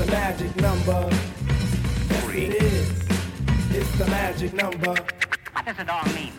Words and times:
It's 0.00 0.06
a 0.06 0.12
magic 0.12 0.56
number. 0.58 1.08
Yes, 1.10 2.28
it 2.32 2.62
is. 2.62 3.08
It's 3.70 3.98
the 3.98 4.06
magic 4.06 4.54
number. 4.54 4.94
What 4.94 5.64
does 5.66 5.76
it 5.76 5.90
all 5.90 6.04
mean? 6.14 6.32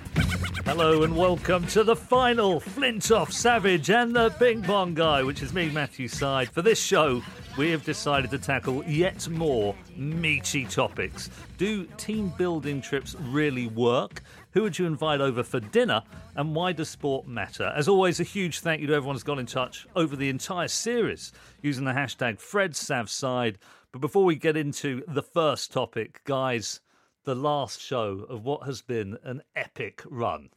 Hello 0.64 1.04
and 1.04 1.18
welcome 1.18 1.68
to 1.68 1.84
the 1.84 1.98
final 1.98 2.61
Flintoff 2.61 3.34
Savage 3.34 3.89
and 3.89 4.16
the 4.16 4.30
Ping 4.30 4.61
Pong 4.61 4.93
Guy, 4.93 5.24
which 5.24 5.43
is 5.43 5.52
me, 5.52 5.70
Matthew 5.71 6.07
Syed. 6.07 6.48
For 6.48 6.61
this 6.61 6.82
show, 6.82 7.21
we 7.57 7.70
have 7.71 7.84
decided 7.84 8.32
to 8.32 8.38
tackle 8.38 8.82
yet 8.86 9.28
more 9.28 9.76
meaty 9.98 10.64
topics. 10.64 11.30
Do 11.57 11.84
team 11.98 12.32
building 12.38 12.80
trips 12.80 13.18
really 13.20 13.68
work? 13.68 14.21
Who 14.54 14.64
would 14.64 14.80
you 14.80 14.88
invite 14.88 15.22
over 15.22 15.44
for 15.44 15.60
dinner? 15.60 16.02
And 16.36 16.56
why 16.56 16.71
does 16.74 16.90
sport 16.90 17.28
matter? 17.28 17.71
As 17.76 17.88
always, 17.88 18.20
a 18.20 18.24
huge 18.24 18.62
thank 18.62 18.82
you 18.82 18.88
to 18.88 18.94
everyone 18.94 19.16
who's 19.16 19.24
got 19.24 19.38
in 19.40 19.46
touch 19.46 19.86
over 19.96 20.16
the 20.16 20.30
entire 20.30 20.68
series 20.68 21.32
using 21.62 21.86
the 21.86 21.92
hashtag 21.92 22.40
FredSavSyed. 22.40 23.56
But 23.92 24.02
before 24.02 24.26
we 24.26 24.36
get 24.36 24.57
into 24.57 25.04
the 25.07 25.21
first 25.21 25.71
topic, 25.71 26.21
guys, 26.24 26.82
the 27.26 27.36
last 27.36 27.80
show 27.80 28.26
of 28.30 28.43
what 28.43 28.66
has 28.66 28.82
been 28.82 29.18
an 29.24 29.43
epic 29.56 30.02
run. 30.10 30.50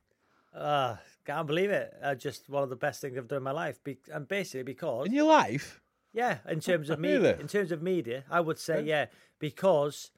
Uh, 0.54 0.96
can't 1.26 1.46
believe 1.46 1.70
it. 1.70 1.92
Uh, 2.02 2.14
just 2.14 2.48
one 2.48 2.62
of 2.62 2.70
the 2.70 2.76
best 2.76 3.00
things 3.02 3.16
I've 3.18 3.28
done 3.28 3.38
in 3.38 3.42
my 3.42 3.52
life. 3.52 3.82
Be- 3.84 3.98
and 4.12 4.26
basically 4.26 4.62
because, 4.64 5.06
In 5.06 5.12
your 5.12 5.26
life? 5.28 5.80
yeah, 6.14 6.38
in 6.48 6.60
terms 6.60 6.88
of 6.88 6.98
media, 6.98 7.20
Really? 7.20 7.40
in 7.40 7.48
terms 7.48 7.72
of 7.72 7.82
media, 7.82 8.24
I 8.30 8.40
would 8.40 8.58
say 8.58 8.82
yeah, 8.82 9.06
because 9.38 10.10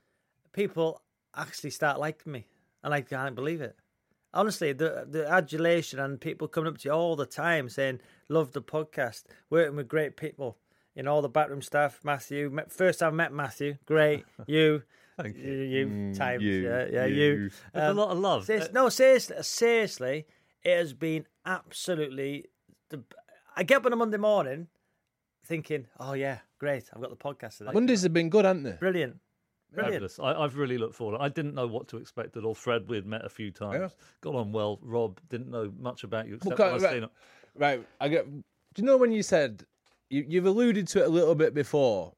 people 0.52 1.02
actually 1.36 1.70
start 1.70 1.98
liking 2.00 2.32
me, 2.32 2.46
and 2.84 2.94
I 2.94 3.00
can't 3.00 3.34
believe 3.34 3.60
it. 3.60 3.76
Honestly, 4.32 4.72
the 4.72 5.06
the 5.08 5.28
adulation 5.28 5.98
and 5.98 6.20
people 6.20 6.46
coming 6.46 6.68
up 6.72 6.78
to 6.78 6.88
you 6.88 6.92
all 6.92 7.16
the 7.16 7.26
time 7.26 7.68
saying, 7.68 8.00
"Love 8.28 8.52
the 8.52 8.62
podcast, 8.62 9.24
working 9.50 9.76
with 9.76 9.88
great 9.88 10.16
people." 10.16 10.58
You 10.94 11.02
know, 11.02 11.14
all 11.14 11.22
the 11.22 11.28
backroom 11.28 11.62
staff, 11.62 12.00
Matthew. 12.04 12.56
First 12.68 13.00
time 13.00 13.14
I 13.14 13.16
met 13.16 13.32
Matthew, 13.32 13.78
great. 13.86 14.24
You, 14.46 14.82
Thank 15.16 15.36
you, 15.36 15.52
you 15.52 15.86
mm, 15.86 16.16
times, 16.16 16.42
you, 16.42 16.52
yeah, 16.68 16.86
yeah, 16.90 17.06
you. 17.06 17.14
you. 17.14 17.50
There's 17.72 17.86
a 17.86 17.90
um, 17.90 17.96
lot 17.96 18.10
of 18.10 18.18
love. 18.18 18.46
Serious- 18.46 18.66
uh, 18.66 18.72
no, 18.72 18.88
seriously, 18.88 19.36
seriously, 19.42 20.26
it 20.62 20.76
has 20.76 20.92
been 20.92 21.26
absolutely. 21.46 22.46
The, 22.90 23.02
I 23.56 23.62
get 23.62 23.78
up 23.78 23.86
on 23.86 23.92
a 23.92 23.96
Monday 23.96 24.16
morning 24.16 24.66
thinking, 25.44 25.86
"Oh 26.00 26.14
yeah, 26.14 26.38
great! 26.58 26.90
I've 26.92 27.00
got 27.00 27.10
the 27.10 27.16
podcast 27.16 27.58
today. 27.58 27.70
Mondays 27.72 28.02
have 28.02 28.12
been 28.12 28.28
good, 28.28 28.44
haven't 28.44 28.64
they? 28.64 28.72
Brilliant." 28.72 29.18
Fabulous. 29.74 30.18
I, 30.18 30.32
I've 30.34 30.56
really 30.56 30.78
looked 30.78 30.94
forward. 30.94 31.18
I 31.20 31.28
didn't 31.28 31.54
know 31.54 31.66
what 31.66 31.88
to 31.88 31.96
expect 31.98 32.36
at 32.36 32.44
all. 32.44 32.54
Fred, 32.54 32.88
we'd 32.88 33.06
met 33.06 33.24
a 33.24 33.28
few 33.28 33.50
times. 33.50 33.74
Yeah. 33.80 33.88
Got 34.20 34.34
on 34.34 34.52
well. 34.52 34.78
Rob 34.82 35.20
didn't 35.30 35.50
know 35.50 35.72
much 35.78 36.04
about 36.04 36.26
you 36.28 36.34
except 36.36 36.58
Well, 36.58 36.68
what 36.72 36.76
I've 36.76 36.82
right- 36.82 37.02
seen. 37.02 37.08
Right. 37.56 37.86
I 38.00 38.08
get. 38.08 38.26
Do 38.30 38.42
you 38.82 38.84
know 38.84 38.96
when 38.96 39.12
you 39.12 39.22
said 39.22 39.64
you, 40.10 40.24
you've 40.28 40.46
alluded 40.46 40.88
to 40.88 41.00
it 41.02 41.06
a 41.06 41.08
little 41.08 41.34
bit 41.34 41.54
before, 41.54 42.12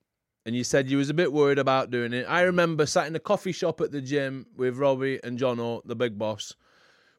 and 0.47 0.55
you 0.57 0.65
said 0.65 0.91
you 0.91 0.97
was 0.99 1.11
a 1.11 1.15
bit 1.15 1.33
worried 1.33 1.59
about 1.59 1.91
doing 1.91 2.13
it. 2.13 2.25
I 2.29 2.43
remember 2.43 2.87
sat 2.87 3.07
in 3.07 3.15
a 3.17 3.21
coffee 3.21 3.53
shop 3.53 3.81
at 3.81 3.91
the 3.93 4.01
gym 4.01 4.47
with 4.57 4.77
Robbie 4.77 5.21
and 5.23 5.39
Jono, 5.39 5.83
the 5.85 5.95
big 5.97 6.19
boss, 6.19 6.55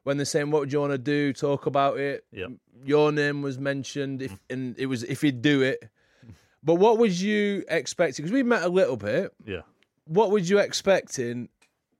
when 0.04 0.16
they're 0.16 0.26
saying, 0.26 0.50
"What 0.50 0.68
do 0.68 0.72
you 0.72 0.80
want 0.80 0.92
to 0.92 0.98
do? 0.98 1.32
Talk 1.32 1.66
about 1.66 1.98
it." 1.98 2.24
Yep. 2.32 2.50
Your 2.84 3.12
name 3.12 3.42
was 3.42 3.58
mentioned, 3.58 4.22
if 4.22 4.36
and 4.50 4.76
it 4.78 4.86
was 4.86 5.02
if 5.04 5.20
he'd 5.22 5.42
do 5.42 5.62
it. 5.62 5.88
But 6.64 6.74
what 6.74 6.98
was 6.98 7.22
you 7.22 7.64
expecting? 7.68 8.24
Because 8.24 8.32
we 8.32 8.42
met 8.42 8.64
a 8.64 8.68
little 8.68 8.96
bit. 8.96 9.32
Yeah. 9.46 9.60
What 10.08 10.30
was 10.30 10.48
you 10.48 10.58
expecting 10.58 11.48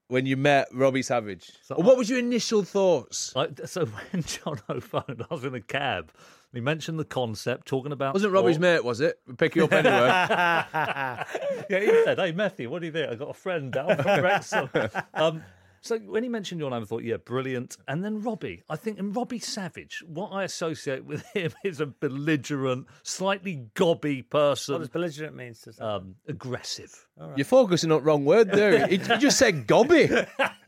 when 0.09 0.25
you 0.27 0.37
met 0.37 0.69
Robbie 0.73 1.03
Savage? 1.03 1.53
So 1.63 1.77
or 1.77 1.85
what 1.85 1.97
was 1.97 2.09
your 2.09 2.19
initial 2.19 2.63
thoughts? 2.63 3.33
I, 3.37 3.49
so 3.67 3.85
when 4.11 4.23
John 4.23 4.59
phoned, 4.81 5.25
I 5.31 5.35
was 5.35 5.45
in 5.45 5.55
a 5.55 5.61
cab. 5.61 6.11
He 6.55 6.61
mentioned 6.63 6.99
the 6.99 7.05
concept, 7.05 7.67
talking 7.67 7.93
about. 7.93 8.15
Wasn't 8.15 8.33
Robbie's 8.33 8.59
mate, 8.59 8.83
was 8.83 9.01
it? 9.01 9.21
Pick 9.37 9.55
you 9.55 9.65
up 9.65 9.73
anyway. 9.73 10.09
Yeah, 11.71 11.81
he 11.81 12.05
said, 12.05 12.19
"Hey, 12.19 12.33
Matthew, 12.33 12.71
what 12.71 12.81
do 12.81 12.87
you 12.87 12.93
think? 12.93 13.11
I 13.11 13.15
got 13.15 13.29
a 13.29 13.35
friend 13.35 13.71
down 13.71 13.97
from 13.97 14.23
Wrexham." 14.23 14.71
um, 15.13 15.43
so 15.89 15.99
when 15.99 16.23
he 16.23 16.29
mentioned 16.29 16.61
your 16.61 16.71
name, 16.71 16.83
I 16.83 16.85
thought, 16.85 17.03
"Yeah, 17.03 17.17
brilliant." 17.17 17.77
And 17.89 18.05
then 18.05 18.21
Robbie, 18.23 18.63
I 18.69 18.77
think, 18.77 18.99
and 18.99 19.15
Robbie 19.17 19.39
Savage. 19.39 20.03
What 20.07 20.31
I 20.33 20.45
associate 20.45 21.05
with 21.05 21.25
him 21.35 21.53
is 21.65 21.81
a 21.81 21.87
belligerent, 21.87 22.87
slightly 23.03 23.67
gobby 23.75 24.23
person. 24.23 24.75
What 24.75 24.81
does 24.81 24.89
belligerent 24.91 25.35
means 25.35 25.61
to 25.63 25.73
say? 25.73 25.83
um, 25.83 26.15
aggressive. 26.29 27.07
You're 27.37 27.45
focusing 27.45 27.91
on 27.91 27.99
the 27.99 28.05
wrong 28.05 28.25
word 28.25 28.51
there. 28.51 28.87
He, 28.89 28.99
he 28.99 29.17
just 29.17 29.39
said 29.39 29.67
gobby, 29.67 30.09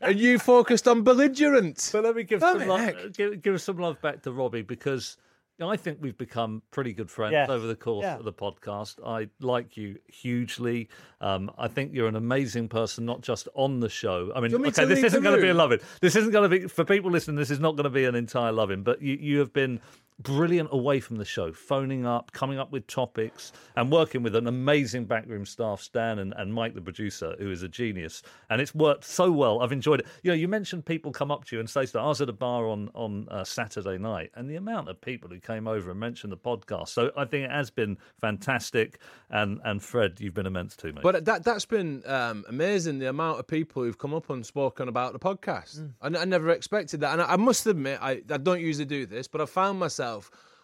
and 0.01 0.19
you 0.19 0.39
focused 0.39 0.87
on 0.87 1.03
belligerent. 1.03 1.89
But 1.93 2.03
let 2.03 2.15
me 2.15 2.23
give 2.23 2.39
Damn 2.39 2.59
some 2.59 2.61
it, 2.63 2.67
love, 2.67 3.13
give, 3.13 3.41
give 3.41 3.61
some 3.61 3.77
love 3.77 4.01
back 4.01 4.23
to 4.23 4.31
Robbie 4.31 4.63
because 4.63 5.17
you 5.17 5.17
know, 5.19 5.30
I 5.63 5.77
think 5.77 5.99
we've 6.01 6.17
become 6.17 6.61
pretty 6.71 6.93
good 6.93 7.09
friends 7.09 7.33
Yeah. 7.33 7.47
over 7.49 7.67
the 7.67 7.75
course 7.75 8.03
Yeah. 8.03 8.17
of 8.17 8.25
the 8.25 8.33
podcast. 8.33 8.99
I 9.05 9.29
like 9.39 9.77
you 9.77 9.97
hugely. 10.07 10.89
Um, 11.19 11.51
I 11.57 11.67
think 11.67 11.93
you're 11.93 12.07
an 12.07 12.15
amazing 12.15 12.67
person, 12.69 13.05
not 13.05 13.21
just 13.21 13.47
on 13.53 13.79
the 13.79 13.89
show. 13.89 14.31
I 14.35 14.39
mean, 14.41 14.51
me 14.61 14.69
okay, 14.69 14.85
this 14.85 15.03
isn't 15.03 15.23
going 15.23 15.35
to 15.35 15.41
be 15.41 15.49
a 15.49 15.53
loving. 15.53 15.79
This 16.01 16.15
isn't 16.15 16.31
going 16.31 16.49
to 16.49 16.59
be 16.59 16.67
for 16.67 16.83
people 16.85 17.11
listening. 17.11 17.35
This 17.37 17.51
is 17.51 17.59
not 17.59 17.75
going 17.75 17.83
to 17.85 17.89
be 17.89 18.05
an 18.05 18.15
entire 18.15 18.51
loving, 18.51 18.83
but 18.83 19.01
you 19.01 19.15
you 19.19 19.39
have 19.39 19.53
been 19.53 19.79
brilliant 20.23 20.69
away 20.71 20.99
from 20.99 21.17
the 21.17 21.25
show, 21.25 21.51
phoning 21.51 22.05
up, 22.05 22.31
coming 22.31 22.59
up 22.59 22.71
with 22.71 22.87
topics, 22.87 23.51
and 23.75 23.91
working 23.91 24.23
with 24.23 24.35
an 24.35 24.47
amazing 24.47 25.05
backroom 25.05 25.45
staff, 25.45 25.81
Stan 25.81 26.19
and, 26.19 26.33
and 26.37 26.53
Mike, 26.53 26.75
the 26.75 26.81
producer, 26.81 27.35
who 27.39 27.51
is 27.51 27.63
a 27.63 27.67
genius. 27.67 28.21
And 28.49 28.61
it's 28.61 28.75
worked 28.75 29.03
so 29.03 29.31
well. 29.31 29.61
I've 29.61 29.71
enjoyed 29.71 30.01
it. 30.01 30.07
You 30.23 30.31
know, 30.31 30.35
you 30.35 30.47
mentioned 30.47 30.85
people 30.85 31.11
come 31.11 31.31
up 31.31 31.45
to 31.45 31.55
you 31.55 31.59
and 31.59 31.69
say 31.69 31.85
stuff. 31.85 32.03
I 32.03 32.07
was 32.07 32.21
at 32.21 32.29
a 32.29 32.33
bar 32.33 32.67
on 32.67 32.89
on 32.93 33.27
uh, 33.29 33.43
Saturday 33.43 33.97
night, 33.97 34.31
and 34.35 34.49
the 34.49 34.55
amount 34.55 34.89
of 34.89 34.99
people 35.01 35.29
who 35.29 35.39
came 35.39 35.67
over 35.67 35.91
and 35.91 35.99
mentioned 35.99 36.31
the 36.31 36.37
podcast. 36.37 36.89
So 36.89 37.11
I 37.17 37.25
think 37.25 37.45
it 37.45 37.51
has 37.51 37.69
been 37.69 37.97
fantastic. 38.19 38.99
And 39.29 39.59
and 39.63 39.81
Fred, 39.81 40.19
you've 40.19 40.33
been 40.33 40.45
immense 40.45 40.75
too, 40.75 40.93
mate. 40.93 41.03
But 41.03 41.25
that 41.25 41.43
that's 41.43 41.65
been 41.65 42.03
um, 42.05 42.45
amazing. 42.47 42.99
The 42.99 43.09
amount 43.09 43.39
of 43.39 43.47
people 43.47 43.83
who've 43.83 43.97
come 43.97 44.13
up 44.13 44.29
and 44.29 44.45
spoken 44.45 44.87
about 44.87 45.13
the 45.13 45.19
podcast. 45.19 45.91
I, 46.01 46.07
I 46.07 46.25
never 46.25 46.49
expected 46.49 47.01
that, 47.01 47.13
and 47.13 47.21
I, 47.21 47.33
I 47.33 47.35
must 47.37 47.65
admit, 47.67 47.99
I, 48.01 48.21
I 48.29 48.37
don't 48.37 48.61
usually 48.61 48.85
do 48.85 49.05
this, 49.05 49.27
but 49.27 49.41
I 49.41 49.45
found 49.45 49.79
myself 49.79 50.10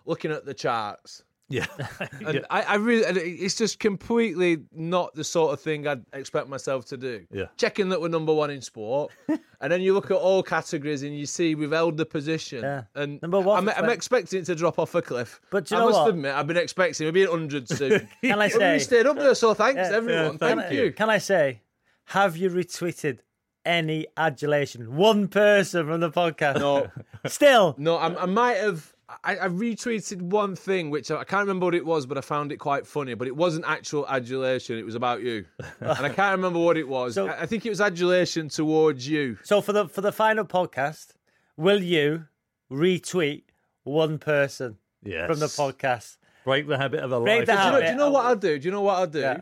looking 0.06 0.31
at 0.31 0.46
the 0.46 0.53
charts. 0.53 1.24
yeah, 1.50 1.66
And 2.25 2.35
yeah. 2.35 2.40
I, 2.50 2.62
I 2.62 2.75
really, 2.75 3.06
and 3.06 3.16
it's 3.18 3.56
just 3.56 3.80
completely 3.80 4.63
not 4.74 5.16
the 5.16 5.24
sort 5.24 5.53
of 5.53 5.62
thing 5.62 5.88
I'd 5.88 6.03
expect 6.12 6.50
myself 6.50 6.84
to 6.88 6.97
do. 6.97 7.25
Yeah. 7.31 7.46
Checking 7.56 7.88
that 7.90 8.02
we're 8.02 8.09
number 8.09 8.34
one 8.34 8.50
in 8.50 8.62
sport, 8.62 9.13
and 9.62 9.72
then 9.72 9.80
you 9.81 9.94
look 9.94 10.12
at 10.12 10.18
all 10.18 10.44
categories 10.44 11.03
and 11.03 11.18
you 11.18 11.25
see 11.25 11.56
we've 11.56 11.72
held 11.72 11.96
the 11.96 12.06
position. 12.06 12.63
Yeah. 12.63 12.84
And 12.96 13.22
Number 13.22 13.40
one 13.40 13.69
I'm, 13.69 13.84
I'm 13.84 13.90
expecting 13.90 14.40
it 14.41 14.46
to 14.47 14.56
drop 14.56 14.78
off 14.78 14.94
a 14.96 15.02
cliff. 15.02 15.40
But 15.50 15.72
you 15.72 15.78
I 15.78 15.79
know 15.79 15.85
must 15.88 16.00
what? 16.00 16.09
admit, 16.09 16.35
I've 16.35 16.47
been 16.47 16.58
expecting 16.58 17.06
we'll 17.06 17.14
be 17.14 17.25
100 17.25 17.69
soon. 17.69 17.91
Can 18.22 18.41
I 18.41 18.50
But 18.50 18.53
we 18.56 18.59
say? 18.59 18.79
stayed 18.79 19.06
up 19.06 19.16
there, 19.16 19.34
so 19.34 19.53
thanks 19.53 19.78
Yeah, 19.90 19.96
everyone. 19.96 20.24
yeah, 20.24 20.29
Can 20.31 20.38
Thank 20.40 20.62
I- 20.64 20.69
you. 20.72 20.91
Can 20.91 21.09
I 21.09 21.18
say, 21.19 21.62
have 22.08 22.35
you 22.35 22.50
retweeted 22.50 23.19
any 23.66 24.08
adulation? 24.18 24.96
One 24.97 25.29
person 25.29 25.85
from 25.88 26.02
the 26.02 26.12
podcast. 26.12 26.59
No, 26.59 26.91
Still. 27.25 27.75
no, 27.78 27.96
I, 27.96 28.24
I 28.24 28.25
might 28.25 28.58
have. 28.58 28.94
I, 29.23 29.38
I 29.38 29.47
retweeted 29.47 30.22
one 30.22 30.56
thing, 30.56 30.90
which 30.90 31.09
I, 31.12 31.18
I 31.18 31.23
can't 31.23 31.41
remember 31.41 31.66
what 31.66 31.75
it 31.75 31.85
was, 31.85 32.06
but 32.06 32.18
I 32.18 32.22
found 32.22 32.51
it 32.51 32.57
quite 32.57 32.85
funny. 32.85 33.13
But 33.13 33.28
it 33.28 33.35
wasn't 33.35 33.66
actual 33.66 34.06
adulation; 34.07 34.78
it 34.78 34.85
was 34.85 34.95
about 34.95 35.22
you, 35.22 35.45
and 35.79 35.90
I 36.06 36.09
can't 36.09 36.35
remember 36.35 36.59
what 36.59 36.78
it 36.78 36.88
was. 36.88 37.13
So- 37.16 37.28
I, 37.28 37.41
I 37.44 37.46
think 37.46 37.66
it 37.66 37.69
was 37.69 37.79
adulation 37.81 38.50
towards 38.50 39.07
you. 39.07 39.38
So 39.44 39.62
for 39.62 39.72
the 39.73 39.88
for 39.88 40.01
the 40.01 40.12
final 40.12 40.44
podcast, 40.46 41.13
will 41.56 41.81
you 41.81 42.25
retweet 42.72 43.44
one 43.84 44.17
person 44.19 44.78
Yes. 45.03 45.28
from 45.29 45.40
the 45.40 45.46
podcast? 45.47 46.17
break 46.44 46.67
the 46.67 46.78
habit 46.78 47.01
of 47.01 47.12
a 47.12 47.19
Break 47.22 47.40
life. 47.40 47.47
the 47.47 47.53
Do 47.56 47.59
you, 47.66 47.72
know, 47.72 47.79
do 47.81 47.88
you 47.88 47.96
know 47.96 48.09
what 48.12 48.25
I'll 48.25 48.35
do? 48.38 48.57
Do 48.59 48.66
you 48.66 48.72
know 48.72 48.81
what 48.81 48.97
I'll 49.00 49.07
do? 49.07 49.19
Yeah. 49.19 49.40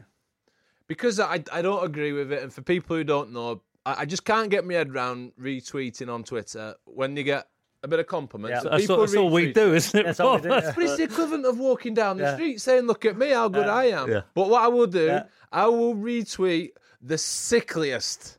Because 0.87 1.19
I, 1.19 1.43
I 1.51 1.61
don't 1.61 1.83
agree 1.83 2.11
with 2.13 2.31
it, 2.31 2.41
and 2.43 2.51
for 2.53 2.61
people 2.63 2.95
who 2.95 3.03
don't 3.03 3.31
know, 3.31 3.61
I, 3.85 4.01
I 4.01 4.05
just 4.05 4.25
can't 4.25 4.49
get 4.49 4.65
my 4.65 4.73
head 4.75 4.89
around 4.89 5.31
retweeting 5.39 6.11
on 6.13 6.23
Twitter 6.23 6.75
when 6.85 7.15
you 7.15 7.23
get 7.23 7.47
a 7.85 7.87
bit 7.87 7.99
of 7.99 8.07
compliments. 8.07 8.63
Yeah. 8.63 8.71
That's, 8.71 8.89
all, 8.89 8.97
that's 8.99 9.15
all 9.15 9.29
we 9.29 9.53
do, 9.53 9.73
isn't 9.75 9.97
it? 9.99 10.05
That's 10.05 10.19
all 10.19 10.35
we 10.35 10.41
do, 10.41 10.49
yeah. 10.49 10.73
But 10.75 10.83
it's 10.83 10.97
the 10.97 11.03
equivalent 11.03 11.45
of 11.45 11.57
walking 11.59 11.93
down 11.93 12.17
the 12.17 12.23
Yeah. 12.23 12.33
street 12.33 12.59
saying, 12.59 12.87
"Look 12.87 13.05
at 13.05 13.15
me, 13.17 13.29
how 13.29 13.47
good 13.47 13.67
I 13.67 13.85
am." 13.85 14.11
Yeah. 14.11 14.21
But 14.33 14.49
what 14.49 14.63
I 14.63 14.67
will 14.67 14.87
do, 14.87 15.05
Yeah. 15.05 15.23
I 15.51 15.67
will 15.67 15.95
retweet 15.95 16.71
the 17.01 17.17
sickliest 17.17 18.37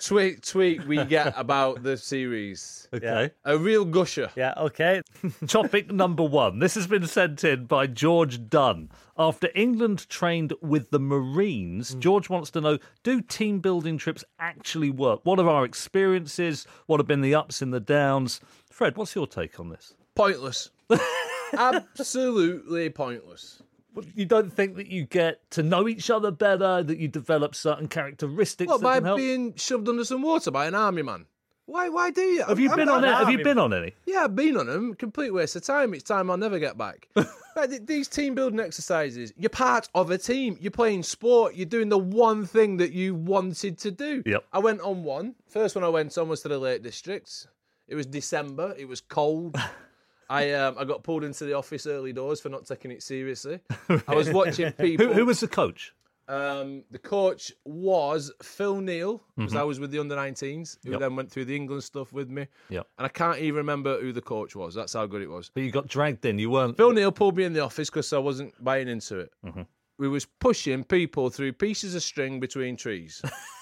tweet 0.00 0.42
tweet 0.42 0.84
we 0.86 1.04
get 1.04 1.34
about 1.36 1.82
the 1.82 1.96
series. 1.96 2.76
Okay. 2.92 3.30
A 3.44 3.56
real 3.56 3.84
gusher. 3.84 4.30
Yeah. 4.34 4.52
Okay. 4.56 5.00
Topic 5.46 5.92
number 5.92 6.24
one. 6.24 6.58
This 6.58 6.74
has 6.74 6.88
been 6.88 7.06
sent 7.06 7.44
in 7.44 7.66
by 7.66 7.86
George 7.86 8.48
Dunn. 8.48 8.90
After 9.16 9.48
England 9.54 10.08
trained 10.08 10.54
with 10.60 10.90
the 10.90 10.98
Marines, 10.98 11.92
hmm. 11.92 12.00
George 12.00 12.28
wants 12.28 12.50
to 12.50 12.60
know 12.60 12.78
do 13.04 13.20
team 13.20 13.60
building 13.60 13.96
trips 13.96 14.24
actually 14.40 14.90
work? 14.90 15.20
What 15.22 15.38
are 15.38 15.48
our 15.48 15.64
experiences? 15.64 16.66
What 16.86 16.98
have 16.98 17.06
been 17.06 17.20
the 17.20 17.36
ups 17.36 17.62
and 17.62 17.72
the 17.72 17.78
downs? 17.78 18.40
Fred, 18.68 18.96
what's 18.96 19.14
your 19.14 19.28
take 19.28 19.60
on 19.60 19.68
this? 19.68 19.94
Pointless. 20.16 20.70
Absolutely 21.52 22.90
pointless. 22.90 23.62
Well, 23.94 24.04
You 24.14 24.24
don't 24.26 24.52
think 24.52 24.76
that 24.76 24.86
you 24.88 25.04
get 25.04 25.50
to 25.52 25.62
know 25.62 25.88
each 25.88 26.10
other 26.10 26.30
better, 26.30 26.82
that 26.82 26.98
you 26.98 27.08
develop 27.08 27.54
certain 27.54 27.88
characteristics 27.88 28.68
What 28.68 28.80
by 28.80 28.96
can 28.96 29.04
help? 29.04 29.16
being 29.18 29.54
shoved 29.56 29.88
under 29.88 30.04
some 30.04 30.22
water 30.22 30.50
by 30.50 30.66
an 30.66 30.74
army 30.74 31.02
man? 31.02 31.26
Why? 31.66 31.88
Why 31.88 32.10
do 32.10 32.20
you? 32.22 32.42
Have 32.44 32.58
you 32.58 32.68
I'm- 32.68 32.78
been 32.78 32.88
on 32.88 33.04
it? 33.04 33.12
Have 33.14 33.30
you 33.30 33.44
been 33.44 33.58
on 33.58 33.72
any? 33.72 33.92
Yeah, 34.04 34.24
I've 34.24 34.34
been 34.34 34.56
on 34.56 34.66
them. 34.66 34.94
Complete 34.94 35.30
waste 35.32 35.54
of 35.54 35.62
time. 35.62 35.94
It's 35.94 36.02
time 36.02 36.28
I'll 36.30 36.36
never 36.36 36.58
get 36.58 36.76
back. 36.78 37.08
Right, 37.56 37.84
these 37.84 38.06
team 38.06 38.36
building 38.36 38.60
exercises, 38.60 39.32
you're 39.36 39.50
part 39.50 39.88
of 39.92 40.12
a 40.12 40.16
team. 40.16 40.56
You're 40.60 40.70
playing 40.70 41.02
sport. 41.02 41.56
You're 41.56 41.66
doing 41.66 41.88
the 41.88 41.98
one 41.98 42.46
thing 42.46 42.76
that 42.76 42.92
you 42.92 43.16
wanted 43.16 43.76
to 43.78 43.90
do. 43.90 44.22
Yep. 44.24 44.44
I 44.52 44.60
went 44.60 44.80
on 44.82 45.02
one. 45.02 45.34
First 45.48 45.74
one 45.74 45.82
I 45.82 45.88
went 45.88 46.16
on 46.16 46.28
was 46.28 46.42
to 46.42 46.48
the 46.48 46.58
Lake 46.60 46.84
District. 46.84 47.48
It 47.88 47.96
was 47.96 48.06
December. 48.06 48.72
It 48.78 48.86
was 48.86 49.00
cold. 49.00 49.56
I 50.30 50.52
um, 50.52 50.76
I 50.78 50.84
got 50.84 51.02
pulled 51.02 51.24
into 51.24 51.44
the 51.44 51.52
office 51.54 51.86
early 51.86 52.12
doors 52.12 52.40
for 52.40 52.48
not 52.48 52.64
taking 52.64 52.90
it 52.90 53.02
seriously. 53.02 53.58
I 54.08 54.14
was 54.14 54.30
watching 54.30 54.72
people. 54.72 55.08
Who, 55.08 55.12
who 55.12 55.26
was 55.26 55.40
the 55.40 55.48
coach? 55.48 55.92
Um, 56.28 56.84
the 56.92 56.98
coach 57.00 57.50
was 57.64 58.30
Phil 58.40 58.80
Neale, 58.80 59.20
because 59.36 59.56
I 59.56 59.64
was 59.64 59.80
with 59.80 59.90
the 59.90 59.98
under 59.98 60.14
19s, 60.14 60.78
who 60.84 60.92
Yep. 60.92 61.00
then 61.00 61.16
went 61.16 61.28
through 61.32 61.46
the 61.46 61.56
England 61.56 61.82
stuff 61.82 62.12
with 62.12 62.30
me. 62.30 62.46
Yep. 62.68 62.86
And 62.98 63.04
I 63.04 63.08
can't 63.08 63.40
even 63.40 63.56
remember 63.56 64.00
who 64.00 64.12
the 64.12 64.20
coach 64.20 64.54
was. 64.54 64.72
That's 64.72 64.92
how 64.92 65.06
good 65.06 65.22
it 65.22 65.28
was. 65.28 65.50
But 65.52 65.64
you 65.64 65.72
got 65.72 65.88
dragged 65.88 66.24
in. 66.24 66.38
You 66.38 66.50
weren't. 66.50 66.76
Phil 66.76 66.92
Neale 66.92 67.10
pulled 67.10 67.36
me 67.36 67.42
in 67.42 67.52
the 67.52 67.64
office 67.64 67.90
because 67.90 68.12
I 68.12 68.18
wasn't 68.18 68.54
buying 68.62 68.86
into 68.86 69.18
it. 69.18 69.32
Mm-hmm. 69.44 69.62
We 69.98 70.06
was 70.08 70.24
pushing 70.24 70.84
people 70.84 71.30
through 71.30 71.54
pieces 71.54 71.96
of 71.96 72.02
string 72.04 72.38
between 72.38 72.76
trees. 72.76 73.20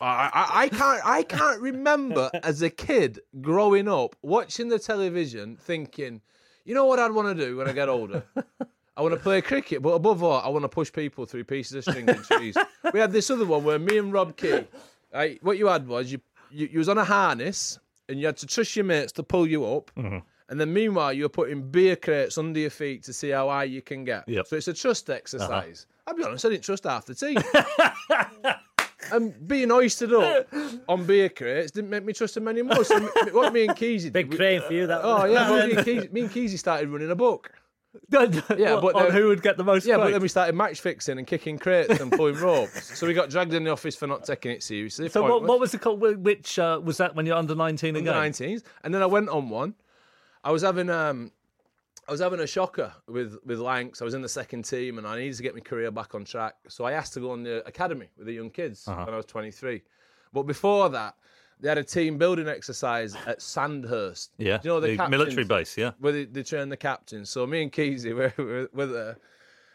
I, 0.00 0.30
I, 0.32 0.62
I 0.62 0.68
can't 0.68 1.00
I 1.04 1.22
can't 1.22 1.60
remember 1.60 2.30
as 2.42 2.62
a 2.62 2.70
kid 2.70 3.20
growing 3.40 3.88
up 3.88 4.16
watching 4.22 4.68
the 4.68 4.78
television 4.78 5.56
thinking, 5.56 6.20
you 6.64 6.74
know 6.74 6.86
what 6.86 6.98
I'd 6.98 7.12
want 7.12 7.36
to 7.36 7.46
do 7.46 7.56
when 7.56 7.68
I 7.68 7.72
get 7.72 7.88
older? 7.88 8.22
I 8.96 9.02
want 9.02 9.14
to 9.14 9.20
play 9.20 9.40
cricket, 9.40 9.80
but 9.80 9.90
above 9.90 10.24
all, 10.24 10.40
I 10.40 10.48
want 10.48 10.64
to 10.64 10.68
push 10.68 10.92
people 10.92 11.24
through 11.24 11.44
pieces 11.44 11.74
of 11.74 11.84
string 11.84 12.08
and 12.08 12.22
trees. 12.24 12.56
we 12.92 12.98
had 12.98 13.12
this 13.12 13.30
other 13.30 13.46
one 13.46 13.62
where 13.62 13.78
me 13.78 13.96
and 13.96 14.12
Rob 14.12 14.36
Key, 14.36 14.66
right, 15.14 15.42
what 15.42 15.56
you 15.56 15.68
had 15.68 15.86
was 15.86 16.10
you, 16.10 16.20
you 16.50 16.68
you 16.72 16.78
was 16.78 16.88
on 16.88 16.98
a 16.98 17.04
harness 17.04 17.78
and 18.08 18.18
you 18.18 18.26
had 18.26 18.36
to 18.38 18.46
trust 18.46 18.74
your 18.74 18.84
mates 18.84 19.12
to 19.12 19.22
pull 19.22 19.46
you 19.46 19.64
up. 19.64 19.90
Mm-hmm. 19.96 20.18
And 20.50 20.60
then 20.60 20.72
meanwhile, 20.72 21.12
you're 21.12 21.28
putting 21.28 21.70
beer 21.70 21.94
crates 21.94 22.38
under 22.38 22.58
your 22.58 22.70
feet 22.70 23.02
to 23.04 23.12
see 23.12 23.30
how 23.30 23.48
high 23.48 23.64
you 23.64 23.82
can 23.82 24.04
get. 24.04 24.26
Yep. 24.28 24.46
So 24.46 24.56
it's 24.56 24.68
a 24.68 24.74
trust 24.74 25.10
exercise. 25.10 25.86
I'll 26.06 26.14
be 26.14 26.24
honest, 26.24 26.44
I 26.46 26.48
didn't 26.48 26.64
trust 26.64 26.84
half 26.84 27.04
the 27.04 27.14
team. 27.14 27.36
and 29.12 29.48
being 29.48 29.70
hoisted 29.70 30.12
up 30.12 30.46
on 30.88 31.04
beer 31.06 31.28
crates 31.28 31.70
didn't 31.70 31.90
make 31.90 32.04
me 32.04 32.12
trust 32.12 32.36
him 32.36 32.48
anymore. 32.48 32.84
So 32.84 33.00
what 33.32 33.52
me 33.52 33.66
and 33.66 33.76
Keezy 33.76 34.04
did. 34.04 34.12
Big 34.12 34.30
we- 34.30 34.36
crane 34.36 34.62
for 34.62 34.72
you. 34.72 34.86
That. 34.86 35.00
Oh 35.02 35.24
yeah, 35.24 35.50
well, 35.50 35.66
me, 35.68 35.74
and 35.74 35.86
Keezy, 35.86 36.12
me 36.12 36.20
and 36.22 36.30
Keezy 36.30 36.58
started 36.58 36.88
running 36.88 37.10
a 37.10 37.16
book. 37.16 37.50
yeah, 38.10 38.26
but 38.80 38.94
on 38.94 39.04
then- 39.04 39.12
who 39.12 39.28
would 39.28 39.42
get 39.42 39.56
the 39.56 39.64
most? 39.64 39.86
Yeah, 39.86 39.96
but 39.96 40.10
then 40.12 40.20
we 40.20 40.28
started 40.28 40.54
match 40.54 40.80
fixing 40.80 41.18
and 41.18 41.26
kicking 41.26 41.58
crates 41.58 42.00
and 42.00 42.12
pulling 42.12 42.36
ropes. 42.40 42.98
So 42.98 43.06
we 43.06 43.14
got 43.14 43.30
dragged 43.30 43.54
in 43.54 43.64
the 43.64 43.70
office 43.70 43.96
for 43.96 44.06
not 44.06 44.24
taking 44.24 44.52
it 44.52 44.62
seriously. 44.62 45.08
So 45.08 45.22
what, 45.22 45.30
Pointless. 45.30 45.48
what 45.48 45.60
was 45.60 45.72
the 45.72 45.78
call? 45.78 45.96
Which 45.96 46.58
uh, 46.58 46.80
was 46.82 46.98
that 46.98 47.14
when 47.14 47.26
you're 47.26 47.36
under 47.36 47.54
19 47.54 47.96
under 47.96 48.10
again? 48.10 48.32
19s, 48.32 48.62
and 48.84 48.94
then 48.94 49.02
I 49.02 49.06
went 49.06 49.28
on 49.30 49.48
one. 49.48 49.74
I 50.44 50.52
was 50.52 50.62
having 50.62 50.88
um, 50.90 51.32
I 52.08 52.10
was 52.10 52.20
having 52.20 52.40
a 52.40 52.46
shocker 52.46 52.92
with 53.06 53.36
with 53.44 53.58
Lancs. 53.58 54.00
I 54.00 54.04
was 54.04 54.14
in 54.14 54.22
the 54.22 54.28
second 54.28 54.62
team, 54.62 54.96
and 54.98 55.06
I 55.06 55.18
needed 55.18 55.36
to 55.36 55.42
get 55.42 55.54
my 55.54 55.60
career 55.60 55.90
back 55.90 56.14
on 56.14 56.24
track. 56.24 56.54
So 56.68 56.84
I 56.84 56.92
asked 56.92 57.12
to 57.14 57.20
go 57.20 57.30
on 57.32 57.42
the 57.42 57.66
academy 57.66 58.08
with 58.16 58.26
the 58.26 58.32
young 58.32 58.50
kids 58.50 58.88
Uh-huh. 58.88 59.04
when 59.04 59.14
I 59.14 59.16
was 59.18 59.26
23. 59.26 59.82
But 60.32 60.44
before 60.44 60.88
that, 60.90 61.16
they 61.60 61.68
had 61.68 61.78
a 61.78 61.84
team 61.84 62.16
building 62.18 62.48
exercise 62.48 63.14
at 63.26 63.42
Sandhurst. 63.42 64.30
Yeah, 64.38 64.58
Do 64.58 64.68
you 64.68 64.74
know 64.74 64.80
the, 64.80 64.96
the 64.96 65.08
military 65.08 65.44
base. 65.44 65.76
Yeah, 65.76 65.90
where 65.98 66.12
they, 66.12 66.24
they 66.24 66.42
train 66.42 66.68
the 66.70 66.76
captains. 66.76 67.28
So 67.30 67.46
me 67.46 67.62
and 67.62 67.72
Keezy 67.72 68.14
were, 68.16 68.32
were, 68.42 68.70
were 68.72 68.86
there. 68.86 69.16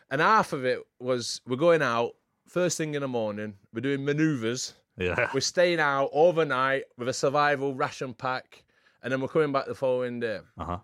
And 0.10 0.20
half 0.22 0.54
of 0.54 0.66
it 0.66 0.80
was 1.00 1.42
we're 1.48 1.56
going 1.56 1.82
out 1.82 2.16
first 2.48 2.78
thing 2.78 2.96
in 2.96 3.02
the 3.02 3.08
morning, 3.08 3.54
we're 3.74 3.82
doing 3.82 4.04
manoeuvres, 4.06 4.74
yeah. 4.98 5.30
we're 5.34 5.40
staying 5.40 5.80
out 5.80 6.10
overnight 6.14 6.84
with 6.98 7.08
a 7.10 7.14
survival 7.14 7.74
ration 7.74 8.14
pack, 8.14 8.64
and 9.02 9.12
then 9.12 9.22
we're 9.22 9.28
coming 9.28 9.52
back 9.52 9.66
the 9.66 9.76
following 9.76 10.20
day. 10.20 10.40
Uh-huh. 10.58 10.78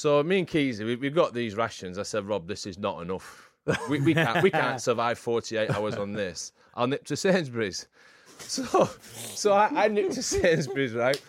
So 0.00 0.22
me 0.22 0.38
and 0.38 0.48
Keezy, 0.48 0.86
we, 0.86 0.96
we've 0.96 1.14
got 1.14 1.34
these 1.34 1.56
rations. 1.56 1.98
I 1.98 2.04
said, 2.04 2.24
Rob, 2.24 2.48
this 2.48 2.64
is 2.64 2.78
not 2.78 3.02
enough. 3.02 3.50
We, 3.90 4.00
we 4.00 4.14
can't 4.14 4.42
we 4.42 4.50
can't 4.50 4.80
survive 4.90 5.18
48 5.18 5.68
hours 5.68 5.96
on 5.96 6.14
this. 6.14 6.52
I'll 6.74 6.86
nip 6.86 7.04
to 7.04 7.16
Sainsbury's. 7.16 7.86
So 8.38 8.88
so 9.10 9.52
I, 9.52 9.84
I 9.84 9.88
nipped 9.88 10.12
to 10.12 10.22
Sainsbury's, 10.22 10.94
right? 10.94 11.20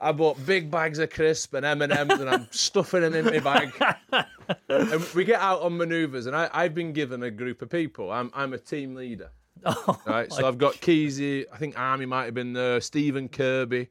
I 0.00 0.12
bought 0.12 0.46
big 0.46 0.70
bags 0.70 1.00
of 1.00 1.10
crisp 1.10 1.54
and 1.54 1.66
M 1.66 1.82
and 1.82 1.92
M's, 1.92 2.20
and 2.20 2.30
I'm 2.30 2.46
stuffing 2.52 3.00
them 3.00 3.16
in 3.16 3.24
my 3.24 3.40
bag. 3.40 4.26
and 4.68 5.02
we 5.12 5.24
get 5.24 5.40
out 5.40 5.62
on 5.62 5.76
manoeuvres, 5.76 6.26
and 6.26 6.36
I, 6.36 6.48
I've 6.52 6.72
been 6.72 6.92
given 6.92 7.24
a 7.24 7.30
group 7.32 7.60
of 7.60 7.70
people. 7.70 8.12
I'm 8.12 8.30
I'm 8.32 8.52
a 8.52 8.58
team 8.58 8.94
leader. 8.94 9.32
Oh 9.66 10.00
right, 10.06 10.32
so 10.32 10.46
I've 10.46 10.58
got 10.58 10.74
Keezy. 10.74 11.46
I 11.52 11.56
think 11.56 11.74
Harmy 11.74 12.06
might 12.06 12.26
have 12.26 12.34
been 12.34 12.52
there. 12.52 12.80
Stephen 12.80 13.28
Kirby, 13.28 13.88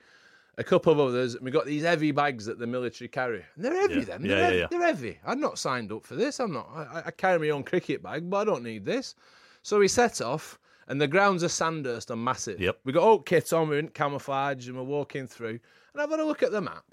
a 0.60 0.64
couple 0.64 0.92
of 0.94 1.00
others. 1.00 1.34
And 1.36 1.44
we 1.44 1.52
got 1.52 1.66
these 1.66 1.84
heavy 1.84 2.12
bags 2.12 2.46
that 2.46 2.60
the 2.60 2.68
military 2.68 3.08
carry. 3.08 3.44
And 3.56 3.66
they're 3.66 3.74
heavy, 3.82 3.94
Yeah. 3.96 4.00
Yeah, 4.02 4.18
They're, 4.18 4.28
yeah, 4.30 4.44
heavy. 4.46 4.58
yeah. 4.58 4.68
they're 4.70 4.82
heavy. 4.86 5.20
I'm 5.26 5.40
not 5.40 5.58
signed 5.58 5.92
up 5.92 6.06
for 6.06 6.16
this. 6.16 6.40
I'm 6.40 6.54
not. 6.54 6.70
I, 6.76 7.04
I 7.08 7.12
carry 7.12 7.40
my 7.40 7.50
own 7.50 7.64
cricket 7.64 8.04
bag, 8.04 8.30
but 8.30 8.38
I 8.38 8.44
don't 8.46 8.64
need 8.64 8.86
this. 8.86 9.16
So 9.64 9.80
we 9.80 9.88
set 9.88 10.22
off, 10.22 10.60
and 10.88 11.02
the 11.02 11.08
grounds 11.08 11.44
of 11.44 11.52
Sandhurst 11.52 12.12
are 12.12 12.16
massive. 12.16 12.60
Yep. 12.60 12.80
We 12.84 12.94
got 12.94 13.04
old 13.04 13.26
kit 13.26 13.52
on, 13.54 13.70
we're 13.70 13.80
in 13.80 13.90
camouflage, 13.90 14.68
and 14.68 14.78
we're 14.78 14.84
walking 14.84 15.28
through. 15.28 15.60
And 15.94 16.02
I've 16.02 16.10
had 16.12 16.20
a 16.20 16.26
look 16.26 16.44
at 16.44 16.52
the 16.52 16.62
map. 16.62 16.86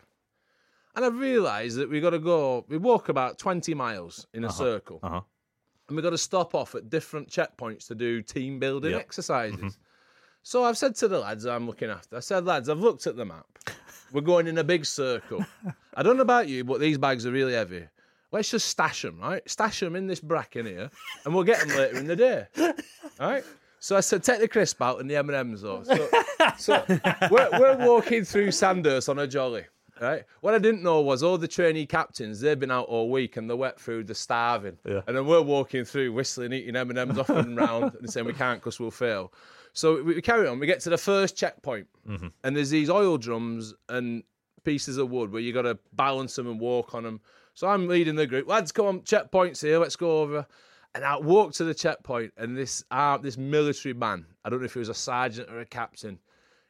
And 0.94 1.04
I've 1.04 1.18
realised 1.18 1.76
that 1.76 1.90
we've 1.90 2.00
got 2.02 2.10
to 2.10 2.18
go, 2.18 2.64
we 2.68 2.78
walk 2.78 3.10
about 3.10 3.38
20 3.38 3.74
miles 3.74 4.26
in 4.32 4.44
a 4.44 4.50
circle. 4.50 5.00
uh-huh. 5.02 5.20
And 5.88 5.94
we've 5.96 6.02
got 6.02 6.10
to 6.10 6.18
stop 6.18 6.54
off 6.54 6.74
at 6.74 6.90
different 6.90 7.28
checkpoints 7.28 7.86
to 7.88 7.94
do 7.94 8.20
team 8.22 8.58
building 8.58 8.92
Yep. 8.92 9.00
exercises. 9.00 9.78
So 10.46 10.62
I've 10.62 10.78
said 10.78 10.94
to 10.96 11.08
the 11.08 11.18
lads 11.18 11.44
I'm 11.44 11.66
looking 11.66 11.90
after, 11.90 12.16
I 12.16 12.20
said, 12.20 12.44
lads, 12.44 12.68
I've 12.68 12.78
looked 12.78 13.08
at 13.08 13.16
the 13.16 13.24
map. 13.24 13.46
We're 14.12 14.20
going 14.20 14.46
in 14.46 14.56
a 14.58 14.62
big 14.62 14.86
circle. 14.86 15.44
I 15.92 16.04
don't 16.04 16.14
know 16.14 16.22
about 16.22 16.46
you, 16.46 16.62
but 16.62 16.78
these 16.78 16.98
bags 16.98 17.26
are 17.26 17.32
really 17.32 17.54
heavy. 17.54 17.84
Let's 18.30 18.52
just 18.52 18.68
stash 18.68 19.02
them, 19.02 19.18
right? 19.18 19.42
Stash 19.50 19.80
them 19.80 19.96
in 19.96 20.06
this 20.06 20.20
bracken 20.20 20.64
here, 20.64 20.88
and 21.24 21.34
we'll 21.34 21.42
get 21.42 21.66
them 21.66 21.76
later 21.76 21.96
in 21.98 22.06
the 22.06 22.14
day, 22.14 22.46
right? 23.18 23.42
So 23.80 23.96
I 23.96 24.00
said, 24.00 24.22
take 24.22 24.38
the 24.38 24.46
crisp 24.46 24.80
out 24.80 25.00
and 25.00 25.10
the 25.10 25.16
M 25.16 25.28
and 25.30 25.36
M's 25.36 25.62
though. 25.62 25.82
So, 25.82 26.08
so 26.58 26.84
we're, 27.28 27.48
we're 27.58 27.84
walking 27.84 28.22
through 28.24 28.52
Sandhurst 28.52 29.08
on 29.08 29.18
a 29.18 29.26
jolly, 29.26 29.64
right? 30.00 30.22
What 30.42 30.54
I 30.54 30.58
didn't 30.58 30.84
know 30.84 31.00
was 31.00 31.24
all 31.24 31.38
the 31.38 31.48
trainee 31.48 31.86
captains 31.86 32.38
they've 32.38 32.58
been 32.58 32.70
out 32.70 32.86
all 32.86 33.10
week 33.10 33.36
and 33.36 33.50
they're 33.50 33.56
wet 33.56 33.80
through, 33.80 34.04
they're 34.04 34.14
starving, 34.14 34.78
Yeah. 34.84 35.00
and 35.08 35.16
then 35.16 35.26
we're 35.26 35.42
walking 35.42 35.84
through 35.84 36.12
whistling, 36.12 36.52
eating 36.52 36.76
M 36.76 36.90
and 36.90 36.98
M's 37.00 37.18
off 37.18 37.30
and 37.30 37.56
round, 37.56 37.96
and 37.96 38.08
saying 38.08 38.26
we 38.26 38.32
can't 38.32 38.60
because 38.60 38.78
we'll 38.78 38.92
fail. 38.92 39.32
So 39.76 40.02
we, 40.02 40.14
we 40.14 40.22
carry 40.22 40.48
on. 40.48 40.58
We 40.58 40.66
get 40.66 40.80
to 40.80 40.90
the 40.90 40.96
first 40.98 41.36
checkpoint, 41.36 41.86
and 42.42 42.56
there's 42.56 42.70
these 42.70 42.88
oil 42.88 43.18
drums 43.18 43.74
and 43.90 44.22
pieces 44.64 44.96
of 44.96 45.10
wood 45.10 45.30
where 45.30 45.42
you 45.42 45.52
got 45.52 45.62
to 45.62 45.78
balance 45.92 46.34
them 46.34 46.48
and 46.48 46.58
walk 46.58 46.94
on 46.94 47.02
them. 47.02 47.20
So 47.52 47.68
I'm 47.68 47.86
leading 47.86 48.16
the 48.16 48.26
group. 48.26 48.48
Lads, 48.48 48.72
come 48.72 48.86
on, 48.86 49.00
checkpoints 49.00 49.60
here. 49.60 49.78
Let's 49.78 49.96
go 49.96 50.22
over. 50.22 50.46
And 50.94 51.04
I 51.04 51.18
walk 51.18 51.52
to 51.54 51.64
the 51.64 51.74
checkpoint, 51.74 52.32
and 52.38 52.56
this 52.56 52.84
uh, 52.90 53.18
this 53.18 53.36
military 53.36 53.92
man, 53.92 54.24
I 54.44 54.48
don't 54.48 54.60
know 54.60 54.64
if 54.64 54.72
he 54.72 54.78
was 54.78 54.88
a 54.88 54.94
sergeant 54.94 55.50
or 55.50 55.60
a 55.60 55.66
captain, 55.66 56.20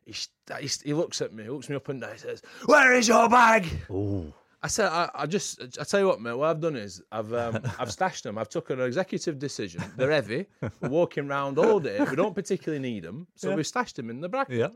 he, 0.04 0.12
he, 0.60 0.68
he 0.84 0.92
looks 0.92 1.22
at 1.22 1.32
me, 1.32 1.44
he 1.44 1.48
looks 1.48 1.68
me 1.68 1.76
up 1.76 1.88
and 1.88 2.00
down, 2.00 2.12
he 2.12 2.18
says, 2.18 2.42
Where 2.64 2.92
is 2.92 3.06
your 3.06 3.28
bag? 3.28 3.68
Ooh. 3.88 4.34
I 4.66 4.68
said, 4.68 4.86
I, 4.86 5.08
I 5.14 5.26
just, 5.26 5.62
I 5.80 5.84
tell 5.84 6.00
you 6.00 6.08
what, 6.08 6.20
mate. 6.20 6.32
What 6.32 6.48
I've 6.48 6.60
done 6.60 6.74
is, 6.74 7.00
I've, 7.12 7.32
um, 7.32 7.60
I've 7.78 7.92
stashed 7.92 8.24
them. 8.24 8.36
I've 8.36 8.48
took 8.48 8.70
an 8.70 8.80
executive 8.80 9.38
decision. 9.38 9.80
They're 9.96 10.10
heavy. 10.10 10.46
We're 10.80 10.88
walking 10.88 11.30
around 11.30 11.56
all 11.56 11.78
day. 11.78 12.04
We 12.10 12.16
don't 12.16 12.34
particularly 12.34 12.82
need 12.82 13.04
them, 13.04 13.28
so 13.36 13.54
we've 13.54 13.64
stashed 13.64 13.94
them 13.94 14.10
in 14.10 14.20
the 14.20 14.28
bracket. 14.28 14.58
Yeah. 14.58 14.68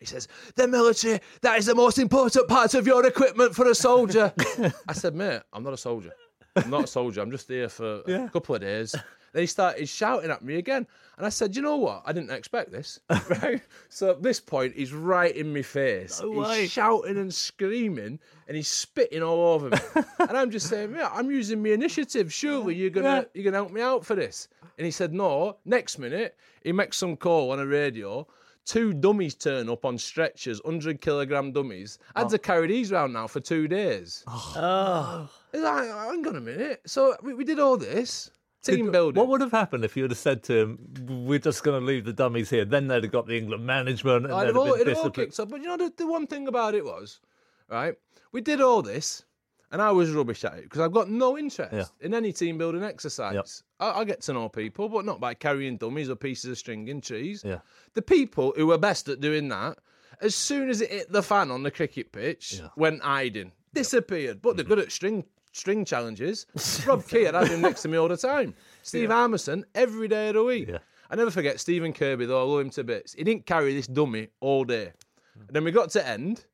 He 0.00 0.06
says, 0.06 0.26
The 0.54 0.66
military, 0.66 1.20
that 1.42 1.58
is 1.58 1.66
the 1.66 1.74
most 1.74 1.98
important 1.98 2.48
part 2.48 2.72
of 2.72 2.86
your 2.86 3.04
equipment 3.04 3.54
for 3.54 3.68
a 3.68 3.74
soldier. 3.74 4.32
I 4.88 4.94
said, 4.94 5.14
Mate, 5.14 5.42
I'm 5.52 5.62
not 5.62 5.74
a 5.74 5.76
soldier. 5.76 6.12
I'm 6.56 6.70
not 6.70 6.84
a 6.84 6.86
soldier. 6.86 7.20
I'm 7.20 7.30
just 7.30 7.46
here 7.46 7.68
for 7.68 8.00
a 8.06 8.30
couple 8.30 8.54
of 8.54 8.62
days. 8.62 8.94
Then 9.36 9.42
he 9.42 9.48
started 9.48 9.86
shouting 9.86 10.30
at 10.30 10.42
me 10.42 10.56
again. 10.56 10.86
And 11.18 11.26
I 11.26 11.28
said, 11.28 11.54
You 11.54 11.60
know 11.60 11.76
what? 11.76 12.02
I 12.06 12.12
didn't 12.14 12.30
expect 12.30 12.72
this. 12.72 13.00
Right? 13.28 13.60
so 13.90 14.12
at 14.12 14.22
this 14.22 14.40
point, 14.40 14.74
he's 14.74 14.94
right 14.94 15.36
in 15.36 15.52
my 15.52 15.60
face. 15.60 16.22
No 16.22 16.32
he's 16.32 16.48
way. 16.48 16.66
shouting 16.66 17.18
and 17.18 17.34
screaming 17.34 18.18
and 18.48 18.56
he's 18.56 18.68
spitting 18.68 19.22
all 19.22 19.48
over 19.48 19.68
me. 19.68 19.76
and 20.20 20.38
I'm 20.38 20.50
just 20.50 20.70
saying, 20.70 20.94
Yeah, 20.94 21.10
I'm 21.12 21.30
using 21.30 21.62
my 21.62 21.68
initiative. 21.68 22.32
Surely 22.32 22.76
you're 22.76 22.88
gonna 22.88 23.26
you're 23.34 23.44
gonna 23.44 23.58
help 23.58 23.72
me 23.72 23.82
out 23.82 24.06
for 24.06 24.14
this. 24.14 24.48
And 24.78 24.86
he 24.86 24.90
said, 24.90 25.12
No. 25.12 25.58
Next 25.66 25.98
minute, 25.98 26.34
he 26.64 26.72
makes 26.72 26.96
some 26.96 27.14
call 27.14 27.50
on 27.50 27.58
a 27.58 27.66
radio 27.66 28.26
two 28.64 28.94
dummies 28.94 29.34
turn 29.34 29.68
up 29.68 29.84
on 29.84 29.96
stretchers, 29.96 30.60
100 30.64 31.00
kilogram 31.00 31.52
dummies. 31.52 31.98
I 32.16 32.20
had 32.20 32.30
to 32.30 32.36
oh. 32.36 32.38
carry 32.38 32.66
these 32.66 32.90
around 32.90 33.12
now 33.12 33.26
for 33.28 33.38
two 33.38 33.68
days. 33.68 34.24
Oh, 34.26 35.30
It's 35.52 35.62
like, 35.62 35.88
hang 35.88 36.26
on 36.26 36.36
a 36.36 36.40
minute. 36.40 36.80
So 36.84 37.14
we, 37.22 37.32
we 37.32 37.44
did 37.44 37.60
all 37.60 37.76
this 37.76 38.30
team 38.66 38.90
building. 38.92 39.18
What 39.18 39.28
would 39.28 39.40
have 39.40 39.52
happened 39.52 39.84
if 39.84 39.96
you 39.96 40.02
would 40.04 40.10
have 40.10 40.18
said 40.18 40.42
to 40.44 40.58
him, 40.58 41.24
"We're 41.26 41.38
just 41.38 41.62
going 41.62 41.80
to 41.80 41.86
leave 41.86 42.04
the 42.04 42.12
dummies 42.12 42.50
here"? 42.50 42.64
Then 42.64 42.88
they'd 42.88 43.02
have 43.02 43.12
got 43.12 43.26
the 43.26 43.36
England 43.36 43.64
management 43.66 44.24
and 44.26 44.34
I'd 44.34 44.42
they'd 44.42 44.46
have 44.48 44.56
all, 44.56 44.74
it'd 44.74 44.96
all 44.96 45.10
kicked 45.10 45.38
up. 45.40 45.50
But 45.50 45.60
you 45.60 45.68
know, 45.68 45.76
the, 45.76 45.92
the 45.96 46.06
one 46.06 46.26
thing 46.26 46.48
about 46.48 46.74
it 46.74 46.84
was, 46.84 47.20
right? 47.68 47.94
We 48.32 48.40
did 48.40 48.60
all 48.60 48.82
this, 48.82 49.24
and 49.72 49.80
I 49.80 49.90
was 49.92 50.10
rubbish 50.10 50.44
at 50.44 50.54
it 50.54 50.64
because 50.64 50.80
I've 50.80 50.92
got 50.92 51.08
no 51.08 51.38
interest 51.38 51.72
Yeah. 51.72 51.84
in 52.00 52.14
any 52.14 52.32
team 52.32 52.58
building 52.58 52.82
exercise. 52.82 53.34
Yep. 53.34 53.46
I, 53.80 54.00
I 54.00 54.04
get 54.04 54.20
to 54.22 54.32
know 54.32 54.48
people, 54.48 54.88
but 54.88 55.04
not 55.04 55.20
by 55.20 55.34
carrying 55.34 55.76
dummies 55.76 56.10
or 56.10 56.16
pieces 56.16 56.50
of 56.50 56.58
string 56.58 56.88
and 56.90 57.02
trees. 57.02 57.42
Yeah. 57.44 57.58
The 57.94 58.02
people 58.02 58.52
who 58.56 58.66
were 58.66 58.78
best 58.78 59.08
at 59.08 59.20
doing 59.20 59.48
that 59.48 59.78
As 60.20 60.34
soon 60.34 60.70
as 60.70 60.80
it 60.80 60.90
hit 60.90 61.12
the 61.12 61.22
fan 61.22 61.50
on 61.50 61.62
the 61.62 61.70
cricket 61.70 62.12
pitch, 62.12 62.54
Yeah. 62.54 62.68
went 62.76 63.02
hiding, 63.02 63.52
disappeared. 63.74 64.40
But 64.40 64.56
they're 64.56 64.64
mm-hmm. 64.64 64.74
good 64.74 64.84
at 64.86 64.92
string 64.92 65.24
string 65.56 65.84
challenges. 65.84 66.46
Rob 66.86 67.06
Key 67.06 67.24
had 67.24 67.34
had 67.34 67.48
him 67.48 67.60
next 67.60 67.82
to 67.82 67.88
me 67.88 67.96
all 67.96 68.08
the 68.08 68.16
time. 68.16 68.54
Steve 68.82 69.10
Harmison 69.10 69.64
every 69.74 70.08
day 70.08 70.28
of 70.28 70.34
the 70.34 70.44
week. 70.44 70.68
Yeah. 70.68 70.78
I 71.10 71.16
never 71.16 71.30
forget 71.30 71.60
Stephen 71.60 71.92
Kirby 71.92 72.26
though. 72.26 72.40
I 72.40 72.44
love 72.44 72.60
him 72.60 72.70
to 72.70 72.84
bits. 72.84 73.14
He 73.14 73.24
didn't 73.24 73.46
carry 73.46 73.74
this 73.74 73.86
dummy 73.86 74.28
all 74.40 74.64
day. 74.64 74.92
And 75.34 75.48
then 75.50 75.64
we 75.64 75.70
got 75.70 75.90
to 75.90 76.06
end. 76.06 76.44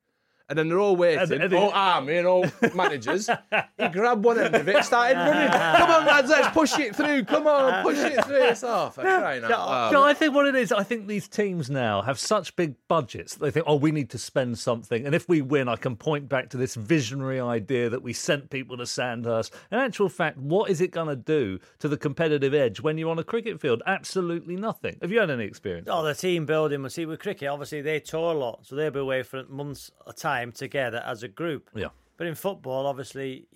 And 0.49 0.59
then 0.59 0.67
they're 0.67 0.79
all 0.79 0.97
waiting, 0.97 1.41
and 1.41 1.51
he- 1.51 1.57
all 1.57 1.71
army 1.73 2.17
and 2.17 2.27
all 2.27 2.45
managers. 2.75 3.29
he 3.77 3.87
grabbed 3.87 4.25
one 4.25 4.37
end 4.37 4.53
of 4.53 4.67
it, 4.67 4.83
started 4.83 5.15
running. 5.15 5.49
Come 5.49 5.89
on, 5.89 6.05
lads, 6.05 6.29
let's 6.29 6.49
push 6.49 6.77
it 6.77 6.93
through. 6.95 7.23
Come 7.23 7.47
on, 7.47 7.81
push 7.81 7.97
it 7.97 8.25
through. 8.25 8.43
It's 8.43 8.63
off. 8.63 8.99
I'm 8.99 9.05
crying 9.05 9.43
out 9.45 9.49
loud. 9.49 9.93
No, 9.93 10.03
I 10.03 10.13
think 10.13 10.35
what 10.35 10.45
it 10.45 10.55
is, 10.55 10.73
I 10.73 10.83
think 10.83 11.07
these 11.07 11.29
teams 11.29 11.69
now 11.69 12.01
have 12.01 12.19
such 12.19 12.55
big 12.57 12.75
budgets. 12.89 13.35
They 13.35 13.51
think, 13.51 13.65
oh, 13.69 13.77
we 13.77 13.91
need 13.91 14.09
to 14.09 14.17
spend 14.17 14.59
something. 14.59 15.05
And 15.05 15.15
if 15.15 15.29
we 15.29 15.41
win, 15.41 15.69
I 15.69 15.77
can 15.77 15.95
point 15.95 16.27
back 16.27 16.49
to 16.49 16.57
this 16.57 16.75
visionary 16.75 17.39
idea 17.39 17.89
that 17.89 18.03
we 18.03 18.11
sent 18.11 18.49
people 18.49 18.75
to 18.77 18.85
Sandhurst. 18.85 19.53
In 19.71 19.79
actual 19.79 20.09
fact, 20.09 20.37
what 20.37 20.69
is 20.69 20.81
it 20.81 20.91
going 20.91 21.07
to 21.07 21.15
do 21.15 21.57
to 21.79 21.87
the 21.87 21.97
competitive 21.97 22.53
edge 22.53 22.81
when 22.81 22.97
you're 22.97 23.09
on 23.11 23.19
a 23.19 23.23
cricket 23.23 23.61
field? 23.61 23.81
Absolutely 23.87 24.57
nothing. 24.57 24.97
Have 25.01 25.11
you 25.11 25.21
had 25.21 25.29
any 25.29 25.45
experience? 25.45 25.87
Oh, 25.89 26.03
the 26.03 26.13
team 26.13 26.45
building. 26.45 26.83
We 26.83 26.89
see 26.89 27.05
with 27.05 27.21
cricket, 27.21 27.47
obviously 27.47 27.81
they 27.81 28.01
tour 28.01 28.33
a 28.33 28.37
lot, 28.37 28.65
so 28.65 28.75
they'll 28.75 28.91
be 28.91 28.99
away 28.99 29.23
for 29.23 29.45
months 29.45 29.89
at 30.05 30.13
a 30.13 30.15
time 30.15 30.32
together 30.51 31.01
as 31.05 31.23
a 31.23 31.27
group. 31.27 31.69
Yeah. 31.75 31.89
But 32.17 32.27
in 32.27 32.35
football, 32.35 32.85
obviously, 32.87 33.47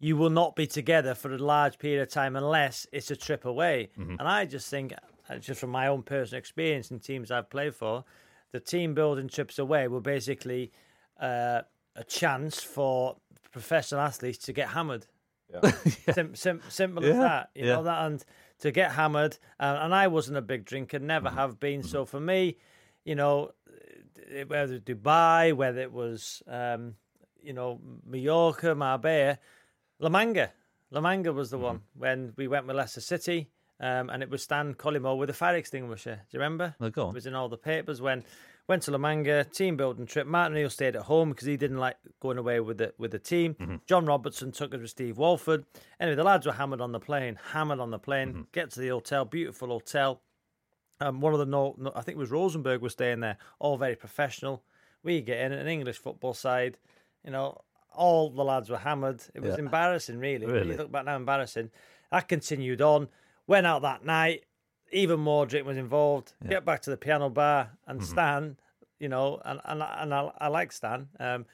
you 0.00 0.16
will 0.16 0.30
not 0.30 0.56
be 0.56 0.66
together 0.66 1.14
for 1.14 1.32
a 1.32 1.38
large 1.38 1.78
period 1.78 2.02
of 2.02 2.08
time 2.10 2.36
unless 2.36 2.86
it's 2.92 3.10
a 3.10 3.16
trip 3.16 3.44
away. 3.44 3.90
Mm-hmm. 3.98 4.16
And 4.18 4.28
I 4.28 4.44
just 4.46 4.68
think, 4.68 4.92
uh, 5.30 5.36
just 5.38 5.60
from 5.60 5.70
my 5.70 5.86
own 5.86 6.02
personal 6.02 6.38
experience 6.38 6.90
in 6.90 6.98
teams 6.98 7.30
I've 7.30 7.50
played 7.50 7.74
for, 7.74 8.04
the 8.50 8.60
team 8.60 8.94
building 8.94 9.28
trips 9.28 9.58
away 9.58 9.88
were 9.88 10.00
basically 10.00 10.72
uh, 11.20 11.62
a 11.96 12.04
chance 12.04 12.62
for 12.62 13.16
professional 13.52 14.00
athletes 14.00 14.38
to 14.46 14.52
get 14.52 14.68
hammered. 14.68 15.06
Sim- 16.14 16.34
sim- 16.34 16.62
simple 16.70 17.04
as 17.04 17.16
that, 17.18 17.50
you 17.54 17.66
yeah. 17.66 17.74
know 17.74 17.82
that, 17.82 18.06
and 18.06 18.24
to 18.60 18.70
get 18.72 18.92
hammered. 18.92 19.36
Uh, 19.60 19.80
and 19.82 19.94
I 19.94 20.06
wasn't 20.08 20.38
a 20.38 20.42
big 20.42 20.64
drinker, 20.64 20.98
never 20.98 21.28
Mm-hmm. 21.28 21.38
have 21.38 21.60
been. 21.60 21.82
So 21.82 22.06
for 22.06 22.18
me, 22.18 22.56
you 23.04 23.14
know, 23.14 23.50
it- 23.61 23.61
whether 24.46 24.74
it 24.74 24.86
was 24.88 24.96
Dubai, 24.96 25.52
whether 25.54 25.80
it 25.80 25.92
was, 25.92 26.42
um, 26.46 26.94
you 27.42 27.52
know, 27.52 27.80
Mallorca, 28.06 28.74
Marbella, 28.74 29.38
La 29.98 30.08
Manga. 30.08 30.52
La 30.90 31.00
Manga 31.00 31.32
was 31.32 31.50
the 31.50 31.56
Mm-hmm. 31.56 31.64
one 31.64 31.80
when 31.96 32.32
we 32.36 32.48
went 32.48 32.66
with 32.66 32.76
Leicester 32.76 33.00
City, 33.00 33.48
um, 33.80 34.10
and 34.10 34.22
it 34.22 34.30
was 34.30 34.42
Stan 34.42 34.74
Collymore 34.74 35.16
with 35.18 35.30
a 35.30 35.32
fire 35.32 35.56
extinguisher. 35.56 36.16
Do 36.16 36.22
you 36.36 36.38
remember? 36.38 36.74
No, 36.80 36.90
go 36.90 37.04
on. 37.04 37.10
It 37.10 37.14
was 37.14 37.26
in 37.26 37.34
all 37.34 37.48
the 37.48 37.56
papers 37.56 38.00
when 38.00 38.24
went 38.68 38.82
to 38.84 38.90
La 38.90 38.98
Manga 38.98 39.42
team 39.44 39.76
building 39.76 40.06
trip. 40.06 40.26
Martin 40.26 40.52
O'Neill 40.56 40.70
stayed 40.70 40.94
at 40.94 41.02
home 41.02 41.30
because 41.30 41.46
he 41.46 41.56
didn't 41.56 41.78
like 41.78 41.96
going 42.20 42.38
away 42.38 42.60
with 42.60 42.78
the 42.78 42.92
with 42.98 43.10
the 43.10 43.18
team. 43.18 43.54
Mm-hmm. 43.54 43.76
John 43.86 44.04
Robertson 44.06 44.52
took 44.52 44.74
us 44.74 44.80
with 44.80 44.90
Steve 44.90 45.18
Walford. 45.18 45.64
Anyway, 45.98 46.14
the 46.14 46.24
lads 46.24 46.46
were 46.46 46.52
hammered 46.52 46.80
on 46.80 46.92
the 46.92 47.00
plane, 47.00 47.38
hammered 47.52 47.80
on 47.80 47.90
the 47.90 47.98
plane. 47.98 48.28
Mm-hmm. 48.28 48.42
Get 48.52 48.70
to 48.72 48.80
the 48.80 48.88
hotel, 48.88 49.24
beautiful 49.24 49.68
hotel. 49.68 50.20
Um, 51.00 51.20
one 51.20 51.32
of 51.32 51.38
the 51.40 51.46
no, 51.46 51.74
no, 51.78 51.90
I 51.94 52.02
think 52.02 52.16
it 52.16 52.18
was 52.20 52.30
Rosenborg 52.30 52.80
was 52.80 52.92
staying 52.92 53.20
there. 53.20 53.36
All 53.58 53.76
very 53.76 53.96
professional. 53.96 54.62
We 55.02 55.20
get 55.20 55.40
in 55.40 55.52
an 55.52 55.66
English 55.66 55.98
football 55.98 56.34
side. 56.34 56.78
You 57.24 57.30
know, 57.32 57.60
all 57.94 58.30
the 58.30 58.44
lads 58.44 58.70
were 58.70 58.78
hammered. 58.78 59.22
It 59.34 59.42
was 59.42 59.54
Yeah. 59.54 59.64
embarrassing, 59.64 60.18
really. 60.18 60.46
When 60.46 60.54
Really? 60.54 60.70
You 60.72 60.76
look 60.76 60.92
back 60.92 61.04
now, 61.04 61.16
embarrassing. 61.16 61.70
That 62.10 62.28
continued 62.28 62.80
on. 62.82 63.08
Went 63.46 63.66
out 63.66 63.82
that 63.82 64.04
night. 64.04 64.44
Even 64.92 65.18
more 65.20 65.46
drink 65.46 65.66
was 65.66 65.76
involved. 65.78 66.34
Get 66.48 66.64
back 66.64 66.82
to 66.82 66.90
the 66.90 66.96
piano 66.96 67.30
bar 67.30 67.70
and 67.86 68.00
Mm-hmm. 68.00 68.10
Stan. 68.10 68.56
You 69.00 69.08
know, 69.08 69.40
and 69.44 69.60
and 69.64 69.82
I- 69.82 70.02
and 70.02 70.14
I, 70.14 70.30
I 70.38 70.48
like 70.48 70.70
Stan. 70.70 71.08
Um, 71.18 71.46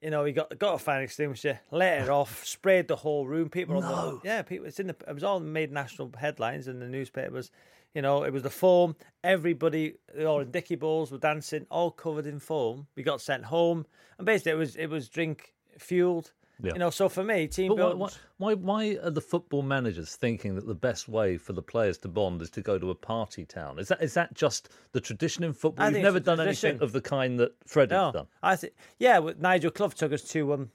you 0.00 0.10
know, 0.10 0.24
he 0.24 0.32
got 0.32 0.56
got 0.58 0.74
a 0.74 0.78
fire 0.78 1.02
extinguisher, 1.02 1.58
let 1.72 2.02
it 2.02 2.08
off, 2.08 2.44
sprayed 2.56 2.86
the 2.86 2.94
whole 2.96 3.26
room. 3.26 3.48
People, 3.48 3.82
on 3.82 3.82
the, 3.82 4.20
yeah, 4.24 4.42
people. 4.42 4.66
It's 4.66 4.78
in 4.78 4.86
the. 4.86 4.96
It 5.08 5.12
was 5.14 5.24
all 5.24 5.40
made 5.40 5.72
national 5.72 6.12
headlines 6.16 6.68
in 6.68 6.78
the 6.78 6.86
newspapers. 6.86 7.50
You 7.94 8.02
know, 8.02 8.24
it 8.24 8.32
was 8.32 8.42
the 8.42 8.50
foam. 8.50 8.96
Everybody, 9.22 9.94
all 10.20 10.40
in 10.40 10.50
dicky 10.50 10.76
balls 10.76 11.10
were 11.10 11.18
dancing, 11.18 11.66
all 11.70 11.90
covered 11.90 12.26
in 12.26 12.38
foam. 12.38 12.86
We 12.96 13.02
got 13.02 13.20
sent 13.20 13.44
home, 13.44 13.86
and 14.18 14.26
basically 14.26 14.52
it 14.52 14.56
was 14.56 14.76
it 14.76 14.86
was 14.86 15.08
drink 15.08 15.54
fueled. 15.78 16.32
Yeah. 16.62 16.74
You 16.74 16.78
know, 16.78 16.90
so 16.90 17.08
for 17.08 17.24
me, 17.24 17.48
team 17.48 17.74
building. 17.74 17.98
why, 17.98 18.10
why, 18.36 18.54
why 18.54 18.98
are 19.02 19.10
the 19.10 19.20
football 19.20 19.62
managers 19.62 20.14
thinking 20.14 20.54
that 20.54 20.66
the 20.66 20.76
best 20.76 21.08
way 21.08 21.36
for 21.36 21.54
the 21.54 21.62
players 21.62 21.98
to 21.98 22.08
bond 22.08 22.40
is 22.40 22.50
to 22.50 22.62
go 22.62 22.78
to 22.78 22.90
a 22.90 22.94
party 22.94 23.44
town? 23.44 23.78
Is 23.78 23.88
that 23.88 24.00
is 24.00 24.14
that 24.14 24.32
just 24.34 24.68
the 24.92 25.00
tradition 25.00 25.44
in 25.44 25.52
football? 25.54 25.86
I 25.86 25.90
You've 25.90 26.02
never 26.02 26.20
done 26.20 26.40
anything 26.40 26.80
of 26.80 26.92
the 26.92 27.00
kind 27.00 27.38
that 27.40 27.52
Freddie's 27.66 27.92
No, 27.92 28.12
done. 28.12 28.26
I 28.42 28.56
think 28.56 28.74
yeah. 28.98 29.18
well, 29.18 29.34
Nigel 29.38 29.70
Clough 29.70 29.88
took 29.88 30.12
us 30.12 30.22
to 30.30 30.52
um 30.54 30.70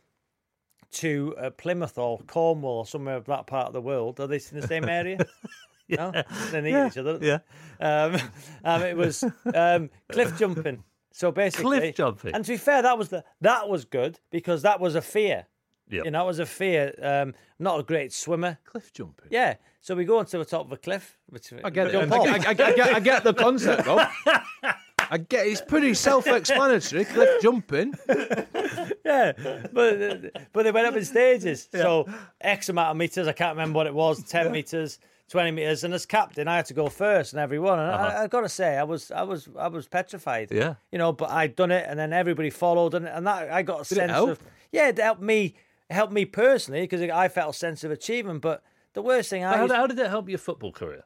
to 0.92 1.36
uh, 1.38 1.50
Plymouth 1.52 1.98
or 1.98 2.20
Cornwall 2.28 2.80
or 2.80 2.86
somewhere 2.86 3.16
of 3.16 3.26
that 3.26 3.48
part 3.48 3.68
of 3.68 3.74
the 3.74 3.82
world. 3.82 4.20
Are 4.20 4.28
they 4.28 4.42
in 4.52 4.60
the 4.60 4.68
same 4.68 4.86
area? 4.86 5.18
No, 5.98 6.12
they 6.52 6.62
need 6.62 6.88
each 6.88 6.98
other. 6.98 7.18
Yeah. 7.22 7.40
Um, 7.80 8.18
um, 8.64 8.82
it 8.82 8.98
was 8.98 9.24
um, 9.54 9.90
cliff 10.10 10.38
jumping. 10.38 10.84
So 11.14 11.32
basically, 11.32 11.80
Cliff 11.80 11.96
jumping. 11.96 12.36
And 12.36 12.46
to 12.46 12.52
be 12.52 12.58
fair, 12.58 12.82
that 12.82 12.98
was 12.98 13.10
the 13.10 13.24
that 13.42 13.68
was 13.70 13.86
good 13.86 14.20
because 14.30 14.62
that 14.64 14.80
was 14.80 14.96
a 14.96 15.02
fear. 15.02 15.48
Yeah. 15.90 16.04
You 16.04 16.12
know, 16.12 16.24
it 16.24 16.28
was 16.28 16.40
a 16.40 16.46
fear. 16.46 16.94
Um, 17.02 17.34
not 17.58 17.80
a 17.80 17.84
great 17.84 18.14
swimmer. 18.14 18.60
Cliff 18.66 18.92
jumping. 18.94 19.30
Yeah. 19.32 19.56
So 19.82 19.96
we 19.96 20.06
go 20.06 20.20
onto 20.20 20.38
the 20.38 20.46
top 20.46 20.66
of 20.66 20.72
a 20.74 20.78
cliff. 20.78 21.18
Which 21.30 21.54
I 21.64 21.70
get 21.70 21.88
it. 21.88 21.96
I. 21.96 22.16
I, 22.16 22.20
I, 22.20 22.36
I 22.50 22.54
get, 22.54 22.80
I 22.96 23.00
get 23.00 23.24
the 23.24 23.34
concept, 23.34 23.88
Rob. 23.88 24.08
I 25.10 25.18
get 25.18 25.48
it's 25.48 25.62
pretty 25.62 25.94
self-explanatory. 25.94 27.06
Cliff 27.06 27.42
jumping. 27.42 27.94
Yeah, 29.06 29.32
but 29.72 30.52
but 30.52 30.64
they 30.64 30.72
went 30.72 30.86
up 30.86 30.96
in 30.98 31.06
stages. 31.06 31.70
So 31.72 32.10
X 32.42 32.68
amount 32.68 32.92
of 32.92 32.98
meters. 32.98 33.26
I 33.26 33.32
can't 33.32 33.56
remember 33.56 33.78
what 33.78 33.88
it 33.88 33.94
was. 33.94 34.22
Ten 34.24 34.52
meters, 34.52 35.00
twenty 35.30 35.52
meters. 35.52 35.84
And 35.84 35.94
as 35.94 36.06
captain, 36.06 36.48
I 36.48 36.58
had 36.58 36.66
to 36.68 36.74
go 36.74 36.88
first 36.90 37.34
in 37.34 37.40
every 37.40 37.60
one. 37.60 37.80
And 37.80 37.92
I, 37.92 37.94
uh-huh. 37.94 38.24
I 38.24 38.28
got 38.28 38.42
to 38.42 38.50
say, 38.50 38.78
I 38.78 38.84
was 38.84 39.12
I 39.12 39.24
was 39.24 39.48
I 39.58 39.68
was 39.68 39.88
petrified. 39.88 40.50
Yeah. 40.52 40.76
you 40.92 40.98
know. 40.98 41.12
But 41.14 41.30
I'd 41.32 41.56
done 41.56 41.72
it, 41.72 41.86
and 41.88 41.98
then 42.00 42.14
everybody 42.14 42.50
followed, 42.50 42.94
and 42.94 43.08
and 43.08 43.26
that 43.28 43.52
I 43.52 43.62
got 43.64 43.80
a 43.80 43.82
it 43.82 43.86
sense 43.86 44.12
of 44.12 44.40
yeah, 44.72 44.90
it 44.90 44.98
helped 44.98 45.22
me. 45.22 45.56
Helped 45.90 46.12
me 46.12 46.26
personally 46.26 46.82
because 46.82 47.02
I 47.02 47.30
felt 47.30 47.56
a 47.56 47.58
sense 47.58 47.86
of 47.86 47.92
achievement. 47.92 48.42
But 48.42 48.62
the 48.94 49.02
worst 49.02 49.30
thing 49.30 49.46
I 49.46 49.56
How, 49.56 49.62
used- 49.64 49.74
how 49.74 49.88
did 49.88 49.98
it 50.00 50.10
help 50.10 50.28
your 50.28 50.38
football 50.38 50.74
career? 50.74 51.04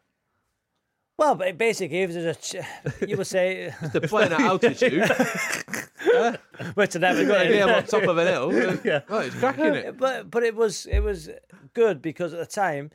well, 1.20 1.36
but 1.36 1.50
it 1.50 1.58
basically 1.60 2.00
gives 2.00 2.16
us 2.18 2.36
a 2.36 2.62
ch- 2.64 3.08
you 3.08 3.16
would 3.16 3.28
say 3.28 3.72
They're 3.92 4.02
playing 4.02 4.32
at 4.32 4.42
altitude. 4.42 5.08
which 6.74 6.96
I 6.96 7.00
never 7.00 7.26
Got 7.26 7.42
a 7.42 7.48
did. 7.48 7.54
game 7.54 7.70
on 7.70 7.84
top 7.84 8.04
of 8.04 8.18
an 8.18 8.28
hill. 8.28 8.80
yeah. 8.84 9.02
Oh, 9.08 9.20
it's 9.20 9.36
cracking 9.36 9.66
it. 9.66 9.98
but 9.98 10.32
but 10.32 10.42
it 10.44 10.56
was 10.56 10.86
it 10.88 11.02
was 11.02 11.30
good 11.76 12.02
because 12.02 12.34
at 12.34 12.40
the 12.40 12.46
time 12.48 12.90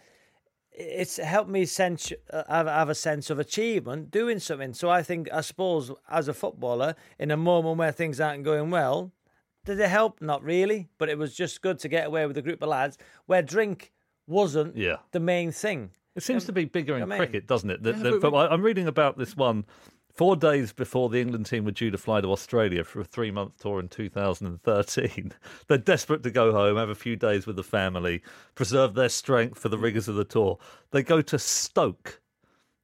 it's 0.76 1.16
helped 1.16 1.48
me 1.50 1.64
sense 1.64 2.12
uh, 2.32 2.42
have, 2.48 2.66
have 2.66 2.88
a 2.90 2.94
sense 2.94 3.30
of 3.30 3.38
achievement 3.38 4.10
doing 4.10 4.38
something. 4.38 4.74
So 4.74 4.90
I 4.90 5.02
think 5.02 5.28
I 5.32 5.40
suppose 5.40 5.90
as 6.10 6.28
a 6.28 6.34
footballer 6.34 6.94
in 7.18 7.30
a 7.30 7.36
moment 7.36 7.78
where 7.78 7.92
things 7.92 8.20
aren't 8.20 8.44
going 8.44 8.70
well, 8.70 9.12
did 9.64 9.80
it 9.80 9.88
help? 9.88 10.20
Not 10.20 10.42
really, 10.44 10.88
but 10.98 11.08
it 11.08 11.18
was 11.18 11.34
just 11.34 11.62
good 11.62 11.78
to 11.80 11.88
get 11.88 12.06
away 12.06 12.26
with 12.26 12.36
a 12.36 12.42
group 12.42 12.62
of 12.62 12.68
lads 12.68 12.98
where 13.26 13.42
drink 13.42 13.92
wasn't 14.26 14.76
Yeah. 14.76 14.96
the 15.12 15.20
main 15.20 15.50
thing. 15.50 15.90
It 16.14 16.22
seems 16.22 16.44
to 16.46 16.52
be 16.52 16.64
bigger 16.64 16.96
in 16.96 17.02
I 17.02 17.06
mean- 17.06 17.18
cricket, 17.18 17.46
doesn't 17.46 17.70
it? 17.70 17.82
Than- 17.82 17.96
Yeah, 17.98 18.02
than 18.04 18.12
but 18.14 18.20
football. 18.22 18.48
I'm 18.50 18.62
reading 18.62 18.86
about 18.86 19.18
this 19.18 19.36
one 19.36 19.64
four 20.16 20.34
days 20.34 20.72
before 20.72 21.08
the 21.08 21.20
England 21.20 21.46
team 21.46 21.64
were 21.64 21.70
due 21.70 21.90
to 21.90 21.98
fly 21.98 22.20
to 22.20 22.32
Australia 22.32 22.84
for 22.84 23.00
a 23.00 23.04
three 23.04 23.30
month 23.30 23.58
tour 23.58 23.78
in 23.78 23.88
2013. 23.88 25.32
They're 25.68 25.78
desperate 25.78 26.22
to 26.22 26.30
go 26.30 26.52
home, 26.52 26.76
have 26.76 26.88
a 26.88 26.94
few 26.94 27.16
days 27.16 27.46
with 27.46 27.56
the 27.56 27.62
family, 27.62 28.22
preserve 28.54 28.94
their 28.94 29.08
strength 29.08 29.58
for 29.58 29.68
the 29.68 29.78
rigours 29.78 30.08
of 30.08 30.14
the 30.14 30.24
tour. 30.24 30.58
They 30.90 31.02
go 31.02 31.20
to 31.22 31.38
Stoke 31.38 32.20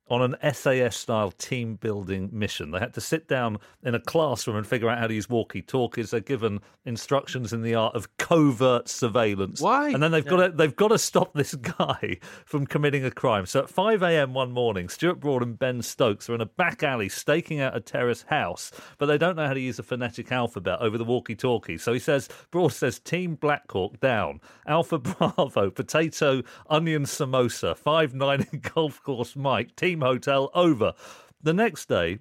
on 0.08 0.22
an 0.22 0.52
SAS 0.52 0.96
style 0.96 1.30
team 1.30 1.76
building 1.76 2.28
mission. 2.32 2.70
They 2.70 2.78
had 2.78 2.94
to 2.94 3.00
sit 3.00 3.28
down 3.28 3.58
in 3.82 3.94
a 3.94 4.00
classroom 4.00 4.56
and 4.56 4.66
figure 4.66 4.88
out 4.90 4.98
how 4.98 5.06
to 5.06 5.14
use 5.14 5.28
walkie 5.28 5.62
talkies. 5.62 6.10
They're 6.10 6.20
given 6.20 6.60
instructions 6.84 7.52
in 7.52 7.62
the 7.62 7.74
art 7.74 7.94
of 7.94 8.14
covert 8.18 8.88
surveillance. 8.88 9.60
Why? 9.60 9.90
And 9.90 10.02
then 10.02 10.10
they've 10.10 10.24
got 10.24 10.36
to 10.36 10.50
they've 10.50 10.74
got 10.74 10.88
to 10.88 10.98
stop 10.98 11.32
this 11.34 11.54
guy 11.78 12.18
from 12.44 12.66
committing 12.66 13.04
a 13.04 13.10
crime. 13.10 13.46
So 13.46 13.60
at 13.60 13.70
5 13.70 14.02
a.m. 14.02 14.34
one 14.34 14.52
morning, 14.52 14.88
Stuart 14.88 15.20
Broad 15.20 15.42
and 15.42 15.58
Ben 15.58 15.80
Stokes 15.82 16.28
are 16.28 16.34
in 16.34 16.40
a 16.40 16.46
back 16.46 16.82
alley 16.82 17.08
staking 17.08 17.60
out 17.60 17.76
a 17.76 17.80
terrace 17.80 18.22
house, 18.22 18.70
but 18.98 19.06
they 19.06 19.18
don't 19.18 19.36
know 19.36 19.46
how 19.46 19.54
to 19.54 19.60
use 19.60 19.78
a 19.78 19.82
phonetic 19.82 20.30
alphabet 20.30 20.78
over 20.80 20.98
the 20.98 21.04
walkie-talkie. 21.04 21.78
So 21.78 21.92
he 21.92 21.98
says, 21.98 22.28
Broad 22.50 22.72
says, 22.72 22.98
Team 22.98 23.36
Blackhawk 23.36 24.00
down, 24.00 24.40
Alpha 24.66 24.98
Bravo, 24.98 25.70
Potato, 25.70 26.42
Onion 26.68 27.04
Samosa, 27.04 27.76
five 27.76 28.14
nine 28.14 28.46
in 28.52 28.60
Golf 28.60 29.02
Course 29.02 29.36
Mike, 29.36 29.74
Team 29.76 30.01
Hotel 30.02 30.50
over. 30.54 30.94
The 31.42 31.54
next 31.54 31.88
day, 31.88 32.18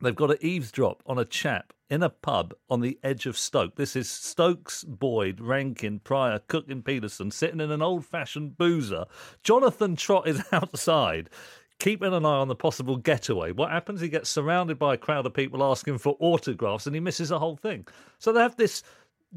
They've 0.00 0.14
got 0.14 0.26
to 0.26 0.46
eavesdrop 0.46 1.02
on 1.06 1.18
a 1.18 1.24
chap 1.24 1.72
in 1.88 2.02
a 2.02 2.10
pub 2.10 2.52
on 2.68 2.80
the 2.80 2.98
edge 3.02 3.26
of 3.26 3.38
Stoke. 3.38 3.76
This 3.76 3.94
is 3.94 4.10
Stokes, 4.10 4.84
Boyd, 4.84 5.40
Rankin, 5.40 6.00
Prior, 6.00 6.40
Cook, 6.40 6.68
and 6.68 6.84
Pietersen 6.84 7.32
sitting 7.32 7.60
in 7.60 7.70
an 7.70 7.80
old 7.80 8.04
fashioned 8.04 8.58
boozer. 8.58 9.04
Jonathan 9.42 9.96
Trott 9.96 10.26
is 10.26 10.42
outside. 10.52 11.30
keeping 11.78 12.12
an 12.12 12.26
eye 12.26 12.36
on 12.36 12.48
the 12.48 12.54
possible 12.54 12.96
getaway. 12.96 13.52
What 13.52 13.70
happens? 13.70 14.00
He 14.00 14.08
gets 14.08 14.28
surrounded 14.30 14.78
by 14.78 14.94
a 14.94 14.98
crowd 14.98 15.26
of 15.26 15.34
people 15.34 15.62
asking 15.62 15.98
for 15.98 16.16
autographs, 16.18 16.86
and 16.86 16.94
he 16.94 17.00
misses 17.00 17.30
the 17.30 17.38
whole 17.38 17.56
thing. 17.56 17.86
So 18.18 18.32
they 18.32 18.40
have 18.40 18.56
this 18.56 18.82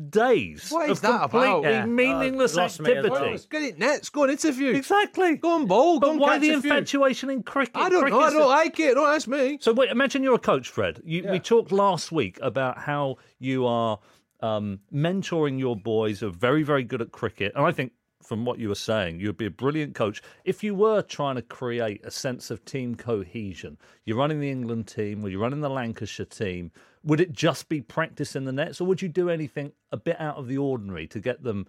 days 0.10 0.70
What 0.70 0.90
is 0.90 0.98
of 0.98 1.02
that 1.02 1.24
about? 1.24 1.30
completely 1.64 1.72
Yeah. 1.72 1.86
meaningless 1.86 2.56
Uh, 2.56 2.62
lost 2.62 2.80
me 2.80 2.90
activity. 2.90 3.10
well. 3.10 3.22
Well, 3.32 3.38
get 3.50 3.62
it 3.64 3.80
nets. 3.80 4.10
Go 4.10 4.24
on 4.24 4.30
interview. 4.30 4.72
Exactly. 4.74 5.36
Go 5.38 5.52
on 5.56 5.66
bowl. 5.66 6.00
Go 6.00 6.08
But 6.08 6.10
on 6.12 6.20
why 6.20 6.28
catch 6.34 6.42
the 6.42 6.50
a 6.50 6.62
few. 6.62 6.70
infatuation 6.72 7.30
in 7.30 7.44
cricket? 7.44 7.76
I 7.76 7.90
don't 7.90 8.10
know. 8.10 8.20
I 8.20 8.30
don't 8.30 8.48
like 8.48 8.80
it. 8.80 8.94
Don't 8.96 9.08
ask 9.08 9.28
me. 9.28 9.58
So 9.60 9.74
wait, 9.74 9.90
imagine 9.90 10.24
you're 10.24 10.36
a 10.36 10.40
coach, 10.40 10.70
Fred. 10.70 11.02
You, 11.04 11.28
We 11.32 11.40
talked 11.40 11.72
last 11.72 12.12
week 12.12 12.38
about 12.42 12.78
how 12.78 13.18
you 13.40 13.66
are 13.66 14.00
um, 14.42 14.80
mentoring 14.94 15.58
your 15.58 15.76
boys 15.76 16.20
who 16.20 16.28
are 16.28 16.32
very, 16.32 16.62
very 16.62 16.84
good 16.84 17.02
at 17.02 17.12
cricket, 17.12 17.54
and 17.56 17.66
I 17.66 17.72
think. 17.72 17.92
From 18.28 18.44
what 18.44 18.60
you 18.60 18.68
were 18.68 18.76
saying, 18.76 19.22
you'd 19.22 19.38
be 19.38 19.46
a 19.46 19.50
brilliant 19.50 19.96
coach 19.96 20.22
if 20.44 20.62
you 20.62 20.76
were 20.76 21.02
trying 21.02 21.36
to 21.38 21.42
create 21.42 22.06
a 22.06 22.12
sense 22.12 22.52
of 22.52 22.66
team 22.66 22.96
cohesion. 22.96 23.78
You're 24.04 24.18
running 24.18 24.42
the 24.42 24.52
England 24.52 24.88
team, 24.88 25.24
or 25.24 25.30
you're 25.30 25.40
running 25.40 25.62
the 25.62 25.70
Lancashire 25.70 26.26
team. 26.26 26.72
Would 27.06 27.22
it 27.22 27.32
just 27.32 27.70
be 27.70 27.80
practice 27.80 28.36
in 28.36 28.44
the 28.44 28.52
nets, 28.52 28.82
or 28.82 28.84
would 28.88 29.02
you 29.02 29.08
do 29.08 29.30
anything 29.30 29.72
a 29.94 29.98
bit 29.98 30.20
out 30.20 30.36
of 30.36 30.48
the 30.50 30.58
ordinary 30.58 31.08
to 31.08 31.22
get 31.22 31.42
them 31.44 31.68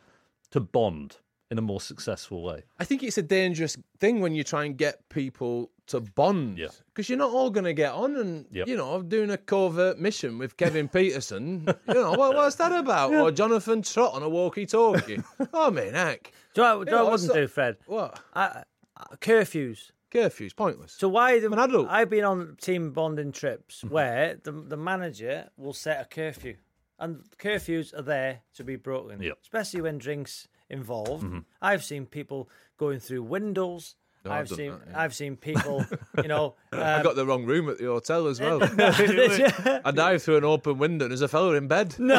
to 0.50 0.58
bond 0.58 1.18
in 1.48 1.58
a 1.58 1.62
more 1.62 1.80
successful 1.80 2.42
way? 2.42 2.64
I 2.80 2.84
think 2.84 3.04
it's 3.04 3.18
a 3.18 3.22
dangerous 3.22 3.76
thing 4.00 4.18
when 4.20 4.34
you 4.34 4.42
try 4.42 4.64
and 4.64 4.76
get 4.76 5.08
people 5.10 5.70
to 5.86 6.00
bond. 6.00 6.58
Yeah. 6.58 6.68
Because 6.88 7.08
you're 7.08 7.18
not 7.18 7.30
all 7.30 7.50
going 7.50 7.64
to 7.64 7.72
get 7.72 7.92
on 7.92 8.16
and, 8.16 8.46
Yep. 8.50 8.66
you 8.68 8.76
know, 8.76 8.94
I'm 8.94 9.08
doing 9.08 9.30
a 9.30 9.38
covert 9.38 9.98
mission 9.98 10.36
with 10.38 10.56
Kevin 10.56 10.88
Peterson. 10.98 11.66
you 11.88 11.94
know, 11.94 12.12
what, 12.12 12.34
what's 12.34 12.56
that 12.56 12.72
about? 12.72 13.14
Or 13.14 13.30
Jonathan 13.30 13.80
Trott 13.82 14.12
on 14.14 14.22
a 14.22 14.28
walkie 14.28 14.66
talkie. 14.66 15.22
oh, 15.54 15.70
man, 15.70 15.94
heck. 15.94 16.32
Do 16.58 16.64
you 16.64 16.68
know 16.68 16.84
do 16.84 16.90
you 16.90 16.96
know 16.96 17.02
what 17.04 17.08
I 17.08 17.10
what's 17.12 17.22
wouldn't 17.22 17.34
that- 17.36 17.40
do, 17.40 17.48
Fred? 17.48 17.76
What? 17.86 18.20
I, 18.34 18.64
I, 18.96 19.04
curfews. 19.16 19.92
Curfew's 20.10 20.54
pointless. 20.54 20.92
So 20.98 21.08
why? 21.08 21.38
Do, 21.38 21.52
an 21.52 21.58
adult. 21.58 21.86
I've 21.88 22.10
been 22.10 22.24
on 22.24 22.56
team 22.60 22.92
bonding 22.92 23.30
trips 23.30 23.84
where 23.84 24.38
the 24.42 24.50
the 24.52 24.76
manager 24.76 25.50
will 25.56 25.74
set 25.74 26.00
a 26.00 26.04
curfew, 26.06 26.56
and 26.98 27.22
curfews 27.38 27.96
are 27.96 28.02
there 28.02 28.40
to 28.54 28.64
be 28.64 28.76
broken. 28.76 29.22
Yep. 29.22 29.38
Especially 29.42 29.82
when 29.82 29.98
drinks 29.98 30.48
involved. 30.70 31.24
Mm-hmm. 31.24 31.40
I've 31.62 31.84
seen 31.84 32.06
people 32.06 32.48
going 32.76 32.98
through 33.00 33.22
windows. 33.22 33.94
No, 34.28 34.34
I've 34.34 34.40
I've 34.40 34.48
seen 34.48 34.70
that, 34.70 34.80
yeah. 34.90 35.00
I've 35.00 35.14
seen 35.14 35.36
people, 35.36 35.84
you 36.22 36.28
know. 36.28 36.54
I 36.72 36.94
um, 36.94 37.02
got 37.02 37.16
the 37.16 37.24
wrong 37.26 37.44
room 37.44 37.68
at 37.68 37.78
the 37.78 37.86
hotel 37.86 38.26
as 38.26 38.40
well. 38.40 38.62
I 38.78 39.90
dived 39.94 40.22
through 40.22 40.36
an 40.36 40.44
open 40.44 40.78
window 40.78 41.06
and 41.06 41.12
there's 41.12 41.22
a 41.22 41.28
fella 41.28 41.54
in 41.54 41.66
bed. 41.68 41.94
No, 41.98 42.18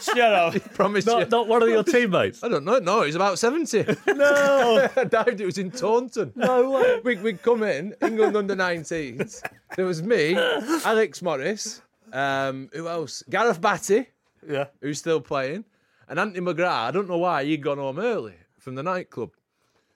shut 0.00 0.18
up. 0.18 0.54
Promise 0.74 1.06
you. 1.06 1.12
Not, 1.12 1.30
not 1.30 1.48
one 1.48 1.62
of 1.62 1.68
your 1.68 1.84
teammates. 1.84 2.42
I 2.42 2.48
don't 2.48 2.64
know. 2.64 2.78
No, 2.78 3.02
he's 3.02 3.14
about 3.14 3.38
70. 3.38 3.84
No, 4.08 4.88
I 4.96 5.04
dived, 5.04 5.40
it 5.40 5.46
was 5.46 5.58
in 5.58 5.70
Taunton. 5.70 6.32
no 6.34 6.70
way. 6.70 7.00
we, 7.04 7.16
we'd 7.16 7.42
come 7.42 7.62
in, 7.62 7.94
England 8.02 8.36
under 8.36 8.56
19s. 8.56 9.42
There 9.76 9.86
was 9.86 10.02
me, 10.02 10.36
Alex 10.36 11.22
Morris, 11.22 11.82
um, 12.12 12.70
who 12.72 12.88
else? 12.88 13.22
Gareth 13.28 13.60
Batty, 13.60 14.06
Yeah. 14.48 14.66
who's 14.80 14.98
still 14.98 15.20
playing, 15.20 15.64
and 16.08 16.18
Anthony 16.18 16.40
McGrath. 16.40 16.88
I 16.88 16.90
don't 16.90 17.08
know 17.08 17.18
why 17.18 17.44
he'd 17.44 17.62
gone 17.62 17.78
home 17.78 17.98
early 17.98 18.34
from 18.58 18.74
the 18.74 18.82
nightclub. 18.82 19.30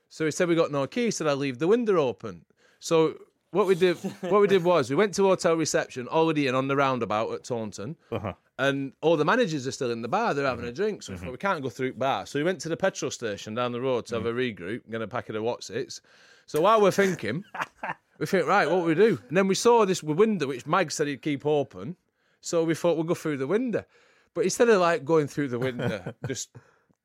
So 0.09 0.25
he 0.25 0.31
said 0.31 0.49
we 0.49 0.55
got 0.55 0.71
no 0.71 0.87
key. 0.87 1.07
He 1.07 1.11
said 1.11 1.27
I 1.27 1.35
leave 1.35 1.59
the 1.59 1.69
window 1.69 1.97
open. 1.97 2.45
So 2.81 3.15
what 3.51 3.67
we 3.67 3.75
did, 3.75 3.97
what 4.21 4.41
we 4.41 4.47
did 4.47 4.65
was 4.73 4.91
we 4.91 4.97
went 4.97 5.15
to 5.15 5.25
hotel 5.25 5.57
reception, 5.57 6.09
already 6.09 6.47
and 6.47 6.57
on 6.57 6.69
the 6.69 6.77
roundabout 6.77 7.33
at 7.33 7.45
Taunton, 7.45 7.97
uh-huh. 8.13 8.35
and 8.59 8.93
all 9.01 9.17
the 9.17 9.25
managers 9.25 9.67
are 9.67 9.73
still 9.73 9.91
in 9.91 10.03
the 10.03 10.09
bar. 10.09 10.35
They're 10.35 10.47
having 10.47 10.65
a 10.65 10.69
mm-hmm. 10.69 10.75
drink, 10.75 11.03
so 11.03 11.13
we 11.13 11.19
thought 11.19 11.25
mm-hmm. 11.25 11.33
we 11.33 11.39
can't 11.39 11.63
go 11.63 11.71
through 11.71 11.93
the 11.93 11.99
bar. 11.99 12.27
So 12.27 12.39
we 12.39 12.45
went 12.45 12.61
to 12.61 12.69
the 12.69 12.77
petrol 12.77 13.11
station 13.11 13.55
down 13.55 13.73
the 13.73 13.81
road 13.81 14.07
to 14.07 14.17
have 14.17 14.27
a 14.27 14.33
mm-hmm. 14.33 14.63
regroup, 14.63 14.85
and 14.85 14.93
get 14.93 15.03
a 15.03 15.09
packet 15.09 15.37
of 15.37 15.43
Wotsits. 15.43 16.01
So 16.47 16.61
while 16.61 16.81
we're 16.81 16.91
thinking, 16.93 17.45
we 18.19 18.27
think 18.27 18.47
right, 18.47 18.71
what 18.71 18.85
we 18.85 18.95
do? 18.95 19.19
And 19.29 19.37
then 19.37 19.49
we 19.49 19.55
saw 19.55 19.85
this 19.85 20.03
window 20.03 20.47
which 20.47 20.67
Mag 20.67 20.93
said 20.93 21.09
he'd 21.09 21.23
keep 21.23 21.45
open. 21.45 21.97
So 22.41 22.63
we 22.63 22.75
thought 22.75 22.97
we'll 22.97 23.05
go 23.05 23.15
through 23.15 23.39
the 23.39 23.47
window. 23.47 23.85
But 24.35 24.45
instead 24.45 24.69
of 24.69 24.81
like 24.81 25.05
going 25.05 25.27
through 25.27 25.49
the 25.49 25.59
window, 25.59 26.15
just 26.27 26.51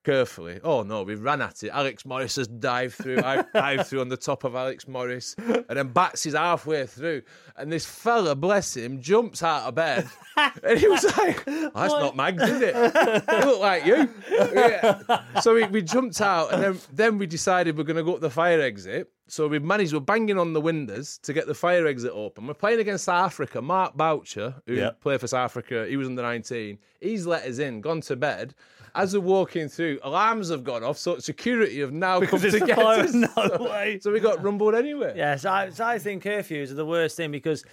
carefully. 0.03 0.59
Oh 0.63 0.83
no, 0.83 1.03
we 1.03 1.15
ran 1.15 1.41
at 1.41 1.63
it. 1.63 1.69
Alex 1.69 2.05
Morris 2.05 2.35
has 2.37 2.47
dived 2.47 2.95
through. 2.95 3.19
I 3.23 3.43
dived 3.53 3.87
through 3.87 4.01
on 4.01 4.09
the 4.09 4.17
top 4.17 4.43
of 4.43 4.55
Alex 4.55 4.87
Morris, 4.87 5.35
and 5.37 5.65
then 5.69 5.89
bats 5.89 6.25
is 6.25 6.33
halfway 6.33 6.85
through. 6.85 7.21
And 7.57 7.71
this 7.71 7.85
fella, 7.85 8.35
bless 8.35 8.75
him, 8.75 9.01
jumps 9.01 9.43
out 9.43 9.67
of 9.67 9.75
bed, 9.75 10.07
and 10.63 10.79
he 10.79 10.87
was 10.87 11.03
like, 11.17 11.43
oh, 11.47 11.71
"That's 11.75 11.93
not 11.93 12.15
Mags, 12.15 12.41
is 12.43 12.61
it? 12.61 12.75
It 12.75 13.45
looked 13.45 13.61
like 13.61 13.85
you." 13.85 14.09
Yeah. 14.31 15.21
So 15.41 15.53
we, 15.55 15.65
we 15.65 15.81
jumped 15.81 16.21
out, 16.21 16.53
and 16.53 16.63
then 16.63 16.79
then 16.93 17.17
we 17.17 17.25
decided 17.27 17.77
we're 17.77 17.83
going 17.83 17.97
to 17.97 18.03
go 18.03 18.15
up 18.15 18.21
the 18.21 18.29
fire 18.29 18.61
exit. 18.61 19.11
So 19.27 19.47
we 19.47 19.59
managed. 19.59 19.93
We're 19.93 19.99
banging 20.01 20.37
on 20.37 20.51
the 20.53 20.59
windows 20.59 21.17
to 21.19 21.31
get 21.31 21.47
the 21.47 21.53
fire 21.53 21.87
exit 21.87 22.11
open. 22.13 22.47
We're 22.47 22.53
playing 22.53 22.79
against 22.81 23.05
South 23.05 23.27
Africa. 23.27 23.61
Mark 23.61 23.95
Boucher, 23.95 24.55
who 24.67 24.73
Yeah. 24.73 24.91
played 24.99 25.21
for 25.21 25.27
South 25.27 25.45
Africa, 25.45 25.85
he 25.87 25.95
was 25.95 26.07
under 26.07 26.21
19. 26.21 26.77
He's 26.99 27.25
let 27.25 27.45
us 27.45 27.59
in, 27.59 27.79
gone 27.79 28.01
to 28.01 28.15
bed. 28.17 28.53
As 28.93 29.13
we're 29.13 29.21
walking 29.21 29.69
through, 29.69 29.99
alarms 30.03 30.49
have 30.49 30.63
gone 30.63 30.83
off, 30.83 30.97
so 30.97 31.17
security 31.19 31.79
have 31.79 31.93
now 31.93 32.19
come 32.21 32.43
it's 32.43 32.53
to 32.57 32.65
get 32.65 32.75
fire- 32.75 33.01
us. 33.01 33.13
no 33.13 33.27
so, 33.35 33.63
way. 33.69 33.99
So 34.01 34.11
we 34.11 34.19
got 34.19 34.43
rumbled 34.43 34.75
anyway. 34.75 35.13
Yes, 35.15 35.45
I, 35.45 35.69
so 35.69 35.85
I 35.85 35.97
think 35.97 36.23
curfews 36.23 36.71
are 36.71 36.75
the 36.75 36.85
worst 36.85 37.15
thing 37.15 37.31
because, 37.31 37.63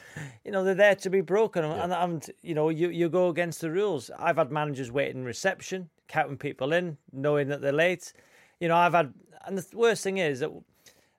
you 0.44 0.52
know, 0.52 0.62
they're 0.62 0.74
there 0.74 0.94
to 0.96 1.10
be 1.10 1.20
broken, 1.20 1.64
and, 1.64 1.92
and 1.92 2.30
you 2.42 2.54
know, 2.54 2.68
you, 2.68 2.90
you 2.90 3.08
go 3.08 3.28
against 3.28 3.60
the 3.60 3.70
rules. 3.70 4.10
I've 4.18 4.36
had 4.36 4.52
managers 4.52 4.92
waiting 4.92 5.24
reception, 5.24 5.88
counting 6.06 6.36
people 6.36 6.72
in, 6.72 6.96
knowing 7.12 7.48
that 7.48 7.60
they're 7.60 7.72
late. 7.72 8.12
You 8.60 8.68
know, 8.68 8.76
I've 8.76 8.94
had, 8.94 9.12
and 9.46 9.58
the 9.58 9.66
worst 9.76 10.04
thing 10.04 10.18
is 10.18 10.40
that, 10.40 10.50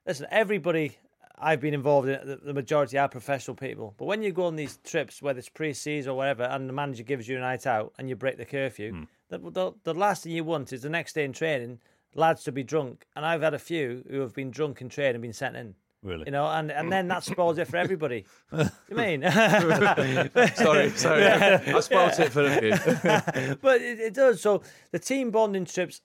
listen, 0.06 0.26
everybody 0.30 0.96
I've 1.40 1.60
been 1.60 1.74
involved 1.74 2.08
in, 2.08 2.26
the, 2.26 2.36
the 2.36 2.52
majority 2.54 2.98
are 2.98 3.08
professional 3.08 3.54
people. 3.54 3.94
But 3.96 4.04
when 4.04 4.22
you 4.22 4.30
go 4.32 4.44
on 4.44 4.56
these 4.56 4.78
trips, 4.84 5.22
whether 5.22 5.38
it's 5.38 5.48
pre-season 5.48 6.12
or 6.12 6.16
whatever, 6.16 6.44
and 6.44 6.68
the 6.68 6.72
manager 6.72 7.02
gives 7.02 7.26
you 7.26 7.38
a 7.38 7.40
night 7.40 7.66
out 7.66 7.92
and 7.98 8.08
you 8.08 8.16
break 8.16 8.36
the 8.36 8.44
curfew, 8.44 8.92
hmm. 8.92 9.02
The, 9.30 9.38
the, 9.38 9.72
the 9.84 9.94
last 9.94 10.24
thing 10.24 10.32
you 10.32 10.44
want 10.44 10.72
is 10.72 10.82
the 10.82 10.90
next 10.90 11.14
day 11.14 11.24
in 11.24 11.32
training, 11.32 11.78
lads 12.14 12.42
to 12.44 12.52
be 12.52 12.62
drunk. 12.62 13.06
And 13.16 13.24
I've 13.24 13.40
had 13.42 13.54
a 13.54 13.58
few 13.58 14.04
who 14.10 14.20
have 14.20 14.34
been 14.34 14.50
drunk 14.50 14.80
in 14.82 14.88
training 14.90 15.14
and 15.16 15.22
been 15.22 15.32
sent 15.32 15.56
in. 15.56 15.74
Really? 16.02 16.24
You 16.26 16.32
know, 16.32 16.46
and, 16.46 16.70
and 16.70 16.90
then 16.90 17.08
that 17.08 17.24
spoils 17.24 17.58
it 17.58 17.68
for 17.68 17.76
everybody. 17.76 18.24
you 18.52 18.96
mean? 18.96 19.22
Sorry, 20.54 20.90
sorry. 20.90 21.24
I 21.26 21.80
spoilt 21.80 22.18
it 22.18 22.32
for 22.32 22.44
a 22.44 22.60
few. 22.60 23.56
but 23.56 23.80
it, 23.82 24.00
it 24.00 24.14
does. 24.14 24.40
So 24.40 24.62
the 24.92 24.98
team 24.98 25.30
bonding 25.30 25.66
trips 25.66 26.00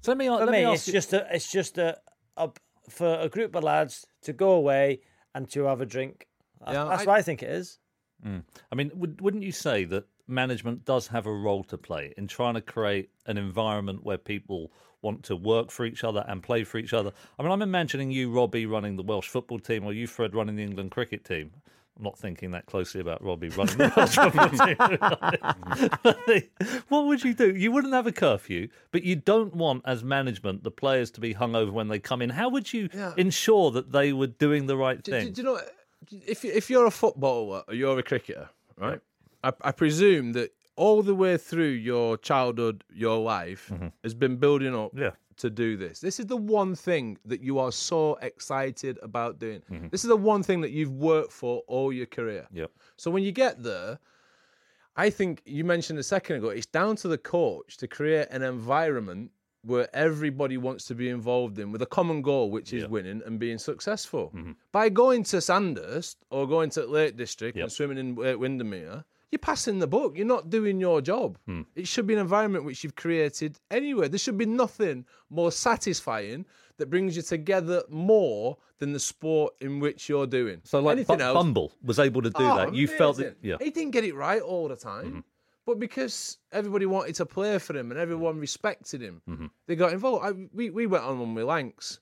So 0.00 0.12
let 0.12 0.18
me, 0.18 0.26
for 0.28 0.36
let 0.36 0.46
me, 0.46 0.64
me 0.64 0.72
it's 0.72 0.82
ask 0.82 0.86
you. 0.88 0.92
just 0.94 1.12
a, 1.12 1.26
it's 1.34 1.52
just 1.52 1.78
a, 1.78 1.98
a 2.36 2.50
for 2.88 3.18
a 3.20 3.28
group 3.28 3.54
of 3.54 3.62
lads 3.64 4.06
to 4.22 4.32
go 4.32 4.52
away 4.52 5.00
and 5.34 5.48
to 5.50 5.64
have 5.64 5.82
a 5.82 5.86
drink. 5.86 6.26
That's, 6.60 6.72
Yeah, 6.72 6.84
that's 6.84 7.02
I- 7.02 7.04
what 7.06 7.16
I 7.18 7.22
think 7.22 7.42
it 7.42 7.50
is. 7.50 7.78
Mm. 8.26 8.42
I 8.72 8.74
mean, 8.74 8.90
would, 8.94 9.20
wouldn't 9.20 9.42
you 9.44 9.52
say 9.52 9.84
that 9.84 10.04
management 10.28 10.84
does 10.84 11.08
have 11.08 11.26
a 11.26 11.32
role 11.32 11.64
to 11.64 11.78
play 11.78 12.12
in 12.16 12.26
trying 12.28 12.54
to 12.54 12.60
create 12.60 13.10
an 13.26 13.38
environment 13.38 14.04
where 14.04 14.18
people 14.18 14.70
want 15.00 15.22
to 15.24 15.36
work 15.36 15.70
for 15.70 15.86
each 15.86 16.02
other 16.04 16.24
and 16.28 16.42
play 16.42 16.64
for 16.64 16.78
each 16.78 16.92
other? 16.92 17.12
I 17.38 17.42
mean, 17.42 17.52
I'm 17.52 17.62
imagining 17.62 18.10
you, 18.10 18.30
Robbie, 18.30 18.66
running 18.66 18.96
the 18.96 19.02
Welsh 19.02 19.28
football 19.28 19.58
team, 19.58 19.84
or 19.84 19.92
you, 19.92 20.06
Fred, 20.06 20.34
running 20.34 20.56
the 20.56 20.62
England 20.62 20.90
cricket 20.90 21.24
team. 21.24 21.50
I'm 21.96 22.04
not 22.04 22.18
thinking 22.18 22.52
that 22.52 22.66
closely 22.66 23.00
about 23.00 23.24
Robbie 23.24 23.48
running 23.48 23.76
the 23.78 23.92
Welsh 23.96 24.14
football 24.22 24.50
team. 26.38 26.82
what 26.88 27.06
would 27.06 27.24
you 27.24 27.34
do? 27.34 27.54
You 27.56 27.72
wouldn't 27.72 27.92
have 27.94 28.06
a 28.06 28.12
curfew, 28.12 28.68
but 28.92 29.02
you 29.02 29.16
don't 29.16 29.54
want, 29.54 29.82
as 29.84 30.04
management, 30.04 30.62
the 30.62 30.70
players 30.70 31.10
to 31.12 31.20
be 31.20 31.32
hung 31.32 31.56
over 31.56 31.72
when 31.72 31.88
they 31.88 31.98
come 31.98 32.22
in. 32.22 32.30
How 32.30 32.48
would 32.50 32.72
you 32.72 32.88
Yeah. 32.94 33.14
ensure 33.16 33.70
that 33.72 33.90
they 33.92 34.12
were 34.12 34.26
doing 34.28 34.66
the 34.66 34.76
right 34.76 35.02
Do, 35.02 35.10
thing? 35.10 35.26
do, 35.28 35.32
do 35.32 35.42
you 35.42 35.46
know 35.48 35.60
if 36.26 36.44
if 36.44 36.70
you're 36.70 36.86
a 36.86 36.90
footballer 36.90 37.64
or 37.66 37.74
you're 37.74 37.98
a 37.98 38.02
cricketer, 38.02 38.48
right? 38.76 39.00
I, 39.44 39.52
I 39.62 39.72
presume 39.72 40.32
that 40.32 40.50
all 40.76 41.02
the 41.02 41.14
way 41.14 41.36
through 41.36 41.70
your 41.70 42.16
childhood, 42.16 42.84
your 42.92 43.18
life 43.18 43.70
mm-hmm. 43.72 43.88
has 44.02 44.14
been 44.14 44.36
building 44.36 44.74
up 44.74 44.92
Yeah. 44.94 45.10
to 45.38 45.50
do 45.50 45.76
this. 45.76 46.00
This 46.00 46.20
is 46.20 46.26
the 46.26 46.36
one 46.36 46.74
thing 46.74 47.18
that 47.24 47.40
you 47.42 47.58
are 47.58 47.72
so 47.72 48.16
excited 48.22 48.98
about 49.02 49.38
doing. 49.38 49.62
Mm-hmm. 49.70 49.88
This 49.88 50.04
is 50.04 50.08
the 50.08 50.16
one 50.16 50.42
thing 50.42 50.60
that 50.60 50.70
you've 50.70 50.92
worked 50.94 51.32
for 51.32 51.62
all 51.66 51.92
your 51.92 52.06
career. 52.06 52.46
Yep. 52.52 52.70
So 52.96 53.10
when 53.10 53.22
you 53.24 53.32
get 53.32 53.62
there, 53.62 53.98
I 54.96 55.10
think 55.10 55.42
you 55.46 55.64
mentioned 55.64 55.98
a 55.98 56.02
second 56.02 56.36
ago, 56.36 56.48
it's 56.48 56.66
down 56.66 56.96
to 56.96 57.08
the 57.08 57.18
coach 57.18 57.76
to 57.78 57.86
create 57.88 58.28
an 58.30 58.42
environment 58.42 59.30
where 59.62 59.88
everybody 59.94 60.56
wants 60.56 60.84
to 60.86 60.94
be 60.94 61.08
involved 61.08 61.58
in 61.58 61.72
with 61.72 61.82
a 61.82 61.86
common 61.86 62.22
goal, 62.22 62.50
which 62.50 62.72
is 62.72 62.82
Yeah. 62.82 62.88
winning 62.88 63.22
and 63.26 63.38
being 63.40 63.58
successful. 63.58 64.32
Mm-hmm. 64.34 64.52
By 64.72 64.88
going 64.88 65.24
to 65.24 65.40
Sandhurst 65.40 66.16
or 66.30 66.46
going 66.46 66.70
to 66.70 66.86
Lake 66.86 67.16
District 67.16 67.56
Yep. 67.56 67.62
and 67.64 67.72
swimming 67.72 67.98
in 67.98 68.14
Lake 68.14 68.38
Windermere, 68.38 69.04
you're 69.30 69.38
passing 69.38 69.78
the 69.78 69.86
book. 69.86 70.16
You're 70.16 70.26
not 70.26 70.50
doing 70.50 70.80
your 70.80 71.00
job. 71.00 71.38
It 71.74 71.86
should 71.86 72.06
be 72.06 72.14
an 72.14 72.20
environment 72.20 72.64
which 72.64 72.82
you've 72.82 72.96
created 72.96 73.58
anyway. 73.70 74.08
There 74.08 74.18
should 74.18 74.38
be 74.38 74.46
nothing 74.46 75.04
more 75.30 75.52
satisfying 75.52 76.46
that 76.78 76.88
brings 76.90 77.16
you 77.16 77.22
together 77.22 77.82
more 77.88 78.56
than 78.78 78.92
the 78.92 79.00
sport 79.00 79.54
in 79.60 79.80
which 79.80 80.08
you're 80.08 80.26
doing. 80.26 80.60
So, 80.64 80.78
like, 80.80 80.98
else, 81.10 81.34
Bumble 81.34 81.72
was 81.82 81.98
able 81.98 82.22
to 82.22 82.30
do 82.30 82.36
Oh, 82.44 82.56
that. 82.56 82.74
You 82.74 82.86
felt 82.86 83.16
that, 83.18 83.36
yeah. 83.42 83.54
Mm-hmm. 83.54 83.64
He 83.64 83.70
didn't 83.70 83.90
get 83.90 84.04
it 84.04 84.14
right 84.14 84.40
all 84.40 84.68
the 84.68 84.76
time. 84.76 85.24
But 85.66 85.78
because 85.78 86.38
everybody 86.52 86.86
wanted 86.86 87.14
to 87.16 87.26
play 87.26 87.58
for 87.58 87.76
him 87.76 87.90
and 87.90 88.00
everyone 88.00 88.38
respected 88.38 89.02
him, 89.02 89.20
Mm-hmm. 89.28 89.46
they 89.66 89.76
got 89.76 89.92
involved. 89.92 90.24
I, 90.24 90.48
we, 90.54 90.70
we 90.70 90.86
went 90.86 91.04
on 91.04 91.18
one 91.18 91.34
with 91.34 91.44
Lancs 91.44 91.98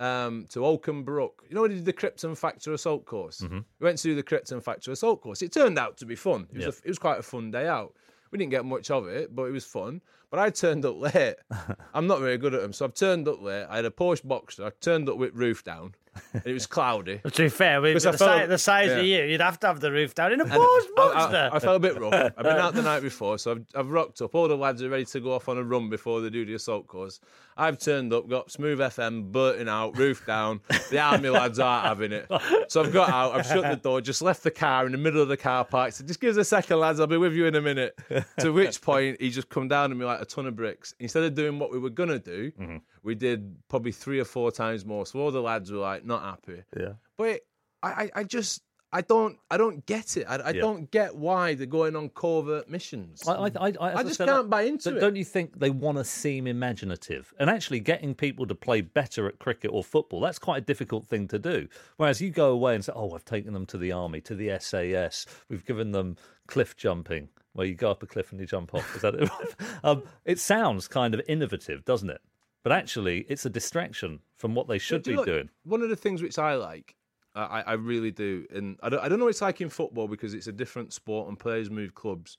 um, 0.00 0.46
to 0.48 0.64
Oakham 0.64 1.04
Brook. 1.04 1.44
You 1.48 1.54
know, 1.54 1.62
we 1.62 1.68
did 1.68 1.84
the 1.84 1.92
Krypton 1.92 2.36
Factor 2.36 2.72
Assault 2.72 3.04
course. 3.04 3.42
Mm-hmm. 3.42 3.58
We 3.78 3.84
went 3.84 3.98
to 3.98 4.04
do 4.04 4.14
the 4.14 4.22
Krypton 4.22 4.62
Factor 4.62 4.90
Assault 4.90 5.20
course. 5.20 5.42
It 5.42 5.52
turned 5.52 5.78
out 5.78 5.98
to 5.98 6.06
be 6.06 6.16
fun. 6.16 6.48
It 6.52 6.66
was, 6.66 6.66
a, 6.66 6.78
it 6.84 6.88
was 6.88 6.98
quite 6.98 7.18
a 7.18 7.22
fun 7.22 7.50
day 7.50 7.68
out. 7.68 7.94
We 8.30 8.38
didn't 8.38 8.50
get 8.50 8.64
much 8.64 8.90
of 8.90 9.06
it, 9.08 9.34
but 9.36 9.44
it 9.44 9.52
was 9.52 9.64
fun. 9.64 10.00
But 10.30 10.40
I 10.40 10.50
turned 10.50 10.84
up 10.84 10.96
late. 11.14 11.36
I'm 11.94 12.06
not 12.06 12.20
very 12.20 12.38
good 12.38 12.54
at 12.54 12.62
them, 12.62 12.72
so 12.72 12.86
I've 12.86 12.94
turned 12.94 13.28
up 13.28 13.42
late. 13.42 13.66
I 13.68 13.76
had 13.76 13.84
a 13.84 13.90
Porsche 13.90 14.24
Boxster. 14.24 14.66
I 14.66 14.70
turned 14.80 15.08
up 15.08 15.18
with 15.18 15.34
roof 15.34 15.62
down. 15.62 15.94
And 16.32 16.42
it 16.46 16.52
was 16.52 16.66
cloudy. 16.66 17.18
To 17.18 17.42
be 17.42 17.48
fair, 17.48 17.80
with 17.80 18.02
the, 18.02 18.12
felt- 18.12 18.40
si- 18.42 18.46
the 18.46 18.58
size 18.58 18.88
yeah. 18.88 18.96
of 18.98 19.04
you, 19.06 19.22
you'd 19.24 19.40
have 19.40 19.58
to 19.60 19.66
have 19.68 19.80
the 19.80 19.92
roof 19.92 20.14
down 20.14 20.32
in 20.32 20.40
a 20.40 20.44
And 20.44 20.52
Porsche 20.52 20.86
I, 20.98 21.48
I, 21.52 21.56
I 21.56 21.58
felt 21.58 21.76
a 21.76 21.80
bit 21.80 21.98
rough. 22.00 22.12
I've 22.14 22.36
been 22.36 22.46
out 22.56 22.74
the 22.74 22.82
night 22.82 23.00
before, 23.02 23.38
so 23.38 23.52
I've, 23.52 23.64
I've 23.74 23.90
rocked 23.90 24.20
up. 24.22 24.34
All 24.34 24.48
the 24.48 24.56
lads 24.56 24.82
are 24.82 24.88
ready 24.88 25.04
to 25.06 25.20
go 25.20 25.32
off 25.34 25.48
on 25.48 25.58
a 25.58 25.62
run 25.62 25.88
before 25.90 26.20
they 26.20 26.30
do 26.30 26.44
the 26.44 26.54
assault 26.54 26.86
course. 26.86 27.20
I've 27.56 27.78
turned 27.78 28.12
up, 28.14 28.26
got 28.28 28.50
smooth 28.50 28.78
FM, 28.78 29.32
burning 29.32 29.68
out, 29.68 29.96
roof 29.98 30.24
down. 30.26 30.60
The 30.90 30.98
army 30.98 31.28
lads 31.30 31.58
aren't 31.58 31.84
having 31.86 32.12
it. 32.12 32.26
So 32.68 32.82
I've 32.82 32.92
got 32.92 33.10
out, 33.10 33.34
I've 33.34 33.44
shut 33.46 33.62
the 33.64 33.76
door, 33.76 34.00
just 34.00 34.22
left 34.22 34.42
the 34.42 34.50
car 34.50 34.86
in 34.86 34.92
the 34.92 34.98
middle 34.98 35.20
of 35.20 35.28
the 35.28 35.36
car 35.36 35.64
park. 35.66 35.92
So 35.92 36.04
just 36.04 36.20
give 36.20 36.30
us 36.30 36.36
a 36.38 36.44
second, 36.44 36.78
lads, 36.78 37.00
I'll 37.00 37.06
be 37.06 37.18
with 37.18 37.34
you 37.34 37.44
in 37.46 37.54
a 37.56 37.60
minute. 37.60 37.98
To 38.38 38.52
which 38.52 38.80
point, 38.80 39.20
he 39.20 39.28
just 39.30 39.50
come 39.50 39.68
down 39.68 39.90
on 39.90 39.98
me 39.98 40.06
like 40.06 40.22
a 40.22 40.24
ton 40.24 40.46
of 40.46 40.56
bricks. 40.56 40.94
Instead 41.00 41.24
of 41.24 41.34
doing 41.34 41.58
what 41.58 41.70
we 41.70 41.78
were 41.78 41.90
going 41.90 42.08
to 42.08 42.18
do, 42.18 42.50
Mm-hmm. 42.52 42.76
We 43.02 43.14
did 43.14 43.56
probably 43.68 43.92
three 43.92 44.20
or 44.20 44.24
four 44.24 44.50
times 44.52 44.84
more. 44.84 45.06
So 45.06 45.18
all 45.20 45.30
the 45.30 45.40
lads 45.42 45.70
were 45.70 45.78
like, 45.78 46.04
not 46.04 46.22
happy. 46.22 46.62
Yeah. 46.78 46.92
But 47.16 47.40
I, 47.82 47.88
I, 47.88 48.10
I 48.16 48.24
just 48.24 48.62
I 48.92 49.02
don't 49.02 49.38
I 49.50 49.56
don't 49.56 49.86
get 49.86 50.16
it. 50.16 50.26
I, 50.28 50.36
I 50.36 50.50
Yeah. 50.50 50.60
don't 50.62 50.90
get 50.90 51.14
why 51.14 51.54
they're 51.54 51.66
going 51.66 51.94
on 51.94 52.08
covert 52.08 52.68
missions. 52.68 53.26
I, 53.26 53.32
I, 53.32 53.46
I, 53.46 53.72
I, 53.80 53.94
I 53.98 54.02
just 54.02 54.18
can't 54.18 54.50
buy 54.50 54.62
into 54.62 54.82
so 54.82 54.96
it. 54.96 55.00
Don't 55.00 55.16
you 55.16 55.24
think 55.24 55.60
they 55.60 55.70
want 55.70 55.98
to 55.98 56.04
seem 56.04 56.46
imaginative? 56.46 57.32
And 57.38 57.48
actually, 57.48 57.80
getting 57.80 58.14
people 58.14 58.46
to 58.46 58.54
play 58.54 58.80
better 58.80 59.28
at 59.28 59.38
cricket 59.38 59.70
or 59.72 59.84
football, 59.84 60.20
that's 60.20 60.38
quite 60.40 60.58
a 60.58 60.64
difficult 60.66 61.06
thing 61.06 61.28
to 61.28 61.38
do. 61.38 61.68
Whereas 61.98 62.20
you 62.20 62.30
go 62.30 62.50
away 62.50 62.74
and 62.74 62.84
say, 62.84 62.92
oh, 62.94 63.12
I've 63.14 63.24
taken 63.24 63.52
them 63.52 63.66
to 63.66 63.78
the 63.78 63.92
army, 63.92 64.20
to 64.22 64.34
the 64.34 64.58
SAS, 64.58 65.24
we've 65.48 65.64
given 65.64 65.92
them 65.92 66.16
cliff 66.48 66.76
jumping, 66.76 67.28
where 67.52 67.66
you 67.66 67.74
go 67.76 67.92
up 67.92 68.02
a 68.02 68.06
cliff 68.06 68.32
and 68.32 68.40
you 68.40 68.46
jump 68.46 68.74
off. 68.74 68.96
Is 68.96 69.02
that 69.02 69.14
it? 69.14 69.30
um, 69.84 70.02
it 70.24 70.40
sounds 70.40 70.88
kind 70.88 71.14
of 71.14 71.22
innovative, 71.28 71.84
doesn't 71.84 72.10
it? 72.10 72.20
But 72.62 72.72
actually, 72.72 73.24
it's 73.28 73.46
a 73.46 73.50
distraction 73.50 74.20
from 74.36 74.54
what 74.54 74.68
they 74.68 74.78
should 74.78 75.02
Do 75.02 75.12
be 75.12 75.16
know- 75.16 75.24
doing. 75.24 75.50
One 75.64 75.82
of 75.82 75.88
the 75.88 75.96
things 75.96 76.22
which 76.22 76.38
I 76.38 76.54
like, 76.56 76.94
I, 77.34 77.62
I 77.66 77.72
really 77.74 78.10
do, 78.10 78.44
and 78.52 78.76
I 78.82 78.88
don't, 78.88 79.00
I 79.00 79.08
don't 79.08 79.18
know 79.18 79.24
what 79.26 79.30
it's 79.30 79.40
like 79.40 79.60
in 79.60 79.68
football 79.70 80.08
because 80.08 80.34
it's 80.34 80.46
a 80.48 80.52
different 80.52 80.92
sport 80.92 81.28
and 81.28 81.38
players 81.38 81.70
move 81.70 81.94
clubs. 81.94 82.36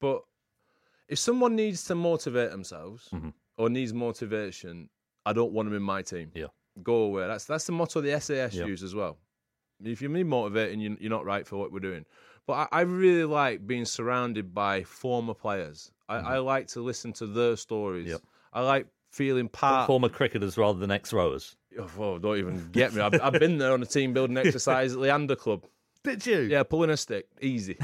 But 0.00 0.22
if 1.08 1.18
someone 1.18 1.54
needs 1.54 1.84
to 1.84 1.94
motivate 1.94 2.50
themselves 2.50 3.08
Mm-hmm. 3.12 3.28
or 3.58 3.68
needs 3.70 3.92
motivation, 3.94 4.88
I 5.24 5.32
don't 5.32 5.52
want 5.52 5.68
them 5.68 5.76
in 5.76 5.82
my 5.82 6.02
team. 6.02 6.32
Yeah. 6.34 6.46
Go 6.82 7.02
away. 7.02 7.26
That's 7.26 7.44
that's 7.44 7.64
the 7.66 7.72
motto 7.72 8.00
the 8.00 8.18
SAS 8.20 8.54
Yeah. 8.54 8.66
use 8.66 8.82
as 8.82 8.94
well. 8.94 9.18
If 9.84 10.00
you 10.02 10.08
need 10.08 10.24
motivating, 10.26 10.80
you- 10.80 10.96
you're 11.00 11.10
not 11.10 11.24
right 11.24 11.46
for 11.46 11.56
what 11.56 11.70
we're 11.70 11.80
doing. 11.80 12.04
But 12.46 12.68
I, 12.72 12.78
I 12.78 12.80
really 12.82 13.24
like 13.24 13.66
being 13.66 13.84
surrounded 13.84 14.54
by 14.54 14.82
former 14.84 15.34
players. 15.34 15.90
I, 16.08 16.16
I 16.16 16.38
like 16.38 16.68
to 16.68 16.80
listen 16.80 17.12
to 17.14 17.26
their 17.26 17.56
stories. 17.56 18.04
Mm-hmm. 18.06 18.12
Yep. 18.12 18.20
I 18.52 18.60
like 18.62 18.86
feeling 19.10 19.48
part. 19.48 19.86
Former 19.86 20.08
cricketers 20.08 20.56
rather 20.58 20.78
than 20.78 20.90
ex 20.90 21.12
rowers. 21.12 21.56
Oh, 21.98 22.18
don't 22.18 22.38
even 22.38 22.68
get 22.72 22.94
me. 22.94 23.00
I've, 23.02 23.20
I've 23.20 23.34
been 23.34 23.58
there 23.58 23.72
on 23.72 23.82
a 23.82 23.86
team 23.86 24.12
building 24.14 24.36
exercise 24.44 24.92
at 24.94 24.98
Leander 24.98 25.36
Club. 25.36 25.64
Did 26.04 26.24
you? 26.24 26.38
Yeah, 26.42 26.62
pulling 26.62 26.90
a 26.90 26.96
stick, 26.96 27.26
easy, 27.42 27.76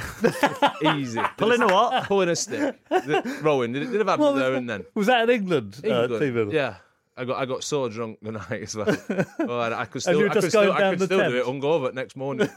easy. 0.94 1.20
Pulling 1.36 1.60
a 1.60 1.66
what? 1.66 2.04
Pulling 2.04 2.28
a 2.28 2.36
stick, 2.36 2.76
The- 2.88 3.38
rowing. 3.42 3.72
Did, 3.72 3.90
did 3.90 3.98
have 3.98 4.06
happened 4.06 4.38
there 4.38 4.54
and 4.54 4.70
then. 4.70 4.84
Was 4.94 5.08
that 5.08 5.28
in 5.28 5.30
England? 5.30 5.80
uh, 5.84 5.88
England. 5.88 6.22
team 6.22 6.34
building? 6.34 6.54
yeah, 6.54 6.76
I 7.22 7.24
got 7.24 7.38
I 7.38 7.46
got 7.46 7.62
so 7.62 7.88
drunk 7.88 8.18
the 8.20 8.32
night 8.50 8.62
as 8.62 8.74
well. 8.74 8.96
Oh, 9.38 9.58
I, 9.60 9.82
I 9.82 9.84
could 9.84 10.02
still, 10.02 10.28
I 10.28 10.28
could 10.32 10.42
still, 10.48 10.72
I 10.72 10.90
could 10.90 11.02
still 11.02 11.30
do 11.30 11.36
it 11.36 11.44
hungover 11.46 11.94
next 11.94 12.16
morning. 12.16 12.48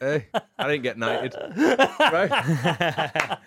hey, 0.00 0.26
I 0.58 0.66
didn't 0.68 0.82
get 0.82 0.98
knighted, 0.98 1.34
right? 1.36 2.30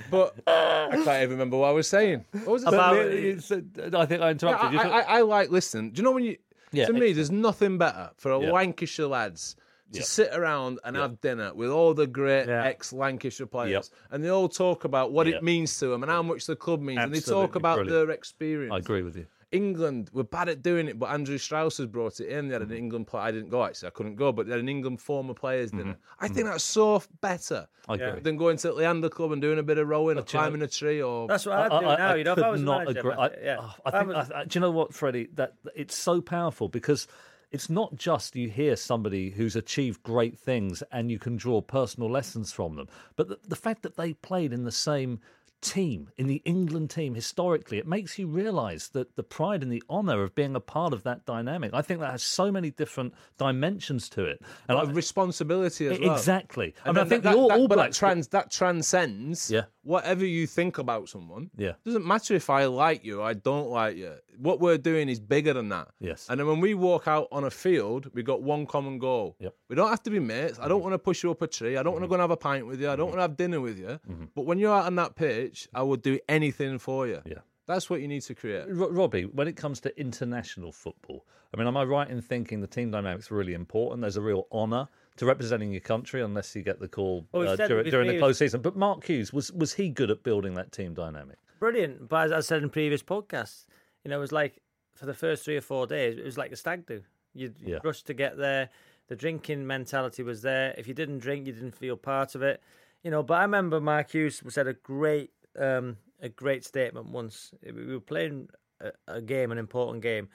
but 0.09 0.35
I 0.47 0.89
can't 1.03 1.23
even 1.23 1.31
remember 1.31 1.57
what 1.57 1.67
I 1.69 1.71
was 1.71 1.87
saying. 1.87 2.23
What 2.31 2.47
was 2.47 2.63
it? 2.63 2.69
About, 2.69 2.95
uh, 2.95 3.99
I 3.99 4.05
think 4.05 4.21
I 4.21 4.29
interrupted 4.31 4.71
you. 4.73 4.79
I, 4.79 4.87
I, 4.87 5.01
I 5.17 5.21
like 5.21 5.49
listening. 5.51 5.91
Do 5.91 5.99
you 5.99 6.03
know 6.03 6.11
when 6.11 6.23
you? 6.23 6.37
Yeah, 6.71 6.87
to 6.87 6.93
me, 6.93 7.11
there's 7.13 7.31
nothing 7.31 7.77
better 7.77 8.11
for 8.17 8.31
a 8.31 8.39
Yeah. 8.41 8.51
Lancashire 8.51 9.07
lads 9.07 9.55
to 9.91 9.99
Yeah. 9.99 10.05
sit 10.05 10.29
around 10.33 10.79
and 10.83 10.95
have 10.95 11.19
dinner 11.21 11.53
with 11.53 11.69
all 11.69 11.93
the 11.93 12.07
great 12.07 12.47
Yeah. 12.47 12.63
ex-Lancashire 12.65 13.47
players, 13.47 13.71
Yep. 13.71 13.85
and 14.11 14.23
they 14.23 14.29
all 14.29 14.49
talk 14.49 14.83
about 14.85 15.11
what 15.11 15.27
Yep. 15.27 15.35
it 15.35 15.43
means 15.43 15.77
to 15.79 15.87
them 15.87 16.01
and 16.03 16.11
how 16.11 16.23
much 16.23 16.45
the 16.47 16.55
club 16.55 16.81
means, 16.81 16.99
and 17.01 17.13
they 17.13 17.19
talk 17.19 17.55
about 17.55 17.77
brilliant. 17.77 18.07
their 18.07 18.13
experience. 18.15 18.73
I 18.73 18.77
agree 18.77 19.03
with 19.03 19.15
you. 19.17 19.25
England 19.51 20.09
were 20.13 20.23
bad 20.23 20.49
at 20.49 20.61
doing 20.61 20.87
it, 20.87 20.97
but 20.99 21.07
Andrew 21.11 21.37
Strauss 21.37 21.77
has 21.77 21.87
brought 21.87 22.19
it 22.19 22.27
in. 22.27 22.47
They 22.47 22.53
had 22.53 22.61
Mm-hmm. 22.63 22.71
an 22.71 22.77
England 22.77 23.07
player. 23.07 23.23
I 23.23 23.31
didn't 23.31 23.49
go 23.49 23.63
actually, 23.63 23.87
I 23.87 23.91
couldn't 23.91 24.15
go, 24.15 24.31
but 24.31 24.45
they 24.47 24.51
had 24.51 24.59
an 24.59 24.69
England 24.69 24.99
former 25.01 25.33
players 25.33 25.71
dinner. 25.71 25.83
Mm-hmm. 25.93 26.23
I 26.25 26.27
think 26.27 26.47
that's 26.47 26.63
so 26.63 26.95
f- 26.97 27.07
better 27.21 27.67
I 27.87 27.97
than 27.97 28.37
going 28.37 28.57
to 28.57 28.67
the 28.69 28.73
Leander 28.73 29.09
Club 29.09 29.31
and 29.31 29.41
doing 29.41 29.59
a 29.59 29.63
bit 29.63 29.77
of 29.77 29.87
rowing 29.87 30.17
or 30.17 30.21
you 30.21 30.21
know- 30.21 30.23
climbing 30.23 30.61
a 30.61 30.67
tree 30.67 31.01
or. 31.01 31.27
That's 31.27 31.45
what 31.45 31.55
I'd 31.57 31.79
do 31.79 31.85
now. 31.85 32.13
you 32.15 32.23
know, 32.23 32.33
if 32.33 32.39
I 32.39 32.49
was 32.49 32.61
not 32.61 32.79
manager, 32.85 32.99
agree. 32.99 33.13
I, 33.13 33.29
yeah. 33.43 33.57
oh, 33.61 33.75
I 33.85 33.89
I 33.89 33.91
think. 33.99 34.07
was- 34.13 34.31
I, 34.31 34.43
do 34.45 34.57
you 34.57 34.61
know 34.61 34.71
what, 34.71 34.93
Freddie? 34.93 35.27
That 35.35 35.53
it's 35.75 35.95
so 35.95 36.21
powerful 36.21 36.67
because 36.67 37.07
it's 37.51 37.69
not 37.69 37.95
just 37.95 38.35
you 38.35 38.49
hear 38.49 38.75
somebody 38.75 39.29
who's 39.29 39.55
achieved 39.55 40.01
great 40.03 40.37
things 40.37 40.83
and 40.91 41.09
you 41.11 41.19
can 41.19 41.37
draw 41.37 41.61
personal 41.61 42.09
lessons 42.09 42.51
from 42.51 42.75
them, 42.75 42.87
but 43.15 43.29
the, 43.29 43.37
the 43.47 43.55
fact 43.55 43.83
that 43.83 43.95
they 43.95 44.13
played 44.13 44.51
in 44.51 44.63
the 44.65 44.71
same 44.71 45.19
team 45.65 46.09
in 46.17 46.27
the 46.27 46.41
England 46.45 46.89
team 46.91 47.15
historically, 47.15 47.77
it 47.77 47.87
makes 47.87 48.17
you 48.19 48.27
realise 48.27 48.87
that 48.89 49.15
the 49.15 49.23
pride 49.23 49.63
and 49.63 49.71
the 49.71 49.83
honour 49.89 50.21
of 50.23 50.35
being 50.35 50.55
a 50.55 50.59
part 50.59 50.93
of 50.93 51.03
that 51.03 51.25
dynamic. 51.25 51.71
I 51.73 51.81
think 51.81 51.99
that 52.01 52.11
has 52.11 52.23
so 52.23 52.51
many 52.51 52.69
different 52.71 53.13
dimensions 53.37 54.07
to 54.09 54.25
it, 54.25 54.41
and 54.69 54.77
of 54.77 54.89
I, 54.89 54.91
responsibility 54.93 55.87
as 55.87 55.99
well. 55.99 56.13
exactly. 56.15 56.73
I 56.85 56.89
And 56.89 56.97
mean, 56.97 57.05
I 57.05 57.09
think 57.09 57.23
that, 57.23 57.31
the 57.33 57.37
All, 57.37 57.47
that- 57.49 57.57
All 57.59 57.67
but 57.67 57.77
that, 57.77 57.93
trans, 57.93 58.27
that 58.29 58.51
transcends 58.51 59.49
Yeah. 59.51 59.63
Whatever 59.85 60.25
you 60.25 60.47
think 60.47 60.77
about 60.79 61.07
someone. 61.07 61.49
Yeah. 61.55 61.73
doesn't 61.85 62.05
matter 62.05 62.33
if 62.35 62.49
I 62.49 62.65
like 62.65 63.05
you 63.05 63.21
I 63.21 63.33
don't 63.33 63.69
like 63.69 63.95
you. 63.95 64.13
What 64.37 64.59
we're 64.59 64.77
doing 64.77 65.07
is 65.07 65.19
bigger 65.19 65.53
than 65.53 65.69
that. 65.69 65.89
Yes. 65.99 66.27
And 66.29 66.39
then 66.39 66.47
when 66.47 66.59
we 66.59 66.73
walk 66.73 67.07
out 67.07 67.27
on 67.31 67.43
a 67.43 67.51
field, 67.51 68.09
we 68.13 68.23
got 68.23 68.41
one 68.41 68.65
common 68.65 68.97
goal. 68.97 69.35
Yep. 69.39 69.55
We 69.69 69.75
don't 69.75 69.89
have 69.89 70.03
to 70.03 70.09
be 70.09 70.19
mates. 70.19 70.59
I 70.59 70.67
don't 70.67 70.79
mhm. 70.79 70.85
want 70.85 70.93
to 70.95 70.99
push 70.99 71.23
you 71.23 71.31
up 71.31 71.41
a 71.41 71.47
tree. 71.47 71.77
I 71.77 71.83
don't 71.83 71.93
want 71.93 72.03
to 72.03 72.07
mhm. 72.07 72.09
go 72.09 72.15
and 72.15 72.21
have 72.21 72.31
a 72.31 72.37
pint 72.37 72.65
with 72.65 72.81
you. 72.81 72.89
I 72.89 72.95
don't 72.95 73.07
want 73.07 73.17
to 73.17 73.19
mhm. 73.19 73.29
have 73.29 73.37
dinner 73.37 73.61
with 73.61 73.77
you. 73.77 73.99
But 74.35 74.45
when 74.45 74.57
you're 74.57 74.73
out 74.73 74.85
on 74.85 74.95
that 74.95 75.15
pitch, 75.15 75.69
I 75.73 75.83
would 75.83 76.01
do 76.01 76.19
anything 76.27 76.79
for 76.79 77.07
you. 77.07 77.21
Yeah. 77.25 77.39
That's 77.67 77.89
what 77.89 78.01
you 78.01 78.07
need 78.07 78.21
to 78.23 78.35
create. 78.35 78.65
Ro- 78.69 78.91
Robbie, 78.91 79.25
when 79.25 79.47
it 79.47 79.55
comes 79.55 79.79
to 79.81 79.99
international 79.99 80.71
football, 80.71 81.25
I 81.53 81.57
mean, 81.57 81.67
am 81.67 81.77
I 81.77 81.83
right 81.83 82.09
in 82.09 82.21
thinking 82.21 82.59
the 82.61 82.67
team 82.67 82.91
dynamic's 82.91 83.31
are 83.31 83.35
really 83.35 83.53
important? 83.53 84.01
There's 84.01 84.17
a 84.17 84.21
real 84.21 84.47
honour 84.51 84.87
to 85.17 85.25
representing 85.25 85.71
your 85.71 85.81
country, 85.81 86.21
unless 86.21 86.55
you 86.55 86.61
get 86.61 86.79
the 86.79 86.87
call 86.87 87.25
Well, 87.31 87.49
uh, 87.49 87.55
during, 87.55 87.89
during 87.89 88.07
the 88.07 88.17
close 88.17 88.37
season. 88.37 88.61
But 88.61 88.75
Mark 88.75 89.05
Hughes 89.05 89.31
was 89.31 89.51
was 89.51 89.73
he 89.73 89.89
good 89.89 90.11
at 90.11 90.23
building 90.23 90.53
that 90.55 90.71
team 90.71 90.93
dynamic? 90.93 91.37
Brilliant. 91.59 92.09
But 92.09 92.25
as 92.25 92.31
I 92.31 92.39
said 92.41 92.63
in 92.63 92.69
previous 92.69 93.01
podcasts, 93.01 93.65
you 94.03 94.09
know, 94.09 94.17
it 94.17 94.21
was 94.21 94.31
like 94.31 94.61
for 94.93 95.05
the 95.05 95.13
first 95.13 95.43
three 95.43 95.57
or 95.57 95.61
four 95.61 95.87
days, 95.87 96.17
it 96.17 96.25
was 96.25 96.37
like 96.37 96.51
a 96.51 96.55
stag 96.55 96.85
do. 96.85 97.01
You'd, 97.33 97.55
you'd 97.59 97.69
Yeah. 97.69 97.79
rush 97.83 98.03
to 98.03 98.13
get 98.13 98.37
there. 98.37 98.69
The 99.07 99.15
drinking 99.15 99.67
mentality 99.67 100.23
was 100.23 100.41
there. 100.41 100.73
If 100.77 100.87
you 100.87 100.93
didn't 100.93 101.19
drink, 101.19 101.45
you 101.47 101.53
didn't 101.53 101.75
feel 101.75 101.95
part 101.97 102.33
of 102.35 102.41
it. 102.41 102.61
You 103.03 103.11
know, 103.11 103.21
but 103.21 103.35
I 103.35 103.41
remember 103.43 103.79
Mark 103.79 104.11
Hughes 104.11 104.41
said 104.49 104.67
a 104.67 104.73
great, 104.73 105.31
um, 105.59 105.97
a 106.21 106.29
great 106.29 106.65
statement 106.65 107.07
once. 107.09 107.51
We 107.63 107.85
were 107.93 107.99
playing 107.99 108.49
a, 108.81 108.91
a 109.07 109.21
game, 109.21 109.51
an 109.51 109.57
important 109.59 110.01
game, 110.01 110.29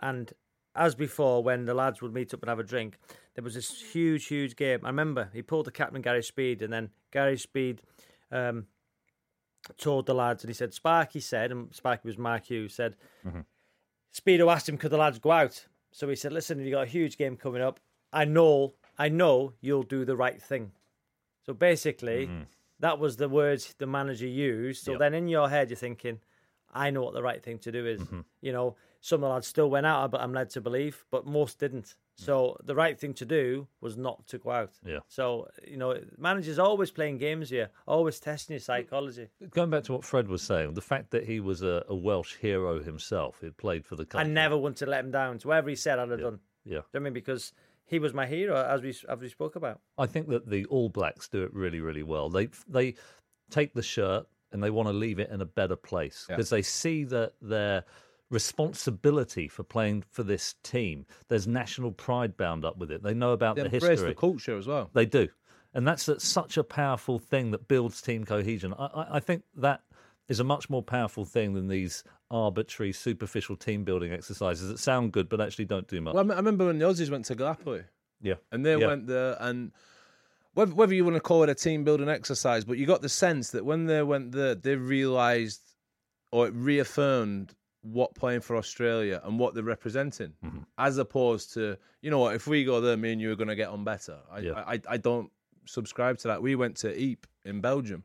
and 0.00 0.30
as 0.74 0.94
before, 0.94 1.42
when 1.42 1.64
the 1.64 1.74
lads 1.74 2.00
would 2.00 2.14
meet 2.14 2.32
up 2.32 2.42
and 2.42 2.48
have 2.48 2.58
a 2.58 2.64
drink, 2.64 2.96
there 3.34 3.44
was 3.44 3.54
this 3.54 3.80
huge, 3.80 4.26
huge 4.26 4.56
game. 4.56 4.80
I 4.84 4.88
remember 4.88 5.30
he 5.32 5.42
pulled 5.42 5.66
the 5.66 5.70
captain 5.70 6.02
Gary 6.02 6.22
Speed, 6.22 6.62
and 6.62 6.72
then 6.72 6.90
Gary 7.10 7.38
Speed 7.38 7.82
um, 8.30 8.66
told 9.78 10.06
the 10.06 10.14
lads, 10.14 10.44
and 10.44 10.48
he 10.50 10.54
said, 10.54 10.72
Sparky 10.72 11.20
said, 11.20 11.50
and 11.50 11.74
Sparky 11.74 12.08
was 12.08 12.18
Mark 12.18 12.46
Hughes, 12.46 12.74
said, 12.74 12.96
mm-hmm. 13.26 13.40
Speedo 14.14 14.52
asked 14.52 14.68
him, 14.68 14.78
could 14.78 14.90
the 14.90 14.96
lads 14.96 15.18
go 15.18 15.32
out? 15.32 15.66
So 15.92 16.08
he 16.08 16.16
said, 16.16 16.32
listen, 16.32 16.60
you 16.60 16.70
got 16.70 16.84
a 16.84 16.90
huge 16.90 17.16
game 17.16 17.36
coming 17.36 17.62
up. 17.62 17.80
I 18.12 18.24
know, 18.24 18.74
I 18.98 19.08
know 19.08 19.54
you'll 19.60 19.82
do 19.82 20.04
the 20.04 20.16
right 20.16 20.40
thing. 20.40 20.72
So 21.46 21.52
basically, 21.52 22.26
mm-hmm. 22.26 22.42
that 22.80 22.98
was 22.98 23.16
the 23.16 23.28
words 23.28 23.74
the 23.78 23.86
manager 23.86 24.26
used. 24.26 24.84
So 24.84 24.92
Yep. 24.92 25.00
then 25.00 25.14
in 25.14 25.28
your 25.28 25.48
head, 25.48 25.70
you're 25.70 25.76
thinking, 25.76 26.20
I 26.72 26.90
know 26.90 27.02
what 27.02 27.14
the 27.14 27.22
right 27.22 27.42
thing 27.42 27.58
to 27.60 27.72
do 27.72 27.86
is. 27.86 28.00
Mm-hmm. 28.00 28.20
You 28.40 28.52
know, 28.52 28.76
some 29.00 29.22
of 29.24 29.28
the 29.28 29.34
lads 29.34 29.46
still 29.46 29.70
went 29.70 29.86
out, 29.86 30.10
but 30.10 30.20
I'm 30.20 30.32
led 30.32 30.50
to 30.50 30.60
believe, 30.60 31.04
but 31.10 31.26
most 31.26 31.58
didn't. 31.58 31.94
Mm. 32.20 32.24
So 32.24 32.56
the 32.64 32.74
right 32.74 32.98
thing 32.98 33.14
to 33.14 33.24
do 33.24 33.66
was 33.80 33.96
not 33.96 34.26
to 34.28 34.38
go 34.38 34.50
out. 34.50 34.72
Yeah. 34.84 34.98
So, 35.08 35.48
you 35.66 35.78
know, 35.78 35.98
managers 36.18 36.58
always 36.58 36.90
playing 36.90 37.18
games 37.18 37.48
here, 37.48 37.70
always 37.86 38.20
testing 38.20 38.54
your 38.54 38.60
psychology. 38.60 39.28
Going 39.50 39.70
back 39.70 39.84
to 39.84 39.92
what 39.92 40.04
Fred 40.04 40.28
was 40.28 40.42
saying, 40.42 40.74
the 40.74 40.82
fact 40.82 41.10
that 41.12 41.24
he 41.24 41.40
was 41.40 41.62
a, 41.62 41.84
a 41.88 41.94
Welsh 41.94 42.36
hero 42.36 42.82
himself, 42.82 43.38
he 43.40 43.50
played 43.50 43.86
for 43.86 43.96
the 43.96 44.06
I 44.14 44.24
never 44.24 44.56
wanted 44.56 44.84
to 44.84 44.86
let 44.86 45.04
him 45.04 45.10
down. 45.10 45.40
So 45.40 45.48
whatever 45.48 45.70
he 45.70 45.76
said, 45.76 45.98
I'd 45.98 46.10
have 46.10 46.20
done. 46.20 46.40
Yeah. 46.64 46.70
Do 46.70 46.74
you 46.76 46.82
know 46.94 47.00
I 47.00 47.04
mean? 47.04 47.12
Because 47.14 47.52
he 47.86 47.98
was 47.98 48.12
my 48.12 48.26
hero, 48.26 48.54
as 48.54 48.82
we 48.82 48.94
as 49.08 49.18
we 49.18 49.28
spoke 49.28 49.56
about. 49.56 49.80
I 49.98 50.06
think 50.06 50.28
that 50.28 50.48
the 50.48 50.66
All 50.66 50.90
Blacks 50.90 51.28
do 51.28 51.42
it 51.42 51.52
really, 51.54 51.80
really 51.80 52.02
well. 52.02 52.28
They 52.28 52.48
they 52.68 52.94
take 53.50 53.72
the 53.74 53.82
shirt 53.82 54.26
and 54.52 54.62
they 54.62 54.70
want 54.70 54.88
to 54.88 54.92
leave 54.92 55.18
it 55.18 55.30
in 55.30 55.40
a 55.40 55.46
better 55.46 55.76
place 55.76 56.26
because 56.28 56.50
they 56.50 56.62
see 56.62 57.04
that 57.04 57.32
their 57.40 57.84
responsibility 58.30 59.48
for 59.48 59.62
playing 59.62 60.04
for 60.08 60.22
this 60.22 60.54
team. 60.62 61.06
There's 61.28 61.46
national 61.46 61.92
pride 61.92 62.36
bound 62.36 62.64
up 62.64 62.78
with 62.78 62.90
it. 62.90 63.02
They 63.02 63.14
know 63.14 63.32
about 63.32 63.56
the 63.56 63.68
history. 63.68 63.70
They 63.70 63.78
the 63.78 63.84
embrace 63.86 63.98
history. 63.98 64.08
the 64.14 64.20
culture 64.20 64.56
as 64.58 64.66
well. 64.66 64.90
They 64.92 65.06
do, 65.06 65.28
and 65.74 65.86
that's 65.86 66.08
such 66.22 66.56
a 66.56 66.64
powerful 66.64 67.18
thing 67.18 67.50
that 67.50 67.68
builds 67.68 68.00
team 68.00 68.24
cohesion. 68.24 68.74
I, 68.78 68.86
I, 68.86 69.06
I 69.16 69.20
think 69.20 69.42
that 69.56 69.82
is 70.28 70.40
a 70.40 70.44
much 70.44 70.70
more 70.70 70.82
powerful 70.82 71.24
thing 71.24 71.54
than 71.54 71.68
these 71.68 72.04
arbitrary, 72.30 72.92
superficial 72.92 73.56
team 73.56 73.82
building 73.82 74.12
exercises 74.12 74.68
that 74.68 74.78
sound 74.78 75.10
good 75.12 75.28
but 75.28 75.40
actually 75.40 75.64
don't 75.64 75.88
do 75.88 76.00
much. 76.00 76.14
Well, 76.14 76.22
I 76.22 76.26
m- 76.26 76.30
I 76.30 76.36
remember 76.36 76.66
when 76.66 76.78
the 76.78 76.84
Aussies 76.84 77.10
went 77.10 77.24
to 77.26 77.34
Gallipoli. 77.34 77.82
yeah, 78.22 78.34
and 78.52 78.64
they 78.64 78.76
Yeah. 78.76 78.86
went 78.86 79.06
there 79.08 79.36
and 79.40 79.72
whether, 80.54 80.94
you 80.94 81.04
want 81.04 81.16
to 81.16 81.20
call 81.20 81.42
it 81.44 81.48
a 81.48 81.54
team 81.54 81.84
building 81.84 82.08
exercise 82.08 82.64
but 82.64 82.76
you 82.76 82.84
got 82.84 83.02
the 83.02 83.08
sense 83.08 83.50
that 83.50 83.64
when 83.64 83.86
they 83.86 84.02
went 84.02 84.32
there 84.32 84.54
they 84.54 84.76
realized 84.76 85.62
or 86.32 86.48
it 86.48 86.54
reaffirmed 86.54 87.54
what 87.82 88.14
playing 88.14 88.40
for 88.40 88.56
australia 88.56 89.20
and 89.24 89.38
what 89.38 89.54
they're 89.54 89.62
representing 89.64 90.32
Mm-hmm. 90.44 90.58
as 90.78 90.98
opposed 90.98 91.54
to 91.54 91.76
you 92.02 92.10
know 92.10 92.18
what 92.18 92.34
if 92.34 92.46
we 92.46 92.64
go 92.64 92.80
there 92.80 92.96
me 92.96 93.12
and 93.12 93.20
you 93.20 93.32
are 93.32 93.36
going 93.36 93.48
to 93.48 93.56
get 93.56 93.68
on 93.70 93.84
better 93.84 94.18
I, 94.30 94.38
Yeah. 94.40 94.52
I 94.66 94.80
i 94.88 94.96
don't 94.96 95.30
subscribe 95.66 96.18
to 96.18 96.28
that 96.28 96.42
we 96.42 96.54
went 96.56 96.76
to 96.78 96.88
Ypres 96.88 97.28
in 97.44 97.60
belgium 97.60 98.04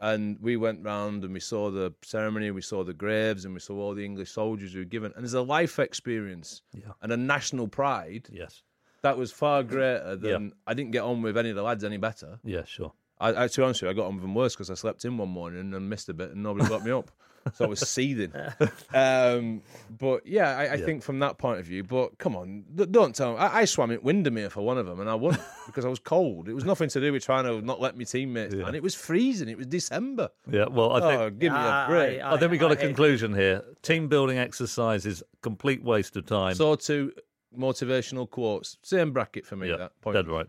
and 0.00 0.38
we 0.40 0.56
went 0.56 0.82
round 0.84 1.24
and 1.24 1.32
we 1.32 1.40
saw 1.40 1.70
the 1.70 1.94
ceremony, 2.02 2.50
we 2.50 2.60
saw 2.60 2.84
the 2.84 2.92
graves, 2.92 3.44
and 3.44 3.54
we 3.54 3.60
saw 3.60 3.74
all 3.76 3.94
the 3.94 4.04
English 4.04 4.30
soldiers 4.30 4.72
who 4.72 4.80
were 4.80 4.84
given. 4.84 5.12
And 5.14 5.22
there's 5.24 5.34
a 5.34 5.40
life 5.40 5.78
experience 5.78 6.62
Yeah. 6.74 6.92
and 7.00 7.10
a 7.12 7.16
national 7.16 7.68
pride 7.68 8.28
yes, 8.30 8.62
that 9.02 9.16
was 9.16 9.32
far 9.32 9.62
greater 9.62 10.16
than 10.16 10.52
I 10.66 10.74
didn't 10.74 10.90
get 10.90 11.02
on 11.04 11.22
with 11.22 11.38
any 11.38 11.50
of 11.50 11.56
the 11.56 11.62
lads 11.62 11.84
any 11.84 11.96
better. 11.96 12.38
yeah, 12.44 12.64
sure. 12.64 12.92
I, 13.20 13.44
I 13.44 13.48
to 13.48 13.60
be 13.60 13.64
honest 13.64 13.80
with 13.80 13.88
you, 13.88 13.90
I 13.90 13.92
got 13.94 14.06
on 14.08 14.14
with 14.16 14.22
them 14.22 14.34
worse 14.34 14.54
because 14.54 14.68
I 14.70 14.74
slept 14.74 15.04
in 15.04 15.16
one 15.16 15.28
morning 15.30 15.72
and 15.72 15.88
missed 15.88 16.08
a 16.08 16.14
bit 16.14 16.32
and 16.32 16.42
nobody 16.42 16.68
got 16.68 16.84
me 16.84 16.90
up. 16.90 17.10
So 17.52 17.64
I 17.66 17.68
was 17.68 17.80
seething. 17.80 18.32
Um, 18.94 19.62
but 19.98 20.26
yeah, 20.26 20.56
I, 20.56 20.72
I 20.74 20.76
think 20.80 21.02
from 21.02 21.18
that 21.18 21.36
point 21.36 21.58
of 21.60 21.66
view, 21.66 21.82
but 21.82 22.16
come 22.18 22.36
on, 22.36 22.64
don't 22.90 23.14
tell 23.14 23.32
me. 23.32 23.38
I, 23.38 23.60
I 23.60 23.64
swam 23.64 23.90
at 23.90 24.02
Windermere 24.04 24.50
for 24.50 24.62
one 24.62 24.78
of 24.78 24.86
them 24.86 25.00
and 25.00 25.10
I 25.10 25.14
won 25.14 25.36
because 25.66 25.84
I 25.84 25.88
was 25.88 25.98
cold. 25.98 26.48
It 26.48 26.54
was 26.54 26.64
nothing 26.64 26.88
to 26.90 27.00
do 27.00 27.12
with 27.12 27.24
trying 27.24 27.44
to 27.44 27.60
not 27.60 27.80
let 27.80 27.96
me 27.96 28.04
teammates. 28.04 28.54
And 28.54 28.74
it 28.76 28.82
was 28.82 28.94
freezing. 28.94 29.48
It 29.48 29.58
was 29.58 29.66
December. 29.66 30.28
Yeah, 30.50 30.66
well, 30.70 30.92
I 30.92 31.00
think 31.00 31.20
Oh, 31.20 31.30
give 31.30 31.52
me 31.52 31.58
a 31.58 31.62
I- 31.62 31.86
break. 31.88 32.20
I, 32.22 32.36
think 32.38 32.50
we 32.52 32.58
got 32.58 32.70
a 32.72 32.78
I- 32.78 32.82
conclusion 32.86 33.34
here. 33.34 33.62
Team 33.82 34.08
building 34.08 34.38
exercise 34.38 35.04
is 35.06 35.22
complete 35.42 35.82
waste 35.82 36.16
of 36.16 36.26
time. 36.26 36.54
so 36.54 36.74
two 36.76 37.12
motivational 37.56 38.28
quotes. 38.30 38.78
Same 38.82 39.12
bracket 39.12 39.44
for 39.46 39.56
me, 39.56 39.68
yeah, 39.70 39.76
that 39.76 40.00
point. 40.00 40.14
dead 40.14 40.28
right. 40.28 40.46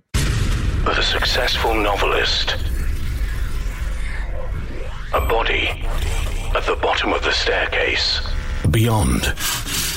But 0.86 0.98
a 1.00 1.04
successful 1.04 1.74
novelist. 1.74 2.56
A 5.14 5.22
body 5.22 5.85
at 6.66 6.76
the 6.76 6.82
bottom 6.82 7.14
of 7.14 7.22
the 7.24 7.32
staircase. 7.32 8.22
Beyond 8.72 9.34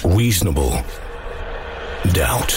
reasonable 0.04 0.70
doubt. 2.12 2.50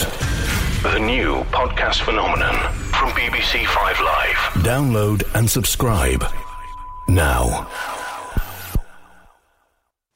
The 0.83 0.99
new 0.99 1.43
podcast 1.51 2.01
phenomenon 2.01 2.55
from 2.91 3.09
BBC 3.11 3.65
Five 3.67 3.99
Live. 4.01 4.63
Download 4.65 5.23
and 5.35 5.49
subscribe 5.49 6.25
now. 7.07 7.69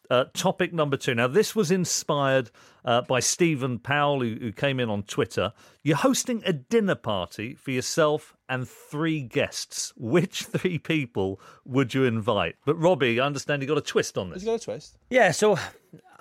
Uh, 0.10 0.26
topic 0.34 0.74
number 0.74 0.98
two. 0.98 1.16
Now, 1.16 1.28
this 1.28 1.56
was 1.56 1.72
inspired 1.72 2.52
uh, 2.84 3.02
by 3.02 3.20
Stephen 3.20 3.80
Powell, 3.80 4.22
who, 4.22 4.36
who 4.36 4.52
came 4.52 4.80
in 4.80 4.90
on 4.90 5.04
Twitter. 5.04 5.54
You're 5.84 5.98
hosting 5.98 6.44
a 6.46 6.54
dinner 6.54 6.96
party 6.96 7.56
for 7.56 7.72
yourself 7.72 8.35
and 8.50 8.68
three 8.68 9.22
guests. 9.22 9.94
Which 9.98 10.44
three 10.54 10.78
people 10.80 11.40
would 11.66 11.94
you 11.94 12.06
invite? 12.06 12.56
But 12.66 12.76
Robbie, 12.76 13.20
I 13.20 13.26
understand 13.26 13.62
you 13.62 13.68
got 13.68 13.78
a 13.78 13.82
twist 13.82 14.18
on 14.18 14.30
this. 14.30 14.42
he 14.42 14.46
got 14.46 14.56
a 14.62 14.64
twist? 14.64 14.98
Yeah, 15.10 15.32
so 15.32 15.58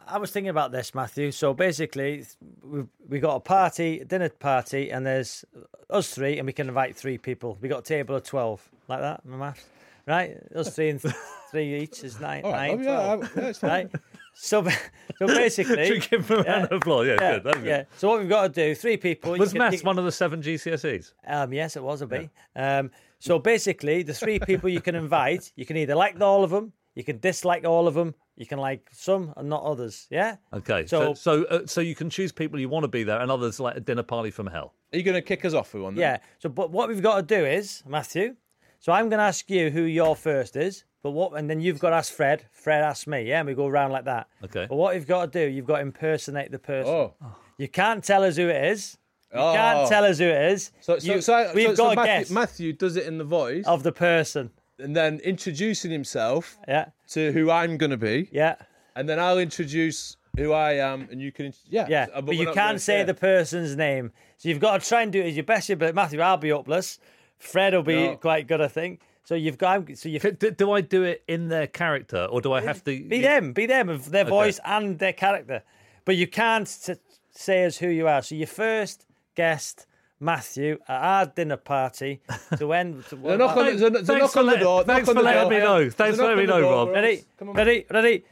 I 0.06 0.18
was 0.18 0.30
thinking 0.30 0.50
about 0.50 0.72
this, 0.72 0.94
Matthew. 0.94 1.30
So 1.32 1.54
basically, 1.54 2.24
we 2.62 2.84
we 3.08 3.20
got 3.20 3.36
a 3.36 3.40
party, 3.40 4.00
a 4.00 4.04
dinner 4.04 4.28
party, 4.28 4.90
and 4.90 5.04
there's 5.06 5.44
us 5.90 6.14
three, 6.14 6.38
and 6.38 6.46
we 6.46 6.52
can 6.52 6.68
invite 6.68 6.96
three 6.96 7.18
people. 7.18 7.58
We 7.60 7.68
got 7.68 7.80
a 7.80 7.82
table 7.82 8.16
of 8.16 8.22
twelve, 8.24 8.66
like 8.88 9.00
that, 9.00 9.24
my 9.24 9.36
math, 9.36 9.68
right? 10.06 10.36
Us 10.54 10.74
three 10.74 10.90
and 10.90 11.00
th- 11.00 11.14
three 11.50 11.80
each 11.80 12.04
is 12.04 12.20
nine. 12.20 12.44
All 12.44 12.52
right. 12.52 12.76
nine 12.76 12.86
Oh, 12.86 12.90
yeah, 12.90 13.16
12, 13.16 13.22
I- 13.36 13.40
yeah, 13.40 13.48
it's 13.48 13.58
fine. 13.58 13.70
right? 13.70 13.90
So, 14.34 14.66
so 15.18 15.26
basically, 15.26 15.86
Should 15.86 16.10
give 16.10 16.28
him 16.28 16.40
a 16.40 16.42
round 16.42 16.64
of 16.66 16.72
applause? 16.72 17.06
Yeah, 17.06 17.16
yeah, 17.20 17.32
good. 17.34 17.44
That's 17.44 17.58
good. 17.58 17.86
So 17.96 18.08
what 18.08 18.20
we've 18.20 18.28
got 18.28 18.42
to 18.42 18.48
do, 18.48 18.74
three 18.74 18.96
people. 18.96 19.34
you 19.36 19.40
Was 19.40 19.52
can- 19.52 19.58
maths 19.60 19.82
you- 19.82 19.86
one 19.86 19.98
of 19.98 20.04
the 20.04 20.12
seven 20.12 20.42
GCSEs? 20.42 21.12
Um, 21.26 21.52
yes, 21.52 21.76
it 21.76 21.82
was 21.82 22.02
a 22.02 22.06
B. 22.06 22.28
Um, 22.56 22.90
so 23.18 23.38
basically, 23.38 24.02
the 24.02 24.12
three 24.14 24.38
people 24.38 24.68
you 24.68 24.80
can 24.80 24.94
invite, 24.94 25.52
you 25.56 25.64
can 25.64 25.76
either 25.76 25.94
like 25.94 26.20
all 26.20 26.44
of 26.44 26.50
them, 26.50 26.72
you 26.94 27.04
can 27.04 27.18
dislike 27.18 27.64
all 27.64 27.88
of 27.88 27.94
them, 27.94 28.14
you 28.36 28.46
can 28.46 28.58
like 28.58 28.88
some 28.92 29.32
and 29.36 29.48
not 29.48 29.62
others. 29.62 30.06
Yeah. 30.10 30.36
Okay, 30.52 30.86
so 30.86 31.14
So- 31.14 31.14
so 31.14 31.44
uh, 31.44 31.66
so 31.66 31.80
you 31.80 31.94
can 31.94 32.10
choose 32.10 32.32
people 32.32 32.58
you 32.60 32.68
want 32.68 32.84
to 32.84 32.88
be 32.88 33.02
there, 33.04 33.20
and 33.20 33.30
others 33.30 33.60
like 33.60 33.76
a 33.76 33.80
dinner 33.80 34.02
party 34.02 34.30
from 34.30 34.48
hell. 34.48 34.74
Are 34.92 34.96
you 34.98 35.02
going 35.04 35.14
to 35.14 35.22
kick 35.22 35.44
us 35.44 35.54
off 35.54 35.72
with 35.74 35.82
one? 35.82 35.94
then? 35.94 36.02
Yeah. 36.02 36.18
So, 36.38 36.48
but 36.48 36.70
what 36.70 36.88
we've 36.88 37.02
got 37.02 37.16
to 37.16 37.22
do 37.22 37.44
is, 37.46 37.82
Matthew. 37.86 38.36
So 38.78 38.92
I'm 38.92 39.08
going 39.08 39.18
to 39.18 39.24
ask 39.24 39.48
you 39.50 39.70
who 39.70 39.82
your 39.82 40.14
first 40.14 40.56
is, 40.56 40.84
but 41.04 41.10
what, 41.12 41.34
and 41.38 41.48
then 41.48 41.60
you've 41.60 41.78
got 41.78 41.90
to 41.90 41.96
ask 41.96 42.12
Fred. 42.12 42.44
Fred 42.50 42.82
asks 42.82 43.06
me. 43.06 43.22
Yeah, 43.22 43.38
and 43.40 43.46
we 43.46 43.54
go 43.54 43.66
around 43.68 43.92
like 43.92 44.06
that. 44.06 44.26
Okay. 44.42 44.66
But 44.68 44.74
what 44.74 44.94
you've 44.96 45.06
got 45.06 45.30
to 45.32 45.46
do, 45.46 45.48
you've 45.52 45.66
got 45.66 45.76
to 45.76 45.82
impersonate 45.82 46.50
the 46.50 46.58
person. 46.58 46.92
Oh. 46.92 47.14
You 47.58 47.68
can't 47.68 48.02
tell 48.02 48.24
us 48.24 48.36
who 48.36 48.48
it 48.48 48.64
is. 48.64 48.96
You 49.32 49.38
Oh. 49.38 49.52
can't 49.54 49.88
tell 49.88 50.04
us 50.04 50.18
who 50.18 50.24
it 50.24 50.52
is. 50.52 50.72
So, 50.80 50.98
so, 50.98 51.14
You- 51.14 51.20
so, 51.20 51.52
we've 51.54 51.76
so, 51.76 51.76
got 51.76 51.76
so 51.76 51.90
to 51.90 51.96
Matthew, 51.96 52.18
guess 52.20 52.30
Matthew 52.30 52.72
does 52.72 52.96
it 52.96 53.06
in 53.06 53.18
the 53.18 53.24
voice 53.24 53.64
of 53.66 53.82
the 53.82 53.92
person. 53.92 54.50
and 54.80 54.96
then 54.96 55.20
introducing 55.22 55.90
himself 55.92 56.58
Yeah. 56.66 56.86
to 57.10 57.30
who 57.32 57.48
I'm 57.50 57.76
going 57.76 57.90
to 57.92 57.96
be, 57.96 58.28
Yeah. 58.32 58.56
and 58.96 59.08
then 59.08 59.20
I'll 59.20 59.38
introduce 59.38 60.16
who 60.36 60.52
I 60.52 60.72
am, 60.72 61.06
and 61.12 61.20
you 61.20 61.30
can, 61.30 61.52
yeah, 61.68 61.86
Yeah, 61.88 62.06
uh, 62.12 62.20
but, 62.22 62.34
you 62.34 62.46
can't 62.46 62.56
gonna 62.56 62.78
say 62.80 63.04
the 63.04 63.14
person's 63.14 63.76
name. 63.76 64.10
So 64.38 64.48
you've 64.48 64.58
got 64.58 64.80
to 64.82 64.88
try 64.88 65.02
and 65.02 65.12
do 65.12 65.20
it 65.20 65.26
as 65.28 65.36
your 65.36 65.44
best. 65.44 65.70
But 65.78 65.94
Matthew, 65.94 66.20
I'll 66.20 66.38
be 66.38 66.48
upless. 66.48 66.98
Fred 67.38 67.72
will 67.74 67.82
be 67.84 68.02
No. 68.08 68.16
quite 68.16 68.48
good, 68.48 68.60
I 68.60 68.66
think. 68.68 69.00
So 69.24 69.34
you've 69.34 69.56
got 69.58 69.96
so 69.96 70.08
you 70.08 70.18
Do, 70.20 70.30
do- 70.32 70.50
do 70.50 70.72
I 70.72 70.80
do 70.82 71.02
it 71.02 71.24
in 71.26 71.48
their 71.48 71.66
character, 71.66 72.26
or 72.30 72.40
do 72.42 72.52
I 72.52 72.60
have 72.60 72.84
to 72.84 73.02
be 73.08 73.20
them, 73.22 73.52
be 73.54 73.66
them 73.66 73.88
of 73.88 74.10
their 74.10 74.24
voice 74.24 74.60
and 74.64 74.98
their 74.98 75.14
character. 75.14 75.62
But 76.04 76.16
you 76.16 76.26
can't 76.26 76.66
s- 76.68 76.90
say 77.30 77.64
as 77.64 77.78
who 77.78 77.88
you 77.88 78.06
are. 78.06 78.20
So 78.20 78.34
your 78.34 78.46
first 78.46 79.06
guest, 79.34 79.86
Matthew, 80.20 80.78
at 80.86 81.00
our 81.02 81.26
dinner 81.26 81.56
party 81.56 82.20
to 82.58 82.72
end. 82.74 83.04
To, 83.06 83.16
There's 83.16 83.34
a 83.34 83.38
knock 83.38 83.56
on, 83.56 83.64
Thanks- 83.64 83.80
there's 83.80 83.82
a, 83.82 83.90
there's 83.90 84.02
a 84.02 84.12
thanks 84.12 84.20
knock 84.22 84.30
for 84.32 84.38
on 84.40 84.46
the 84.46 84.52
let- 84.52 84.60
door. 84.60 84.84
thanks 84.84 85.08
knock 85.08 85.16
on 85.16 85.22
for 85.22 85.22
the 85.22 85.24
letting 85.24 85.40
door. 85.42 85.50
me 85.50 85.58
know. 85.64 85.78
There's 85.80 85.94
Thanks 85.94 86.14
a 86.14 86.16
for 86.18 86.22
knock 86.22 86.36
letting 86.36 86.38
on 86.38 86.38
me 86.40 86.46
the 86.46 86.52
know, 86.52 86.60
door. 86.60 86.86
Rob. 86.86 86.94
ready, 86.94 87.24
Come 87.38 87.48
on. 87.48 87.54
ready, 87.54 87.86
ready. 87.90 88.24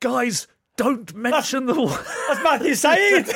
guys? 0.00 0.46
Don't 0.76 1.14
mention 1.14 1.66
the 1.66 1.74
war. 1.74 1.88
That's 2.28 2.42
Matthew 2.42 2.74
Syed. 2.74 3.26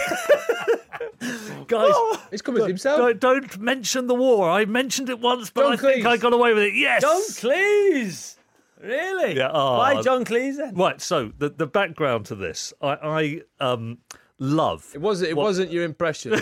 guys. 1.67 1.95
He's 2.31 2.43
coming 2.43 2.63
to 2.63 2.69
himself. 2.69 2.99
Don't, 2.99 3.21
don't 3.21 3.59
mention 3.61 4.07
the 4.07 4.15
war. 4.15 4.49
I 4.51 4.65
mentioned 4.65 5.09
it 5.09 5.21
once, 5.21 5.51
but 5.51 5.63
John 5.65 5.73
I 5.73 5.77
think 5.77 6.05
Cleese. 6.05 6.09
I 6.09 6.17
got 6.17 6.33
away 6.33 6.55
with 6.55 6.65
it. 6.65 6.75
Yes. 6.75 7.03
John 7.03 7.21
Cleese. 7.23 8.37
Really? 8.83 9.37
Yeah, 9.37 9.51
oh, 9.53 9.79
Why 9.79 10.01
John 10.03 10.25
Cleese 10.25 10.57
then? 10.57 10.75
Right. 10.75 11.01
So 11.01 11.33
the 11.37 11.49
the 11.49 11.67
background 11.67 12.27
to 12.27 12.37
this, 12.37 12.73
I, 12.81 13.43
I 13.61 13.65
um 13.65 13.99
love. 14.39 14.89
It 14.95 15.01
wasn't. 15.01 15.31
It 15.31 15.37
wasn't 15.37 15.73
your 15.73 15.85
impression. 15.85 16.33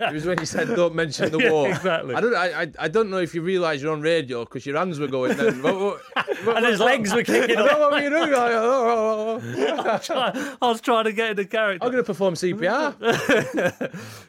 it 0.00 0.12
was 0.12 0.24
when 0.26 0.38
you 0.38 0.46
said, 0.46 0.68
"Don't 0.68 0.94
mention 0.94 1.30
the 1.32 1.38
Yeah, 1.42 1.50
war." 1.52 1.68
exactly. 1.68 2.14
I 2.14 2.20
don't. 2.20 2.34
I. 2.34 2.62
I, 2.62 2.66
I 2.78 2.88
don't 2.88 3.10
know 3.10 3.18
if 3.18 3.34
you 3.34 3.42
realise 3.42 3.82
you're 3.82 3.92
on 3.92 4.00
radio 4.00 4.44
because 4.44 4.64
your 4.66 4.76
hands 4.78 4.98
were 5.00 5.06
going. 5.08 5.36
Then. 5.36 5.62
What- 5.62 5.80
what- 5.80 6.00
what- 6.44 6.56
And 6.58 6.66
his 6.66 6.80
legs 6.80 7.12
were 7.14 7.22
kicking 7.24 7.56
I 7.58 7.60
up. 7.62 7.68
don't 7.70 7.80
know 7.80 7.88
what 7.90 8.02
you're 8.02 8.10
doing. 8.10 8.30
Like, 8.32 8.52
oh, 8.52 9.40
oh, 9.42 10.00
oh. 10.10 10.56
I 10.62 10.66
was 10.68 10.80
trying 10.80 11.04
to 11.04 11.12
get 11.12 11.30
into 11.30 11.44
character. 11.44 11.84
I'm 11.84 11.90
going 11.92 12.02
to 12.02 12.06
perform 12.06 12.34
CPR. 12.34 12.94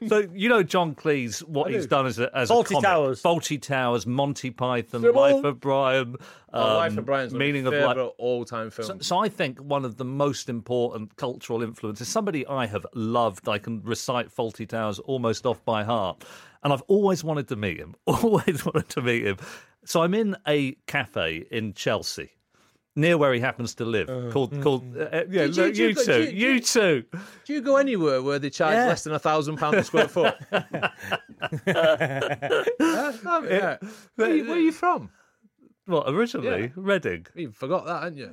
So 0.08 0.27
you 0.34 0.49
know 0.49 0.63
John 0.63 0.95
Cleese, 0.95 1.39
what 1.47 1.71
he's 1.71 1.86
done 1.88 2.05
as 2.05 2.19
a 2.19 2.36
as 2.36 2.49
Fawlty 2.49 2.65
a 2.65 2.73
comic. 2.73 2.84
Towers. 2.84 3.21
Fawlty 3.21 3.62
Towers, 3.62 4.05
Monty 4.08 4.49
Python, 4.51 5.01
Them 5.01 5.15
all. 5.15 5.36
Life 5.36 5.43
of 5.43 5.60
Brian, 5.60 6.08
um, 6.10 6.17
Oh, 6.53 6.77
Life 6.77 6.97
of 6.97 7.05
Brian's 7.05 7.34
Meaning 7.34 7.67
of 7.67 7.73
of 7.73 7.79
my 7.79 7.86
Life. 7.86 7.95
favourite 7.95 8.13
all-time 8.17 8.69
films. 8.71 9.05
So 9.05 9.19
I 9.19 9.29
think 9.29 9.60
one 9.60 9.86
of 9.86 9.97
the 9.97 10.05
most 10.05 10.49
important 10.49 11.15
cultural 11.17 11.62
influences, 11.62 12.08
somebody 12.08 12.45
I 12.47 12.65
have 12.65 12.86
loved, 12.93 13.47
I 13.47 13.58
can 13.60 13.82
recite 13.84 14.34
Fawlty 14.36 14.67
Towers 14.67 14.99
almost 14.99 15.45
off 15.45 15.59
by 15.65 15.84
heart. 15.84 16.24
And 16.63 16.74
I've 16.74 16.82
always 16.84 17.24
wanted 17.24 17.48
to 17.50 17.56
meet 17.56 17.78
him, 17.78 17.95
always 18.06 18.65
wanted 18.65 18.89
to 18.89 19.02
meet 19.02 19.26
him. 19.26 19.38
So 19.86 20.02
I'm 20.04 20.13
in 20.13 20.36
a 20.48 20.74
cafe 20.88 21.45
in 21.52 21.74
Chelsea, 21.74 22.32
near 22.98 23.17
where 23.17 23.34
he 23.34 23.39
happens 23.39 23.74
to 23.76 23.86
live, 23.86 24.08
called, 24.34 24.62
called 24.62 24.84
uh, 24.98 25.04
uh, 25.04 25.24
yeah, 25.30 25.43
you- 25.45 25.52
look, 25.54 25.76
you 25.78 25.88
you 25.88 25.93
two, 25.95 26.04
do 26.04 26.24
you- 26.36 26.50
you 26.56 26.60
two. 26.60 27.04
Do 27.45 27.54
you 27.54 27.62
go 27.62 27.78
anywhere 27.78 28.22
where 28.22 28.39
they 28.39 28.50
charge 28.50 28.74
Yeah. 28.74 28.88
less 28.88 29.04
than 29.06 29.13
a 29.13 29.19
thousand 29.19 29.56
pounds 29.58 29.78
a 29.78 29.84
square 29.86 30.08
foot? 30.10 30.36
yeah. 30.52 30.89
yeah. 33.50 33.78
Where, 34.15 34.36
you- 34.36 34.45
where 34.45 34.58
are 34.58 34.60
you 34.60 34.72
from? 34.74 35.10
Well, 35.88 36.04
originally? 36.08 36.63
Yeah. 36.63 36.67
Reading. 36.76 37.26
You 37.34 37.52
forgot 37.52 37.86
that, 37.88 38.04
hadn't 38.04 38.17
you? 38.19 38.30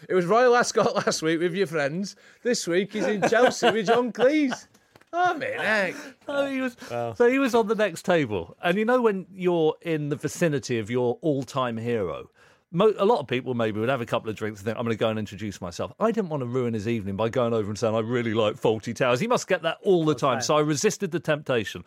it 0.08 0.14
was 0.14 0.24
Royal 0.24 0.56
Ascot 0.56 0.94
last 0.94 1.20
week 1.20 1.40
with 1.40 1.54
your 1.54 1.66
friends. 1.66 2.16
This 2.42 2.66
week 2.66 2.94
he's 2.94 3.04
in 3.06 3.20
Chelsea 3.28 3.70
with 3.70 3.86
John 3.86 4.12
Cleese. 4.12 4.66
Oh, 5.12 5.34
man, 5.34 5.58
heck. 5.58 5.94
Oh, 6.28 6.46
he 6.46 6.60
was, 6.60 6.76
So 6.88 7.28
he 7.30 7.38
was 7.38 7.54
on 7.54 7.68
the 7.68 7.74
next 7.74 8.04
table. 8.04 8.56
And 8.62 8.76
you 8.76 8.84
know 8.84 9.00
when 9.00 9.26
you're 9.32 9.74
in 9.82 10.08
the 10.08 10.16
vicinity 10.16 10.78
of 10.78 10.90
your 10.90 11.18
all-time 11.22 11.76
hero, 11.76 12.28
mo- 12.72 12.92
a 12.98 13.04
lot 13.06 13.20
of 13.20 13.26
people 13.26 13.54
maybe 13.54 13.80
would 13.80 13.88
have 13.88 14.00
a 14.00 14.06
couple 14.06 14.28
of 14.28 14.36
drinks 14.36 14.60
and 14.60 14.66
think, 14.66 14.76
I'm 14.76 14.84
going 14.84 14.96
to 14.96 15.00
go 15.00 15.08
and 15.08 15.18
introduce 15.18 15.60
myself. 15.60 15.92
I 16.00 16.10
didn't 16.10 16.28
want 16.28 16.42
to 16.42 16.46
ruin 16.46 16.74
his 16.74 16.86
evening 16.88 17.16
by 17.16 17.28
going 17.28 17.54
over 17.54 17.68
and 17.70 17.78
saying, 17.78 17.94
I 17.94 18.00
really 18.00 18.34
like 18.34 18.56
Fawlty 18.56 18.94
Towers. 18.94 19.20
He 19.20 19.26
must 19.26 19.48
get 19.48 19.62
that 19.62 19.78
all 19.82 20.04
the 20.04 20.14
time. 20.14 20.40
So 20.42 20.56
I 20.56 20.60
resisted 20.60 21.12
the 21.12 21.20
temptation. 21.20 21.84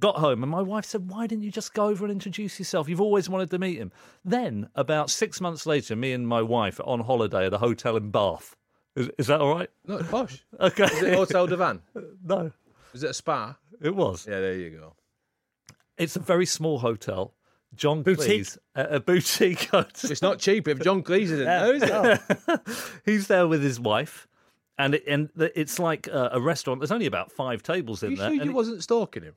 Got 0.00 0.16
home 0.16 0.42
and 0.42 0.50
my 0.50 0.62
wife 0.62 0.86
said, 0.86 1.10
Why 1.10 1.26
didn't 1.26 1.44
you 1.44 1.50
just 1.50 1.74
go 1.74 1.86
over 1.88 2.04
and 2.06 2.10
introduce 2.12 2.58
yourself? 2.58 2.88
You've 2.88 3.02
always 3.02 3.28
wanted 3.28 3.50
to 3.50 3.58
meet 3.58 3.76
him. 3.76 3.92
Then, 4.24 4.68
about 4.74 5.10
six 5.10 5.38
months 5.38 5.66
later, 5.66 5.94
me 5.94 6.12
and 6.12 6.26
my 6.26 6.40
wife 6.40 6.80
are 6.80 6.86
on 6.86 7.00
holiday 7.00 7.44
at 7.44 7.52
a 7.52 7.58
hotel 7.58 7.96
in 7.98 8.10
Bath. 8.10 8.56
Is, 8.96 9.10
is 9.18 9.26
that 9.28 9.40
all 9.40 9.54
right? 9.54 9.70
No, 9.86 9.96
it's 9.98 10.08
posh. 10.10 10.44
Okay. 10.60 10.84
Is 10.84 11.02
it 11.02 11.14
Hotel 11.14 11.48
Devan? 11.48 11.80
no, 12.24 12.50
Is 12.92 13.02
it 13.02 13.10
a 13.10 13.14
spa? 13.14 13.56
it 13.80 13.94
was. 13.94 14.26
Yeah, 14.28 14.40
there 14.40 14.54
you 14.54 14.70
go. 14.70 14.94
It's 15.98 16.16
a 16.16 16.20
very 16.20 16.46
small 16.46 16.78
hotel. 16.78 17.34
John 17.74 18.02
Boutique. 18.02 18.42
Cleese, 18.42 18.58
a, 18.74 18.96
a 18.96 19.00
boutique 19.00 19.64
hotel. 19.70 20.10
It's 20.10 20.20
not 20.22 20.38
cheap 20.38 20.68
if 20.68 20.80
John 20.80 21.02
Cleese 21.02 21.22
isn't 21.30 21.44
there, 21.44 21.74
is 21.74 21.82
it? 21.84 22.60
He's 23.06 23.28
there 23.28 23.48
with 23.48 23.62
his 23.62 23.80
wife, 23.80 24.28
and 24.76 24.94
it, 24.94 25.04
and 25.08 25.30
it's 25.38 25.78
like 25.78 26.06
a, 26.06 26.30
a 26.34 26.40
restaurant. 26.40 26.80
There's 26.80 26.92
only 26.92 27.06
about 27.06 27.32
five 27.32 27.62
tables 27.62 28.02
Are 28.02 28.06
in 28.06 28.12
you 28.12 28.18
there. 28.18 28.28
sure 28.30 28.40
and 28.42 28.50
you 28.50 28.54
wasn't 28.54 28.82
stalking 28.82 29.22
him? 29.22 29.34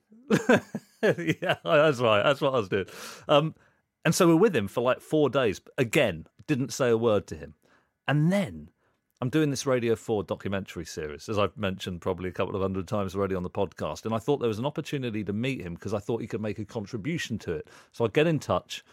yeah, 1.02 1.56
that's 1.63 2.00
right. 2.00 2.24
That's 2.24 2.41
what 2.41 2.54
I 2.54 2.58
was 2.58 2.68
doing. 2.68 2.88
Um, 3.30 3.56
and 4.04 4.13
so 4.13 4.28
we're 4.28 4.36
with 4.36 4.56
him 4.56 4.68
for 4.68 4.82
like 4.82 5.00
four 5.00 5.30
days. 5.30 5.62
Again, 5.78 6.28
didn't 6.46 6.74
say 6.74 6.89
a 6.89 6.98
word 6.98 7.28
to 7.28 7.36
him, 7.36 7.54
and 8.08 8.32
then. 8.34 8.70
I'm 9.21 9.30
doing 9.30 9.49
this 9.49 9.65
Radio 9.65 9.95
4 9.95 10.23
documentary 10.23 10.84
series, 10.84 11.30
as 11.30 11.39
I've 11.39 11.56
mentioned 11.56 12.01
probably 12.01 12.28
a 12.28 12.34
couple 12.34 12.54
of 12.54 12.62
hundred 12.62 12.86
times 12.86 13.15
already 13.15 13.34
on 13.34 13.43
the 13.43 13.49
podcast. 13.49 14.04
And 14.04 14.13
I 14.13 14.17
thought 14.17 14.39
there 14.39 14.49
was 14.49 14.60
an 14.60 14.65
opportunity 14.65 15.23
to 15.23 15.32
meet 15.32 15.62
him 15.62 15.75
because 15.75 15.93
I 15.93 15.99
thought 15.99 16.19
he 16.19 16.28
could 16.28 16.41
make 16.41 16.60
a 16.60 16.65
contribution 16.65 17.39
to 17.39 17.54
it. 17.54 17.69
So 17.93 18.04
I 18.04 18.10
get 18.10 18.28
in 18.28 18.39
touch, 18.39 18.84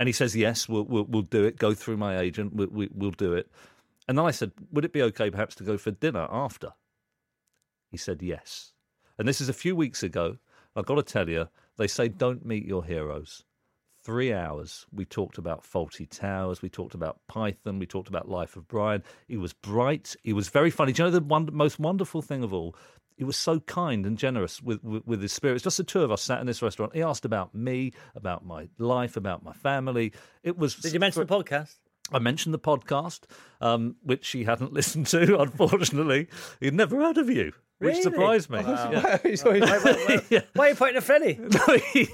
and 0.00 0.08
he 0.08 0.12
says, 0.12 0.34
Yes, 0.34 0.68
we'll, 0.68 0.82
we'll, 0.84 1.04
we'll 1.04 1.22
do 1.22 1.44
it. 1.44 1.58
Go 1.58 1.74
through 1.74 1.96
my 1.96 2.18
agent, 2.18 2.56
we, 2.56 2.66
we, 2.66 2.88
we'll 2.92 3.12
do 3.12 3.34
it. 3.34 3.48
And 4.08 4.18
then 4.18 4.24
I 4.24 4.32
said, 4.32 4.50
Would 4.72 4.84
it 4.84 4.92
be 4.92 5.02
okay 5.02 5.30
perhaps 5.30 5.54
to 5.56 5.64
go 5.64 5.78
for 5.78 5.92
dinner 5.92 6.26
after? 6.28 6.72
He 7.92 7.96
said, 7.96 8.20
Yes. 8.20 8.72
And 9.16 9.28
this 9.28 9.40
is 9.40 9.48
a 9.48 9.54
few 9.54 9.76
weeks 9.76 10.02
ago. 10.02 10.38
I've 10.74 10.86
got 10.86 10.96
to 10.96 11.02
tell 11.04 11.28
you, 11.28 11.48
they 11.76 11.86
say 11.86 12.08
don't 12.08 12.44
meet 12.44 12.64
your 12.66 12.84
heroes. 12.84 13.44
Three 14.04 14.32
hours. 14.32 14.84
We 14.92 15.04
talked 15.04 15.38
about 15.38 15.62
Fawlty 15.62 16.08
Towers. 16.10 16.60
We 16.60 16.68
talked 16.68 16.94
about 16.94 17.20
Python. 17.28 17.78
We 17.78 17.86
talked 17.86 18.08
about 18.08 18.28
Life 18.28 18.56
of 18.56 18.66
Brian. 18.66 19.04
He 19.28 19.36
was 19.36 19.52
bright. 19.52 20.16
He 20.24 20.32
was 20.32 20.48
very 20.48 20.70
funny. 20.70 20.92
Do 20.92 21.02
you 21.02 21.06
know 21.06 21.18
the 21.18 21.24
one, 21.24 21.48
most 21.52 21.78
wonderful 21.78 22.20
thing 22.20 22.42
of 22.42 22.52
all? 22.52 22.74
He 23.16 23.22
was 23.22 23.36
so 23.36 23.60
kind 23.60 24.04
and 24.04 24.18
generous 24.18 24.60
with, 24.60 24.82
with, 24.82 25.06
with 25.06 25.22
his 25.22 25.32
spirit. 25.32 25.54
It's 25.54 25.64
just 25.64 25.76
the 25.76 25.84
two 25.84 26.02
of 26.02 26.10
us 26.10 26.20
sat 26.20 26.40
in 26.40 26.48
this 26.48 26.62
restaurant. 26.62 26.96
He 26.96 27.02
asked 27.02 27.24
about 27.24 27.54
me, 27.54 27.92
about 28.16 28.44
my 28.44 28.68
life, 28.78 29.16
about 29.16 29.44
my 29.44 29.52
family. 29.52 30.12
It 30.42 30.58
was. 30.58 30.74
Did 30.74 30.94
you 30.94 31.00
mention 31.00 31.24
the 31.24 31.32
podcast? 31.32 31.76
I 32.10 32.18
mentioned 32.18 32.52
the 32.52 32.58
podcast, 32.58 33.20
um, 33.60 33.96
which 34.02 34.28
he 34.30 34.42
hadn't 34.44 34.72
listened 34.74 35.06
to, 35.08 35.40
unfortunately. 35.40 36.28
He'd 36.58 36.74
never 36.74 36.96
heard 36.96 37.18
of 37.18 37.30
you, 37.30 37.52
which 37.82 37.90
Really? 37.90 38.02
surprised 38.02 38.48
me. 38.50 38.60
Yeah. 38.60 39.16
So 39.36 39.52
he's- 39.52 40.42
Why 40.54 40.66
are 40.66 40.68
you 40.70 40.74
pointing 40.74 40.96
at 40.98 41.02
Freddie? 41.02 41.38
Robbie. 41.40 42.08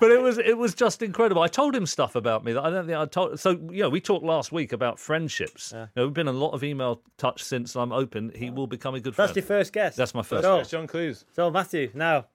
but 0.00 0.10
it 0.10 0.20
was 0.22 0.38
it 0.38 0.56
was 0.56 0.74
just 0.74 1.02
incredible. 1.02 1.42
I 1.42 1.48
told 1.48 1.74
him 1.76 1.86
stuff 1.86 2.14
about 2.14 2.44
me 2.44 2.52
that 2.52 2.64
I 2.64 2.70
don't 2.70 2.86
think 2.86 2.96
I 2.98 3.04
told. 3.06 3.38
So 3.38 3.50
you 3.70 3.82
know, 3.82 3.88
we 3.90 4.00
talked 4.00 4.24
last 4.24 4.52
week 4.52 4.72
about 4.72 4.98
friendships. 4.98 5.72
You 5.72 5.88
know, 5.96 6.04
we've 6.06 6.14
been 6.14 6.28
a 6.28 6.32
lot 6.32 6.50
of 6.52 6.64
email 6.64 7.02
touch 7.18 7.42
since 7.42 7.76
I'm 7.76 7.92
open. 7.92 8.32
He 8.34 8.50
will 8.50 8.66
become 8.66 8.94
a 8.94 9.00
good 9.00 9.14
friend. 9.14 9.28
That's 9.28 9.36
your 9.36 9.44
first 9.44 9.72
guess. 9.72 9.96
That's 9.96 10.14
my 10.14 10.22
first. 10.22 10.42
So, 10.44 10.58
It's 10.58 10.70
John 10.70 10.86
Cleese. 10.86 11.24
so 11.34 11.50
Matthew, 11.50 11.90
now 11.94 12.26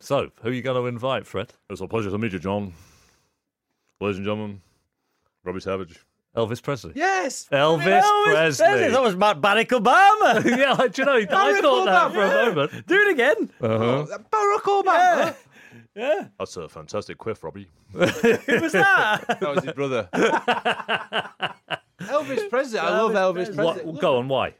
So, 0.00 0.30
who 0.42 0.48
are 0.50 0.52
you 0.52 0.62
going 0.62 0.80
to 0.80 0.86
invite, 0.86 1.26
Fred? 1.26 1.52
It's 1.68 1.80
a 1.80 1.86
pleasure 1.88 2.10
to 2.10 2.18
meet 2.18 2.32
you, 2.32 2.38
John. 2.38 2.72
Ladies 4.00 4.16
and 4.16 4.24
gentlemen, 4.24 4.60
Robbie 5.44 5.60
Savage. 5.60 6.00
Elvis 6.36 6.62
Presley. 6.62 6.92
Yes. 6.94 7.48
Elvis, 7.50 8.02
Presley. 8.24 8.88
That 8.90 9.02
was 9.02 9.16
Matt 9.16 9.40
Barack 9.40 9.68
Obama. 9.68 10.44
yeah, 10.58 10.86
do 10.86 11.02
you 11.02 11.04
know? 11.04 11.14
I 11.14 11.24
Barack 11.24 11.60
thought 11.60 11.84
that 11.86 12.12
Obama. 12.12 12.14
for 12.14 12.22
a 12.22 12.54
moment. 12.54 12.86
Do 12.86 12.94
it 12.94 13.10
again. 13.12 13.50
Uh-huh. 13.60 14.18
Barack 14.32 14.62
Obama. 14.82 15.36
Yeah. 15.96 16.28
That's 16.38 16.56
a 16.56 16.68
fantastic 16.68 17.18
quiff, 17.18 17.42
Robbie. 17.42 17.68
Who 17.92 17.98
was 17.98 18.72
that? 18.72 19.24
That 19.40 19.54
was 19.54 19.64
his 19.64 19.72
brother. 19.72 20.08
Elvis 22.00 22.48
Presley. 22.48 22.78
I 22.78 22.90
love 22.90 23.12
Elvis 23.12 23.54
Presley. 23.54 23.84
What, 23.84 24.00
go 24.00 24.18
on, 24.18 24.28
why? 24.28 24.54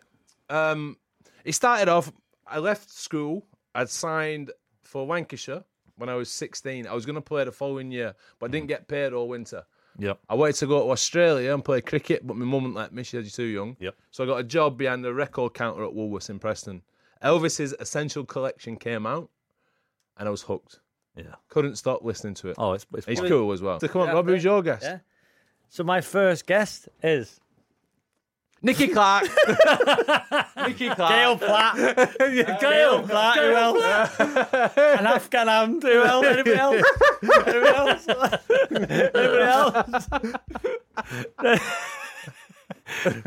Um, 0.48 0.96
it 1.44 1.52
started 1.52 1.88
off. 1.88 2.10
I 2.46 2.58
left 2.58 2.90
school. 2.90 3.46
I'd 3.74 3.88
signed 3.88 4.50
for 4.82 5.06
Lancashire 5.06 5.62
when 5.96 6.08
I 6.08 6.16
was 6.16 6.30
16. 6.30 6.86
I 6.88 6.94
was 6.94 7.06
going 7.06 7.14
to 7.14 7.20
play 7.20 7.44
the 7.44 7.52
following 7.52 7.92
year, 7.92 8.14
but 8.40 8.50
I 8.50 8.52
didn't 8.52 8.66
get 8.66 8.88
paid 8.88 9.12
all 9.12 9.28
winter. 9.28 9.62
Yep. 9.98 10.18
I 10.28 10.34
wanted 10.34 10.56
to 10.56 10.66
go 10.66 10.84
to 10.84 10.90
Australia 10.90 11.52
and 11.52 11.64
play 11.64 11.80
cricket, 11.80 12.26
but 12.26 12.36
my 12.36 12.44
mum 12.44 12.62
wouldn't 12.62 12.74
let 12.74 12.92
me. 12.92 13.02
She 13.02 13.10
said 13.10 13.24
you're 13.24 13.30
too 13.30 13.44
young. 13.44 13.76
Yep. 13.80 13.94
So 14.10 14.24
I 14.24 14.26
got 14.26 14.36
a 14.40 14.44
job 14.44 14.78
behind 14.78 15.04
the 15.04 15.12
record 15.12 15.54
counter 15.54 15.84
at 15.84 15.90
Woolworths 15.90 16.30
in 16.30 16.38
Preston. 16.38 16.82
Elvis's 17.22 17.74
Essential 17.80 18.24
Collection 18.24 18.76
came 18.76 19.06
out, 19.06 19.28
and 20.16 20.26
I 20.26 20.30
was 20.30 20.42
hooked. 20.42 20.80
Yeah. 21.16 21.34
Couldn't 21.48 21.76
stop 21.76 22.02
listening 22.04 22.34
to 22.34 22.48
it. 22.48 22.56
Oh, 22.58 22.72
it's, 22.72 22.86
it's 22.94 23.06
He's 23.06 23.20
cool 23.20 23.52
as 23.52 23.60
well. 23.60 23.78
So 23.80 23.88
come 23.88 24.02
on, 24.02 24.08
Yeah, 24.08 24.14
Rob, 24.14 24.26
who's 24.26 24.44
your 24.44 24.62
guest? 24.62 24.84
Yeah. 24.84 24.98
So 25.68 25.84
my 25.84 26.00
first 26.00 26.46
guest 26.46 26.88
is 27.02 27.40
Nicky 28.62 28.88
Clarke. 28.88 29.24
Nicky 30.56 30.90
Clarke. 30.90 31.10
Gail 31.10 31.38
Platt. 31.38 31.76
Yeah, 32.32 32.42
uh, 32.42 32.58
Gail 32.60 33.02
Platt. 33.02 33.38
Who 33.38 33.54
else? 33.54 34.20
An 34.76 35.06
Afghan 35.06 35.48
hand. 35.48 35.82
Who 35.82 36.02
else? 36.02 36.26
Anybody 36.26 36.56
else? 36.56 36.82
Anybody 37.22 37.68
else? 37.68 38.08
Anybody 38.70 39.42
else? 39.42 40.08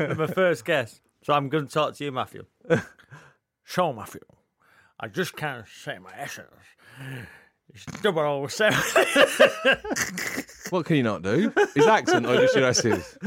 my 0.18 0.26
first 0.28 0.64
guest. 0.64 1.00
So 1.22 1.32
I'm 1.32 1.48
going 1.48 1.66
to 1.66 1.72
talk 1.72 1.96
to 1.96 2.04
you, 2.04 2.12
Matthew. 2.12 2.44
So, 3.64 3.92
Matthew, 3.92 4.20
I 5.00 5.08
just 5.08 5.34
can't 5.36 5.66
say 5.66 5.98
my 5.98 6.12
essence. 6.16 6.48
It's 7.72 7.84
double 8.02 8.22
O 8.22 8.46
seven. 8.46 8.78
What 10.70 10.86
can 10.86 10.96
you 10.96 11.02
not 11.02 11.22
do? 11.22 11.52
His 11.74 11.86
accent 11.86 12.26
or 12.26 12.36
just 12.36 12.54
your 12.54 12.66
essays? 12.66 13.18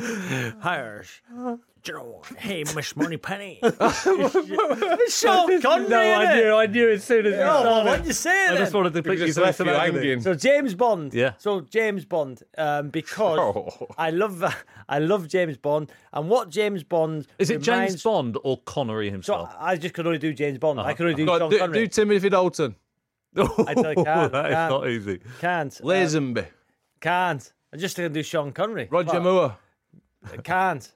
Hires. 0.62 1.10
Do 1.88 1.94
you 1.94 2.00
know 2.00 2.04
what? 2.06 2.26
Hey, 2.38 2.66
Miss 2.76 2.96
Moneypenny. 2.98 3.60
Sean 5.10 5.62
Connery. 5.62 5.88
No, 5.90 6.02
I 6.02 6.36
knew, 6.36 6.54
I 6.54 6.66
knew 6.66 6.90
as 6.90 7.04
soon 7.06 7.26
as 7.28 7.34
you 7.34 7.40
Oh, 7.40 7.62
started. 7.62 7.86
what 7.90 8.06
you 8.06 8.12
saying? 8.12 8.52
I 8.52 8.58
just 8.58 8.74
wanted 8.74 8.94
to 8.94 9.04
put 9.04 9.18
you 9.18 9.26
just 9.28 9.36
through 9.38 9.46
left 9.46 9.60
you 9.60 9.66
hanging. 9.68 10.20
So 10.22 10.34
James 10.34 10.76
Bond. 10.76 11.14
Yeah. 11.14 11.34
So 11.38 11.62
James 11.62 12.04
Bond, 12.04 12.44
um, 12.58 12.90
because 12.90 13.40
Oh. 13.40 13.88
I 13.98 14.10
love 14.10 14.44
I 14.90 15.00
love 15.00 15.30
James 15.30 15.56
Bond, 15.56 15.92
and 16.12 16.28
what 16.30 16.50
James 16.50 16.84
Bond 16.84 17.26
Is 17.40 17.50
it 17.52 17.62
James 17.62 18.04
Bond 18.04 18.38
or 18.44 18.58
Connery 18.66 19.08
So 19.08 19.12
himself? 19.14 19.56
I 19.58 19.78
just 19.78 19.94
could 19.94 20.06
only 20.06 20.20
do 20.20 20.34
James 20.34 20.58
Bond. 20.58 20.82
I 20.82 20.94
could 20.94 21.06
only 21.06 21.16
do 21.16 21.26
Go 21.26 21.34
on, 21.36 21.40
Sean 21.40 21.50
do, 21.52 21.58
Connery. 21.60 21.80
do 21.80 21.88
Timothy 21.88 22.30
Dalton. 22.30 22.76
I 23.38 23.74
don't- 23.74 23.96
can't, 23.96 24.32
that 24.34 24.46
is 24.48 24.54
can't. 24.56 24.70
not 24.72 24.88
easy. 24.90 25.20
Can't. 25.40 25.72
Lazenby. 25.82 26.48
can't. 27.00 27.54
I 27.74 27.78
just 27.78 27.96
gonna 27.96 28.10
do 28.10 28.24
Sean 28.24 28.52
Connery. 28.52 28.90
Roger 28.92 29.12
But- 29.14 29.24
Moore. 29.24 29.58
Can't. 30.44 30.92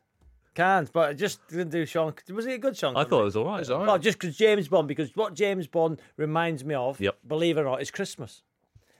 Can't. 0.54 0.92
But 0.92 1.10
I 1.10 1.14
just 1.14 1.48
didn't 1.48 1.70
do 1.70 1.86
Sean. 1.86 2.14
Was 2.30 2.46
he 2.46 2.54
a 2.54 2.58
good 2.58 2.76
Sean? 2.78 2.92
I 2.96 3.04
Connery? 3.04 3.10
thought 3.10 3.22
it 3.22 3.24
was 3.26 3.36
all 3.38 3.46
right. 3.46 3.70
all 3.70 3.78
right. 3.80 3.88
Well, 3.88 3.98
just 4.00 4.20
because 4.20 4.36
James 4.38 4.68
Bond, 4.68 4.88
because 4.88 5.16
what 5.16 5.34
James 5.34 5.68
Bond 5.68 6.02
reminds 6.18 6.66
me 6.66 6.76
of, 6.76 7.00
Yep. 7.00 7.18
believe 7.28 7.58
it 7.58 7.62
or 7.62 7.66
not, 7.66 7.82
is 7.82 7.90
Christmas. 7.92 8.44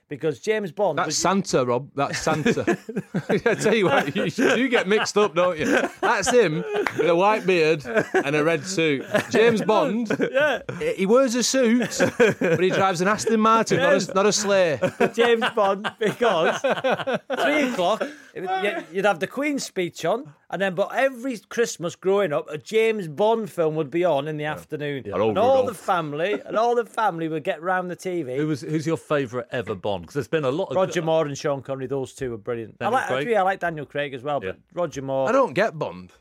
Because 0.08 0.42
James 0.42 0.74
Bond. 0.74 0.98
That's 0.98 1.06
was- 1.08 1.18
Santa, 1.18 1.66
Rob. 1.66 1.90
That's 1.96 2.20
Santa. 2.20 2.78
I 3.30 3.56
tell 3.56 3.74
you 3.74 3.86
what, 3.86 4.14
you, 4.14 4.26
you 4.58 4.68
get 4.68 4.86
mixed 4.86 5.18
up, 5.18 5.34
don't 5.36 5.58
you? 5.58 5.66
That's 6.02 6.30
him 6.30 6.66
with 6.98 7.10
a 7.10 7.16
white 7.16 7.46
beard 7.46 7.86
and 8.14 8.36
a 8.36 8.44
red 8.44 8.66
suit. 8.66 9.06
James 9.30 9.62
Bond, 9.62 10.12
yeah. 10.30 10.64
he 10.98 11.06
wears 11.06 11.34
a 11.36 11.44
suit, 11.44 11.98
but 12.18 12.60
he 12.62 12.70
drives 12.72 13.00
an 13.00 13.08
Aston 13.08 13.40
Martin, 13.40 13.78
not 13.78 14.10
a, 14.10 14.14
not 14.14 14.26
a 14.26 14.34
sleigh. 14.34 14.82
James 15.14 15.46
Bond 15.56 15.90
because 15.98 16.60
three 16.60 17.70
o'clock 17.70 18.04
you- 18.36 18.84
you'd 18.92 19.06
have 19.06 19.22
the 19.22 19.28
Queen's 19.28 19.64
speech 19.66 20.04
on, 20.04 20.34
and 20.52 20.62
then 20.62 20.76
but 20.76 20.94
every 20.94 21.38
Christmas 21.50 21.96
growing 21.96 22.32
up, 22.32 22.48
a 22.50 22.58
James 22.58 23.08
Bond 23.08 23.50
film 23.50 23.76
would 23.76 23.90
be 23.90 24.06
on 24.06 24.28
in 24.28 24.38
the 24.38 24.46
afternoon, 24.46 25.04
Hello, 25.06 25.30
and 25.30 25.38
all 25.40 25.66
the 25.66 25.74
family 25.74 26.34
and 26.46 26.56
all 26.58 26.76
the 26.76 26.86
family 26.86 27.28
would 27.28 27.44
get 27.44 27.62
round 27.62 27.90
the 27.90 27.96
TV. 27.96 28.36
Who 28.38 28.48
was 28.48 28.62
who's 28.62 28.86
your 28.86 28.98
favourite 28.98 29.48
ever 29.52 29.74
Bond? 29.74 30.04
Because 30.04 30.14
there's 30.14 30.28
been 30.28 30.44
a 30.46 30.52
lot 30.52 30.66
of 30.70 30.76
Roger 30.76 31.02
Moore 31.02 31.26
and 31.26 31.38
Sean 31.38 31.62
Connery, 31.64 31.88
those 31.88 32.14
two 32.14 32.30
were 32.32 32.38
brilliant. 32.38 32.76
I 32.80 32.90
like, 32.90 33.08
Craig? 33.08 33.18
actually, 33.20 33.36
I 33.38 33.42
like 33.42 33.60
Daniel 33.60 33.86
Craig 33.86 34.14
as 34.14 34.22
well, 34.22 34.40
but 34.40 34.58
Roger 34.74 35.02
Moore. 35.02 35.28
I 35.28 35.32
don't 35.32 35.54
get 35.54 35.80
Bond. 35.80 36.12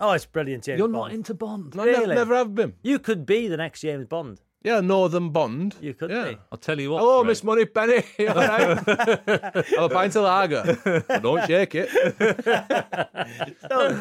Oh, 0.00 0.12
it's 0.12 0.26
brilliant, 0.26 0.64
James 0.64 0.78
You're 0.78 0.88
Bond. 0.88 1.04
not 1.04 1.12
into 1.12 1.32
Bond. 1.34 1.74
I 1.78 1.84
never, 1.86 2.00
Really? 2.00 2.14
never 2.14 2.34
have 2.34 2.54
been. 2.54 2.74
You 2.82 2.98
could 2.98 3.24
be 3.24 3.48
the 3.48 3.56
next 3.56 3.80
James 3.80 4.04
Bond. 4.06 4.40
Yeah, 4.62 4.80
Northern 4.80 5.30
Bond. 5.30 5.76
You 5.80 5.94
could 5.94 6.10
yeah. 6.10 6.24
be. 6.30 6.38
I'll 6.50 6.58
tell 6.58 6.80
you 6.80 6.90
what. 6.90 6.98
Hello, 7.00 7.20
Fred. 7.22 7.28
Miss 7.28 7.44
Moneypenny. 7.44 8.02
You 8.18 8.28
all 8.28 8.34
right? 8.34 8.76
Have 8.78 9.78
a 9.78 9.88
pint 9.88 10.16
of 10.16 10.24
lager. 10.24 11.02
But 11.06 11.22
don't 11.22 11.46
shake 11.46 11.74
it. 11.76 11.88
I, 13.00 13.54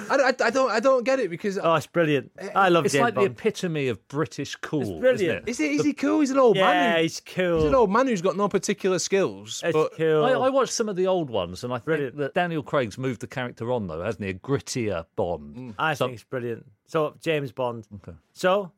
I, 0.10 0.34
I 0.44 0.50
don't. 0.50 0.72
I 0.72 0.80
don't 0.80 1.04
get 1.04 1.20
it 1.20 1.30
because 1.30 1.58
Oh, 1.62 1.76
it's 1.76 1.88
brilliant. 1.88 2.32
Eh, 2.38 2.50
I 2.56 2.70
love 2.70 2.86
it. 2.86 2.88
It's 2.88 2.94
James 2.94 3.04
like 3.04 3.14
the 3.16 3.20
Bond. 3.22 3.32
epitome 3.40 3.88
of 3.90 4.08
British 4.08 4.56
cool. 4.56 4.82
isn't 4.82 5.00
brilliant. 5.00 5.48
it? 5.48 5.52
is, 5.52 5.58
he, 5.58 5.76
is 5.76 5.84
he 5.86 5.94
cool? 5.94 6.20
He's 6.22 6.32
an 6.32 6.40
old 6.40 6.56
yeah, 6.56 6.64
man. 6.66 7.02
he's 7.04 7.20
He's 7.26 7.36
cool. 7.36 7.58
He's 7.60 7.66
an 7.68 7.76
old 7.76 7.92
man 7.92 8.08
who's 8.08 8.22
got 8.22 8.36
no 8.38 8.48
particular 8.50 8.98
skills. 9.00 9.62
it's 9.64 9.74
but 9.74 9.94
cool. 9.98 10.26
I, 10.26 10.32
I 10.32 10.50
watched 10.50 10.74
some 10.74 10.90
of 10.90 10.96
the 10.96 11.08
old 11.08 11.30
ones, 11.30 11.64
and 11.64 11.72
I 11.74 11.78
think 11.78 11.86
Brilliant. 11.86 12.18
that 12.18 12.34
Daniel 12.34 12.64
Craig's 12.64 12.98
moved 12.98 13.22
the 13.22 13.28
character 13.28 13.72
on, 13.72 13.88
though, 13.88 14.02
hasn't 14.02 14.24
he? 14.24 14.32
A 14.32 14.34
grittier 14.34 15.06
Bond. 15.16 15.76
I 15.78 15.94
So- 15.94 16.06
think 16.06 16.16
it's 16.16 16.24
brilliant. 16.24 16.66
So 16.88 17.16
James 17.22 17.52
Bond. 17.52 17.88
Okay. 17.96 18.16
So 18.34 18.72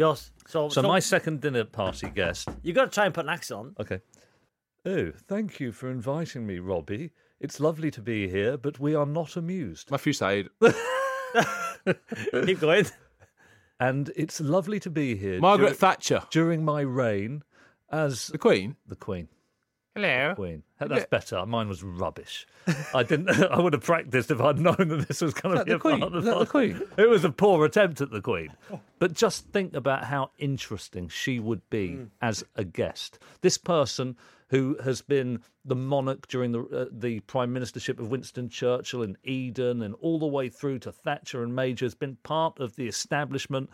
yours. 0.00 0.32
So, 0.48 0.68
So, 0.68 0.82
my 0.82 0.98
second 0.98 1.40
dinner 1.40 1.64
party 1.64 2.10
guest. 2.10 2.48
You've 2.62 2.74
got 2.74 2.86
to 2.86 2.90
try 2.90 3.06
and 3.06 3.14
put 3.14 3.24
an 3.24 3.30
accent 3.30 3.60
on. 3.60 3.74
Okay. 3.80 4.00
Oh, 4.84 5.12
thank 5.28 5.60
you 5.60 5.70
for 5.72 5.90
inviting 5.90 6.46
me, 6.46 6.58
Robbie. 6.58 7.10
It's 7.38 7.60
lovely 7.60 7.90
to 7.92 8.00
be 8.00 8.28
here, 8.28 8.56
but 8.56 8.78
we 8.80 8.94
are 8.94 9.06
not 9.06 9.36
amused. 9.36 9.90
Matthew 9.90 10.12
Syed. 10.12 10.48
Keep 12.44 12.60
going. 12.60 12.86
And 13.78 14.10
it's 14.16 14.40
lovely 14.40 14.78
to 14.80 14.90
be 14.90 15.16
here 15.16 15.40
Margaret 15.40 15.70
dur- 15.70 15.74
Thatcher. 15.74 16.22
during 16.30 16.64
my 16.64 16.80
reign 16.82 17.42
as 17.90 18.26
The 18.28 18.38
Queen. 18.38 18.76
the 18.86 18.96
Queen. 18.96 19.28
Hello. 20.00 20.34
Queen. 20.34 20.62
That's 20.78 21.06
better. 21.06 21.44
Mine 21.46 21.68
was 21.68 21.82
rubbish. 21.82 22.46
I 22.94 23.02
didn't. 23.02 23.30
I 23.50 23.60
would 23.60 23.72
have 23.72 23.82
practiced 23.82 24.30
if 24.30 24.40
I'd 24.40 24.58
known 24.58 24.76
that 24.78 25.08
this 25.08 25.20
was 25.20 25.34
going 25.34 25.58
to 25.58 25.64
be 25.64 25.70
the 25.72 25.76
a 25.76 25.80
Queen? 25.80 26.00
part 26.00 26.14
of 26.14 26.24
that 26.24 26.38
the 26.38 26.46
Queen? 26.46 26.80
It 26.96 27.08
was 27.08 27.24
a 27.24 27.30
poor 27.30 27.64
attempt 27.64 28.00
at 28.00 28.10
the 28.10 28.20
Queen. 28.20 28.50
But 28.98 29.12
just 29.12 29.46
think 29.48 29.74
about 29.74 30.04
how 30.04 30.30
interesting 30.38 31.08
she 31.08 31.38
would 31.38 31.68
be 31.70 32.06
as 32.20 32.44
a 32.56 32.64
guest. 32.64 33.18
This 33.40 33.58
person 33.58 34.16
who 34.48 34.76
has 34.82 35.00
been 35.00 35.40
the 35.64 35.76
monarch 35.76 36.26
during 36.28 36.52
the 36.52 36.62
uh, 36.64 36.86
the 36.90 37.20
prime 37.20 37.54
ministership 37.54 38.00
of 38.00 38.08
Winston 38.10 38.48
Churchill 38.48 39.02
and 39.02 39.16
Eden, 39.22 39.82
and 39.82 39.94
all 40.00 40.18
the 40.18 40.26
way 40.26 40.48
through 40.48 40.78
to 40.80 40.92
Thatcher 40.92 41.42
and 41.42 41.54
Major, 41.54 41.84
has 41.84 41.94
been 41.94 42.16
part 42.22 42.58
of 42.58 42.74
the 42.76 42.88
establishment 42.88 43.70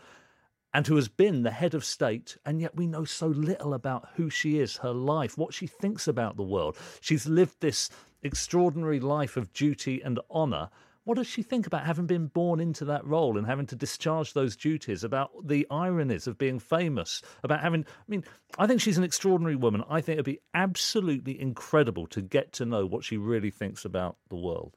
and 0.76 0.86
who 0.86 0.96
has 0.96 1.08
been 1.08 1.42
the 1.42 1.50
head 1.50 1.72
of 1.72 1.82
state, 1.82 2.36
and 2.44 2.60
yet 2.60 2.76
we 2.76 2.86
know 2.86 3.02
so 3.02 3.28
little 3.28 3.72
about 3.72 4.10
who 4.16 4.28
she 4.28 4.58
is, 4.58 4.76
her 4.76 4.92
life, 4.92 5.38
what 5.38 5.54
she 5.54 5.66
thinks 5.66 6.06
about 6.06 6.36
the 6.36 6.42
world. 6.42 6.76
She's 7.00 7.26
lived 7.26 7.60
this 7.60 7.88
extraordinary 8.22 9.00
life 9.00 9.38
of 9.38 9.54
duty 9.54 10.02
and 10.02 10.20
honour. 10.30 10.68
What 11.04 11.14
does 11.14 11.28
she 11.28 11.42
think 11.42 11.66
about 11.66 11.86
having 11.86 12.04
been 12.04 12.26
born 12.26 12.60
into 12.60 12.84
that 12.84 13.06
role 13.06 13.38
and 13.38 13.46
having 13.46 13.64
to 13.68 13.74
discharge 13.74 14.34
those 14.34 14.54
duties, 14.54 15.02
about 15.02 15.30
the 15.48 15.66
ironies 15.70 16.26
of 16.26 16.36
being 16.36 16.58
famous, 16.58 17.22
about 17.42 17.60
having. 17.60 17.86
I 17.86 18.04
mean, 18.06 18.24
I 18.58 18.66
think 18.66 18.82
she's 18.82 18.98
an 18.98 19.04
extraordinary 19.04 19.56
woman. 19.56 19.82
I 19.88 20.02
think 20.02 20.16
it'd 20.16 20.26
be 20.26 20.42
absolutely 20.52 21.40
incredible 21.40 22.06
to 22.08 22.20
get 22.20 22.52
to 22.52 22.66
know 22.66 22.84
what 22.84 23.02
she 23.02 23.16
really 23.16 23.50
thinks 23.50 23.86
about 23.86 24.18
the 24.28 24.36
world. 24.36 24.76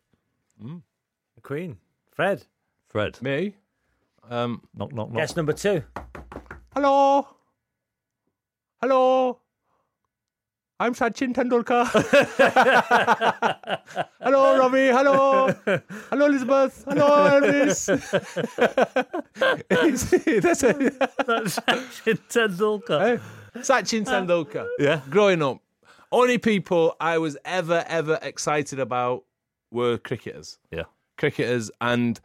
Mm. 0.64 0.82
Queen. 1.44 1.76
Fred. 2.14 2.46
Fred, 2.88 3.22
Me. 3.22 3.56
Um, 4.30 4.62
knock, 4.76 4.94
knock, 4.94 5.10
knock. 5.10 5.18
Guess 5.18 5.36
number 5.36 5.54
two. 5.54 5.84
hello. 6.74 7.28
Hello. 8.80 9.40
I'm 10.80 10.94
Sachin 10.94 11.34
Tendulkar. 11.34 11.88
hello, 14.22 14.58
Robbie. 14.58 14.88
Hello. 14.88 15.52
Hello, 16.10 16.26
Elizabeth. 16.28 16.86
Hello, 16.88 17.42
Elvis. 17.42 17.88
That's 20.42 20.64
it. 20.64 21.00
That's 21.26 21.60
Sachin 21.60 22.20
Tendulkar. 22.30 23.00
Hey, 23.18 23.60
Sachin 23.62 24.06
Tendulkar. 24.06 24.68
Yeah. 24.78 25.02
Growing 25.10 25.42
up, 25.42 25.58
only 26.12 26.38
people 26.38 26.96
I 27.02 27.18
was 27.18 27.36
ever, 27.44 27.84
ever 27.88 28.20
excited 28.22 28.80
about 28.80 29.26
were 29.72 29.98
cricketers. 29.98 30.60
Yeah. 30.72 30.84
Cricketers. 31.18 31.72
And 31.82 32.22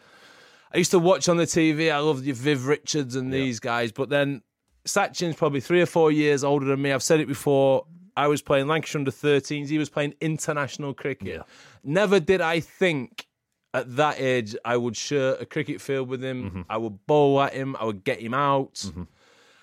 I 0.75 0.79
used 0.79 0.91
to 0.91 0.99
watch 0.99 1.29
on 1.29 1.37
the 1.37 1.45
TV. 1.45 1.93
I 1.93 1.99
loved 1.99 2.25
your 2.25 2.35
Viv 2.35 2.67
Richards 2.67 3.15
and 3.15 3.33
these 3.33 3.61
guys. 3.61 3.93
But 3.93 4.09
then 4.09 4.43
Sachin's 4.85 5.37
probably 5.37 5.61
three 5.61 5.81
or 5.81 5.87
four 5.87 6.11
years 6.11 6.43
older 6.43 6.67
than 6.67 6.83
me. 6.83 6.93
I've 6.93 7.03
said 7.03 7.21
it 7.21 7.29
before. 7.29 7.87
I 8.17 8.27
was 8.27 8.43
playing 8.43 8.67
Lancashire 8.67 9.01
under 9.01 9.11
13s. 9.13 9.69
He 9.69 9.79
was 9.79 9.89
playing 9.89 10.15
international 10.21 10.93
cricket. 10.93 11.43
Never 11.85 12.19
did 12.19 12.41
I 12.41 12.59
think 12.61 13.27
at 13.73 13.97
that 13.97 14.21
age 14.21 14.57
I 14.65 14.77
would 14.77 14.97
share 14.97 15.35
a 15.35 15.47
cricket 15.47 15.81
field 15.81 16.09
with 16.09 16.23
him. 16.23 16.51
Mm-hmm. 16.51 16.63
I 16.69 16.77
would 16.77 17.07
bowl 17.07 17.41
at 17.41 17.53
him. 17.53 17.77
I 17.79 17.85
would 17.85 18.03
get 18.03 18.21
him 18.21 18.35
out. 18.35 18.75
Mm-hmm. 18.75 19.03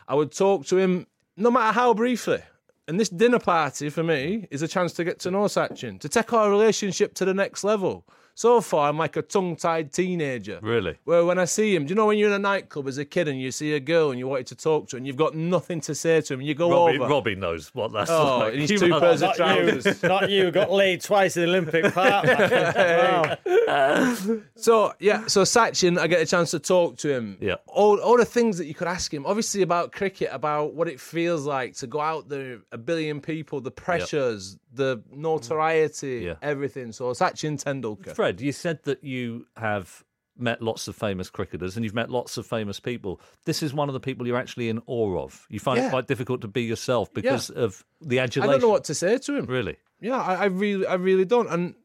I 0.08 0.16
would 0.16 0.32
talk 0.32 0.66
to 0.68 0.78
him, 0.78 1.08
no 1.36 1.52
matter 1.52 1.74
how 1.74 1.94
briefly. 1.94 2.42
And 2.88 3.00
this 3.00 3.10
dinner 3.10 3.40
party 3.40 3.90
for 3.90 4.04
me 4.04 4.48
is 4.50 4.62
a 4.62 4.68
chance 4.68 4.92
to 4.94 5.04
get 5.04 5.20
to 5.20 5.32
know 5.32 5.44
Sachin, 5.44 6.00
to 6.00 6.10
take 6.10 6.34
our 6.34 6.50
relationship 6.50 7.14
to 7.16 7.26
the 7.26 7.34
next 7.34 7.64
level. 7.64 8.06
So 8.42 8.60
far, 8.60 8.90
I'm 8.90 8.98
like 8.98 9.18
a 9.18 9.22
tongue 9.22 9.56
tied 9.56 9.94
teenager. 9.94 10.58
Really? 10.64 10.98
Where 11.04 11.24
when 11.24 11.38
I 11.38 11.46
see 11.46 11.76
him, 11.76 11.86
do 11.86 11.90
you 11.90 11.96
know 11.96 12.08
when 12.08 12.18
you're 12.18 12.30
in 12.30 12.34
a 12.34 12.40
nightclub 12.40 12.88
as 12.88 12.98
a 12.98 13.06
kid 13.06 13.28
and 13.28 13.40
you 13.40 13.52
see 13.52 13.74
a 13.76 13.80
girl 13.80 14.10
and 14.10 14.18
you 14.18 14.28
wanted 14.28 14.48
to 14.48 14.56
talk 14.56 14.88
to 14.88 14.96
her 14.96 14.98
and 14.98 15.06
you've 15.06 15.16
got 15.16 15.36
nothing 15.36 15.80
to 15.82 15.94
say 15.94 16.22
to 16.22 16.34
him 16.34 16.40
and 16.40 16.48
you 16.50 16.56
go 16.56 16.72
Robbie, 16.72 16.98
over. 16.98 17.08
Robbie 17.08 17.36
knows 17.36 17.70
what 17.76 17.94
that's 17.94 18.10
Oh, 18.10 18.40
like. 18.40 18.54
and 18.54 18.62
he's 18.64 18.80
two 18.80 19.00
pairs 19.00 19.22
of 19.22 19.36
trousers. 19.36 20.02
Not 20.02 20.32
you. 20.32 20.50
Got 20.50 20.72
laid 20.72 21.02
twice 21.02 21.38
in 21.38 21.44
the 21.44 21.50
Olympic 21.50 21.94
Park. 21.94 22.26
wow. 23.68 24.38
So 24.56 24.94
yeah, 25.00 25.28
so 25.28 25.44
Sachin, 25.44 26.00
I 26.00 26.08
get 26.08 26.20
a 26.20 26.26
chance 26.26 26.50
to 26.50 26.60
talk 26.60 26.98
to 26.98 27.14
him. 27.14 27.38
Yeah. 27.40 27.58
all 27.68 28.00
all 28.00 28.18
the 28.18 28.26
things 28.26 28.58
that 28.58 28.66
you 28.66 28.74
could 28.74 28.88
ask 28.88 29.14
him, 29.14 29.24
obviously 29.28 29.62
about 29.62 29.92
cricket, 29.92 30.30
about 30.32 30.74
what 30.74 30.88
it 30.88 31.00
feels 31.00 31.46
like 31.46 31.76
to 31.76 31.86
go 31.86 32.00
out 32.02 32.28
there, 32.28 32.58
a 32.72 32.78
billion 32.80 33.22
people, 33.22 33.62
the 33.62 33.70
pressures, 33.70 34.58
the 34.74 35.04
notoriety, 35.12 36.22
Yeah. 36.26 36.36
everything. 36.42 36.92
So 36.92 37.12
Sachin 37.12 37.62
Tendulkar. 37.62 38.16
Fred, 38.16 38.40
you 38.42 38.52
said 38.52 38.80
that 38.84 39.04
you 39.04 39.46
have 39.58 40.04
met 40.38 40.62
lots 40.62 40.88
of 40.88 40.96
famous 40.96 41.30
cricketers 41.30 41.76
and 41.76 41.84
you've 41.84 41.94
met 41.94 42.10
lots 42.10 42.38
of 42.38 42.46
famous 42.48 42.80
people. 42.80 43.20
This 43.46 43.62
is 43.62 43.74
one 43.74 43.90
of 43.90 43.94
the 43.94 44.00
people 44.00 44.26
you're 44.26 44.38
actually 44.38 44.70
in 44.70 44.82
awe 44.88 45.20
of. 45.24 45.46
You 45.50 45.60
find 45.60 45.80
it 45.80 45.90
quite 45.90 46.08
difficult 46.08 46.42
to 46.42 46.48
be 46.48 46.64
yourself 46.64 47.14
because 47.14 47.50
of 47.50 47.84
the 48.02 48.20
adulation. 48.20 48.50
I 48.50 48.54
don't 48.54 48.62
know 48.62 48.70
what 48.70 48.86
to 48.86 48.96
say 48.96 49.18
to 49.18 49.36
him. 49.38 49.46
Really? 49.46 49.78
Yeah, 50.00 50.20
I, 50.22 50.36
I 50.36 50.46
really, 50.46 50.88
I 50.88 50.96
really 50.96 51.26
don't. 51.26 51.50
And 51.50 51.76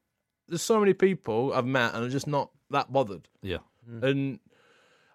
there's 0.49 0.63
so 0.63 0.79
many 0.79 0.95
people 0.95 1.53
I've 1.53 1.67
met 1.67 1.95
and 1.95 2.05
I'm 2.05 2.11
just 2.11 2.27
not 2.29 2.51
that 2.71 2.91
bothered. 2.93 3.29
Yeah. 3.43 3.59
Mm. 3.91 4.03
And 4.05 4.39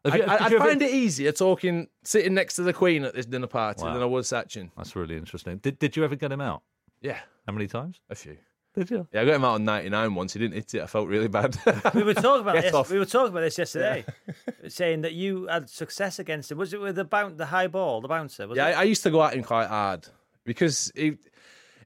Have 0.06 0.14
I, 0.14 0.18
you- 0.18 0.24
I, 0.24 0.36
I 0.36 0.50
you 0.50 0.56
ever- 0.58 0.66
find 0.66 0.82
it 0.82 0.92
easier 0.92 1.32
talking, 1.32 1.88
sitting 2.04 2.34
next 2.34 2.56
to 2.58 2.64
the 2.64 2.74
Queen 2.74 3.04
at 3.06 3.16
this 3.16 3.26
dinner 3.26 3.48
party 3.48 3.84
Wow. 3.84 3.94
than 3.94 4.04
I 4.04 4.06
was 4.08 4.28
Sachin. 4.28 4.72
That's 4.78 4.96
really 4.96 5.16
interesting. 5.16 5.58
Did, 5.58 5.80
did 5.80 5.96
you 5.96 6.04
ever 6.04 6.16
get 6.16 6.32
him 6.32 6.42
out? 6.42 6.62
Yeah, 7.02 7.18
How 7.46 7.54
many 7.54 7.68
times? 7.68 8.00
a 8.10 8.16
few. 8.16 8.38
Did 8.74 8.90
you? 8.90 9.08
Yeah, 9.12 9.22
I 9.22 9.26
got 9.26 9.36
him 9.36 9.44
out 9.44 9.56
on 9.56 9.66
99 9.66 10.16
once. 10.16 10.34
He 10.34 10.40
didn't 10.40 10.54
hit 10.54 10.74
it. 10.76 10.82
I 10.82 10.86
felt 10.86 11.10
really 11.10 11.28
bad. 11.28 11.58
We 11.94 12.04
were 12.04 12.14
talking 12.14 12.42
about 12.42 12.54
Get 12.56 12.64
this. 12.66 12.74
off. 12.74 12.90
We 12.90 13.00
were 13.00 13.06
talking 13.06 13.32
about 13.32 13.42
this 13.42 13.58
yesterday, 13.58 14.06
saying 14.70 15.02
that 15.02 15.12
you 15.12 15.48
had 15.48 15.70
success 15.70 16.20
against 16.20 16.52
him. 16.52 16.58
Was 16.58 16.74
it 16.74 16.80
with 16.80 16.96
the 16.96 17.04
bounce, 17.04 17.38
the 17.38 17.48
high 17.48 17.68
ball, 17.68 18.00
the 18.00 18.08
bouncer? 18.08 18.48
Was 18.48 18.58
yeah, 18.58 18.70
it? 18.70 18.78
I, 18.78 18.82
I 18.82 18.84
used 18.84 19.04
to 19.04 19.12
go 19.12 19.22
at 19.24 19.34
him 19.34 19.44
quite 19.44 19.68
hard 19.68 20.08
because 20.46 20.90
he, 20.96 21.18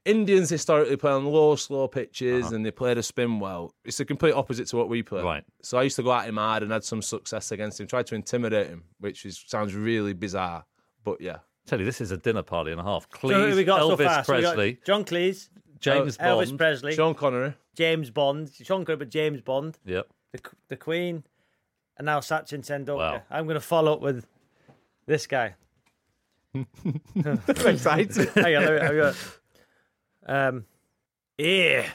Indians 0.05 0.51
historically 0.51 0.95
play 0.95 1.11
on 1.11 1.25
low, 1.25 1.55
slow 1.55 1.87
pitches 1.87 2.45
uh-huh. 2.45 2.55
and 2.55 2.65
they 2.65 2.69
play 2.69 2.93
the 2.93 3.01
spin 3.01 3.39
well. 3.39 3.73
It's 3.83 3.97
the 3.97 4.05
complete 4.05 4.33
opposite 4.33 4.67
to 4.67 4.77
what 4.77 4.87
we 4.87 5.01
play. 5.01 5.23
Right. 5.23 5.43
So 5.63 5.79
I 5.79 5.83
used 5.83 5.95
to 5.95 6.03
go 6.03 6.13
at 6.13 6.29
him 6.29 6.37
hard 6.37 6.61
and 6.61 6.71
had 6.71 6.83
some 6.83 7.01
success 7.01 7.51
against 7.51 7.79
him, 7.81 7.87
tried 7.87 8.05
to 8.07 8.15
intimidate 8.15 8.67
him, 8.67 8.83
which 8.99 9.25
is, 9.25 9.43
sounds 9.47 9.73
really 9.73 10.13
bizarre. 10.13 10.65
But 11.03 11.19
yeah. 11.19 11.37
Tell 11.65 11.79
you, 11.79 11.85
this 11.85 11.99
is 12.01 12.11
a 12.11 12.17
dinner 12.17 12.43
party 12.43 12.71
and 12.71 12.79
a 12.79 12.83
half. 12.83 13.07
So 13.19 13.27
who 13.27 13.33
Cleese, 13.33 13.55
we 13.55 13.63
got 13.63 13.79
so 13.79 13.95
Elvis 13.97 14.05
far? 14.05 14.23
So 14.23 14.35
we 14.35 14.41
got 14.41 14.55
Presley, 14.55 14.79
John 14.85 15.03
Cleese, 15.03 15.49
James 15.79 16.17
Elvis 16.17 16.47
Bond. 16.47 16.57
Presley, 16.59 16.93
Sean 16.95 17.15
Connery. 17.15 17.53
James 17.75 18.09
Bond, 18.11 18.51
Sean 18.63 18.85
Connery, 18.85 18.97
but 18.97 19.09
James 19.09 19.41
Bond, 19.41 19.77
Yep. 19.85 20.07
the 20.31 20.39
the 20.69 20.77
Queen, 20.77 21.23
and 21.97 22.05
now 22.05 22.19
Sachin 22.19 22.59
Tendulkar. 22.65 22.97
Wow. 22.97 23.21
I'm 23.31 23.45
going 23.45 23.55
to 23.55 23.59
follow 23.61 23.93
up 23.93 24.01
with 24.01 24.25
this 25.07 25.25
guy. 25.27 25.55
I'm 26.55 26.67
excited. 27.65 28.29
Hang 28.35 28.55
on, 28.55 28.65
let 28.65 28.81
me- 28.81 28.87
I've 28.87 29.15
got- 29.15 29.15
um, 30.27 30.65
yeah. 31.37 31.87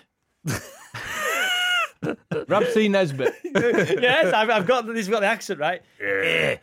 Ramsey 2.48 2.88
Nesbitt. 2.88 3.34
yes, 3.44 4.32
I've, 4.32 4.48
I've 4.50 4.66
got. 4.66 4.86
He's 4.96 5.08
got 5.08 5.20
the 5.20 5.26
accent 5.26 5.60
right. 5.60 5.82
Yeah. 6.00 6.56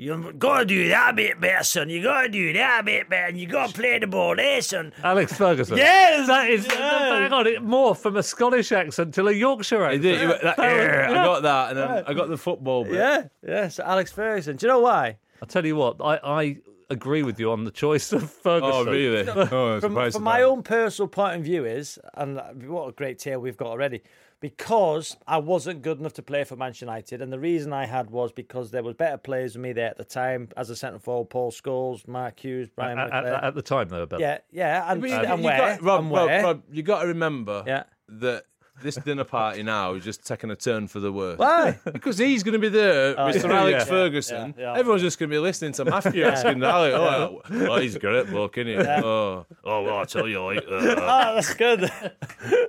You 0.00 0.32
gotta 0.38 0.64
do 0.64 0.88
that 0.88 1.10
a 1.10 1.12
bit 1.12 1.40
better, 1.40 1.62
son. 1.62 1.90
You 1.90 2.02
gotta 2.02 2.28
do 2.30 2.52
that 2.54 2.80
a 2.80 2.82
bit 2.82 3.10
better. 3.10 3.26
And 3.26 3.38
you 3.38 3.46
gotta 3.46 3.72
play 3.72 3.98
the 3.98 4.06
ball 4.06 4.34
there, 4.34 4.62
son. 4.62 4.92
Alex 5.04 5.34
Ferguson. 5.34 5.76
Yes, 5.76 6.26
That 6.26 6.48
is 6.48 6.66
Yeah. 6.66 7.18
hang 7.20 7.32
on, 7.32 7.46
it 7.46 7.62
more 7.62 7.94
from 7.94 8.16
a 8.16 8.22
Scottish 8.22 8.72
accent 8.72 9.12
to 9.14 9.26
a 9.28 9.32
Yorkshire 9.32 9.82
I 9.84 9.86
accent. 9.96 10.02
did. 10.02 10.20
you 10.22 10.28
went, 10.28 10.42
that, 10.42 10.58
"Eh," 10.58 11.06
I 11.10 11.12
got 11.12 11.42
that, 11.42 11.68
and 11.70 11.78
then 11.78 12.04
I 12.06 12.14
got 12.14 12.28
the 12.30 12.38
football 12.38 12.84
bit. 12.84 12.94
Yeah, 12.94 13.24
yeah. 13.46 13.68
So 13.68 13.84
Alex 13.84 14.10
Ferguson. 14.10 14.56
Do 14.56 14.66
you 14.66 14.72
know 14.72 14.80
why? 14.80 15.18
I'll 15.42 15.48
tell 15.48 15.66
you 15.66 15.76
what, 15.76 15.96
I, 16.02 16.16
I 16.22 16.56
agree 16.88 17.22
with 17.22 17.38
you 17.38 17.50
on 17.52 17.64
the 17.64 17.70
choice 17.70 18.12
of 18.12 18.30
Ferguson. 18.42 18.88
Oh, 18.88 18.90
really? 18.90 19.28
Oh, 19.28 19.80
from, 19.80 20.10
from 20.10 20.22
my 20.22 20.42
own 20.42 20.62
personal 20.62 21.08
point 21.08 21.36
of 21.36 21.42
view 21.44 21.64
is, 21.66 21.98
and 22.14 22.40
what 22.66 22.88
a 22.88 22.92
great 22.92 23.18
tale 23.18 23.38
we've 23.38 23.56
got 23.56 23.68
already, 23.68 24.02
because 24.40 25.16
I 25.26 25.38
wasn't 25.38 25.82
good 25.82 26.00
enough 26.00 26.14
to 26.14 26.22
play 26.22 26.44
for 26.44 26.56
Manchester 26.56 26.86
United, 26.86 27.22
and 27.22 27.32
the 27.32 27.38
reason 27.38 27.72
I 27.72 27.86
had 27.86 28.10
was 28.10 28.32
because 28.32 28.70
there 28.70 28.82
was 28.82 28.94
better 28.94 29.18
players 29.18 29.52
than 29.52 29.62
me 29.62 29.72
there 29.72 29.88
at 29.90 29.98
the 29.98 30.04
time 30.04 30.48
as 30.56 30.70
a 30.70 30.76
centre 30.76 30.98
forward, 30.98 31.30
Paul 31.30 31.50
Scholes, 31.52 32.08
Mark 32.08 32.40
Hughes, 32.40 32.68
Brian 32.74 32.98
At, 32.98 33.12
at- 33.12 33.44
at 33.44 33.54
the 33.54 33.62
time, 33.62 33.88
though, 33.88 34.00
were 34.00 34.06
better. 34.06 34.22
yeah, 34.22 34.38
yeah, 34.50 34.90
and, 34.90 35.00
But 35.00 35.10
you- 35.10 35.16
and 35.16 35.38
you 35.40 35.44
where, 35.46 35.58
got- 35.58 35.82
Rob, 35.82 36.00
and 36.02 36.10
Rob, 36.12 36.26
where. 36.28 36.42
Rob, 36.42 36.62
you 36.72 36.82
got 36.82 37.02
to 37.02 37.08
remember 37.08 37.62
Yeah. 37.66 37.82
that 38.08 38.44
this 38.82 38.96
dinner 38.96 39.24
party 39.24 39.62
now 39.62 39.94
is 39.94 40.04
just 40.04 40.26
taking 40.26 40.50
a 40.50 40.56
turn 40.56 40.88
for 40.88 41.00
the 41.00 41.12
worse. 41.12 41.38
Why? 41.38 41.78
Because 41.92 42.18
he's 42.18 42.42
going 42.42 42.52
to 42.54 42.58
be 42.58 42.68
there, 42.68 43.14
Mr. 43.14 43.48
yeah. 43.48 43.58
Alex 43.60 43.72
Yeah, 43.78 43.84
Ferguson. 43.84 44.54
yeah, 44.58 44.72
yeah. 44.74 44.78
Everyone's 44.78 45.02
just 45.02 45.18
going 45.18 45.30
to 45.30 45.34
be 45.34 45.38
listening 45.38 45.72
to 45.72 45.84
Matthew 45.84 46.24
asking 46.24 46.62
Alex, 46.62 46.94
oh, 46.96 47.40
oh, 47.50 47.78
he's 47.78 47.96
great 47.98 48.26
bloke, 48.28 48.58
isn't 48.58 48.66
he? 48.84 48.88
Oh, 49.04 49.46
oh, 49.64 49.82
well, 49.82 49.98
I 49.98 50.04
tell 50.04 50.26
you, 50.28 50.42
like, 50.44 50.58
uh, 50.58 50.64
Oh, 50.70 51.34
that's 51.34 51.54
good. 51.54 51.90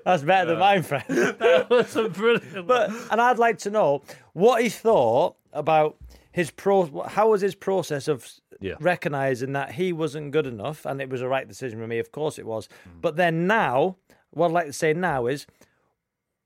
that's 0.05 0.23
better 0.23 0.51
than 0.51 0.59
mine, 0.59 0.83
friend. 0.83 1.03
That 1.07 1.67
was 1.69 1.95
a 1.95 2.09
brilliant. 2.09 2.67
But 2.67 2.89
and 3.11 3.19
I'd 3.21 3.39
like 3.39 3.57
to 3.59 3.69
know 3.69 4.01
what 4.33 4.61
he 4.61 4.69
thought 4.69 5.35
about 5.53 5.97
his 6.31 6.51
pro. 6.51 7.03
How 7.07 7.29
was 7.29 7.41
his 7.41 7.55
process 7.55 8.07
of 8.07 8.27
Yeah. 8.59 8.75
recognizing 8.79 9.53
that 9.53 9.71
he 9.73 9.91
wasn't 9.91 10.31
good 10.31 10.45
enough, 10.47 10.85
and 10.85 11.01
it 11.01 11.09
was 11.09 11.21
a 11.21 11.27
right 11.27 11.47
decision 11.47 11.79
for 11.79 11.87
me. 11.87 11.99
Of 11.99 12.11
course, 12.11 12.37
it 12.39 12.45
was. 12.45 12.67
Mm. 12.67 13.01
But 13.01 13.15
then 13.15 13.47
now, 13.47 13.97
what 14.29 14.47
I'd 14.47 14.51
like 14.53 14.65
to 14.67 14.73
say 14.73 14.93
now 14.93 15.27
is, 15.27 15.45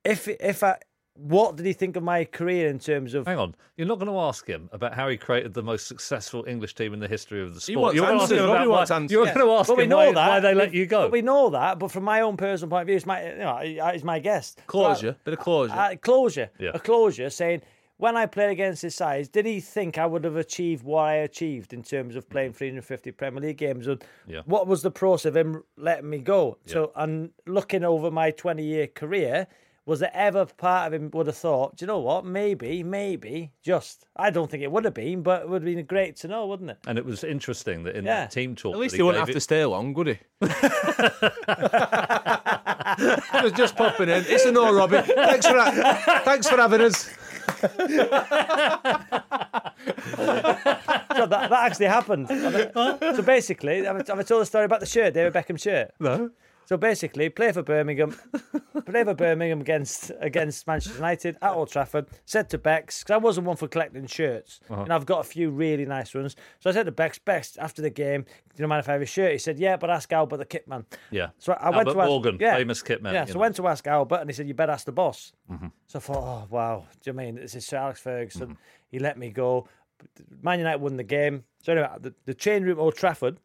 if 0.06 0.28
if 0.28 0.64
I, 0.64 0.78
what 1.18 1.56
did 1.56 1.66
he 1.66 1.74
think 1.74 1.96
of 1.96 2.04
my 2.04 2.26
career 2.26 2.68
in 2.70 2.78
terms 2.80 3.14
of? 3.14 3.26
Hang 3.26 3.38
on, 3.38 3.56
you're 3.78 3.88
not 3.88 4.00
going 4.00 4.12
to 4.12 4.20
ask 4.20 4.46
him 4.46 4.70
about 4.74 4.94
how 4.94 5.08
he 5.08 5.18
created 5.18 5.54
the 5.54 5.64
most 5.64 5.88
successful 5.88 6.44
English 6.48 6.76
team 6.76 6.94
in 6.94 7.00
the 7.00 7.08
history 7.08 7.42
of 7.42 7.54
the 7.54 7.62
sport. 7.62 7.78
wants 7.82 7.96
you're 7.96 8.06
gonna 8.06 8.22
ask 8.22 8.32
him 8.32 8.38
Robbie 8.46 8.66
about 8.66 8.90
why. 8.90 9.08
You're 9.10 9.26
Yeah. 9.26 9.34
going 9.34 9.48
to 9.48 9.54
ask 9.54 9.68
But 9.68 9.78
we 9.78 9.84
him 9.84 9.90
know 9.90 9.98
why, 9.98 10.12
that 10.14 10.28
why 10.30 10.40
they 10.42 10.54
let 10.54 10.74
you 10.74 10.86
go. 10.86 11.04
But 11.04 11.12
we 11.12 11.22
know 11.22 11.50
that. 11.52 11.80
But 11.80 11.92
from 11.92 12.04
my 12.04 12.22
own 12.22 12.36
personal 12.38 12.70
point 12.70 12.82
of 12.82 12.88
view, 12.88 12.96
it's 12.98 13.06
my 13.06 13.32
you 13.32 13.38
know 13.38 13.92
he's 13.94 14.04
my 14.04 14.20
guest. 14.20 14.62
closure, 14.68 15.16
bit 15.24 15.34
of 15.36 15.40
closure. 15.40 15.74
uh, 15.74 15.96
closure, 16.02 16.50
Yeah. 16.60 16.72
a 16.74 16.80
closure, 16.80 17.30
saying 17.30 17.62
when 17.98 18.18
I 18.18 18.26
played 18.26 18.50
against 18.50 18.82
his 18.82 18.94
size, 18.94 19.30
did 19.30 19.46
he 19.46 19.62
think 19.62 19.98
I 19.98 20.06
would 20.06 20.26
have 20.26 20.36
achieved 20.36 20.84
what 20.84 21.04
I 21.04 21.14
achieved 21.14 21.72
in 21.72 21.82
terms 21.82 22.18
of 22.18 22.28
playing 22.30 22.52
350 22.52 23.12
Premier 23.14 23.40
League 23.42 23.58
games? 23.58 23.88
And 23.88 24.04
Yeah. 24.28 24.42
what 24.46 24.68
was 24.68 24.82
the 24.82 24.92
process 24.92 25.30
of 25.30 25.38
him 25.38 25.64
letting 25.78 26.10
me 26.10 26.18
go? 26.20 26.58
So, 26.66 26.92
and 26.98 27.30
looking 27.48 27.86
over 27.86 28.12
my 28.12 28.32
20 28.32 28.64
year 28.66 28.88
career, 28.88 29.48
was 29.86 30.00
there 30.00 30.10
ever 30.14 30.46
part 30.46 30.88
of 30.88 30.94
him 31.00 31.12
would 31.14 31.28
have 31.28 31.38
thought, 31.38 31.76
do 31.78 31.84
you 31.84 31.88
know 31.88 32.00
what? 32.00 32.26
Maybe, 32.26 32.82
maybe, 32.82 33.52
just. 33.62 34.06
I 34.16 34.32
don't 34.32 34.50
think 34.50 34.64
it 34.64 34.72
would 34.72 34.84
have 34.86 34.96
been, 34.96 35.22
but 35.22 35.44
it 35.44 35.50
would 35.50 35.62
have 35.62 35.76
been 35.76 35.86
great 35.86 36.16
to 36.18 36.28
know, 36.28 36.48
wouldn't 36.48 36.72
it? 36.72 36.78
and 36.88 36.98
it 36.98 37.06
was 37.06 37.24
interesting 37.24 37.84
that 37.84 37.96
in 37.96 38.04
Yeah. 38.06 38.22
that 38.22 38.32
team 38.32 38.56
talk, 38.56 38.74
At 38.74 38.80
least 38.80 38.94
that 38.94 38.98
he 38.98 39.04
wouldn't 39.04 39.20
have 39.20 39.30
it- 39.30 39.34
to 39.34 39.40
stay 39.40 39.64
long, 39.66 39.94
would 39.94 40.08
he? 40.08 40.18
just, 43.42 43.56
just 43.56 43.76
popping 43.76 44.10
in. 44.10 44.24
It's 44.28 44.46
a 44.46 44.52
no, 44.52 44.74
Robbie. 44.74 45.02
Thanks 45.02 45.46
for 45.46 45.54
ha- 45.60 46.22
thanks 46.26 46.48
for 46.50 46.58
having 46.58 46.82
us. 46.82 47.10
So 51.16 51.26
that, 51.28 51.50
that 51.50 51.52
actually 51.72 51.86
happened. 51.88 52.28
so 52.28 53.22
basically, 53.22 53.84
have 53.86 53.96
I, 53.96 54.04
have 54.08 54.20
I 54.20 54.24
told 54.24 54.42
the 54.42 54.46
story 54.46 54.66
about 54.66 54.80
the 54.80 54.86
shirt, 54.86 55.14
David 55.14 55.34
Beckham 55.34 55.60
shirt? 55.62 55.92
No. 56.00 56.30
So 56.66 56.78
basically, 56.78 57.30
play 57.30 57.52
for 57.52 57.62
Birmingham, 57.62 58.16
play 58.86 59.04
for 59.04 59.14
Birmingham 59.14 59.62
against 59.62 60.12
against 60.20 60.66
Manchester 60.66 60.98
United 60.98 61.38
at 61.42 61.52
Old 61.52 61.70
Trafford. 61.70 62.08
Said 62.26 62.50
to 62.50 62.58
Bex 62.58 63.04
because 63.04 63.14
I 63.14 63.18
wasn't 63.18 63.46
one 63.46 63.56
for 63.56 63.68
collecting 63.68 64.08
shirts, 64.08 64.60
uh-huh. 64.70 64.82
and 64.82 64.94
I've 64.94 65.06
got 65.06 65.20
a 65.20 65.24
few 65.24 65.52
really 65.52 65.86
nice 65.86 66.14
ones. 66.14 66.36
So 66.60 66.70
I 66.70 66.74
said 66.74 66.88
to 66.88 66.92
Bex, 66.92 67.20
Bex 67.20 67.58
after 67.58 67.82
the 67.82 67.90
game, 67.92 68.24
do 68.24 68.64
you 68.64 68.68
mind 68.68 68.80
if 68.80 68.90
I 68.90 68.94
have 68.94 69.02
a 69.02 69.06
shirt? 69.06 69.34
He 69.34 69.38
said, 69.38 69.60
Yeah, 69.60 69.78
but 69.78 69.90
ask 69.90 70.12
Albert 70.12 70.38
the 70.38 70.46
kit 70.46 70.68
man. 70.68 70.86
Yeah. 71.12 71.30
So 71.38 71.54
I 71.54 71.70
went 71.70 71.88
Albert 71.88 71.94
to 71.94 72.02
ask, 72.02 72.08
Morgan, 72.10 72.38
yeah, 72.40 72.56
famous 72.56 72.82
kit 72.82 73.04
man, 73.04 73.14
Yeah, 73.14 73.26
so 73.26 73.34
know. 73.34 73.40
I 73.40 73.42
went 73.42 73.56
to 73.58 73.68
ask 73.68 73.86
Albert, 73.88 74.22
and 74.22 74.30
he 74.30 74.34
said, 74.34 74.48
"You 74.48 74.54
better 74.54 74.72
ask 74.72 74.86
the 74.86 74.92
boss." 74.92 75.34
Mm-hmm. 75.52 75.68
So 75.88 76.00
I 76.00 76.02
thought, 76.02 76.24
"Oh 76.24 76.48
wow, 76.50 76.86
do 77.04 77.10
you 77.10 77.14
mean 77.14 77.36
this 77.36 77.56
is 77.56 77.66
Sir 77.66 77.78
Alex 77.78 78.02
Ferguson?" 78.02 78.50
Mm-hmm. 78.50 78.60
He 78.88 79.00
let 79.00 79.18
me 79.18 79.30
go. 79.30 79.68
Man 80.42 80.60
United 80.60 80.82
won 80.82 80.98
the 80.98 81.04
game. 81.04 81.44
So 81.64 81.72
anyway, 81.74 81.90
the, 82.00 82.14
the 82.26 82.34
chain 82.34 82.64
room 82.64 82.78
at 82.78 82.82
Old 82.82 82.96
Trafford, 82.96 83.40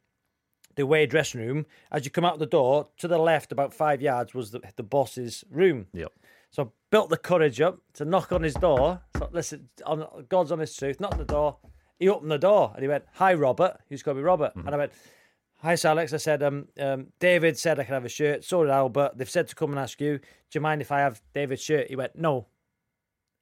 the 0.81 0.85
away 0.85 1.07
dressing 1.07 1.41
room. 1.47 1.67
As 1.93 2.05
you 2.05 2.11
come 2.11 2.25
out 2.25 2.39
the 2.39 2.47
door, 2.47 2.89
to 2.99 3.07
the 3.07 3.19
left 3.19 3.53
about 3.53 3.75
five 3.75 4.01
yards 4.01 4.35
was 4.35 4.51
the, 4.51 4.61
the 4.77 4.83
boss's 4.83 5.45
room. 5.51 5.87
Yep. 5.93 6.13
So 6.51 6.63
I 6.65 6.67
built 6.91 7.11
the 7.11 7.19
courage 7.19 7.61
up 7.61 7.79
to 7.95 8.05
knock 8.05 8.33
on 8.33 8.43
his 8.43 8.55
door. 8.55 9.03
So 9.17 9.29
listen, 9.31 9.69
God's 9.85 10.03
on 10.03 10.25
God's 10.29 10.53
honest 10.53 10.79
truth, 10.79 10.99
knock 10.99 11.13
on 11.13 11.19
the 11.19 11.25
door. 11.25 11.59
He 11.99 12.09
opened 12.09 12.31
the 12.31 12.39
door 12.39 12.73
and 12.75 12.83
he 12.83 12.89
went, 12.89 13.05
"Hi, 13.15 13.35
Robert." 13.35 13.77
Who's 13.89 14.03
to 14.03 14.15
be 14.15 14.23
Robert? 14.23 14.53
And 14.57 14.71
I 14.71 14.77
went, 14.79 14.93
"Hi, 15.59 15.75
Sir 15.75 15.91
Alex." 15.91 16.15
I 16.15 16.17
said, 16.17 16.43
um, 16.43 16.69
um, 16.81 17.09
"David 17.21 17.59
said 17.59 17.79
I 17.79 17.85
could 17.85 17.93
have 17.93 18.07
a 18.07 18.09
shirt. 18.09 18.43
So 18.43 18.65
did 18.65 18.71
Albert. 18.71 19.13
They've 19.17 19.29
said 19.31 19.49
to 19.49 19.55
come 19.55 19.71
and 19.71 19.79
ask 19.79 20.01
you. 20.01 20.19
Do 20.19 20.25
you 20.55 20.61
mind 20.63 20.81
if 20.81 20.91
I 20.91 21.01
have 21.01 21.21
David's 21.35 21.63
shirt?" 21.63 21.89
He 21.89 21.97
went, 21.97 22.17
"No." 22.17 22.47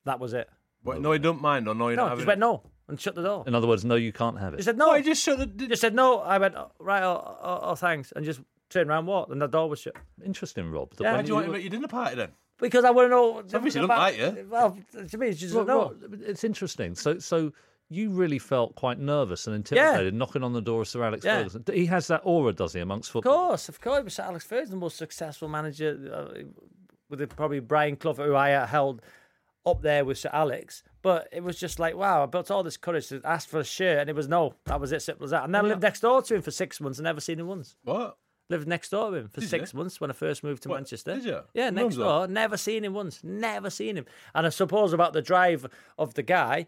That 0.05 0.19
was 0.19 0.33
it. 0.33 0.49
What, 0.83 1.01
no, 1.01 1.13
he 1.13 1.19
don't 1.19 1.41
mind, 1.41 1.69
or 1.69 1.75
no, 1.75 1.89
you're 1.89 1.97
No, 1.97 2.03
not 2.03 2.07
he 2.07 2.11
having 2.11 2.21
just 2.21 2.29
went 2.29 2.41
no 2.41 2.63
and 2.89 3.01
shut 3.01 3.15
the 3.15 3.23
door. 3.23 3.45
In 3.47 3.55
other 3.55 3.67
words, 3.67 3.85
no, 3.85 3.95
you 3.95 4.13
can't 4.13 4.39
have 4.39 4.55
He 4.55 4.61
it. 4.61 4.63
said 4.65 4.77
no. 4.79 4.95
He 4.95 5.03
just 5.03 5.23
shut 5.23 5.39
the. 5.39 5.51
He 5.65 5.69
just 5.69 5.81
said 5.81 5.95
no. 5.95 6.21
I 6.21 6.39
went 6.39 6.55
oh, 6.57 6.71
right. 6.79 7.03
Oh, 7.03 7.39
oh, 7.43 7.59
oh, 7.63 7.75
thanks, 7.75 8.13
and 8.17 8.25
just 8.25 8.41
turned 8.71 8.89
around, 8.91 9.01
and 9.01 9.07
walked, 9.09 9.31
and 9.33 9.41
the 9.41 9.47
door 9.47 9.69
was 9.69 9.81
shut. 9.81 9.95
Interesting, 10.25 10.71
Rob. 10.71 10.91
that 10.97 11.03
Yeah. 11.05 11.13
when 11.13 11.17
Why 11.19 11.23
do 11.23 11.29
you 11.29 11.35
want 11.35 11.47
him 11.47 11.55
at 11.55 11.61
your 11.63 11.71
dinner 11.71 11.89
party 11.89 12.17
then? 12.17 12.31
Because 12.59 12.85
I 12.85 12.91
want 12.91 13.07
to 13.07 13.11
know. 13.11 13.39
obviously 13.55 13.81
don't 13.81 13.89
like 13.89 14.19
you. 14.19 14.47
Well, 14.51 14.77
to 15.11 15.17
me, 15.19 15.29
it's 15.29 15.39
just 15.41 15.55
Well, 15.55 15.65
no. 15.65 15.79
well, 15.79 15.95
it's 16.27 16.43
interesting. 16.43 16.95
So, 16.97 17.19
so 17.21 17.53
you 17.89 18.11
really 18.11 18.39
felt 18.41 18.75
quite 18.75 18.99
nervous 18.99 19.47
and 19.47 19.55
intimidated 19.57 20.13
knocking 20.13 20.43
on 20.43 20.53
the 20.53 20.61
door 20.61 20.83
of 20.83 20.89
Sir 20.89 21.03
Alex 21.05 21.25
Yeah. 21.25 21.39
Ferguson. 21.39 21.65
He 21.73 21.87
has 21.87 22.09
that 22.09 22.21
aura, 22.25 22.53
does 22.53 22.73
he, 22.73 22.81
amongst 22.81 23.11
football? 23.13 23.33
Of 23.33 23.49
course, 23.49 23.69
of 23.69 23.81
course. 23.81 24.15
Sir 24.15 24.25
Alex 24.25 24.45
Ferguson, 24.45 24.75
the 24.75 24.81
most 24.81 24.97
successful 24.97 25.49
manager, 25.49 26.11
uh, 26.13 26.43
with 27.09 27.21
it, 27.21 27.29
probably 27.35 27.61
Brian 27.61 27.97
Clough, 27.97 28.15
who 28.15 28.35
I 28.35 28.49
held 28.67 29.03
up 29.71 29.83
there 29.83 30.05
with 30.05 30.19
Sir 30.19 30.31
Alex. 30.33 30.83
But 31.03 31.29
it 31.33 31.43
was 31.43 31.59
just 31.59 31.79
like, 31.79 31.97
wow, 31.97 32.23
I 32.23 32.27
built 32.27 32.51
all 32.51 32.63
this 32.63 32.77
courage 32.77 33.09
to 33.09 33.21
ask 33.25 33.49
for 33.49 33.61
a 33.61 33.65
shirt, 33.65 33.99
and 33.99 34.11
it 34.11 34.17
was 34.17 34.29
no. 34.29 34.55
That 34.65 34.81
was 34.81 34.93
it, 34.93 35.03
simple 35.03 35.25
as 35.25 35.31
that. 35.31 35.45
And 35.45 35.55
then 35.55 35.65
I 35.65 35.69
lived 35.69 35.83
next 35.83 36.01
door 36.01 36.23
to 36.23 36.35
him 36.35 36.43
for 36.43 36.51
six 36.51 36.81
months 36.81 36.99
and 36.99 37.05
never 37.05 37.21
seen 37.21 37.39
him 37.41 37.47
once. 37.47 37.77
What? 37.85 38.17
Lived 38.51 38.67
next 38.67 38.89
door 38.91 39.11
to 39.11 39.17
him 39.19 39.29
for 39.29 39.41
Did 39.41 39.51
six 39.51 39.73
you? 39.73 39.79
months 39.79 40.01
when 40.01 40.11
I 40.11 40.15
first 40.15 40.43
moved 40.43 40.63
to 40.63 40.71
What, 40.71 40.77
Manchester. 40.77 41.15
did 41.17 41.25
you? 41.25 41.41
Yeah, 41.55 41.71
next 41.71 41.85
was 41.87 41.97
that? 41.97 42.03
door. 42.05 42.27
Never 42.29 42.57
seen 42.57 42.83
him 42.85 42.95
once. 42.95 43.23
Never 43.23 43.69
seen 43.71 43.97
him. 43.97 44.07
And 44.35 44.47
I 44.47 44.49
suppose 44.51 44.93
about 44.95 45.13
the 45.13 45.21
drive 45.23 45.67
of 45.99 46.15
the 46.15 46.23
guy. 46.23 46.67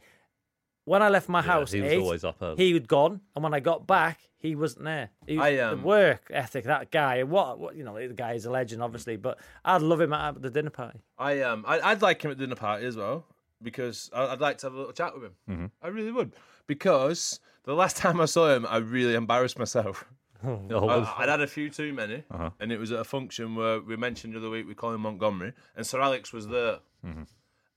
When 0.84 1.02
I 1.02 1.08
left 1.08 1.28
my 1.28 1.42
house, 1.42 1.72
he 1.72 1.80
was 1.80 1.92
eight, 1.92 2.00
always 2.00 2.24
up 2.24 2.36
early. 2.42 2.56
He 2.56 2.72
had 2.72 2.88
gone, 2.88 3.20
and 3.34 3.44
when 3.44 3.54
I 3.54 3.60
got 3.60 3.86
back, 3.86 4.18
he 4.38 4.56
wasn't 4.56 4.86
there. 4.86 5.10
He, 5.26 5.38
I, 5.38 5.58
um, 5.58 5.80
the 5.82 5.86
work 5.86 6.28
ethic, 6.30 6.64
that 6.64 6.90
guy. 6.90 7.22
What, 7.22 7.58
what 7.58 7.76
you 7.76 7.84
know, 7.84 7.94
the 7.94 8.14
guy 8.14 8.32
is 8.32 8.46
a 8.46 8.50
legend, 8.50 8.82
obviously, 8.82 9.16
but 9.16 9.38
I'd 9.64 9.82
love 9.82 10.00
him 10.00 10.12
at 10.12 10.40
the 10.40 10.50
dinner 10.50 10.70
party. 10.70 11.00
I 11.18 11.42
um, 11.42 11.64
I, 11.68 11.80
I'd 11.80 12.02
like 12.02 12.22
him 12.22 12.30
at 12.30 12.38
the 12.38 12.44
dinner 12.44 12.56
party 12.56 12.86
as 12.86 12.96
well 12.96 13.26
because 13.62 14.10
I- 14.14 14.28
I'd 14.28 14.40
like 14.40 14.58
to 14.58 14.66
have 14.66 14.74
a 14.74 14.78
little 14.78 14.92
chat 14.92 15.12
with 15.14 15.24
him. 15.24 15.32
Mm-hmm. 15.50 15.66
I 15.82 15.88
really 15.88 16.10
would 16.12 16.32
because 16.66 17.40
the 17.64 17.74
last 17.74 17.96
time 18.04 18.20
I 18.20 18.24
saw 18.24 18.54
him, 18.54 18.66
I 18.68 18.78
really 18.78 19.14
embarrassed 19.14 19.58
myself. 19.58 20.04
Oh, 20.42 20.88
I, 20.88 21.22
I'd 21.24 21.28
had 21.28 21.42
a 21.42 21.46
few 21.46 21.68
too 21.68 21.92
many, 21.92 22.24
Uh-huh. 22.30 22.48
and 22.60 22.72
it 22.72 22.78
was 22.78 22.90
at 22.92 22.98
a 23.00 23.04
function 23.04 23.54
where 23.54 23.78
we 23.78 23.94
mentioned 23.96 24.32
the 24.32 24.38
other 24.38 24.48
week 24.48 24.66
with 24.66 24.78
Colin 24.78 24.98
Montgomerie, 25.02 25.52
and 25.76 25.86
Sir 25.86 26.00
Alex 26.00 26.32
was 26.32 26.48
there. 26.48 26.78
Mm-hmm. 27.06 27.24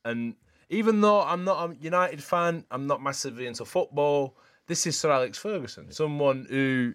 And 0.06 0.36
even 0.74 1.02
though 1.02 1.22
I'm 1.22 1.44
not 1.44 1.70
a 1.72 1.76
United 1.76 2.24
fan, 2.24 2.66
I'm 2.72 2.88
not 2.88 3.02
massively 3.02 3.46
into 3.48 3.66
football. 3.66 4.36
This 4.68 4.86
is 4.88 4.98
Sir 5.00 5.12
Alex 5.12 5.38
Ferguson, 5.38 5.92
someone 5.92 6.48
who, 6.50 6.94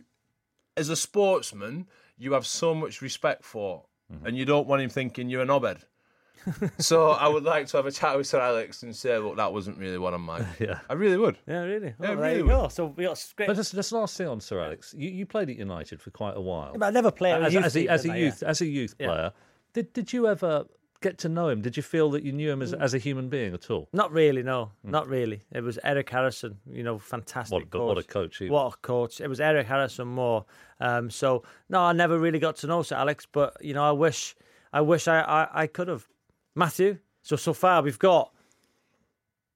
as 0.76 0.88
a 0.88 0.96
sportsman, 0.96 1.86
you 2.16 2.32
have 2.32 2.46
so 2.46 2.74
much 2.74 3.00
respect 3.02 3.44
for, 3.44 3.84
Mm-hmm. 4.12 4.26
and 4.26 4.36
you 4.38 4.46
don't 4.46 4.66
want 4.66 4.80
him 4.80 4.88
thinking 4.88 5.28
you're 5.28 5.42
an 5.42 5.50
obed. 5.50 5.84
so 6.78 7.10
I 7.10 7.28
would 7.28 7.44
like 7.44 7.66
to 7.66 7.76
have 7.76 7.84
a 7.84 7.90
chat 7.92 8.16
with 8.16 8.26
Sir 8.26 8.40
Alex 8.40 8.82
and 8.82 8.96
say, 8.96 9.18
look, 9.18 9.36
that 9.36 9.52
wasn't 9.52 9.76
really 9.76 9.98
what 9.98 10.14
I'm 10.14 10.26
like. 10.26 10.46
Yeah. 10.58 10.78
I 10.88 10.94
really 10.94 11.18
would. 11.18 11.36
Yeah, 11.46 11.60
really. 11.60 11.88
Yeah, 11.88 11.92
oh, 12.00 12.06
there 12.06 12.16
really 12.16 12.42
would. 12.42 12.72
So 12.72 12.86
we 12.86 13.04
got 13.04 13.22
great. 13.36 13.48
but 13.48 13.56
just, 13.56 13.74
just 13.74 13.92
last 13.92 14.16
thing 14.16 14.28
on 14.28 14.40
Sir 14.40 14.60
Alex. 14.60 14.94
You, 14.96 15.10
you 15.10 15.26
played 15.26 15.50
at 15.50 15.56
United 15.56 16.00
for 16.00 16.10
quite 16.10 16.36
a 16.38 16.40
while. 16.40 16.72
But 16.74 16.86
I 16.86 16.90
never 16.90 17.10
played 17.10 17.34
as, 17.42 17.52
youth 17.52 17.64
as 17.66 17.76
a, 17.76 17.88
as 17.88 18.04
a 18.06 18.18
youth, 18.18 18.42
as 18.42 18.60
a 18.62 18.66
youth 18.66 18.94
Yeah. 18.98 19.06
player, 19.08 19.32
did 19.74 19.92
did 19.92 20.10
you 20.12 20.26
ever 20.26 20.64
get 21.00 21.18
to 21.18 21.28
know 21.28 21.48
him? 21.48 21.62
Did 21.62 21.76
you 21.76 21.82
feel 21.82 22.10
that 22.10 22.22
you 22.22 22.32
knew 22.32 22.50
him 22.50 22.60
as, 22.62 22.72
as 22.72 22.94
a 22.94 22.98
human 22.98 23.28
being 23.28 23.54
at 23.54 23.70
all? 23.70 23.88
Not 23.92 24.10
really, 24.12 24.42
no, 24.42 24.72
not 24.82 25.08
really. 25.08 25.42
It 25.52 25.62
was 25.62 25.78
Eric 25.84 26.10
Harrison, 26.10 26.58
you 26.70 26.82
know, 26.82 26.98
fantastic. 26.98 27.52
What- 27.52 27.70
but 27.70 27.84
what 27.86 27.98
a 27.98 28.02
coach 28.02 28.38
he 28.38 28.44
was. 28.46 28.50
What 28.50 28.74
a 28.74 28.76
coach! 28.78 29.20
It 29.20 29.28
was 29.28 29.40
Eric 29.40 29.66
Harrison 29.66 30.08
more. 30.08 30.44
Um, 30.80 31.10
so 31.10 31.42
no, 31.68 31.80
I 31.80 31.92
never 31.92 32.18
really 32.18 32.38
got 32.38 32.56
to 32.56 32.66
know 32.66 32.82
Sir 32.82 32.96
Alex, 32.96 33.26
but 33.30 33.56
you 33.60 33.74
know, 33.74 33.84
I 33.84 33.92
wish, 33.92 34.34
I 34.72 34.80
wish 34.80 35.06
I, 35.08 35.20
I, 35.20 35.62
I 35.62 35.66
could 35.66 35.88
have. 35.88 36.06
Matthew. 36.54 36.98
So 37.22 37.36
so 37.36 37.52
far 37.52 37.82
we've 37.82 37.98
got. 37.98 38.32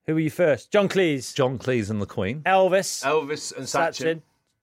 Who 0.06 0.14
were 0.14 0.20
you 0.20 0.30
first? 0.30 0.72
John 0.72 0.88
Cleese, 0.88 1.32
John 1.34 1.58
Cleese 1.58 1.88
and 1.88 2.02
the 2.02 2.06
Queen. 2.06 2.42
Elvis, 2.42 3.04
Elvis 3.04 3.56
and 3.56 3.66
Sachin. 3.66 4.16
Sachin, 4.16 4.22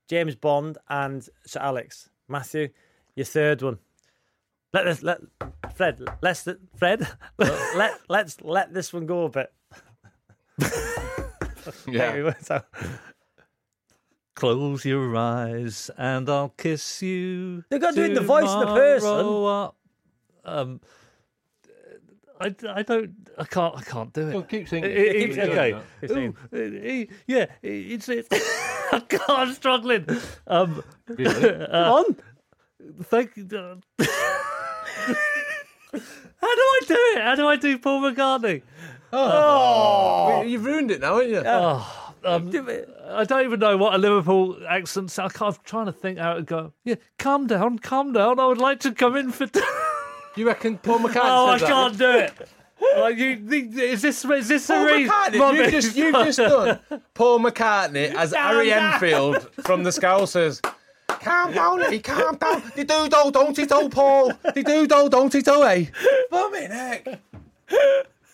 James 0.09 0.35
Bond, 0.35 0.77
and 0.89 1.27
Sir 1.45 1.59
Alex. 1.61 2.09
Matthew, 2.27 2.69
your 3.15 3.25
third 3.25 3.61
one. 3.61 3.79
Let 4.73 4.85
this 4.85 5.01
let 5.03 5.19
Fred. 5.75 5.99
Let's 6.21 6.47
Fred. 6.75 7.07
let 7.37 7.99
let's 8.07 8.41
let 8.41 8.73
this 8.73 8.93
one 8.93 9.05
go 9.05 9.23
a 9.25 9.29
bit. 9.29 9.51
Yeah. 11.87 12.31
Close 14.35 14.85
your 14.85 15.15
eyes 15.17 15.91
and 15.97 16.27
I'll 16.29 16.49
kiss 16.57 17.01
you. 17.01 17.63
They 17.69 17.77
gotta 17.77 17.95
do 17.95 18.03
in 18.05 18.13
the 18.13 18.21
voice 18.21 18.49
of 18.49 18.61
the 18.61 18.73
person. 18.73 19.09
tomorrow. 19.17 19.75
Um, 20.45 20.79
I, 22.39 22.55
I 22.69 22.81
don't 22.83 23.11
I 23.37 23.43
can't 23.43 23.75
I 23.77 23.81
can't 23.81 24.13
do 24.13 24.29
it. 24.29 24.33
Well, 24.33 24.43
keep 24.43 24.69
singing. 24.69 24.89
It- 24.89 24.97
it- 24.97 25.13
Keep 25.25 25.33
singing. 25.33 25.51
okay. 25.51 25.79
Keep 26.01 26.09
singing. 26.09 26.37
Ooh, 26.53 26.57
it- 26.57 26.73
it- 26.85 27.09
yeah, 27.27 27.45
it- 27.61 27.91
it's 27.91 28.09
it. 28.09 28.27
I 28.91 28.99
can't, 29.07 29.29
I'm 29.29 29.53
struggling. 29.53 30.05
Um, 30.47 30.81
Really? 31.07 31.65
Come 31.65 31.71
on. 31.71 32.15
Thank 33.03 33.35
you. 33.37 33.81
How 35.93 36.55
do 36.55 36.61
I 36.61 36.79
do 36.87 36.93
it? 36.93 37.21
How 37.21 37.35
do 37.35 37.47
I 37.47 37.55
do 37.55 37.77
Paul 37.77 38.01
McCartney? 38.01 38.61
Well, 39.11 40.43
You've 40.45 40.65
ruined 40.65 40.91
it 40.91 41.01
now, 41.01 41.19
haven't 41.19 41.31
you? 41.31 41.39
Um, 42.23 42.41
I 43.09 43.23
don't 43.23 43.45
even 43.45 43.59
know 43.59 43.77
what 43.77 43.95
a 43.95 43.97
Liverpool 43.97 44.57
accent. 44.67 45.11
sounds- 45.11 45.33
I 45.33 45.37
can't, 45.37 45.55
I'm 45.55 45.61
trying 45.63 45.85
to 45.85 45.91
think 45.93 46.19
how 46.19 46.33
to 46.33 46.41
go. 46.41 46.73
Yeah, 46.83 46.95
calm 47.17 47.47
down, 47.47 47.79
calm 47.79 48.13
down. 48.13 48.39
I 48.39 48.45
would 48.45 48.57
like 48.57 48.79
to 48.81 48.91
come 48.91 49.15
in 49.15 49.31
for. 49.31 49.47
You 50.35 50.45
reckon 50.47 50.77
Paul 50.77 50.99
McCartney 50.99 51.21
oh, 51.25 51.45
I 51.47 51.57
that? 51.57 51.67
can't 51.67 51.97
do 51.97 52.11
it. 52.11 52.33
Like, 52.97 53.17
you, 53.17 53.45
is 53.81 54.01
this 54.01 54.23
is 54.23 54.47
this 54.47 54.67
Paul 54.67 54.85
the 54.85 54.93
reason? 54.93 55.13
McCartney, 55.13 55.55
you've 55.57 55.71
just, 55.71 55.95
you've 55.97 56.13
just 56.13 56.37
done 56.37 56.79
Paul 57.13 57.39
McCartney 57.39 58.13
as 58.13 58.33
Harry 58.33 58.71
Enfield 58.71 59.49
from 59.65 59.83
the 59.83 59.89
Scousers. 59.89 60.61
Calm 61.21 61.53
down, 61.53 61.81
Eddie, 61.83 61.99
calm 61.99 62.35
down. 62.37 62.63
They 62.75 62.83
do 62.83 63.09
do, 63.09 63.31
don't 63.31 63.55
he 63.57 63.65
do, 63.65 63.89
Paul? 63.89 64.31
They 64.53 64.63
do 64.63 64.87
do, 64.87 65.09
don't 65.09 65.31
he 65.33 65.41
do, 65.41 65.63
eh? 65.63 65.85
Bumming 66.31 66.71
heck. 66.71 67.07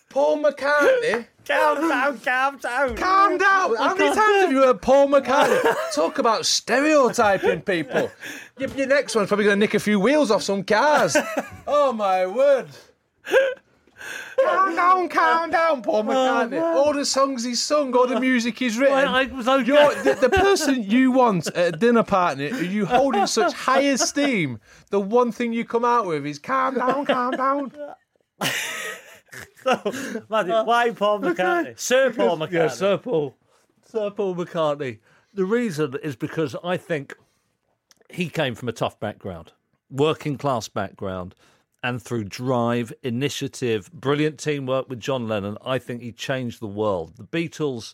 Paul 0.09 0.41
McCartney, 0.43 1.25
Calm 1.45 1.89
down, 1.89 2.19
calm 2.19 2.57
down. 2.57 2.95
calm 2.95 3.37
down. 3.37 3.75
How 3.75 3.95
many 3.95 4.15
times 4.15 4.41
have 4.43 4.51
you 4.51 4.63
heard 4.63 4.81
Paul 4.81 5.07
McCartney 5.09 5.75
talk 5.93 6.17
about 6.19 6.45
stereotyping 6.45 7.61
people? 7.61 8.09
Your, 8.57 8.69
your 8.71 8.87
next 8.87 9.13
one's 9.15 9.27
probably 9.27 9.45
going 9.45 9.57
to 9.57 9.59
nick 9.59 9.73
a 9.73 9.79
few 9.79 9.99
wheels 9.99 10.31
off 10.31 10.41
some 10.43 10.63
cars. 10.63 11.17
Oh, 11.67 11.91
my 11.91 12.25
word. 12.27 12.67
Calm 14.43 14.75
down, 14.75 15.09
calm 15.09 15.49
down, 15.49 15.81
Paul 15.81 16.03
McCartney. 16.03 16.61
all 16.61 16.93
the 16.93 17.05
songs 17.05 17.43
he's 17.43 17.61
sung, 17.61 17.95
all 17.95 18.07
the 18.07 18.19
music 18.19 18.59
he's 18.59 18.77
written. 18.77 18.97
I, 18.97 19.21
I 19.21 19.25
was 19.25 19.47
okay. 19.47 19.65
You're 19.67 19.95
the, 20.03 20.13
the 20.21 20.29
person 20.29 20.83
you 20.83 21.11
want 21.11 21.47
at 21.47 21.75
a 21.75 21.77
dinner 21.77 22.03
party, 22.03 22.49
who 22.49 22.63
you 22.65 22.85
hold 22.85 23.15
in 23.15 23.27
such 23.27 23.53
high 23.53 23.81
esteem. 23.81 24.59
The 24.89 24.99
one 24.99 25.31
thing 25.31 25.53
you 25.53 25.65
come 25.65 25.85
out 25.85 26.05
with 26.05 26.25
is 26.25 26.39
calm 26.39 26.75
down, 26.75 27.05
calm 27.05 27.31
down. 27.31 27.71
Matthew, 30.29 30.53
uh, 30.53 30.63
why 30.63 30.91
Paul 30.91 31.19
McCartney? 31.21 31.79
Sir 31.79 32.13
Paul 32.13 32.37
McCartney. 32.37 32.51
Yeah, 32.51 32.67
Sir 32.67 32.97
Paul. 32.97 33.35
Sir 33.85 34.11
Paul 34.11 34.35
McCartney. 34.35 34.99
The 35.33 35.45
reason 35.45 35.95
is 36.03 36.15
because 36.15 36.55
I 36.63 36.77
think 36.77 37.15
he 38.09 38.29
came 38.29 38.55
from 38.55 38.69
a 38.69 38.73
tough 38.73 38.99
background, 38.99 39.53
working 39.89 40.37
class 40.37 40.67
background, 40.67 41.35
and 41.85 42.01
through 42.01 42.23
drive, 42.23 42.91
initiative, 43.03 43.91
brilliant 43.93 44.39
teamwork 44.39 44.89
with 44.89 44.99
John 44.99 45.27
Lennon, 45.27 45.55
I 45.63 45.77
think 45.77 46.01
he 46.01 46.11
changed 46.11 46.59
the 46.59 46.65
world. 46.65 47.15
The 47.15 47.23
Beatles, 47.23 47.93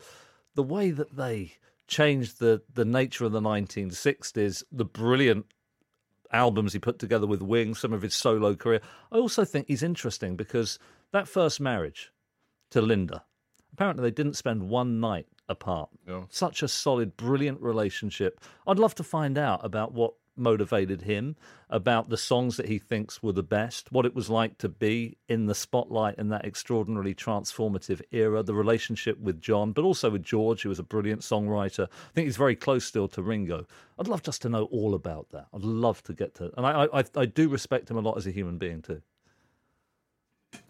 the 0.56 0.64
way 0.64 0.92
that 0.92 1.18
they 1.18 1.56
changed 1.88 2.39
the, 2.39 2.62
the 2.74 2.86
nature 2.86 3.26
of 3.26 3.34
the 3.34 3.42
1960s, 3.42 4.64
the 4.72 4.86
brilliant 4.86 5.46
albums 6.32 6.72
he 6.72 6.80
put 6.80 7.00
together 7.00 7.28
with 7.28 7.42
Wings, 7.42 7.80
some 7.80 7.92
of 7.92 8.02
his 8.02 8.16
solo 8.16 8.56
career. 8.56 8.80
I 9.12 9.18
also 9.18 9.44
think 9.44 9.68
he's 9.68 9.84
interesting 9.84 10.38
because 10.38 10.80
that 11.12 11.28
first 11.28 11.60
marriage 11.60 12.14
to 12.70 12.82
Linda, 12.82 13.26
apparently 13.74 14.04
they 14.04 14.16
didn't 14.16 14.38
spend 14.38 14.70
one 14.70 15.02
night 15.02 15.28
apart. 15.50 15.89
Such 16.30 16.64
a 16.64 16.70
solid, 16.70 17.18
brilliant 17.18 17.60
relationship. 17.60 18.39
I'd 18.66 18.80
love 18.80 18.96
to 18.96 19.04
find 19.04 19.38
out 19.38 19.66
about 19.66 19.92
what 19.92 20.14
motivated 20.36 21.02
him, 21.02 21.36
about 21.70 22.10
the 22.10 22.18
songs 22.18 22.58
that 22.58 22.68
he 22.68 22.80
thinks 22.80 23.22
were 23.22 23.32
the 23.32 23.44
best, 23.44 23.92
what 23.92 24.06
it 24.06 24.16
was 24.16 24.30
like 24.30 24.58
to 24.58 24.70
be 24.70 25.18
in 25.28 25.46
the 25.46 25.56
spotlight 25.56 26.16
in 26.18 26.30
that 26.30 26.46
extraordinarily 26.46 27.14
transformative 27.14 28.02
era, 28.12 28.42
the 28.44 28.54
relationship 28.56 29.20
with 29.20 29.40
John, 29.42 29.72
but 29.72 29.84
also 29.84 30.10
with 30.10 30.24
George, 30.24 30.64
who 30.64 30.70
was 30.70 30.80
a 30.80 30.84
brilliant 30.84 31.22
songwriter. 31.22 31.84
I 31.88 32.14
think 32.14 32.26
he's 32.26 32.38
very 32.38 32.56
close 32.56 32.86
still 32.86 33.08
to 33.10 33.22
Ringo. 33.22 33.66
I'd 34.00 34.08
love 34.08 34.24
just 34.24 34.42
to 34.44 34.50
know 34.50 34.66
all 34.66 34.94
about 34.96 35.30
that. 35.32 35.48
I'd 35.54 35.62
love 35.64 36.02
to 36.04 36.14
get 36.14 36.34
to, 36.36 36.52
and 36.58 36.66
I, 36.66 36.88
I, 36.94 37.04
I 37.16 37.26
do 37.26 37.50
respect 37.50 37.90
him 37.92 37.98
a 37.98 38.02
lot 38.02 38.18
as 38.18 38.26
a 38.28 38.32
human 38.32 38.58
being 38.58 38.82
too. 38.82 39.02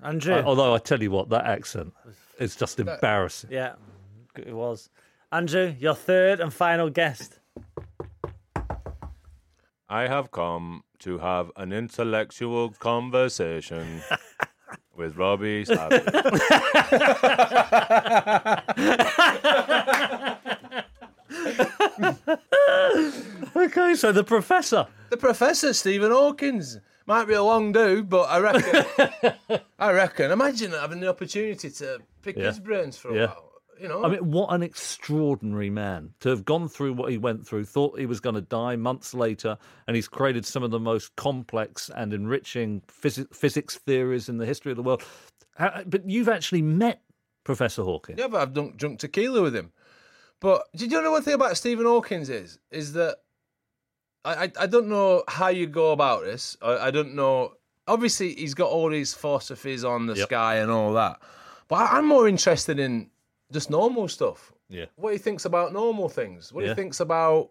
Andrew. 0.04 0.36
I- 0.36 0.44
although 0.44 0.74
I 0.74 0.78
tell 0.80 1.02
you 1.02 1.12
what, 1.12 1.30
that 1.30 1.46
accent 1.46 1.94
is 2.40 2.56
just 2.56 2.80
embarrassing. 2.80 3.52
yeah, 3.52 3.74
it 4.38 4.54
was. 4.54 4.90
Andrew, 5.32 5.74
your 5.80 5.96
third 5.96 6.40
and 6.40 6.54
final 6.54 6.90
guest. 6.90 7.40
I 9.92 10.08
have 10.08 10.32
come 10.32 10.84
to 11.00 11.18
have 11.18 11.52
an 11.58 11.74
intellectual 11.74 12.70
conversation 12.70 14.02
with 14.96 15.18
Robbie 15.18 15.66
Savage. 15.66 16.08
Okay, 23.56 23.96
so 23.96 24.12
the 24.12 24.24
professor. 24.24 24.88
The 25.10 25.18
Professor 25.18 25.74
Stephen 25.74 26.12
Hawkins 26.12 26.80
might 27.06 27.26
be 27.26 27.34
a 27.34 27.44
long 27.44 27.72
do, 27.72 28.04
but 28.04 28.24
I 28.30 28.40
reckon. 28.40 29.60
I 29.80 29.92
reckon. 29.92 30.32
Imagine 30.32 30.72
having 30.72 31.00
the 31.02 31.10
opportunity 31.10 31.70
to 31.70 32.00
pick 32.22 32.38
Yeah. 32.38 32.46
his 32.48 32.60
brains 32.60 32.98
for 32.98 33.10
a 33.12 33.16
Yeah. 33.16 33.26
while. 33.28 33.51
You 33.82 33.88
know, 33.88 34.04
I 34.04 34.10
mean, 34.10 34.30
what 34.30 34.54
an 34.54 34.62
extraordinary 34.62 35.72
man 35.72 36.14
to 36.20 36.30
have 36.30 36.46
gone 36.46 36.68
through 36.68 36.94
what 36.94 37.10
he 37.12 37.18
went 37.18 37.48
through, 37.48 37.66
thought 37.66 37.98
he 37.98 38.06
was 38.06 38.20
going 38.20 38.36
to 38.36 38.42
die 38.42 38.76
months 38.76 39.16
later, 39.16 39.58
and 39.88 39.96
he's 39.96 40.08
created 40.08 40.46
some 40.46 40.62
of 40.62 40.70
the 40.70 40.80
most 40.80 41.16
complex 41.16 41.90
and 41.96 42.14
enriching 42.14 42.82
phys- 42.82 43.34
physics 43.34 43.78
theories 43.78 44.30
in 44.30 44.38
the 44.38 44.46
history 44.46 44.72
of 44.72 44.76
the 44.76 44.84
world. 44.84 45.04
How, 45.56 45.82
but 45.88 46.08
you've 46.08 46.30
actually 46.30 46.62
met 46.62 47.02
Professor 47.44 47.84
Hawking. 47.84 48.18
Yeah, 48.20 48.28
but 48.28 48.42
I've 48.42 48.54
drunk, 48.54 48.78
drunk 48.78 49.00
tequila 49.00 49.42
with 49.42 49.56
him. 49.56 49.72
But 50.40 50.64
did 50.76 50.92
you 50.92 51.02
know 51.02 51.12
one 51.12 51.24
thing 51.24 51.34
about 51.36 51.58
Stephen 51.58 51.86
Hawking 51.86 52.22
is 52.22 52.60
is 52.72 52.94
that 52.94 53.18
I, 54.26 54.46
I 54.46 54.52
I 54.62 54.68
don't 54.68 54.88
know 54.88 55.24
how 55.28 55.50
you 55.50 55.68
go 55.68 55.92
about 55.92 56.24
this. 56.24 56.58
I, 56.62 56.88
I 56.88 56.92
don't 56.92 57.14
know. 57.16 57.54
Obviously, 57.88 58.34
he's 58.36 58.54
got 58.54 58.70
all 58.70 58.90
these 58.90 59.14
philosophies 59.14 59.84
on 59.84 60.08
the 60.08 60.16
Yep. 60.16 60.28
sky 60.28 60.56
and 60.56 60.72
all 60.72 60.94
that. 60.94 61.20
But 61.68 61.76
I, 61.76 61.98
I'm 61.98 62.08
more 62.08 62.28
interested 62.28 62.80
in 62.80 63.11
just 63.52 63.70
normal 63.70 64.08
stuff. 64.08 64.52
Yeah. 64.70 64.86
What 64.96 65.14
he 65.14 65.20
thinks 65.20 65.46
about 65.46 65.74
normal 65.74 66.10
things. 66.10 66.52
What 66.54 66.64
Yeah. 66.64 66.70
he 66.72 66.76
thinks 66.76 67.00
about 67.00 67.50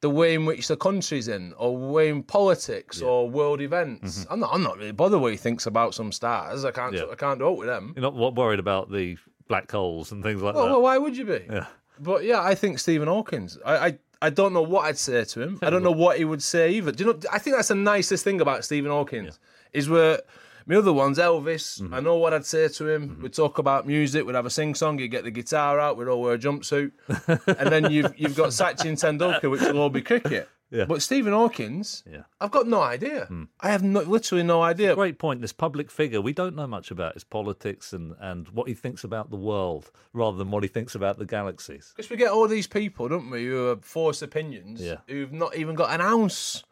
the 0.00 0.10
way 0.10 0.34
in 0.34 0.44
which 0.44 0.68
the 0.68 0.76
country's 0.76 1.28
in, 1.28 1.52
or 1.56 1.76
way 1.76 2.08
in 2.10 2.22
politics, 2.22 3.00
or 3.00 3.28
world 3.30 3.60
events. 3.60 4.26
I'm 4.30 4.40
not. 4.40 4.50
I'm 4.52 4.62
not 4.62 4.76
really 4.76 4.92
bothered 4.92 5.20
what 5.20 5.32
he 5.32 5.38
thinks 5.38 5.66
about 5.66 5.94
some 5.94 6.12
stars. 6.12 6.64
I 6.64 6.70
can't. 6.72 6.94
Mm-hmm. 6.94 7.06
Yeah. 7.06 7.12
I 7.12 7.16
can't 7.16 7.38
do 7.38 7.48
it 7.48 7.58
with 7.58 7.68
them. 7.68 7.92
You're 7.96 8.02
not 8.02 8.14
wo- 8.14 8.30
worried 8.30 8.60
about 8.60 8.90
the 8.92 9.16
black 9.48 9.70
holes 9.70 10.12
and 10.12 10.22
things 10.22 10.42
like 10.42 10.54
Well, 10.54 10.64
that. 10.66 10.70
well, 10.72 10.82
why 10.82 10.98
would 10.98 11.16
you 11.16 11.24
be? 11.24 11.44
Yeah. 11.50 11.66
But 12.00 12.24
yeah, 12.24 12.40
I 12.42 12.54
think 12.54 12.78
Stephen 12.78 13.08
Hawkins. 13.08 13.58
I, 13.64 13.76
I 13.88 13.98
I 14.22 14.30
don't 14.30 14.52
know 14.52 14.62
what 14.62 14.84
I'd 14.86 14.98
say 14.98 15.24
to 15.24 15.40
him. 15.42 15.58
I 15.62 15.70
don't 15.70 15.82
know 15.82 15.90
what 15.92 16.18
he 16.18 16.24
would 16.24 16.42
say 16.42 16.72
either. 16.72 16.92
Do 16.92 17.04
you 17.04 17.12
know? 17.12 17.18
I 17.32 17.38
think 17.38 17.56
that's 17.56 17.68
the 17.68 17.74
nicest 17.74 18.24
thing 18.24 18.40
about 18.40 18.64
Stephen 18.64 18.90
Hawkins 18.90 19.38
is 19.72 19.88
where 19.88 20.20
my 20.66 20.76
other 20.76 20.92
one's 20.92 21.18
Elvis. 21.18 21.80
Mm-hmm. 21.82 21.94
I 21.94 22.00
know 22.00 22.16
what 22.16 22.32
I'd 22.34 22.46
say 22.46 22.68
to 22.68 22.88
him. 22.88 23.18
We'd 23.22 23.34
talk 23.34 23.58
about 23.58 23.86
music. 23.86 24.24
We'd 24.26 24.34
have 24.34 24.46
a 24.46 24.50
sing 24.50 24.74
song. 24.74 24.98
He'd 24.98 25.08
get 25.08 25.24
the 25.24 25.30
guitar 25.30 25.78
out. 25.80 25.96
We'd 25.96 26.08
all 26.08 26.20
wear 26.22 26.34
a 26.34 26.38
jumpsuit. 26.38 26.92
and 27.58 27.70
then 27.70 27.90
you've 27.90 28.12
you've 28.18 28.36
got 28.36 28.48
Sachin 28.50 28.94
Tendulkar, 28.98 29.50
which 29.50 29.60
will 29.62 29.78
all 29.78 29.90
be 29.90 30.02
cricket. 30.02 30.48
Yeah. 30.70 30.86
But 30.86 31.02
Stephen 31.02 31.32
Hawkins, 31.32 32.02
Yeah. 32.10 32.22
I've 32.40 32.50
got 32.50 32.66
no 32.66 32.80
idea. 32.80 33.28
I 33.60 33.68
have 33.70 33.84
no, 33.84 34.00
literally 34.00 34.42
no 34.42 34.60
idea. 34.60 34.94
Great 34.96 35.18
point. 35.20 35.40
This 35.40 35.52
public 35.52 35.88
figure, 35.88 36.20
we 36.20 36.32
don't 36.32 36.56
know 36.56 36.66
much 36.66 36.90
about 36.90 37.14
his 37.14 37.22
politics 37.22 37.92
and, 37.92 38.14
and 38.18 38.48
what 38.48 38.66
he 38.66 38.74
thinks 38.74 39.04
about 39.04 39.30
the 39.30 39.36
world 39.36 39.92
rather 40.12 40.36
than 40.36 40.50
what 40.50 40.64
he 40.64 40.68
thinks 40.68 40.96
about 40.96 41.18
the 41.18 41.26
galaxies. 41.26 41.92
Because 41.94 42.10
we 42.10 42.16
get 42.16 42.30
all 42.32 42.48
these 42.48 42.66
people, 42.66 43.06
don't 43.08 43.30
we, 43.30 43.44
who 43.46 43.66
have 43.66 43.84
forced 43.84 44.22
opinions, 44.22 44.80
Yeah. 44.80 44.96
who've 45.06 45.32
not 45.32 45.54
even 45.54 45.76
got 45.76 45.90
an 45.94 46.00
ounce 46.00 46.64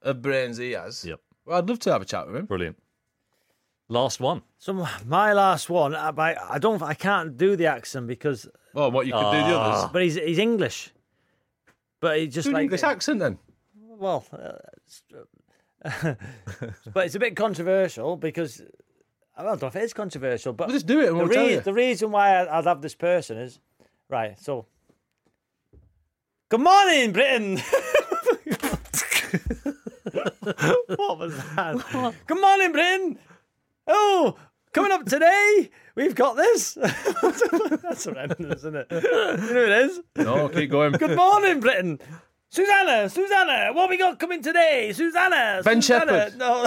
of 0.00 0.22
brains 0.22 0.56
he 0.56 0.70
has. 0.72 1.04
Yep. 1.04 1.20
Well, 1.44 1.58
I'd 1.58 1.68
love 1.68 1.80
to 1.80 1.92
have 1.92 2.00
a 2.00 2.06
chat 2.06 2.28
with 2.28 2.36
him. 2.36 2.46
Brilliant. 2.46 2.78
Last 3.90 4.20
one. 4.20 4.42
So 4.58 4.72
my 5.04 5.32
last 5.32 5.68
one, 5.68 5.96
I, 5.96 6.12
I 6.48 6.58
don't, 6.60 6.80
I 6.80 6.94
can't 6.94 7.36
do 7.36 7.56
the 7.56 7.66
accent 7.66 8.06
because, 8.06 8.48
Well, 8.72 8.90
what 8.92 9.06
you 9.06 9.12
could 9.12 9.32
do 9.32 9.38
the 9.38 9.58
others. 9.58 9.90
but 9.92 10.02
he's 10.02 10.14
he's 10.14 10.38
English. 10.38 10.92
But 12.00 12.18
he 12.20 12.28
just 12.28 12.44
Do 12.44 12.50
an 12.50 12.54
like 12.54 12.62
English 12.62 12.84
accent 12.84 13.18
then. 13.18 13.38
well, 13.76 14.24
uh, 14.32 14.52
it's- 14.76 15.02
but 16.94 17.06
it's 17.06 17.14
a 17.16 17.18
bit 17.18 17.34
controversial 17.34 18.16
because 18.16 18.62
I 19.36 19.42
don't 19.42 19.60
know 19.60 19.68
if 19.68 19.74
it 19.76 19.82
is 19.82 19.92
controversial, 19.92 20.52
but 20.52 20.68
We'll 20.68 20.76
just 20.76 20.86
do 20.86 21.00
it 21.00 21.08
and 21.08 21.18
the, 21.18 21.24
we'll 21.24 21.32
tell 21.32 21.48
you. 21.50 21.60
the 21.60 21.72
reason 21.74 22.12
why 22.12 22.36
I- 22.36 22.58
I'd 22.58 22.66
have 22.66 22.82
this 22.82 22.94
person 22.94 23.38
is 23.38 23.58
right. 24.08 24.38
So, 24.38 24.66
good 26.48 26.60
morning, 26.60 27.10
Britain. 27.12 27.56
what 30.96 31.18
was 31.18 31.34
that? 31.56 32.14
good 32.28 32.40
morning, 32.40 32.72
Britain. 32.72 33.18
Oh, 33.92 34.36
Coming 34.72 34.92
up 34.92 35.04
today, 35.04 35.68
we've 35.96 36.14
got 36.14 36.36
this. 36.36 36.74
That's 37.22 38.04
horrendous, 38.04 38.58
isn't 38.60 38.76
it? 38.76 38.86
You 38.92 39.00
know 39.02 39.36
who 39.36 39.58
it 39.64 39.68
is? 39.84 40.00
No, 40.14 40.48
keep 40.48 40.70
going. 40.70 40.92
Good 40.92 41.16
morning, 41.16 41.58
Britain. 41.58 41.98
Susanna, 42.50 43.08
Susanna, 43.08 43.70
what 43.72 43.90
we 43.90 43.96
got 43.96 44.20
coming 44.20 44.42
today? 44.42 44.92
Susanna, 44.92 45.62
Ben 45.64 45.82
Susanna. 45.82 46.30
Shephard. 46.30 46.38
No, 46.38 46.66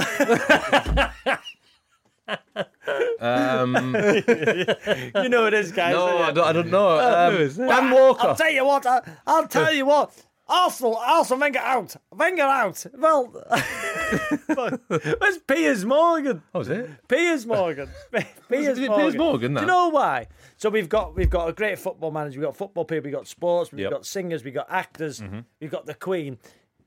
Um, 3.21 3.75
you 3.75 5.29
know 5.29 5.41
who 5.41 5.47
it 5.47 5.53
is, 5.53 5.71
guys. 5.71 5.93
no? 5.93 6.17
I 6.19 6.31
don't, 6.31 6.45
I 6.45 6.51
don't 6.51 6.69
know. 6.69 6.99
Um. 6.99 7.67
Dan 7.67 7.91
Walker. 7.91 8.27
I'll 8.27 8.35
tell 8.35 8.51
you 8.51 8.65
what. 8.65 8.85
I, 8.85 9.01
I'll 9.25 9.47
tell 9.47 9.73
you 9.73 9.85
what. 9.85 10.13
Arsenal, 10.47 10.97
Arsenal, 10.97 11.39
Wenger 11.39 11.59
out. 11.59 11.95
Wenger 12.11 12.43
out. 12.43 12.85
Well, 12.97 13.25
where's 14.87 15.37
Piers 15.47 15.85
Morgan? 15.85 16.43
What 16.51 16.59
was 16.59 16.69
it? 16.69 16.89
Piers 17.07 17.45
Morgan. 17.45 17.89
Piers 18.49 18.77
it 18.77 18.87
Morgan. 18.87 18.99
Piers 19.05 19.15
Morgan, 19.15 19.53
Do 19.53 19.61
you 19.61 19.65
know 19.67 19.89
why? 19.89 20.27
So 20.57 20.69
we've 20.69 20.89
got 20.89 21.15
we've 21.15 21.29
got 21.29 21.47
a 21.49 21.53
great 21.53 21.79
football 21.79 22.11
manager. 22.11 22.39
We've 22.39 22.47
got 22.47 22.57
football 22.57 22.85
people. 22.85 23.05
We've 23.05 23.13
got 23.15 23.27
sports. 23.27 23.71
We've 23.71 23.81
Yep. 23.81 23.91
got 23.91 24.05
singers. 24.05 24.43
We've 24.43 24.53
got 24.53 24.67
actors. 24.69 25.19
Mm-hmm. 25.21 25.39
We've 25.59 25.71
got 25.71 25.85
the 25.85 25.93
Queen. 25.93 26.37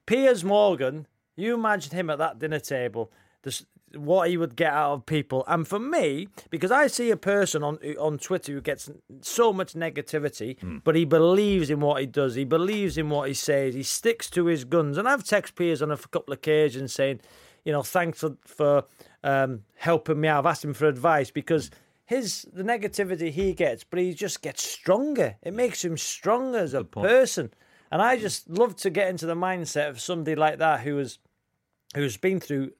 Piers 0.07 0.45
Morgan. 0.45 1.07
You 1.35 1.55
imagine 1.55 1.93
him 1.93 2.09
at 2.11 2.19
that 2.19 2.39
dinner 2.39 2.61
table. 2.61 3.11
This, 3.43 3.65
what 3.97 4.29
he 4.31 4.37
would 4.37 4.57
get 4.57 4.73
out 4.73 4.93
of 4.93 5.07
people, 5.07 5.45
and 5.47 5.67
for 5.67 5.79
me, 5.79 6.29
because 6.51 6.71
I 6.71 6.87
see 6.87 7.11
a 7.11 7.17
person 7.17 7.63
on 7.63 7.79
on 7.99 8.19
Twitter 8.19 8.53
who 8.53 8.61
gets 8.61 8.91
so 9.21 9.53
much 9.53 9.75
negativity, 9.75 10.59
Hmm. 10.61 10.79
but 10.85 10.95
he 10.95 11.05
believes 11.05 11.71
in 11.71 11.81
what 11.81 12.01
he 12.01 12.07
does. 12.07 12.35
He 12.35 12.45
believes 12.45 12.97
in 12.99 13.11
what 13.11 13.29
he 13.29 13.35
says. 13.35 13.75
He 13.75 13.83
sticks 13.83 14.29
to 14.31 14.47
his 14.47 14.65
guns. 14.65 14.99
And 14.99 15.09
I've 15.09 15.25
texted 15.25 15.55
Piers 15.57 15.83
on 15.83 15.91
a 15.91 15.97
couple 15.97 16.33
of 16.33 16.39
occasions 16.39 16.93
saying, 16.93 17.21
you 17.65 17.73
know, 17.73 17.83
thanks 17.83 18.21
for, 18.21 18.37
for 18.45 18.85
um, 19.25 19.63
helping 19.77 20.21
me 20.21 20.29
out. 20.29 20.41
I've 20.47 20.51
asked 20.51 20.65
him 20.65 20.75
for 20.75 20.87
advice 20.87 21.31
because 21.31 21.71
his 22.05 22.47
the 22.53 22.63
negativity 22.63 23.31
he 23.33 23.53
gets, 23.53 23.83
but 23.85 23.99
he 23.99 24.15
just 24.15 24.41
gets 24.43 24.63
stronger. 24.63 25.37
It 25.43 25.55
makes 25.55 25.85
him 25.85 25.97
stronger 25.97 26.59
as 26.59 26.75
a 26.75 26.85
person. 26.85 27.53
And 27.91 28.03
I 28.03 28.17
just 28.17 28.49
love 28.49 28.77
to 28.77 28.91
get 28.91 29.09
into 29.09 29.27
the 29.27 29.35
mindset 29.35 29.89
of 29.89 30.01
somebody 30.01 30.35
like 30.37 30.59
that 30.59 30.81
who 30.81 30.97
has 30.99 31.19
who's 31.97 32.17
been 32.17 32.39
through 32.41 32.71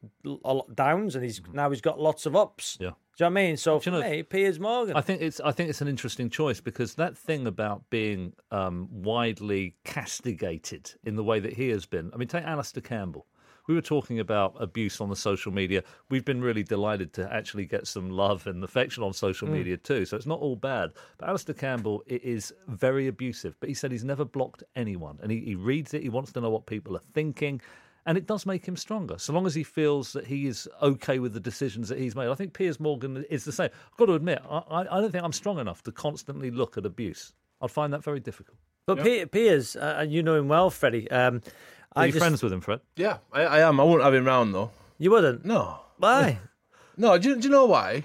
a 0.45 0.55
lot 0.55 0.75
downs 0.77 1.15
and 1.17 1.25
he's 1.25 1.41
now 1.53 1.69
he's 1.71 1.81
got 1.81 1.99
lots 2.01 2.27
of 2.27 2.37
ups. 2.37 2.79
Yeah. 2.81 2.91
Do 3.19 3.25
you 3.25 3.31
know 3.31 3.35
what 3.35 3.41
I 3.41 3.47
mean? 3.47 3.57
So 3.57 3.81
for 3.81 3.91
you 3.91 3.97
know- 3.97 4.09
me, 4.11 4.23
Piers 4.23 4.61
Morgan. 4.61 4.95
I 4.97 5.01
think 5.01 5.23
it's 5.23 5.41
I 5.41 5.51
think 5.53 5.71
it's 5.71 5.81
an 5.81 5.89
interesting 5.89 6.29
choice 6.31 6.61
because 6.61 6.95
that 6.97 7.17
thing 7.17 7.47
about 7.47 7.89
being 7.91 8.35
um, 8.51 8.89
widely 8.91 9.75
castigated 9.85 10.93
in 11.05 11.17
the 11.17 11.25
way 11.25 11.41
that 11.41 11.55
he 11.55 11.69
has 11.71 11.87
been. 11.87 12.11
I 12.15 12.17
mean, 12.17 12.29
take 12.29 12.45
Alastair 12.45 12.83
Campbell. 12.83 13.27
We 13.69 13.75
were 13.75 13.81
talking 13.83 14.21
about 14.21 14.55
abuse 14.61 15.01
on 15.01 15.09
the 15.09 15.17
social 15.17 15.51
media. 15.51 15.83
We've 16.09 16.25
been 16.25 16.41
really 16.41 16.63
delighted 16.63 17.13
to 17.15 17.33
actually 17.35 17.65
get 17.67 17.89
some 17.89 18.11
love 18.11 18.47
and 18.47 18.63
affection 18.63 19.03
on 19.03 19.13
social 19.13 19.49
media 19.49 19.77
too. 19.77 20.05
So 20.05 20.17
it's 20.17 20.25
not 20.27 20.39
all 20.39 20.55
bad. 20.55 20.93
But 21.19 21.29
Alastair 21.31 21.57
Campbell 21.57 22.05
i- 22.09 22.21
is 22.23 22.53
very 22.69 23.09
abusive. 23.09 23.57
But 23.59 23.69
he 23.69 23.75
said 23.75 23.91
he's 23.91 24.05
never 24.05 24.25
blocked 24.25 24.63
anyone, 24.77 25.19
and 25.21 25.33
he, 25.33 25.41
he 25.41 25.55
reads 25.57 25.95
it. 25.95 26.03
He 26.03 26.09
wants 26.11 26.31
to 26.33 26.41
know 26.41 26.51
what 26.51 26.67
people 26.67 26.95
are 26.97 27.03
thinking. 27.13 27.61
And 28.07 28.17
it 28.17 28.27
does 28.27 28.47
make 28.47 28.65
him 28.65 28.77
stronger, 28.77 29.19
so 29.19 29.33
long 29.33 29.47
as 29.47 29.55
he 29.57 29.65
feels 29.65 30.13
that 30.13 30.27
he 30.29 30.47
is 30.47 30.69
okay 30.81 31.19
with 31.19 31.33
the 31.35 31.41
decisions 31.41 31.89
that 31.89 31.99
he's 31.99 32.15
made. 32.15 32.29
I 32.29 32.35
think 32.37 32.53
Piers 32.55 32.79
Morgan 32.79 33.25
is 33.29 33.45
the 33.45 33.51
same. 33.51 33.69
I've 33.91 33.97
got 33.99 34.07
to 34.07 34.15
admit, 34.15 34.41
I, 34.49 34.59
I 34.59 34.81
I 34.83 35.01
don't 35.01 35.11
think 35.11 35.25
I'm 35.25 35.33
strong 35.33 35.59
enough 35.59 35.83
to 35.83 35.93
constantly 35.93 36.53
look 36.53 36.79
at 36.79 36.87
abuse. 36.87 37.33
I'd 37.61 37.71
find 37.73 37.93
that 37.93 38.05
very 38.05 38.21
difficult. 38.21 38.59
but 38.87 38.99
Pi- 38.99 39.25
Piers, 39.25 39.75
uh, 39.75 39.97
and 39.99 40.13
you 40.13 40.23
know 40.23 40.37
him 40.37 40.47
well, 40.47 40.71
Freddie. 40.71 41.11
Um, 41.11 41.43
Are 41.97 42.03
I 42.05 42.07
you 42.07 42.13
just, 42.13 42.21
friends 42.23 42.43
with 42.45 42.53
him, 42.53 42.61
Fred? 42.61 42.79
Yeah, 42.95 43.19
I, 43.33 43.43
I 43.43 43.69
am. 43.69 43.81
I 43.81 43.83
won't 43.83 44.03
have 44.05 44.15
him 44.15 44.25
round 44.25 44.55
though. 44.55 44.71
You 44.99 45.11
wouldn't. 45.11 45.45
No, 45.45 45.81
Why? 45.99 46.39
no. 46.97 47.19
Do 47.19 47.31
you, 47.31 47.37
do 47.41 47.49
you 47.49 47.51
know 47.53 47.65
why? 47.67 48.05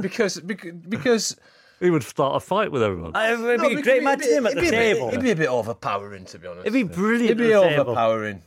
because 0.00 0.40
because, 0.40 0.72
because 0.88 1.36
He 1.80 1.88
would 1.90 2.02
start 2.02 2.36
a 2.36 2.40
fight 2.40 2.70
with 2.70 2.82
everyone. 2.82 3.16
Uh, 3.16 3.20
It'd 3.20 3.38
be 3.40 3.56
No, 3.56 3.78
a 3.78 3.82
great 3.82 3.86
it'd 3.86 4.04
match 4.04 4.26
him 4.26 4.44
at 4.46 4.52
it'd 4.52 4.58
the 4.58 4.60
be 4.60 4.68
a 4.68 4.70
bit- 4.70 4.94
table. 4.94 5.08
It'd 5.08 5.22
be 5.22 5.30
a 5.30 5.36
bit 5.36 5.48
overpowering, 5.48 6.26
to 6.26 6.38
be 6.38 6.46
honest. 6.48 6.66
It'd 6.66 6.72
be 6.74 6.82
brilliant 6.94 7.24
It'd 7.30 7.38
be 7.38 7.52
at 7.54 7.60
the 7.62 7.68
table. 7.70 7.80
overpowering. 7.92 8.42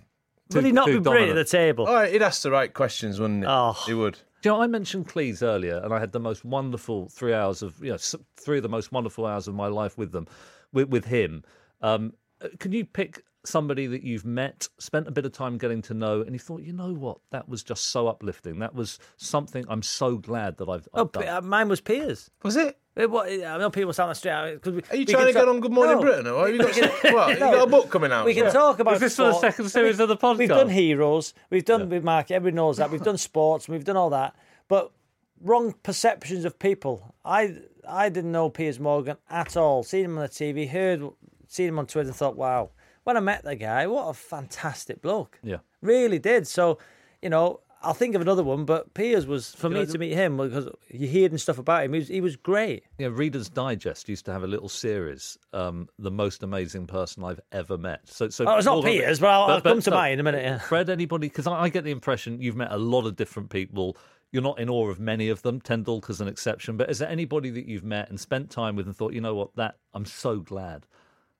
Would 0.53 0.63
he 0.65 0.71
not 0.71 0.85
too 0.85 0.99
be 0.99 0.99
brilliant 0.99 1.29
dominant. 1.29 1.39
at 1.39 1.45
the 1.47 1.51
table? 1.57 1.85
Oh, 1.87 2.05
he'd 2.05 2.21
ask 2.21 2.41
the 2.43 2.51
right 2.51 2.73
questions, 2.73 3.19
wouldn't 3.19 3.43
he? 3.43 3.47
Oh. 3.49 3.73
He 3.85 3.93
would. 3.93 4.19
Do 4.41 4.49
you 4.49 4.55
know, 4.55 4.61
I 4.61 4.67
mentioned 4.67 5.07
Cleese 5.07 5.41
earlier, 5.41 5.77
and 5.83 5.91
I 5.93 5.99
had 5.99 6.11
the 6.11 6.19
most 6.19 6.45
wonderful 6.45 7.09
three 7.09 7.33
hours 7.33 7.63
of, 7.63 7.83
you 7.83 7.91
know, 7.91 7.97
three 8.37 8.57
of 8.57 8.63
the 8.63 8.69
most 8.69 8.91
wonderful 8.91 9.25
hours 9.25 9.47
of 9.47 9.55
my 9.55 9.67
life 9.67 9.97
with 9.97 10.11
them, 10.11 10.27
with, 10.71 10.89
with 10.89 11.05
him. 11.05 11.43
Um, 11.81 12.13
can 12.59 12.71
you 12.71 12.85
pick 12.85 13.23
somebody 13.43 13.87
that 13.87 14.03
you've 14.03 14.25
met, 14.25 14.67
spent 14.79 15.07
a 15.07 15.11
bit 15.11 15.25
of 15.25 15.31
time 15.31 15.57
getting 15.57 15.81
to 15.83 15.93
know, 15.95 16.21
and 16.21 16.31
you 16.33 16.39
thought, 16.39 16.61
you 16.61 16.73
know 16.73 16.93
what, 16.93 17.17
that 17.31 17.49
was 17.49 17.63
just 17.63 17.85
so 17.85 18.07
uplifting. 18.07 18.59
That 18.59 18.75
was 18.75 18.99
something 19.17 19.65
I'm 19.67 19.81
so 19.83 20.17
glad 20.17 20.57
that 20.57 20.69
I've, 20.69 20.87
I've 20.93 21.01
Oh, 21.01 21.05
done. 21.05 21.23
P- 21.23 21.29
uh, 21.29 21.41
mine 21.41 21.67
was 21.69 21.81
Piers. 21.81 22.29
Was 22.43 22.55
it? 22.55 22.77
It, 22.95 23.11
what, 23.11 23.27
I 23.29 23.57
know 23.57 23.69
people 23.69 23.91
sound 23.91 24.15
straight 24.15 24.31
out. 24.31 24.61
'cause 24.61 24.73
we- 24.73 24.81
Are 24.89 24.95
you 24.95 24.99
we 24.99 25.05
trying 25.05 25.17
can 25.23 25.27
to 25.27 25.33
get 25.33 25.39
talk- 25.45 25.49
on 25.49 25.59
Good 25.59 25.71
Morning 25.73 25.95
No. 25.97 26.01
Britain? 26.01 26.27
Or 26.27 26.45
have 26.47 26.55
you 26.55 26.61
got, 26.61 26.73
some, 26.75 27.13
what, 27.13 27.29
you 27.33 27.39
No. 27.39 27.51
got 27.51 27.67
a 27.67 27.69
book 27.69 27.89
coming 27.89 28.11
out? 28.11 28.25
We 28.25 28.33
can 28.33 28.51
talk 28.53 28.79
about 28.79 28.93
Is 28.95 28.99
this 29.01 29.15
for 29.17 29.23
the 29.25 29.33
second 29.39 29.69
series 29.69 29.99
of 29.99 30.07
the 30.07 30.15
podcast? 30.15 30.37
We've 30.37 30.47
done 30.49 30.69
heroes. 30.69 31.33
We've 31.49 31.65
done 31.65 31.89
with 31.89 32.03
Mark. 32.05 32.31
Everybody 32.31 32.55
knows 32.55 32.77
that. 32.77 32.89
We've 32.89 33.01
done 33.03 33.17
sports. 33.17 33.67
We've 33.67 33.83
done 33.83 33.97
all 33.97 34.09
that. 34.11 34.33
But 34.69 34.91
wrong 35.41 35.73
perceptions 35.83 36.45
of 36.45 36.57
people. 36.57 37.13
I 37.25 37.55
I 37.87 38.07
didn't 38.09 38.31
know 38.31 38.49
Piers 38.49 38.79
Morgan 38.79 39.17
at 39.29 39.57
all. 39.57 39.83
Seen 39.83 40.05
him 40.05 40.17
on 40.17 40.23
the 40.23 40.29
TV. 40.29 40.69
Heard, 40.69 41.03
seen 41.47 41.67
him 41.69 41.79
on 41.79 41.87
Twitter. 41.87 42.11
Thought, 42.13 42.37
wow. 42.37 42.69
When 43.03 43.17
I 43.17 43.19
met 43.19 43.43
the 43.43 43.55
guy, 43.55 43.85
what 43.87 44.07
a 44.07 44.13
fantastic 44.13 45.01
bloke. 45.01 45.37
Yeah. 45.43 45.57
Really 45.81 46.17
did. 46.17 46.47
So, 46.47 46.79
you 47.21 47.29
know, 47.29 47.59
I'll 47.85 47.93
think 47.93 48.15
of 48.15 48.21
another 48.21 48.43
one. 48.43 48.65
But 48.65 48.93
Piers 48.93 49.25
was 49.25 49.53
for 49.55 49.69
me 49.69 49.79
know, 49.81 49.85
to 49.85 49.97
meet 49.97 50.13
him 50.13 50.37
because 50.37 50.67
you 50.89 51.07
hearing 51.07 51.37
stuff 51.37 51.57
about 51.57 51.83
him. 51.85 51.93
He 51.93 51.99
was 51.99 52.07
he 52.07 52.21
was 52.21 52.35
great. 52.35 52.83
Yeah, 52.97 53.09
Reader's 53.11 53.49
Digest 53.49 54.09
used 54.09 54.25
to 54.25 54.33
have 54.33 54.43
a 54.43 54.47
little 54.47 54.69
series, 54.69 55.37
um, 55.53 55.87
"The 55.99 56.11
Most 56.11 56.43
Amazing 56.43 56.87
Person 56.87 57.23
I've 57.23 57.39
Ever 57.51 57.77
Met." 57.77 58.01
So, 58.09 58.29
so 58.29 58.45
Oh, 58.47 58.57
it's 58.57 58.65
not 58.65 58.73
all 58.73 58.79
of 58.79 58.85
it- 58.85 58.99
Piers, 58.99 59.19
but 59.19 59.29
I'll, 59.29 59.43
I'll 59.43 59.61
come 59.61 59.81
to 59.81 59.91
mine 59.91 60.13
in 60.13 60.19
a 60.19 60.23
minute. 60.23 60.43
Yeah. 60.43 60.59
Fred, 60.59 60.89
anybody? 60.89 61.27
Because 61.29 61.47
I, 61.47 61.53
I 61.53 61.69
get 61.69 61.83
the 61.83 61.91
impression 61.91 62.41
you've 62.41 62.55
met 62.55 62.71
a 62.71 62.77
lot 62.77 63.05
of 63.05 63.15
different 63.15 63.49
people. 63.49 63.97
You're 64.31 64.43
not 64.43 64.59
in 64.59 64.69
awe 64.69 64.89
of 64.89 64.99
many 64.99 65.29
of 65.29 65.43
them. 65.43 65.61
Tendulkar's 65.61 66.19
an 66.19 66.27
exception, 66.27 66.75
but 66.75 66.89
is 66.89 66.99
there 66.99 67.07
anybody 67.07 67.51
that 67.51 67.67
you've 67.67 67.85
met 67.85 68.09
and 68.09 68.19
spent 68.19 68.49
time 68.49 68.75
with 68.75 68.85
and 68.85 68.95
thought, 68.95 69.13
you 69.13 69.21
know 69.21 69.35
what, 69.35 69.55
that 69.55 69.77
I'm 69.93 70.03
so 70.05 70.39
glad. 70.39 70.85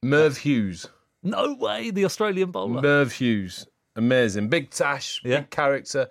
Merv 0.02 0.38
Hughes. 0.38 0.88
No 1.22 1.56
way, 1.56 1.89
the 1.89 2.06
Australian 2.06 2.52
bowler. 2.52 2.82
Merv 2.82 3.12
Hughes. 3.14 3.68
Amazing. 3.96 4.50
Big 4.50 4.70
tash, 4.70 5.22
Yeah. 5.24 5.39
big 5.41 5.50
character. 5.50 6.08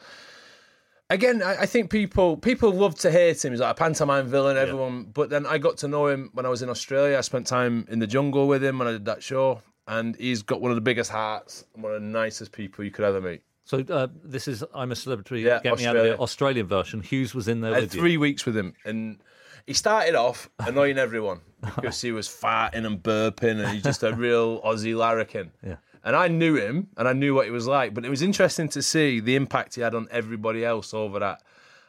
Again, 1.11 1.43
I, 1.43 1.63
I 1.63 1.67
think 1.67 1.91
people 1.91 2.37
people 2.39 2.73
love 2.73 2.95
to 3.01 3.11
hate 3.11 3.45
him. 3.45 3.53
He's 3.53 3.61
like 3.61 3.73
a 3.73 3.75
pantomime 3.75 4.27
villain, 4.27 4.57
everyone. 4.57 5.05
But 5.05 5.29
then 5.31 5.47
I 5.47 5.59
got 5.59 5.77
to 5.79 5.89
know 5.89 6.07
him 6.07 6.31
when 6.33 6.47
I 6.47 6.49
was 6.49 6.63
in 6.63 6.71
Australia. 6.71 7.19
I 7.19 7.21
spent 7.21 7.47
time 7.47 7.87
in 7.91 7.99
the 7.99 8.07
jungle 8.07 8.49
with 8.49 8.65
him 8.65 8.79
when 8.79 8.89
I 8.89 8.93
did 8.93 9.05
that 9.05 9.23
show. 9.23 9.61
And 9.87 10.17
he's 10.17 10.41
got 10.43 10.63
one 10.63 10.71
of 10.71 10.77
the 10.77 10.81
biggest 10.81 11.11
hearts 11.11 11.67
and 11.75 11.83
one 11.83 11.95
of 11.95 12.01
the 12.01 12.09
nicest 12.09 12.53
people 12.53 12.85
you 12.87 12.91
could 12.91 13.05
ever 13.05 13.21
meet. 13.21 13.43
So 13.67 13.81
uh, 13.91 14.09
this 14.25 14.49
is 14.49 14.65
I'm 14.75 14.93
a 14.93 14.97
celebrity. 14.97 15.43
Yeah, 15.43 15.61
Get 15.63 15.77
me 15.79 15.85
out 15.85 15.95
of 15.95 16.01
Australia. 16.01 16.17
the 16.17 16.23
Australian 16.23 16.67
version. 16.69 17.03
Hughes 17.03 17.35
was 17.35 17.49
in 17.49 17.61
there 17.61 17.73
I 17.73 17.75
had 17.75 17.83
with 17.85 17.95
you. 17.95 18.01
three 18.01 18.17
weeks 18.17 18.47
with 18.47 18.57
him, 18.57 18.73
and 18.87 19.19
he 19.67 19.73
started 19.75 20.15
off 20.15 20.49
annoying 20.59 20.97
everyone 20.99 21.41
because 21.77 22.01
he 22.01 22.13
was 22.13 22.29
farting 22.29 22.87
and 22.87 23.03
burping, 23.03 23.61
and 23.63 23.69
he's 23.69 23.83
just 23.83 24.03
a 24.03 24.15
real 24.15 24.61
Aussie 24.63 24.97
larrikin. 24.97 25.51
Yeah. 25.63 25.77
And 26.05 26.15
I 26.15 26.29
knew 26.29 26.55
him, 26.57 26.89
and 26.99 27.09
I 27.09 27.15
knew 27.15 27.35
what 27.35 27.47
he 27.47 27.51
was 27.51 27.67
like, 27.67 27.95
but 27.95 28.05
it 28.05 28.11
was 28.11 28.21
interesting 28.21 28.69
to 28.69 28.83
see 28.83 29.21
the 29.21 29.37
impact 29.37 29.75
he 29.75 29.81
had 29.81 29.95
on 29.95 30.07
everybody 30.11 30.63
else 30.63 30.93
over 30.93 31.19
that. 31.19 31.43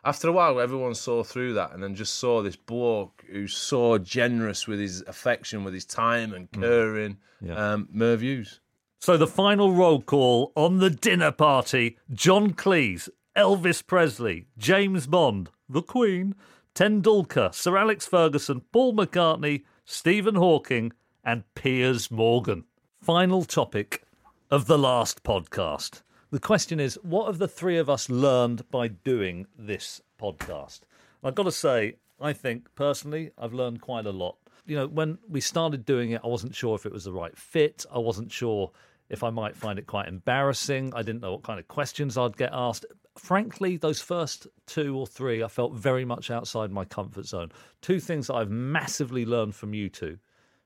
After 0.05 0.30
a 0.30 0.32
while, 0.32 0.61
everyone 0.61 0.95
saw 0.95 1.24
through 1.24 1.53
that, 1.55 1.74
and 1.74 1.84
then 1.84 1.95
just 1.95 2.16
saw 2.16 2.41
this 2.41 2.55
bloke 2.55 3.26
who's 3.30 3.53
so 3.53 3.97
generous 3.97 4.68
with 4.68 4.80
his 4.80 5.01
affection, 5.05 5.66
with 5.66 5.74
his 5.74 5.84
time 5.84 6.34
and 6.34 6.49
caring. 6.51 7.18
Yeah. 7.41 7.74
Um, 7.74 7.89
Merv 7.91 8.22
Hughes. 8.22 8.61
So 8.99 9.18
the 9.18 9.28
final 9.28 9.74
roll 9.74 10.01
call 10.01 10.53
on 10.55 10.78
the 10.78 10.89
dinner 10.89 11.32
party: 11.32 11.97
John 12.13 12.53
Cleese, 12.53 13.09
Elvis 13.36 13.86
Presley, 13.86 14.47
James 14.57 15.07
Bond, 15.07 15.49
the 15.68 15.82
Queen, 15.82 16.36
Tendulkar, 16.74 17.53
Sir 17.53 17.76
Alex 17.76 18.05
Ferguson, 18.05 18.61
Paul 18.72 18.93
McCartney, 18.93 19.63
Stephen 19.84 20.36
Hawking, 20.36 20.93
and 21.24 21.43
Piers 21.55 22.09
Morgan. 22.09 22.63
Final 23.01 23.43
topic 23.43 24.05
of 24.56 24.68
the 24.68 24.78
last 24.78 25.22
podcast. 25.22 26.01
The 26.32 26.39
question 26.39 26.80
is, 26.80 26.97
what 27.03 27.28
have 27.28 27.39
the 27.39 27.47
three 27.47 27.78
of 27.78 27.89
us 27.89 28.10
learned 28.10 28.64
by 28.72 28.88
doing 28.88 29.47
this 29.60 29.99
podcast? 30.18 30.80
I've 31.22 31.36
got 31.36 31.43
to 31.43 31.51
say, 31.51 31.97
I 32.22 32.32
think 32.32 32.74
personally, 32.74 33.32
I've 33.38 33.53
learned 33.53 33.82
quite 33.82 34.06
a 34.06 34.14
lot. 34.14 34.38
You 34.66 34.78
know, 34.78 34.88
when 34.88 35.18
we 35.28 35.41
started 35.41 35.86
doing 35.86 36.12
it, 36.12 36.22
I 36.24 36.28
wasn't 36.28 36.56
sure 36.56 36.74
if 36.74 36.86
it 36.86 36.93
was 36.93 37.03
the 37.03 37.12
right 37.12 37.38
fit. 37.38 37.86
I 37.93 37.97
wasn't 37.97 38.32
sure 38.32 38.72
if 39.10 39.24
I 39.24 39.30
might 39.30 39.58
find 39.58 39.78
it 39.78 39.88
quite 39.88 40.08
embarrassing. 40.08 40.93
I 40.95 41.01
didn't 41.01 41.20
know 41.20 41.34
what 41.34 41.43
kind 41.43 41.60
of 41.60 41.68
questions 41.68 42.18
I'd 42.18 42.38
get 42.38 42.51
asked. 42.53 42.86
Frankly, 43.18 43.76
those 43.76 43.99
first 43.99 44.47
two 44.68 44.97
or 44.97 45.06
three, 45.06 45.43
I 45.43 45.49
felt 45.49 45.74
very 45.74 46.06
much 46.06 46.32
outside 46.32 46.72
my 46.72 46.86
comfort 46.86 47.26
zone. 47.26 47.51
Two 47.82 47.99
things 47.99 48.28
that 48.28 48.36
I've 48.36 48.51
massively 48.51 49.26
learned 49.26 49.53
from 49.53 49.74
you 49.74 49.89
two 49.89 50.18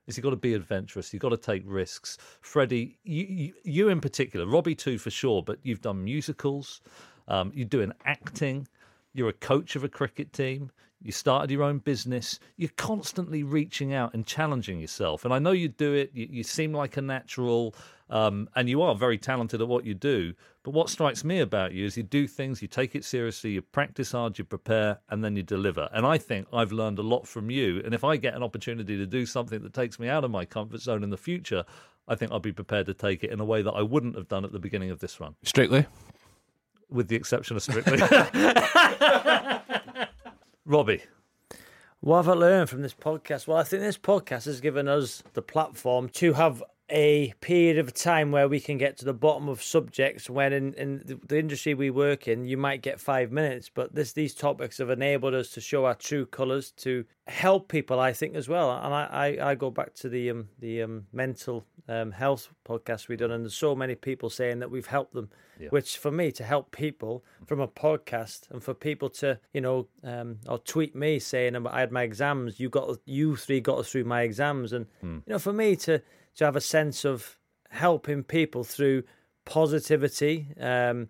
is 0.09 0.17
you've 0.17 0.23
got 0.23 0.31
to 0.31 0.35
be 0.35 0.53
adventurous. 0.53 1.13
You've 1.13 1.21
got 1.21 1.29
to 1.29 1.37
take 1.37 1.63
risks. 1.65 2.17
Freddie, 2.41 2.97
you, 3.03 3.25
you, 3.25 3.53
you 3.63 3.89
in 3.89 4.01
particular, 4.01 4.45
Robbie 4.45 4.75
too 4.75 4.97
for 4.97 5.09
sure, 5.09 5.41
but 5.41 5.59
you've 5.63 5.81
done 5.81 6.03
musicals, 6.03 6.81
um, 7.27 7.51
you're 7.53 7.67
doing 7.67 7.93
acting. 8.05 8.67
You're 9.13 9.29
a 9.29 9.33
coach 9.33 9.75
of 9.75 9.83
a 9.83 9.89
cricket 9.89 10.33
team. 10.33 10.71
You 11.01 11.13
started 11.13 11.49
your 11.49 11.63
own 11.63 11.77
business. 11.77 12.39
You're 12.57 12.71
constantly 12.75 13.43
reaching 13.43 13.93
out 13.93 14.13
and 14.13 14.25
challenging 14.25 14.79
yourself. 14.79 15.23
And 15.23 15.33
I 15.33 15.39
know 15.39 15.51
you 15.51 15.69
do 15.69 15.93
it. 15.93 16.11
You, 16.13 16.27
you 16.29 16.43
seem 16.43 16.73
like 16.73 16.97
a 16.97 17.01
natural, 17.01 17.73
um, 18.09 18.49
and 18.55 18.67
you 18.67 18.81
are 18.81 18.95
very 18.95 19.17
talented 19.17 19.61
at 19.61 19.67
what 19.67 19.85
you 19.85 19.93
do. 19.93 20.33
But 20.63 20.71
what 20.71 20.89
strikes 20.89 21.23
me 21.23 21.39
about 21.39 21.71
you 21.73 21.85
is 21.85 21.95
you 21.95 22.03
do 22.03 22.27
things, 22.27 22.61
you 22.61 22.67
take 22.67 22.95
it 22.95 23.05
seriously, 23.05 23.51
you 23.51 23.61
practice 23.61 24.11
hard, 24.11 24.37
you 24.37 24.43
prepare, 24.43 24.99
and 25.09 25.23
then 25.23 25.37
you 25.37 25.43
deliver. 25.43 25.87
And 25.93 26.05
I 26.05 26.17
think 26.17 26.47
I've 26.51 26.73
learned 26.73 26.99
a 26.99 27.03
lot 27.03 27.25
from 27.25 27.49
you. 27.49 27.81
And 27.85 27.93
if 27.93 28.03
I 28.03 28.17
get 28.17 28.33
an 28.33 28.43
opportunity 28.43 28.97
to 28.97 29.05
do 29.05 29.25
something 29.25 29.61
that 29.63 29.73
takes 29.73 29.99
me 29.99 30.09
out 30.09 30.25
of 30.25 30.31
my 30.31 30.43
comfort 30.43 30.81
zone 30.81 31.03
in 31.03 31.11
the 31.11 31.17
future, 31.17 31.63
I 32.09 32.15
think 32.15 32.33
I'll 32.33 32.41
be 32.41 32.51
prepared 32.51 32.87
to 32.87 32.93
take 32.93 33.23
it 33.23 33.29
in 33.29 33.39
a 33.39 33.45
way 33.45 33.61
that 33.61 33.71
I 33.71 33.83
wouldn't 33.83 34.15
have 34.15 34.27
done 34.27 34.43
at 34.43 34.51
the 34.51 34.59
beginning 34.59 34.91
of 34.91 34.99
this 34.99 35.19
run, 35.21 35.35
Strictly. 35.43 35.85
with 36.89 37.07
the 37.07 37.15
exception 37.15 37.55
of 37.55 37.63
Strictly. 37.63 37.99
Robbie. 40.69 41.01
What 41.99 42.17
have 42.17 42.29
I 42.29 42.33
learned 42.33 42.69
from 42.69 42.83
this 42.83 42.93
podcast? 42.93 43.47
Well, 43.47 43.57
I 43.57 43.63
think 43.63 43.81
this 43.81 43.97
podcast 43.97 44.45
has 44.45 44.61
given 44.61 44.87
us 44.87 45.23
the 45.33 45.41
platform 45.41 46.09
to 46.09 46.33
have 46.33 46.61
a 46.89 47.33
period 47.41 47.77
of 47.77 47.93
time 47.93 48.31
where 48.31 48.47
we 48.47 48.59
can 48.59 48.77
get 48.77 48.97
to 48.97 49.05
the 49.05 49.13
bottom 49.13 49.47
of 49.47 49.61
subjects 49.61 50.29
when 50.29 50.53
in, 50.53 50.73
in 50.73 51.01
the, 51.05 51.19
the 51.27 51.37
industry 51.39 51.73
we 51.73 51.89
work 51.89 52.27
in 52.27 52.45
you 52.45 52.57
might 52.57 52.81
get 52.81 52.99
five 52.99 53.31
minutes 53.31 53.69
but 53.73 53.93
this 53.93 54.13
these 54.13 54.33
topics 54.33 54.77
have 54.77 54.89
enabled 54.89 55.33
us 55.33 55.49
to 55.49 55.61
show 55.61 55.85
our 55.85 55.95
true 55.95 56.25
colors 56.25 56.71
to 56.71 57.05
help 57.27 57.67
people 57.67 57.99
i 57.99 58.11
think 58.11 58.35
as 58.35 58.49
well. 58.49 58.71
And 58.71 58.93
i 58.93 59.37
i, 59.39 59.51
I 59.51 59.55
go 59.55 59.69
back 59.69 59.93
to 59.95 60.09
the 60.09 60.31
um 60.31 60.49
the 60.59 60.83
um 60.83 61.05
mental 61.11 61.65
um, 61.87 62.11
health 62.11 62.49
podcast 62.67 63.07
we've 63.07 63.17
done 63.17 63.31
and 63.31 63.43
there's 63.43 63.55
so 63.55 63.75
many 63.75 63.95
people 63.95 64.29
saying 64.29 64.59
that 64.59 64.69
we've 64.69 64.85
helped 64.85 65.13
them 65.13 65.29
which 65.71 65.97
for 65.97 66.11
me 66.11 66.31
to 66.31 66.43
help 66.43 66.71
people 66.71 67.23
from 67.47 67.59
a 67.59 67.67
podcast 67.67 68.49
and 68.51 68.63
for 68.63 68.75
people 68.75 69.09
to 69.09 69.39
you 69.53 69.61
know 69.61 69.87
um 70.03 70.37
or 70.47 70.59
tweet 70.59 70.95
me 70.95 71.17
saying 71.17 71.55
i 71.67 71.79
had 71.79 71.91
my 71.91 72.03
exams 72.03 72.59
you 72.59 72.69
got 72.69 72.95
you 73.05 73.35
three 73.35 73.59
got 73.59 73.79
us 73.79 73.91
through 73.91 74.03
my 74.03 74.21
exams. 74.21 74.73
And 74.73 74.85
you 75.01 75.23
know 75.33 75.39
for 75.39 75.53
me 75.53 75.75
to 75.77 76.01
to 76.35 76.45
have 76.45 76.55
a 76.55 76.61
sense 76.61 77.05
of 77.05 77.37
helping 77.69 78.23
people 78.23 78.63
through 78.63 79.03
positivity, 79.45 80.47
um, 80.59 81.09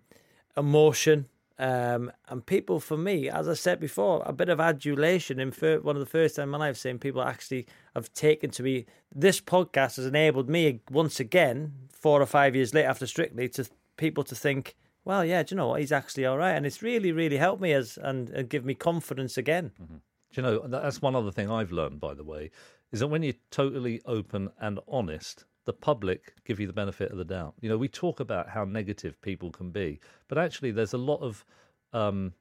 emotion, 0.56 1.26
um, 1.58 2.10
and 2.28 2.44
people. 2.44 2.80
For 2.80 2.96
me, 2.96 3.28
as 3.28 3.48
I 3.48 3.54
said 3.54 3.80
before, 3.80 4.22
a 4.24 4.32
bit 4.32 4.48
of 4.48 4.60
adulation. 4.60 5.38
In 5.38 5.52
fir- 5.52 5.80
one 5.80 5.96
of 5.96 6.00
the 6.00 6.06
first 6.06 6.36
time 6.36 6.44
in 6.44 6.50
my 6.50 6.58
life, 6.58 6.76
saying 6.76 6.98
people 6.98 7.22
actually 7.22 7.66
have 7.94 8.12
taken 8.14 8.50
to 8.52 8.62
me. 8.62 8.86
This 9.14 9.40
podcast 9.40 9.96
has 9.96 10.06
enabled 10.06 10.48
me 10.48 10.80
once 10.90 11.20
again, 11.20 11.72
four 11.92 12.20
or 12.20 12.26
five 12.26 12.56
years 12.56 12.74
later 12.74 12.88
after 12.88 13.06
Strictly, 13.06 13.48
to 13.50 13.66
people 13.96 14.24
to 14.24 14.34
think. 14.34 14.74
Well, 15.04 15.24
yeah, 15.24 15.42
do 15.42 15.54
you 15.54 15.56
know 15.56 15.68
what? 15.68 15.80
He's 15.80 15.92
actually 15.92 16.26
all 16.26 16.38
right, 16.38 16.52
and 16.52 16.66
it's 16.66 16.82
really, 16.82 17.12
really 17.12 17.38
helped 17.38 17.62
me 17.62 17.72
as 17.72 17.98
and, 17.98 18.28
and 18.30 18.48
give 18.48 18.64
me 18.64 18.74
confidence 18.74 19.38
again. 19.38 19.72
Do 19.78 20.00
you 20.32 20.42
know, 20.42 20.66
that's 20.66 21.02
one 21.02 21.16
other 21.16 21.32
thing 21.32 21.50
I've 21.50 21.72
learned, 21.72 22.00
by 22.00 22.14
the 22.14 22.22
way, 22.22 22.50
is 22.92 23.00
that 23.00 23.08
when 23.08 23.22
you're 23.22 23.34
totally 23.50 24.00
open 24.04 24.50
and 24.60 24.78
honest, 24.88 25.44
the 25.64 25.72
public 25.72 26.34
give 26.44 26.58
you 26.58 26.66
the 26.66 26.72
benefit 26.72 27.12
of 27.12 27.18
the 27.18 27.24
doubt. 27.24 27.54
You 27.60 27.68
know, 27.68 27.78
we 27.78 27.88
talk 27.88 28.20
about 28.20 28.48
how 28.48 28.64
negative 28.64 29.20
people 29.22 29.50
can 29.50 29.70
be, 29.70 30.00
but 30.28 30.38
actually, 30.38 30.70
there's 30.72 30.94
a 30.94 30.98
lot 30.98 31.20
of, 31.20 31.44
um, 31.92 32.32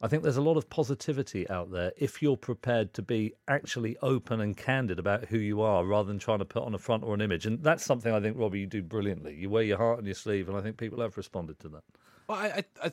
I 0.00 0.08
think 0.08 0.22
there's 0.22 0.38
a 0.38 0.42
lot 0.42 0.56
of 0.56 0.70
positivity 0.70 1.48
out 1.50 1.70
there 1.70 1.92
if 1.98 2.22
you're 2.22 2.36
prepared 2.36 2.94
to 2.94 3.02
be 3.02 3.34
actually 3.48 3.98
open 4.00 4.40
and 4.40 4.56
candid 4.56 4.98
about 4.98 5.26
who 5.26 5.36
you 5.36 5.60
are 5.60 5.84
rather 5.84 6.06
than 6.06 6.18
trying 6.18 6.38
to 6.38 6.44
put 6.44 6.62
on 6.62 6.74
a 6.74 6.78
front 6.78 7.04
or 7.04 7.12
an 7.12 7.20
image. 7.20 7.44
And 7.44 7.62
that's 7.62 7.84
something 7.84 8.14
I 8.14 8.20
think, 8.20 8.38
Robbie, 8.38 8.60
you 8.60 8.66
do 8.66 8.82
brilliantly. 8.82 9.34
You 9.34 9.50
wear 9.50 9.62
your 9.62 9.76
heart 9.76 9.98
on 9.98 10.06
your 10.06 10.14
sleeve, 10.14 10.48
and 10.48 10.56
I 10.56 10.62
think 10.62 10.78
people 10.78 11.00
have 11.02 11.16
responded 11.16 11.58
to 11.60 11.68
that. 11.70 11.82
Well, 12.28 12.38
I, 12.38 12.64
I, 12.82 12.92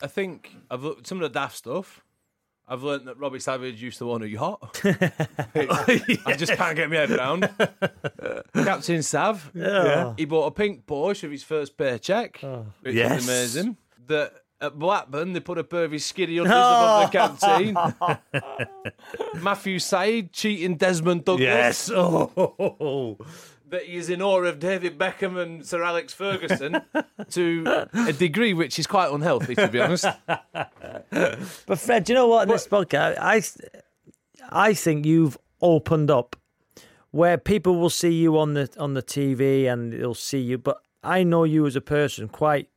I, 0.00 0.06
think 0.06 0.56
I've 0.70 0.82
looked 0.82 1.06
some 1.08 1.18
of 1.18 1.22
the 1.30 1.38
daft 1.38 1.56
stuff. 1.56 2.04
I've 2.68 2.82
learned 2.82 3.06
that 3.06 3.16
Robbie 3.18 3.38
Savage 3.38 3.80
used 3.80 3.98
to 3.98 4.10
own 4.10 4.22
a 4.22 4.26
yacht. 4.26 4.80
I 4.84 6.34
just 6.36 6.52
can't 6.54 6.74
get 6.74 6.90
my 6.90 6.96
head 6.96 7.10
around. 7.12 7.48
Captain 8.54 9.02
Sav, 9.02 9.52
Yeah. 9.54 10.14
he 10.16 10.24
bought 10.24 10.46
a 10.46 10.50
pink 10.50 10.84
Porsche 10.84 11.24
of 11.24 11.30
his 11.30 11.44
first 11.44 11.76
paycheck, 11.76 12.42
oh. 12.42 12.66
which 12.80 12.94
Yes. 12.96 13.22
is 13.22 13.28
amazing. 13.28 13.76
That 14.08 14.32
at 14.60 14.76
Blackburn 14.78 15.32
they 15.32 15.40
put 15.40 15.58
a 15.58 15.64
pair 15.64 15.84
of 15.84 15.92
his 15.92 16.04
skiddy 16.04 16.36
unders 16.38 16.46
above 16.46 17.12
the 17.12 17.18
canteen. 17.18 17.76
Matthew 19.42 19.78
Syed 19.78 20.32
cheating 20.32 20.76
Desmond 20.76 21.24
Douglas. 21.24 21.88
Oh, 21.94 23.16
that 23.68 23.84
he 23.84 23.96
is 23.96 24.08
in 24.08 24.22
awe 24.22 24.42
of 24.42 24.58
David 24.58 24.98
Beckham 24.98 25.40
and 25.40 25.66
Sir 25.66 25.82
Alex 25.82 26.12
Ferguson 26.12 26.80
to 27.30 27.86
a 27.94 28.12
degree 28.12 28.54
which 28.54 28.78
is 28.78 28.86
quite 28.86 29.10
unhealthy, 29.12 29.54
to 29.54 29.68
be 29.68 29.80
honest. 29.80 30.06
But 31.10 31.78
Fred, 31.78 32.04
do 32.04 32.12
you 32.12 32.14
know 32.14 32.28
what? 32.28 32.44
In 32.44 32.48
this 32.48 32.66
podcast, 32.66 33.16
I, 33.18 33.42
I 34.50 34.74
think 34.74 35.04
you've 35.06 35.36
opened 35.60 36.10
up 36.10 36.36
where 37.10 37.38
people 37.38 37.76
will 37.76 37.90
see 37.90 38.12
you 38.12 38.38
on 38.38 38.54
the 38.54 38.68
on 38.78 38.94
the 38.94 39.02
TV 39.02 39.72
and 39.72 39.92
they'll 39.92 40.14
see 40.14 40.40
you. 40.40 40.58
But 40.58 40.78
I 41.02 41.22
know 41.22 41.44
you 41.44 41.66
as 41.66 41.76
a 41.76 41.80
person 41.80 42.28
quite 42.28 42.68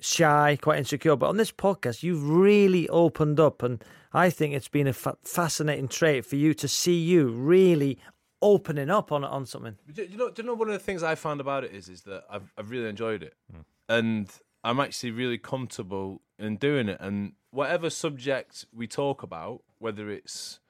shy, 0.00 0.58
quite 0.60 0.78
insecure. 0.78 1.16
But 1.16 1.28
on 1.28 1.36
this 1.36 1.52
podcast, 1.52 2.02
you've 2.02 2.28
really 2.28 2.88
opened 2.88 3.40
up, 3.40 3.62
and 3.62 3.82
I 4.12 4.30
think 4.30 4.54
it's 4.54 4.68
been 4.68 4.86
a 4.86 4.92
fa- 4.92 5.16
fascinating 5.22 5.88
trait 5.88 6.26
for 6.26 6.36
you 6.36 6.54
to 6.54 6.68
see 6.68 6.98
you 6.98 7.28
really 7.28 7.98
opening 8.42 8.90
up 8.90 9.12
on 9.12 9.24
on 9.24 9.46
something. 9.46 9.76
Do 9.92 10.02
you 10.02 10.18
know? 10.18 10.30
Do 10.30 10.42
you 10.42 10.46
know 10.46 10.54
one 10.54 10.68
of 10.68 10.74
the 10.74 10.80
things 10.80 11.02
I 11.02 11.14
found 11.14 11.40
about 11.40 11.64
it 11.64 11.72
is 11.72 11.88
is 11.88 12.02
that 12.02 12.24
I've 12.28 12.52
I've 12.58 12.70
really 12.70 12.88
enjoyed 12.88 13.22
it, 13.22 13.34
hmm. 13.50 13.60
and 13.88 14.28
I'm 14.64 14.80
actually 14.80 15.12
really 15.12 15.38
comfortable 15.38 16.20
in 16.38 16.56
doing 16.56 16.88
it. 16.88 16.98
And 17.00 17.32
whatever 17.50 17.90
subject 17.90 18.66
we 18.74 18.86
talk 18.86 19.22
about, 19.22 19.62
whether 19.78 20.10
it's 20.10 20.60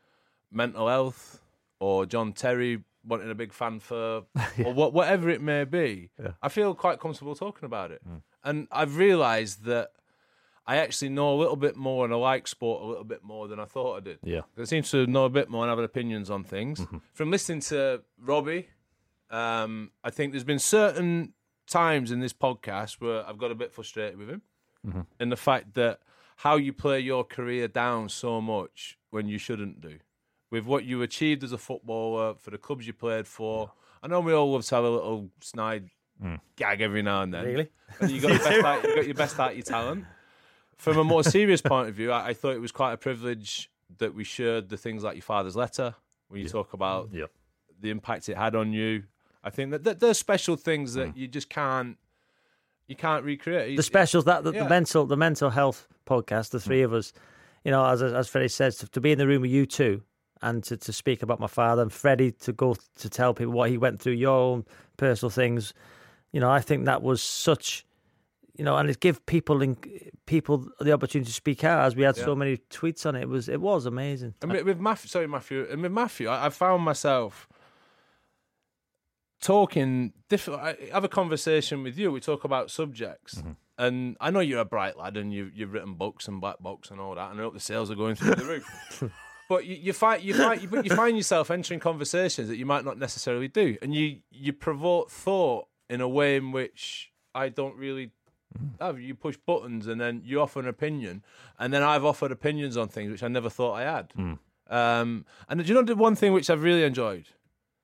mental 0.51 0.89
health 0.89 1.41
or 1.81 2.07
John 2.07 2.33
Terry 2.33 2.85
wanting 3.05 3.31
a 3.31 3.35
big 3.35 3.53
fanfare 3.53 4.23
or 4.65 4.73
what, 4.73 4.93
whatever 4.93 5.29
it 5.29 5.41
may 5.43 5.65
be, 5.65 6.11
I 6.41 6.49
feel 6.49 6.75
quite 6.75 7.01
comfortable 7.01 7.35
talking 7.35 7.67
about 7.67 7.91
it. 7.91 8.01
Hmm. 8.07 8.17
And 8.45 8.69
I've 8.71 8.97
realised 8.97 9.65
that 9.65 9.91
I 10.67 10.77
actually 10.77 11.09
know 11.09 11.35
a 11.35 11.39
little 11.39 11.57
bit 11.57 11.77
more 11.77 12.05
and 12.05 12.15
I 12.15 12.17
like 12.17 12.47
sport 12.47 12.83
a 12.83 12.87
little 12.87 13.05
bit 13.05 13.25
more 13.25 13.49
than 13.49 13.59
I 13.59 13.65
thought 13.65 13.97
I 13.97 14.01
did. 14.01 14.19
Yeah. 14.23 14.43
I 14.57 14.65
seem 14.65 14.85
to 14.85 15.07
know 15.07 15.25
a 15.25 15.31
bit 15.31 15.51
more 15.51 15.65
and 15.65 15.71
have 15.71 15.79
opinions 15.79 16.31
on 16.31 16.45
things. 16.45 16.81
Mm-hmm. 16.81 16.99
From 17.13 17.31
listening 17.31 17.61
to 17.61 18.03
Robbie, 18.21 18.69
um, 19.31 19.91
I 20.05 20.11
think 20.11 20.33
there's 20.33 20.45
been 20.45 20.61
certain 20.61 21.33
times 21.67 22.13
in 22.13 22.21
this 22.21 22.33
podcast 22.33 23.01
where 23.01 23.27
I've 23.27 23.39
got 23.39 23.51
a 23.51 23.57
bit 23.57 23.73
frustrated 23.73 24.19
with 24.19 24.29
him. 24.29 24.43
Mm-hmm. 24.87 25.01
And 25.19 25.33
the 25.33 25.37
fact 25.37 25.75
that 25.75 26.01
how 26.37 26.57
you 26.57 26.73
play 26.73 27.01
your 27.01 27.25
career 27.25 27.69
down 27.69 28.09
so 28.09 28.41
much 28.41 28.99
when 29.11 29.29
you 29.29 29.39
shouldn't 29.39 29.81
do. 29.81 29.99
With 30.51 30.65
what 30.65 30.85
you 30.85 31.03
achieved 31.03 31.45
as 31.45 31.53
a 31.53 31.59
footballer, 31.59 32.35
for 32.35 32.51
the 32.51 32.59
clubs 32.59 32.87
you 32.87 32.93
played 32.93 33.27
for. 33.27 33.73
I 34.03 34.09
know 34.09 34.21
we 34.21 34.33
all 34.33 34.53
love 34.53 34.67
to 34.67 34.75
have 34.75 34.85
a 34.85 34.91
little 34.91 35.31
snide 35.41 35.89
mm. 36.23 36.41
gag 36.57 36.81
every 36.81 37.03
now 37.03 37.23
and 37.23 37.33
then. 37.33 37.45
Really? 37.45 37.71
And 38.01 38.11
you 38.11 38.21
got, 38.21 38.31
your 38.33 38.39
best 38.39 38.65
out, 38.65 38.83
you 38.85 38.97
got 38.97 39.07
your 39.07 39.15
best 39.15 39.39
out 39.39 39.51
of 39.51 39.57
your 39.57 39.65
talent. 39.65 40.05
From 40.79 40.99
a 40.99 41.05
more 41.05 41.23
serious 41.23 41.63
point 41.63 41.89
of 41.89 41.95
view, 41.95 42.11
I, 42.11 42.29
I 42.29 42.35
thought 42.35 42.55
it 42.55 42.61
was 42.61 42.73
quite 42.73 42.93
a 42.93 42.97
privilege 42.97 43.71
that 43.99 44.15
we 44.15 44.25
shared 44.25 44.69
the 44.69 44.77
things 44.77 45.05
like 45.05 45.17
your 45.17 45.23
father's 45.23 45.55
letter, 45.55 45.95
when 46.33 46.41
you 46.41 46.49
talk 46.49 46.73
about 46.73 47.11
yeah. 47.13 47.27
the 47.81 47.91
impact 47.91 48.29
it 48.29 48.37
had 48.37 48.57
on 48.57 48.73
you. 48.73 49.05
I 49.45 49.51
think 49.51 49.71
that, 49.73 49.85
that 49.85 50.01
there's 50.01 50.19
special 50.19 50.57
things 50.57 50.95
that 50.95 51.15
mm. 51.15 51.17
you 51.17 51.29
just 51.29 51.49
can't 51.49 51.97
you 52.89 52.97
can't 52.97 53.25
recreate. 53.25 53.77
the 53.77 53.83
specials 53.83 54.25
that 54.25 54.45
the, 54.45 54.53
Yeah. 54.53 54.65
the 54.65 54.69
mental 54.69 55.07
the 55.07 55.17
mental 55.17 55.51
health 55.51 55.89
podcast 56.07 56.51
the 56.51 56.61
three 56.61 56.81
mm. 56.81 56.85
of 56.85 56.93
us 56.95 57.13
you 57.65 57.71
know 57.71 57.85
as 57.85 58.03
as 58.03 58.29
freddie 58.29 58.49
says 58.49 58.77
to, 58.79 58.89
to 58.89 59.01
be 59.01 59.13
in 59.13 59.19
the 59.19 59.27
room 59.27 59.43
with 59.43 59.51
you 59.51 59.67
two 59.67 60.03
and 60.43 60.65
to, 60.65 60.77
to 60.77 60.93
speak 60.93 61.23
about 61.23 61.39
my 61.39 61.47
father 61.47 61.83
and 61.83 61.93
freddie 61.93 62.33
to 62.33 62.53
go 62.53 62.77
to 62.97 63.09
tell 63.09 63.35
people 63.35 63.53
what 63.53 63.71
he 63.71 63.79
went 63.79 64.01
through 64.01 64.15
your 64.15 64.37
own 64.37 64.65
personal 64.97 65.31
things 65.31 65.73
you 66.33 66.41
know 66.41 66.51
i 66.51 66.61
think 66.61 66.85
that 66.85 67.03
was 67.03 67.23
such 67.23 67.87
you 68.55 68.65
know 68.65 68.77
and 68.77 68.91
it 68.91 69.01
give 69.01 69.25
people 69.27 69.63
in, 69.63 69.77
people 70.27 70.69
the 70.81 70.93
opportunity 70.93 71.29
to 71.29 71.35
speak 71.35 71.65
out 71.65 71.85
as 71.85 71.97
we 71.97 72.03
had 72.03 72.17
so 72.17 72.35
many 72.35 72.59
tweets 72.71 73.07
on 73.07 73.17
it 73.17 73.23
it 73.23 73.29
was 73.29 73.49
it 73.49 73.61
was 73.61 73.87
amazing 73.87 74.35
And 74.43 74.53
with, 74.53 74.65
with 74.65 74.81
Matthew, 74.81 75.09
sorry 75.09 75.27
Matthew, 75.27 75.67
and 75.71 75.83
with 75.83 75.93
Matthew, 75.93 76.29
I, 76.29 76.47
I 76.47 76.51
found 76.51 76.83
myself 76.83 77.49
talking 79.41 80.13
different. 80.29 80.61
I 80.61 80.77
have 80.93 81.05
a 81.05 81.09
conversation 81.09 81.83
with 81.83 81.99
you. 81.99 82.11
We 82.11 82.21
talk 82.21 82.45
about 82.45 82.71
subjects, 82.71 83.35
mm-hmm. 83.35 83.53
and 83.77 84.17
I 84.21 84.31
know 84.31 84.41
you're 84.41 84.61
a 84.61 84.65
bright 84.65 84.97
lad, 84.97 85.17
and 85.17 85.33
you've 85.35 85.55
you've 85.55 85.73
written 85.73 85.95
books 85.95 86.29
and 86.29 86.41
black 86.41 86.61
books 86.61 86.91
and 86.91 87.01
all 87.01 87.15
that, 87.15 87.31
and 87.31 87.41
I 87.41 87.43
hope 87.43 87.55
the 87.55 87.61
sales 87.61 87.91
are 87.91 87.95
going 87.95 88.15
through 88.15 88.37
the 88.37 88.45
roof. 88.45 89.05
But 89.49 89.67
you, 89.67 89.77
you 89.77 89.93
find 89.93 90.23
you 90.23 90.33
find 90.33 90.63
you, 90.63 90.83
you 90.83 90.97
find 90.97 91.15
yourself 91.15 91.51
entering 91.51 91.79
conversations 91.79 92.49
that 92.49 92.57
you 92.57 92.65
might 92.65 92.87
not 92.87 92.97
necessarily 92.97 93.49
do, 93.49 93.77
and 93.83 93.95
you 93.95 94.21
you 94.31 94.55
provoke 94.55 95.11
thought 95.11 95.67
in 95.91 96.01
a 96.01 96.09
way 96.09 96.37
in 96.37 96.53
which 96.53 97.13
I 97.35 97.51
don't 97.51 97.77
really 97.77 98.13
have. 98.81 99.01
You 99.01 99.15
push 99.15 99.37
buttons, 99.37 99.87
and 99.87 100.01
then 100.01 100.23
you 100.25 100.41
offer 100.41 100.61
an 100.61 100.69
opinion, 100.69 101.23
and 101.59 101.73
then 101.73 101.83
I've 101.83 102.05
offered 102.05 102.33
opinions 102.33 102.77
on 102.77 102.89
things 102.89 103.11
which 103.11 103.23
I 103.23 103.29
never 103.29 103.51
thought 103.51 103.75
I 103.75 103.83
had. 103.83 104.13
Um, 104.71 105.27
and 105.49 105.61
do 105.61 105.67
you 105.67 105.75
know 105.75 105.83
the 105.83 105.97
one 105.97 106.15
thing 106.15 106.33
which 106.33 106.49
I've 106.51 106.63
really 106.63 106.85
enjoyed? 106.85 107.27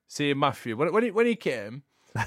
Seeing 0.06 0.38
Matthew 0.38 0.76
when 0.76 0.92
when 0.92 1.02
he 1.04 1.10
when 1.10 1.26
he 1.26 1.36
came. 1.36 1.82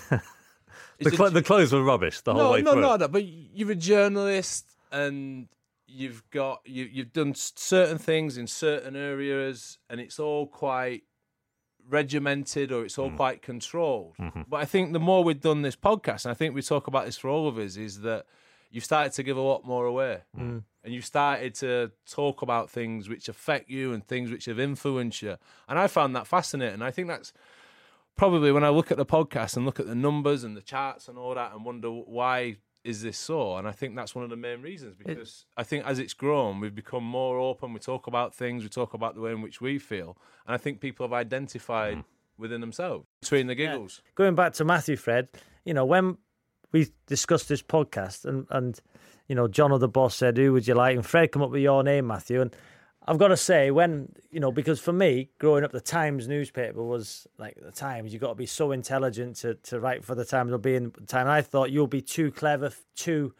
The, 0.99 1.09
cl- 1.09 1.25
it- 1.29 1.33
the 1.33 1.41
clothes 1.41 1.73
were 1.73 1.83
rubbish 1.83 2.21
the 2.21 2.33
whole 2.33 2.43
no, 2.43 2.51
way 2.51 2.61
no, 2.61 2.73
through. 2.73 2.81
no, 2.81 2.95
no. 2.95 3.07
But 3.07 3.25
you're 3.25 3.71
a 3.71 3.75
journalist, 3.75 4.67
and 4.91 5.47
you've 5.87 6.21
got 6.29 6.61
you 6.63 6.87
you've 6.91 7.11
done 7.11 7.33
certain 7.33 7.97
things 7.97 8.37
in 8.37 8.45
certain 8.45 8.95
areas, 8.95 9.79
and 9.89 9.99
it's 9.99 10.19
all 10.19 10.45
quite 10.45 11.01
regimented 11.89 12.71
or 12.71 12.85
it's 12.85 12.97
all 12.97 13.09
mm. 13.09 13.17
quite 13.17 13.41
controlled. 13.41 14.15
Mm-hmm. 14.19 14.41
But 14.47 14.57
I 14.57 14.65
think 14.65 14.93
the 14.93 14.99
more 14.99 15.23
we've 15.23 15.41
done 15.41 15.61
this 15.61 15.75
podcast, 15.75 16.25
and 16.25 16.31
I 16.31 16.33
think 16.33 16.55
we 16.55 16.61
talk 16.61 16.87
about 16.87 17.05
this 17.05 17.17
for 17.17 17.29
all 17.29 17.47
of 17.47 17.57
us, 17.57 17.77
is 17.77 18.01
that 18.01 18.25
you've 18.69 18.85
started 18.85 19.13
to 19.13 19.23
give 19.23 19.37
a 19.37 19.41
lot 19.41 19.65
more 19.65 19.85
away. 19.85 20.21
Mm. 20.37 20.41
Mm. 20.41 20.63
And 20.83 20.93
you've 20.93 21.05
started 21.05 21.53
to 21.55 21.91
talk 22.09 22.41
about 22.41 22.69
things 22.69 23.07
which 23.07 23.29
affect 23.29 23.69
you 23.69 23.93
and 23.93 24.05
things 24.05 24.31
which 24.31 24.45
have 24.45 24.59
influenced 24.59 25.21
you. 25.21 25.37
And 25.67 25.77
I 25.77 25.87
found 25.87 26.15
that 26.15 26.25
fascinating. 26.25 26.81
I 26.81 26.89
think 26.89 27.07
that's 27.07 27.33
probably 28.15 28.51
when 28.51 28.63
I 28.63 28.69
look 28.69 28.91
at 28.91 28.97
the 28.97 29.05
podcast 29.05 29.55
and 29.55 29.65
look 29.65 29.79
at 29.79 29.87
the 29.87 29.95
numbers 29.95 30.43
and 30.43 30.57
the 30.57 30.61
charts 30.61 31.07
and 31.07 31.17
all 31.17 31.35
that 31.35 31.53
and 31.53 31.63
wonder 31.63 31.89
why 31.89 32.57
is 32.83 33.01
this 33.01 33.17
so? 33.17 33.57
And 33.57 33.67
I 33.67 33.71
think 33.71 33.95
that's 33.95 34.15
one 34.15 34.23
of 34.23 34.29
the 34.29 34.35
main 34.35 34.61
reasons 34.61 34.95
because 34.95 35.45
I 35.57 35.63
think 35.63 35.85
as 35.85 35.99
it's 35.99 36.13
grown, 36.13 36.59
we've 36.59 36.73
become 36.73 37.03
more 37.03 37.37
open. 37.37 37.73
We 37.73 37.79
talk 37.79 38.07
about 38.07 38.33
things, 38.33 38.63
we 38.63 38.69
talk 38.69 38.93
about 38.93 39.15
the 39.15 39.21
way 39.21 39.31
in 39.31 39.41
which 39.41 39.61
we 39.61 39.79
feel. 39.79 40.17
And 40.45 40.55
I 40.55 40.57
think 40.57 40.79
people 40.79 41.05
have 41.05 41.13
identified 41.13 41.95
hmm. 41.95 42.01
within 42.37 42.61
themselves 42.61 43.05
between 43.21 43.47
the 43.47 43.55
giggles. 43.55 44.01
Going 44.15 44.35
back 44.35 44.53
to 44.53 44.65
Matthew, 44.65 44.95
Fred, 44.95 45.29
you 45.65 45.73
know, 45.73 45.85
when 45.85 46.17
we 46.71 46.87
discussed 47.07 47.49
this 47.49 47.61
podcast 47.61 48.25
and, 48.25 48.47
and 48.49 48.79
you 49.27 49.35
know, 49.35 49.47
John 49.47 49.71
or 49.71 49.79
the 49.79 49.87
boss 49.87 50.15
said, 50.15 50.37
Who 50.37 50.53
would 50.53 50.67
you 50.67 50.73
like? 50.73 50.95
And 50.95 51.05
Fred 51.05 51.31
come 51.31 51.41
up 51.41 51.51
with 51.51 51.61
your 51.61 51.83
name, 51.83 52.07
Matthew. 52.07 52.41
And 52.41 52.55
I've 53.07 53.17
got 53.17 53.29
to 53.29 53.37
say, 53.37 53.71
when, 53.71 54.13
you 54.29 54.39
know, 54.39 54.51
because 54.51 54.79
for 54.79 54.93
me, 54.93 55.29
growing 55.39 55.63
up, 55.63 55.71
the 55.71 55.81
Times 55.81 56.27
newspaper 56.27 56.83
was 56.83 57.27
like 57.37 57.57
the 57.59 57.71
Times, 57.71 58.13
you've 58.13 58.21
got 58.21 58.29
to 58.29 58.35
be 58.35 58.45
so 58.45 58.71
intelligent 58.71 59.37
to, 59.37 59.55
to 59.55 59.79
write 59.79 60.05
for 60.05 60.13
the 60.13 60.25
Times 60.25 60.51
or 60.51 60.59
be 60.59 60.75
in 60.75 60.91
the 60.97 61.07
Times. 61.07 61.27
I 61.27 61.41
thought 61.41 61.71
you'll 61.71 61.87
be 61.87 62.01
too 62.01 62.31
clever, 62.31 62.71
too, 62.95 63.33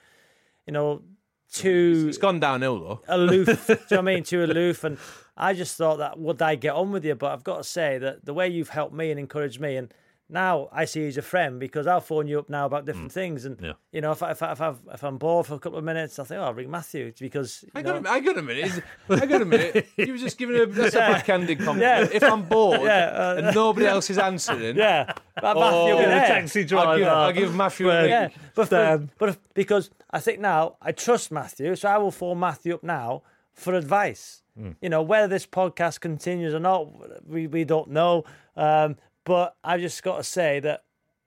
you 0.66 0.74
know, 0.74 1.04
too 1.52 2.06
It's 2.10 2.18
gone 2.18 2.40
downhill 2.40 2.80
though. 2.80 3.02
aloof. 3.08 3.46
do 3.68 3.74
you 3.74 3.76
know 3.76 3.86
what 3.90 3.98
I 4.00 4.02
mean? 4.02 4.24
Too 4.24 4.44
aloof. 4.44 4.84
And 4.84 4.98
I 5.38 5.54
just 5.54 5.78
thought 5.78 5.98
that 5.98 6.18
would 6.18 6.42
I 6.42 6.56
get 6.56 6.74
on 6.74 6.92
with 6.92 7.06
you? 7.06 7.14
But 7.16 7.32
I've 7.34 7.44
got 7.44 7.58
to 7.58 7.64
say 7.64 7.98
that 8.00 8.26
the 8.26 8.34
way 8.34 8.48
you've 8.48 8.70
helped 8.70 8.94
me 8.96 9.12
and 9.12 9.20
encouraged 9.20 9.60
me, 9.60 9.76
and 9.76 9.94
now 10.32 10.70
I 10.72 10.86
see 10.86 11.02
you 11.02 11.08
as 11.08 11.18
a 11.18 11.22
friend 11.22 11.60
because 11.60 11.86
I'll 11.88 12.00
phone 12.02 12.28
you 12.28 12.40
up 12.40 12.50
now 12.50 12.66
about 12.66 12.86
different 12.86 13.12
things. 13.12 13.46
And 13.46 13.60
Yeah. 13.62 13.74
you 13.92 14.02
know, 14.02 14.12
if 14.14 14.24
I, 14.24 14.32
if 14.32 14.42
I, 14.42 14.52
if, 14.54 14.62
I, 14.62 14.74
if 14.94 15.04
I'm 15.04 15.18
bored 15.18 15.46
for 15.48 15.56
a 15.56 15.60
couple 15.60 15.78
of 15.78 15.84
minutes, 15.84 16.18
I 16.20 16.24
think, 16.24 16.40
oh, 16.40 16.46
I'll 16.46 16.54
ring 16.54 16.72
Matthew 16.72 17.12
because 17.20 17.64
you 17.64 17.72
I 17.76 17.82
know, 17.82 18.00
got, 18.02 18.06
a, 18.06 18.10
I 18.12 18.20
got 18.22 18.38
a 18.38 18.42
minute. 18.42 18.66
Is- 18.66 18.82
I 19.10 19.26
got 19.26 19.42
a 19.42 19.46
minute. 19.46 19.88
You 19.98 20.14
were 20.14 20.18
just 20.18 20.38
giving 20.38 20.56
a, 20.56 20.66
that's 20.80 20.96
a 20.96 21.00
Yeah. 21.00 21.12
backhanded 21.12 21.60
compliment. 21.60 22.12
If 22.14 22.24
I'm 22.24 22.44
bored 22.44 22.82
Yeah, 22.82 23.06
uh, 23.08 23.36
and 23.40 23.56
nobody 23.56 23.86
else 23.88 24.10
is 24.10 24.18
answering, 24.18 24.76
yeah, 24.88 25.12
but 25.36 25.58
Oh, 25.58 25.60
Matthew 25.60 25.94
will 25.96 26.02
the 26.02 26.08
there. 26.08 26.28
taxi 26.28 26.76
I'll 26.76 26.98
give, 26.98 27.08
I'll 27.08 27.34
give 27.34 27.56
Matthew 27.56 27.90
a 27.90 28.02
ring. 28.02 28.10
Yeah, 28.10 28.30
but 28.56 28.68
for, 28.70 29.08
but 29.18 29.30
if, 29.30 29.40
because 29.54 29.90
I 30.10 30.20
think 30.20 30.40
now 30.40 30.78
I 30.82 30.92
trust 30.94 31.32
Matthew, 31.32 31.76
so 31.76 31.90
I 31.90 31.98
will 31.98 32.12
phone 32.12 32.40
Matthew 32.40 32.74
up 32.74 32.84
now 32.84 33.24
for 33.54 33.74
advice. 33.74 34.38
You 34.82 34.90
know 34.90 35.02
whether 35.02 35.28
this 35.28 35.48
podcast 35.48 36.02
continues 36.02 36.54
or 36.54 36.60
not, 36.60 36.88
we 37.28 37.48
we 37.48 37.64
don't 37.64 37.90
know. 37.90 38.26
Um, 38.56 38.98
but 39.24 39.56
I've 39.64 39.82
just 39.82 40.04
got 40.04 40.18
to 40.18 40.24
say 40.24 40.60
that 40.62 40.84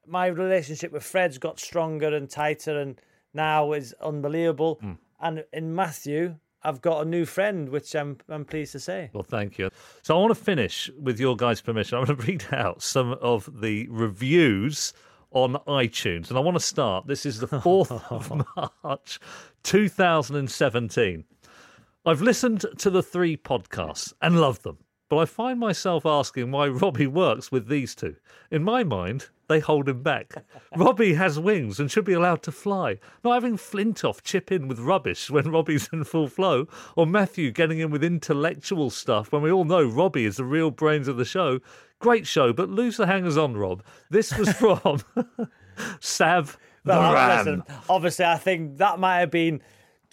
my 0.07 0.26
relationship 0.26 0.92
with 0.92 1.03
Fred's 1.03 1.38
got 1.38 1.59
stronger 1.59 2.14
and 2.14 2.28
tighter, 2.28 2.78
and 2.78 3.01
now 3.32 3.72
is 3.72 3.95
unbelievable. 4.01 4.78
Hmm. 4.80 4.92
And 5.20 5.45
in 5.53 5.74
Matthew, 5.74 6.36
I've 6.62 6.80
got 6.80 7.07
a 7.07 7.09
new 7.09 7.24
friend, 7.24 7.68
which 7.68 7.95
I'm 7.95 8.18
I'm 8.28 8.45
pleased 8.45 8.72
to 8.72 8.80
say. 8.80 9.11
Well, 9.12 9.22
thank 9.22 9.59
you. 9.59 9.70
So 10.03 10.16
I 10.16 10.20
want 10.20 10.36
to 10.36 10.42
finish 10.42 10.90
with 10.99 11.20
your 11.20 11.36
guys' 11.36 11.61
permission. 11.61 11.99
I'm 11.99 12.05
going 12.05 12.18
to 12.18 12.26
read 12.26 12.47
out 12.53 12.82
some 12.82 13.12
of 13.20 13.61
the 13.61 13.86
reviews 13.88 14.92
on 15.30 15.55
iTunes, 15.66 16.28
and 16.28 16.38
I 16.38 16.40
want 16.40 16.57
to 16.57 16.64
start. 16.64 17.07
This 17.07 17.26
is 17.26 17.40
the 17.40 17.49
fourth 17.49 17.90
of 18.11 18.45
March, 18.82 19.20
2017. 19.64 21.24
I've 22.07 22.20
listened 22.22 22.64
to 22.78 22.90
the 22.90 23.03
three 23.03 23.36
podcasts 23.36 24.12
and 24.20 24.40
loved 24.40 24.62
them, 24.62 24.78
but 25.14 25.20
I 25.20 25.26
find 25.26 25.60
myself 25.60 26.04
asking 26.04 26.50
why 26.50 26.66
Robbie 26.66 27.06
works 27.06 27.52
with 27.52 27.68
these 27.68 27.94
two. 27.94 28.16
In 28.50 28.64
my 28.64 28.82
mind, 28.82 29.28
they 29.46 29.60
hold 29.60 29.88
him 29.88 30.02
back. 30.02 30.34
Robbie 30.76 31.14
has 31.14 31.38
wings 31.38 31.78
and 31.78 31.88
should 31.88 32.04
be 32.04 32.14
allowed 32.14 32.42
to 32.42 32.50
fly. 32.50 32.98
Not 33.22 33.34
having 33.34 33.56
Flintoff 33.56 34.22
chip 34.24 34.50
in 34.50 34.66
with 34.66 34.80
rubbish 34.80 35.30
when 35.30 35.52
Robbie's 35.52 35.88
in 35.92 36.02
full 36.02 36.26
flow, 36.26 36.66
or 36.96 37.06
Matthew 37.06 37.52
getting 37.52 37.78
in 37.78 37.90
with 37.90 38.02
intellectual 38.02 38.90
stuff 38.90 39.30
when 39.30 39.42
we 39.42 39.52
all 39.52 39.64
know 39.64 39.84
Robbie 39.84 40.24
is 40.24 40.36
the 40.38 40.44
real 40.44 40.72
brains 40.72 41.06
of 41.06 41.16
the 41.16 41.24
show. 41.24 41.60
Great 42.00 42.26
show, 42.26 42.52
but 42.52 42.68
lose 42.68 42.96
the 42.96 43.06
hangers 43.06 43.36
on, 43.36 43.56
Rob. 43.56 43.84
This 44.10 44.36
was 44.36 44.52
from 44.56 45.00
Sav 46.00 46.58
the 46.84 46.90
Well, 46.90 47.12
Ram. 47.14 47.38
listen, 47.38 47.62
obviously, 47.88 48.24
I 48.24 48.36
think 48.36 48.78
that 48.78 48.98
might 48.98 49.20
have 49.20 49.30
been 49.30 49.62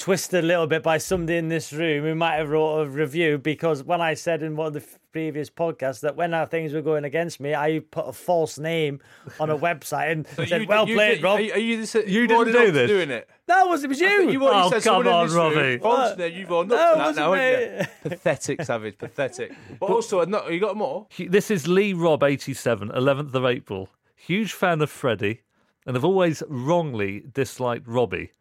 twisted 0.01 0.43
a 0.43 0.47
little 0.47 0.65
bit 0.65 0.81
by 0.81 0.97
somebody 0.97 1.37
in 1.37 1.47
this 1.47 1.71
room 1.71 2.03
who 2.03 2.15
might 2.15 2.35
have 2.37 2.49
wrote 2.49 2.79
a 2.81 2.89
review 2.89 3.37
because 3.37 3.83
when 3.83 4.01
I 4.01 4.15
said 4.15 4.41
in 4.41 4.55
one 4.55 4.67
of 4.67 4.73
the 4.73 4.83
previous 5.11 5.49
podcasts 5.49 5.99
that 6.01 6.15
when 6.15 6.33
our 6.33 6.47
things 6.47 6.73
were 6.73 6.81
going 6.81 7.03
against 7.05 7.39
me, 7.39 7.53
I 7.53 7.81
put 7.91 8.07
a 8.07 8.11
false 8.13 8.57
name 8.57 8.99
on 9.39 9.51
a 9.51 9.57
website 9.67 10.11
and 10.11 10.27
So 10.35 10.45
said, 10.45 10.61
you- 10.61 10.67
"Well 10.67 10.87
you 10.89 10.95
played, 10.95 11.15
did- 11.15 11.23
Rob." 11.23 11.37
Are 11.37 11.41
you, 11.41 11.53
are 11.53 11.57
you, 11.59 11.77
this, 11.85 11.93
You 12.07 12.27
brought 12.27 12.45
didn't 12.45 12.65
do 12.65 12.71
this. 12.71 12.87
Doing 12.89 13.11
it. 13.11 13.29
that 13.45 13.63
was 13.63 13.83
it 13.83 13.89
was 13.89 13.99
you. 14.01 14.29
You 14.31 14.43
already 14.43 14.59
Oh, 14.67 14.69
said 14.71 14.81
come 14.81 15.03
someone 15.03 15.07
in 15.07 15.13
on, 15.13 15.33
Robbie. 15.35 15.55
Room, 15.55 15.79
Phone's 15.81 16.17
there, 16.17 16.27
you've 16.29 16.51
owned 16.51 16.71
up 16.71 16.97
No, 16.97 17.03
that 17.05 17.15
now, 17.15 17.33
haven't 17.33 17.79
you? 17.79 17.87
Pathetic, 18.09 18.61
Savage, 18.63 18.97
pathetic. 18.97 19.51
But 19.79 19.85
also, 19.89 20.25
no, 20.25 20.47
you 20.49 20.59
got 20.59 20.75
more? 20.75 21.05
This 21.19 21.51
is 21.51 21.67
Lee 21.67 21.93
Rob 21.93 22.23
87, 22.23 22.89
11th 22.89 23.33
of 23.35 23.45
April. 23.45 23.89
Huge 24.15 24.53
fan 24.53 24.81
of 24.81 24.89
Freddie 24.89 25.41
and 25.85 25.95
have 25.95 26.05
always 26.05 26.41
wrongly 26.47 27.23
disliked 27.33 27.87
Robbie. 27.87 28.31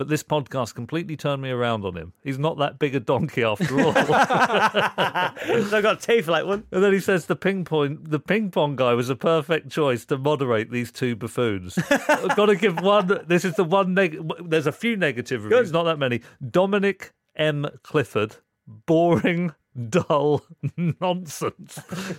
But 0.00 0.08
this 0.08 0.22
podcast 0.22 0.74
completely 0.74 1.14
turned 1.14 1.42
me 1.42 1.50
around 1.50 1.84
on 1.84 1.94
him. 1.94 2.14
He's 2.24 2.38
not 2.38 2.56
that 2.56 2.78
big 2.78 2.94
a 2.94 3.00
donkey 3.00 3.44
after 3.44 3.78
all. 3.82 3.92
So 5.68 5.76
I 5.76 5.80
got 5.82 6.00
teeth 6.00 6.26
like 6.26 6.46
one. 6.46 6.64
and 6.72 6.82
then 6.82 6.94
he 6.94 7.00
says 7.00 7.26
the 7.26 7.36
ping 7.36 7.66
pong 7.66 7.98
the 8.02 8.18
ping 8.18 8.50
pong 8.50 8.76
guy 8.76 8.94
was 8.94 9.10
a 9.10 9.14
perfect 9.14 9.70
choice 9.70 10.06
to 10.06 10.16
moderate 10.16 10.70
these 10.70 10.90
two 10.90 11.16
buffoons. 11.16 11.78
I've 12.08 12.34
got 12.34 12.46
to 12.46 12.56
give 12.56 12.80
one. 12.80 13.20
This 13.26 13.44
is 13.44 13.56
the 13.56 13.64
one. 13.64 13.92
Neg- 13.92 14.18
there's 14.42 14.66
a 14.66 14.72
few 14.72 14.96
negative 14.96 15.44
reviews, 15.44 15.70
not 15.70 15.82
that 15.82 15.98
many. 15.98 16.22
Dominic 16.50 17.12
M. 17.36 17.66
Clifford, 17.82 18.36
boring, 18.66 19.54
dull 19.90 20.42
nonsense. 20.78 21.74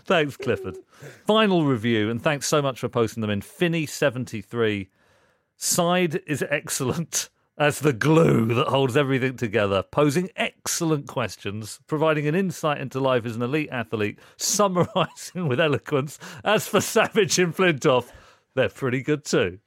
thanks, 0.05 0.37
Clifford. 0.37 0.77
Final 1.25 1.65
review, 1.65 2.11
and 2.11 2.21
thanks 2.21 2.45
so 2.45 2.61
much 2.61 2.79
for 2.79 2.89
posting 2.89 3.21
them 3.21 3.31
in. 3.31 3.41
Finney73. 3.41 4.87
Syed 5.57 6.21
is 6.27 6.43
excellent 6.47 7.29
as 7.57 7.79
the 7.79 7.93
glue 7.93 8.45
that 8.53 8.67
holds 8.67 8.97
everything 8.97 9.37
together, 9.37 9.83
posing 9.83 10.29
excellent 10.35 11.07
questions, 11.07 11.79
providing 11.87 12.27
an 12.27 12.35
insight 12.35 12.79
into 12.79 12.99
life 12.99 13.25
as 13.25 13.35
an 13.35 13.41
elite 13.41 13.69
athlete, 13.71 14.19
summarising 14.37 15.47
with 15.47 15.59
eloquence. 15.59 16.17
As 16.43 16.67
for 16.67 16.81
Savage 16.81 17.37
and 17.39 17.55
Flintoff, 17.55 18.09
they're 18.55 18.69
pretty 18.69 19.01
good 19.01 19.25
too. 19.25 19.59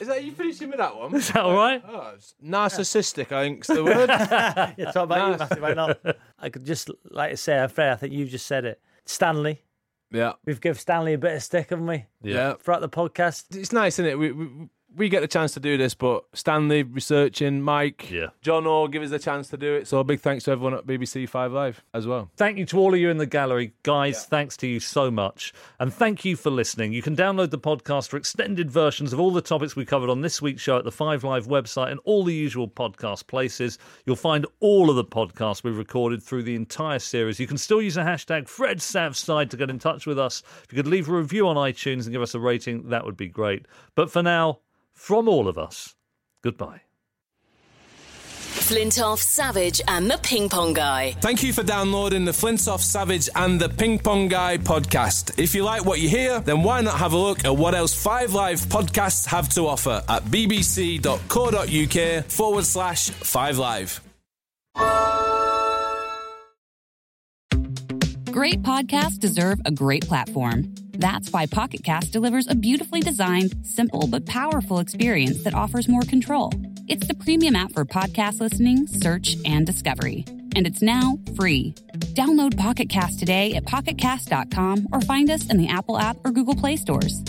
Is 0.00 0.08
that 0.08 0.24
you 0.24 0.32
finishing 0.32 0.68
with 0.68 0.78
that 0.78 0.96
one? 0.96 1.14
Is 1.14 1.28
that 1.28 1.44
all 1.44 1.54
right? 1.54 1.82
Oh, 1.86 2.12
it's 2.16 2.34
narcissistic, 2.44 3.30
I 3.32 3.44
think's 3.44 3.68
the 3.68 3.84
word. 3.84 4.08
Yeah, 4.76 4.90
talk 4.92 5.04
about 5.04 5.24
you, 5.24 5.30
Nice. 5.30 5.38
Matthew. 5.38 5.62
Why 5.62 5.74
not? 5.74 5.98
I 6.38 6.48
could 6.50 6.64
just 6.64 6.90
like 7.10 7.30
to 7.30 7.36
say, 7.36 7.66
Fred. 7.68 7.92
I 7.92 7.96
think 7.96 8.12
you've 8.12 8.28
just 8.28 8.46
said 8.46 8.64
it. 8.64 8.80
Stanley, 9.06 9.62
yeah. 10.10 10.32
we've 10.44 10.60
given 10.60 10.78
Stanley 10.78 11.12
a 11.12 11.18
bit 11.18 11.34
of 11.34 11.42
stick, 11.42 11.70
haven't 11.70 11.86
we? 11.86 12.06
Yeah. 12.22 12.54
Throughout 12.54 12.80
the 12.80 12.88
podcast. 12.88 13.56
It's 13.56 13.72
nice, 13.72 13.94
isn't 13.98 14.06
it? 14.06 14.18
We, 14.18 14.32
we, 14.32 14.68
we 14.96 15.08
get 15.08 15.20
the 15.20 15.28
chance 15.28 15.52
to 15.54 15.60
do 15.60 15.76
this, 15.76 15.94
but 15.94 16.24
Stanley 16.34 16.82
researching, 16.82 17.60
Mike, 17.62 18.10
Yeah. 18.10 18.28
John 18.42 18.66
Orr 18.66 18.88
give 18.88 19.02
us 19.02 19.10
a 19.10 19.18
chance 19.18 19.48
to 19.48 19.56
do 19.56 19.74
it. 19.74 19.86
So 19.88 19.98
a 19.98 20.04
big 20.04 20.20
thanks 20.20 20.44
to 20.44 20.50
everyone 20.52 20.74
at 20.74 20.86
BBC 20.86 21.26
Five 21.28 21.52
Live 21.52 21.82
as 21.92 22.06
well. 22.06 22.30
Thank 22.36 22.58
you 22.58 22.64
to 22.66 22.78
all 22.78 22.94
of 22.94 23.00
you 23.00 23.10
in 23.10 23.18
the 23.18 23.26
gallery. 23.26 23.72
Guys, 23.82 24.24
thanks 24.26 24.56
to 24.58 24.66
you 24.66 24.80
so 24.80 25.10
much. 25.10 25.52
And 25.80 25.92
thank 25.92 26.24
you 26.24 26.36
for 26.36 26.50
listening. 26.50 26.92
You 26.92 27.02
can 27.02 27.16
download 27.16 27.50
the 27.50 27.58
podcast 27.58 28.08
for 28.08 28.16
extended 28.16 28.70
versions 28.70 29.12
of 29.12 29.20
all 29.20 29.30
the 29.30 29.40
topics 29.42 29.74
we 29.76 29.84
covered 29.84 30.10
on 30.10 30.20
this 30.20 30.40
week's 30.40 30.62
show 30.62 30.76
at 30.78 30.84
the 30.84 30.92
Five 30.92 31.24
Live 31.24 31.46
website 31.46 31.90
and 31.90 32.00
all 32.04 32.24
the 32.24 32.34
usual 32.34 32.68
podcast 32.68 33.26
places. 33.26 33.78
You'll 34.06 34.16
find 34.16 34.46
all 34.60 34.90
of 34.90 34.96
the 34.96 35.04
podcasts 35.04 35.62
we've 35.64 35.76
recorded 35.78 36.22
through 36.22 36.44
the 36.44 36.54
entire 36.54 36.98
series. 36.98 37.40
You 37.40 37.46
can 37.46 37.58
still 37.58 37.82
use 37.82 37.94
the 37.94 38.02
hashtag 38.02 38.44
FredSavSyed 38.48 39.50
to 39.50 39.56
get 39.56 39.70
in 39.70 39.78
touch 39.78 40.06
with 40.06 40.18
us. 40.18 40.42
If 40.64 40.72
you 40.72 40.76
could 40.76 40.90
leave 40.90 41.08
a 41.08 41.12
review 41.12 41.48
on 41.48 41.56
iTunes 41.56 42.04
and 42.04 42.12
give 42.12 42.22
us 42.22 42.34
a 42.34 42.40
rating, 42.40 42.88
that 42.90 43.04
would 43.04 43.16
be 43.16 43.28
great. 43.28 43.66
But 43.94 44.10
for 44.10 44.22
now, 44.22 44.60
from 44.94 45.28
all 45.28 45.48
of 45.48 45.58
us, 45.58 45.94
goodbye. 46.42 46.80
Flintoff, 48.64 49.18
Savage, 49.18 49.82
and 49.88 50.10
the 50.10 50.16
Ping 50.22 50.48
Pong 50.48 50.72
Guy. 50.72 51.12
Thank 51.20 51.42
you 51.42 51.52
for 51.52 51.62
downloading 51.62 52.24
the 52.24 52.32
Flintoff 52.32 52.80
Savage 52.80 53.28
and 53.36 53.60
the 53.60 53.68
Ping 53.68 53.98
Pong 53.98 54.28
Guy 54.28 54.56
podcast. 54.56 55.38
If 55.38 55.54
you 55.54 55.64
like 55.64 55.84
what 55.84 56.00
you 56.00 56.08
hear, 56.08 56.40
then 56.40 56.62
why 56.62 56.80
not 56.80 56.98
have 56.98 57.12
a 57.12 57.18
look 57.18 57.44
at 57.44 57.54
what 57.54 57.74
else 57.74 57.92
Five 57.94 58.32
Live 58.32 58.60
podcasts 58.60 59.26
have 59.26 59.50
to 59.50 59.66
offer 59.66 60.02
at 60.08 60.24
bbc.co.uk 60.24 61.04
forward 62.24 62.64
slash 62.64 63.10
Five 63.10 63.58
Live. 63.58 64.00
Great 68.34 68.62
podcasts 68.62 69.16
deserve 69.16 69.60
a 69.64 69.70
great 69.70 70.08
platform. 70.08 70.74
That's 70.90 71.30
why 71.30 71.46
Pocket 71.46 71.84
Cast 71.84 72.10
delivers 72.10 72.48
a 72.48 72.56
beautifully 72.56 72.98
designed, 72.98 73.54
simple, 73.64 74.08
but 74.08 74.26
powerful 74.26 74.80
experience 74.80 75.44
that 75.44 75.54
offers 75.54 75.88
more 75.88 76.02
control. 76.02 76.50
It's 76.88 77.06
the 77.06 77.14
premium 77.14 77.54
app 77.54 77.70
for 77.70 77.84
podcast 77.84 78.40
listening, 78.40 78.88
search, 78.88 79.36
and 79.44 79.64
discovery. 79.64 80.24
And 80.56 80.66
it's 80.66 80.82
now 80.82 81.16
free. 81.36 81.74
Download 82.16 82.58
Pocket 82.58 82.88
Cast 82.88 83.20
today 83.20 83.54
at 83.54 83.66
pocketcast.com 83.66 84.88
or 84.90 85.00
find 85.02 85.30
us 85.30 85.48
in 85.48 85.56
the 85.56 85.68
Apple 85.68 85.96
app 85.96 86.16
or 86.24 86.32
Google 86.32 86.56
Play 86.56 86.74
stores. 86.74 87.22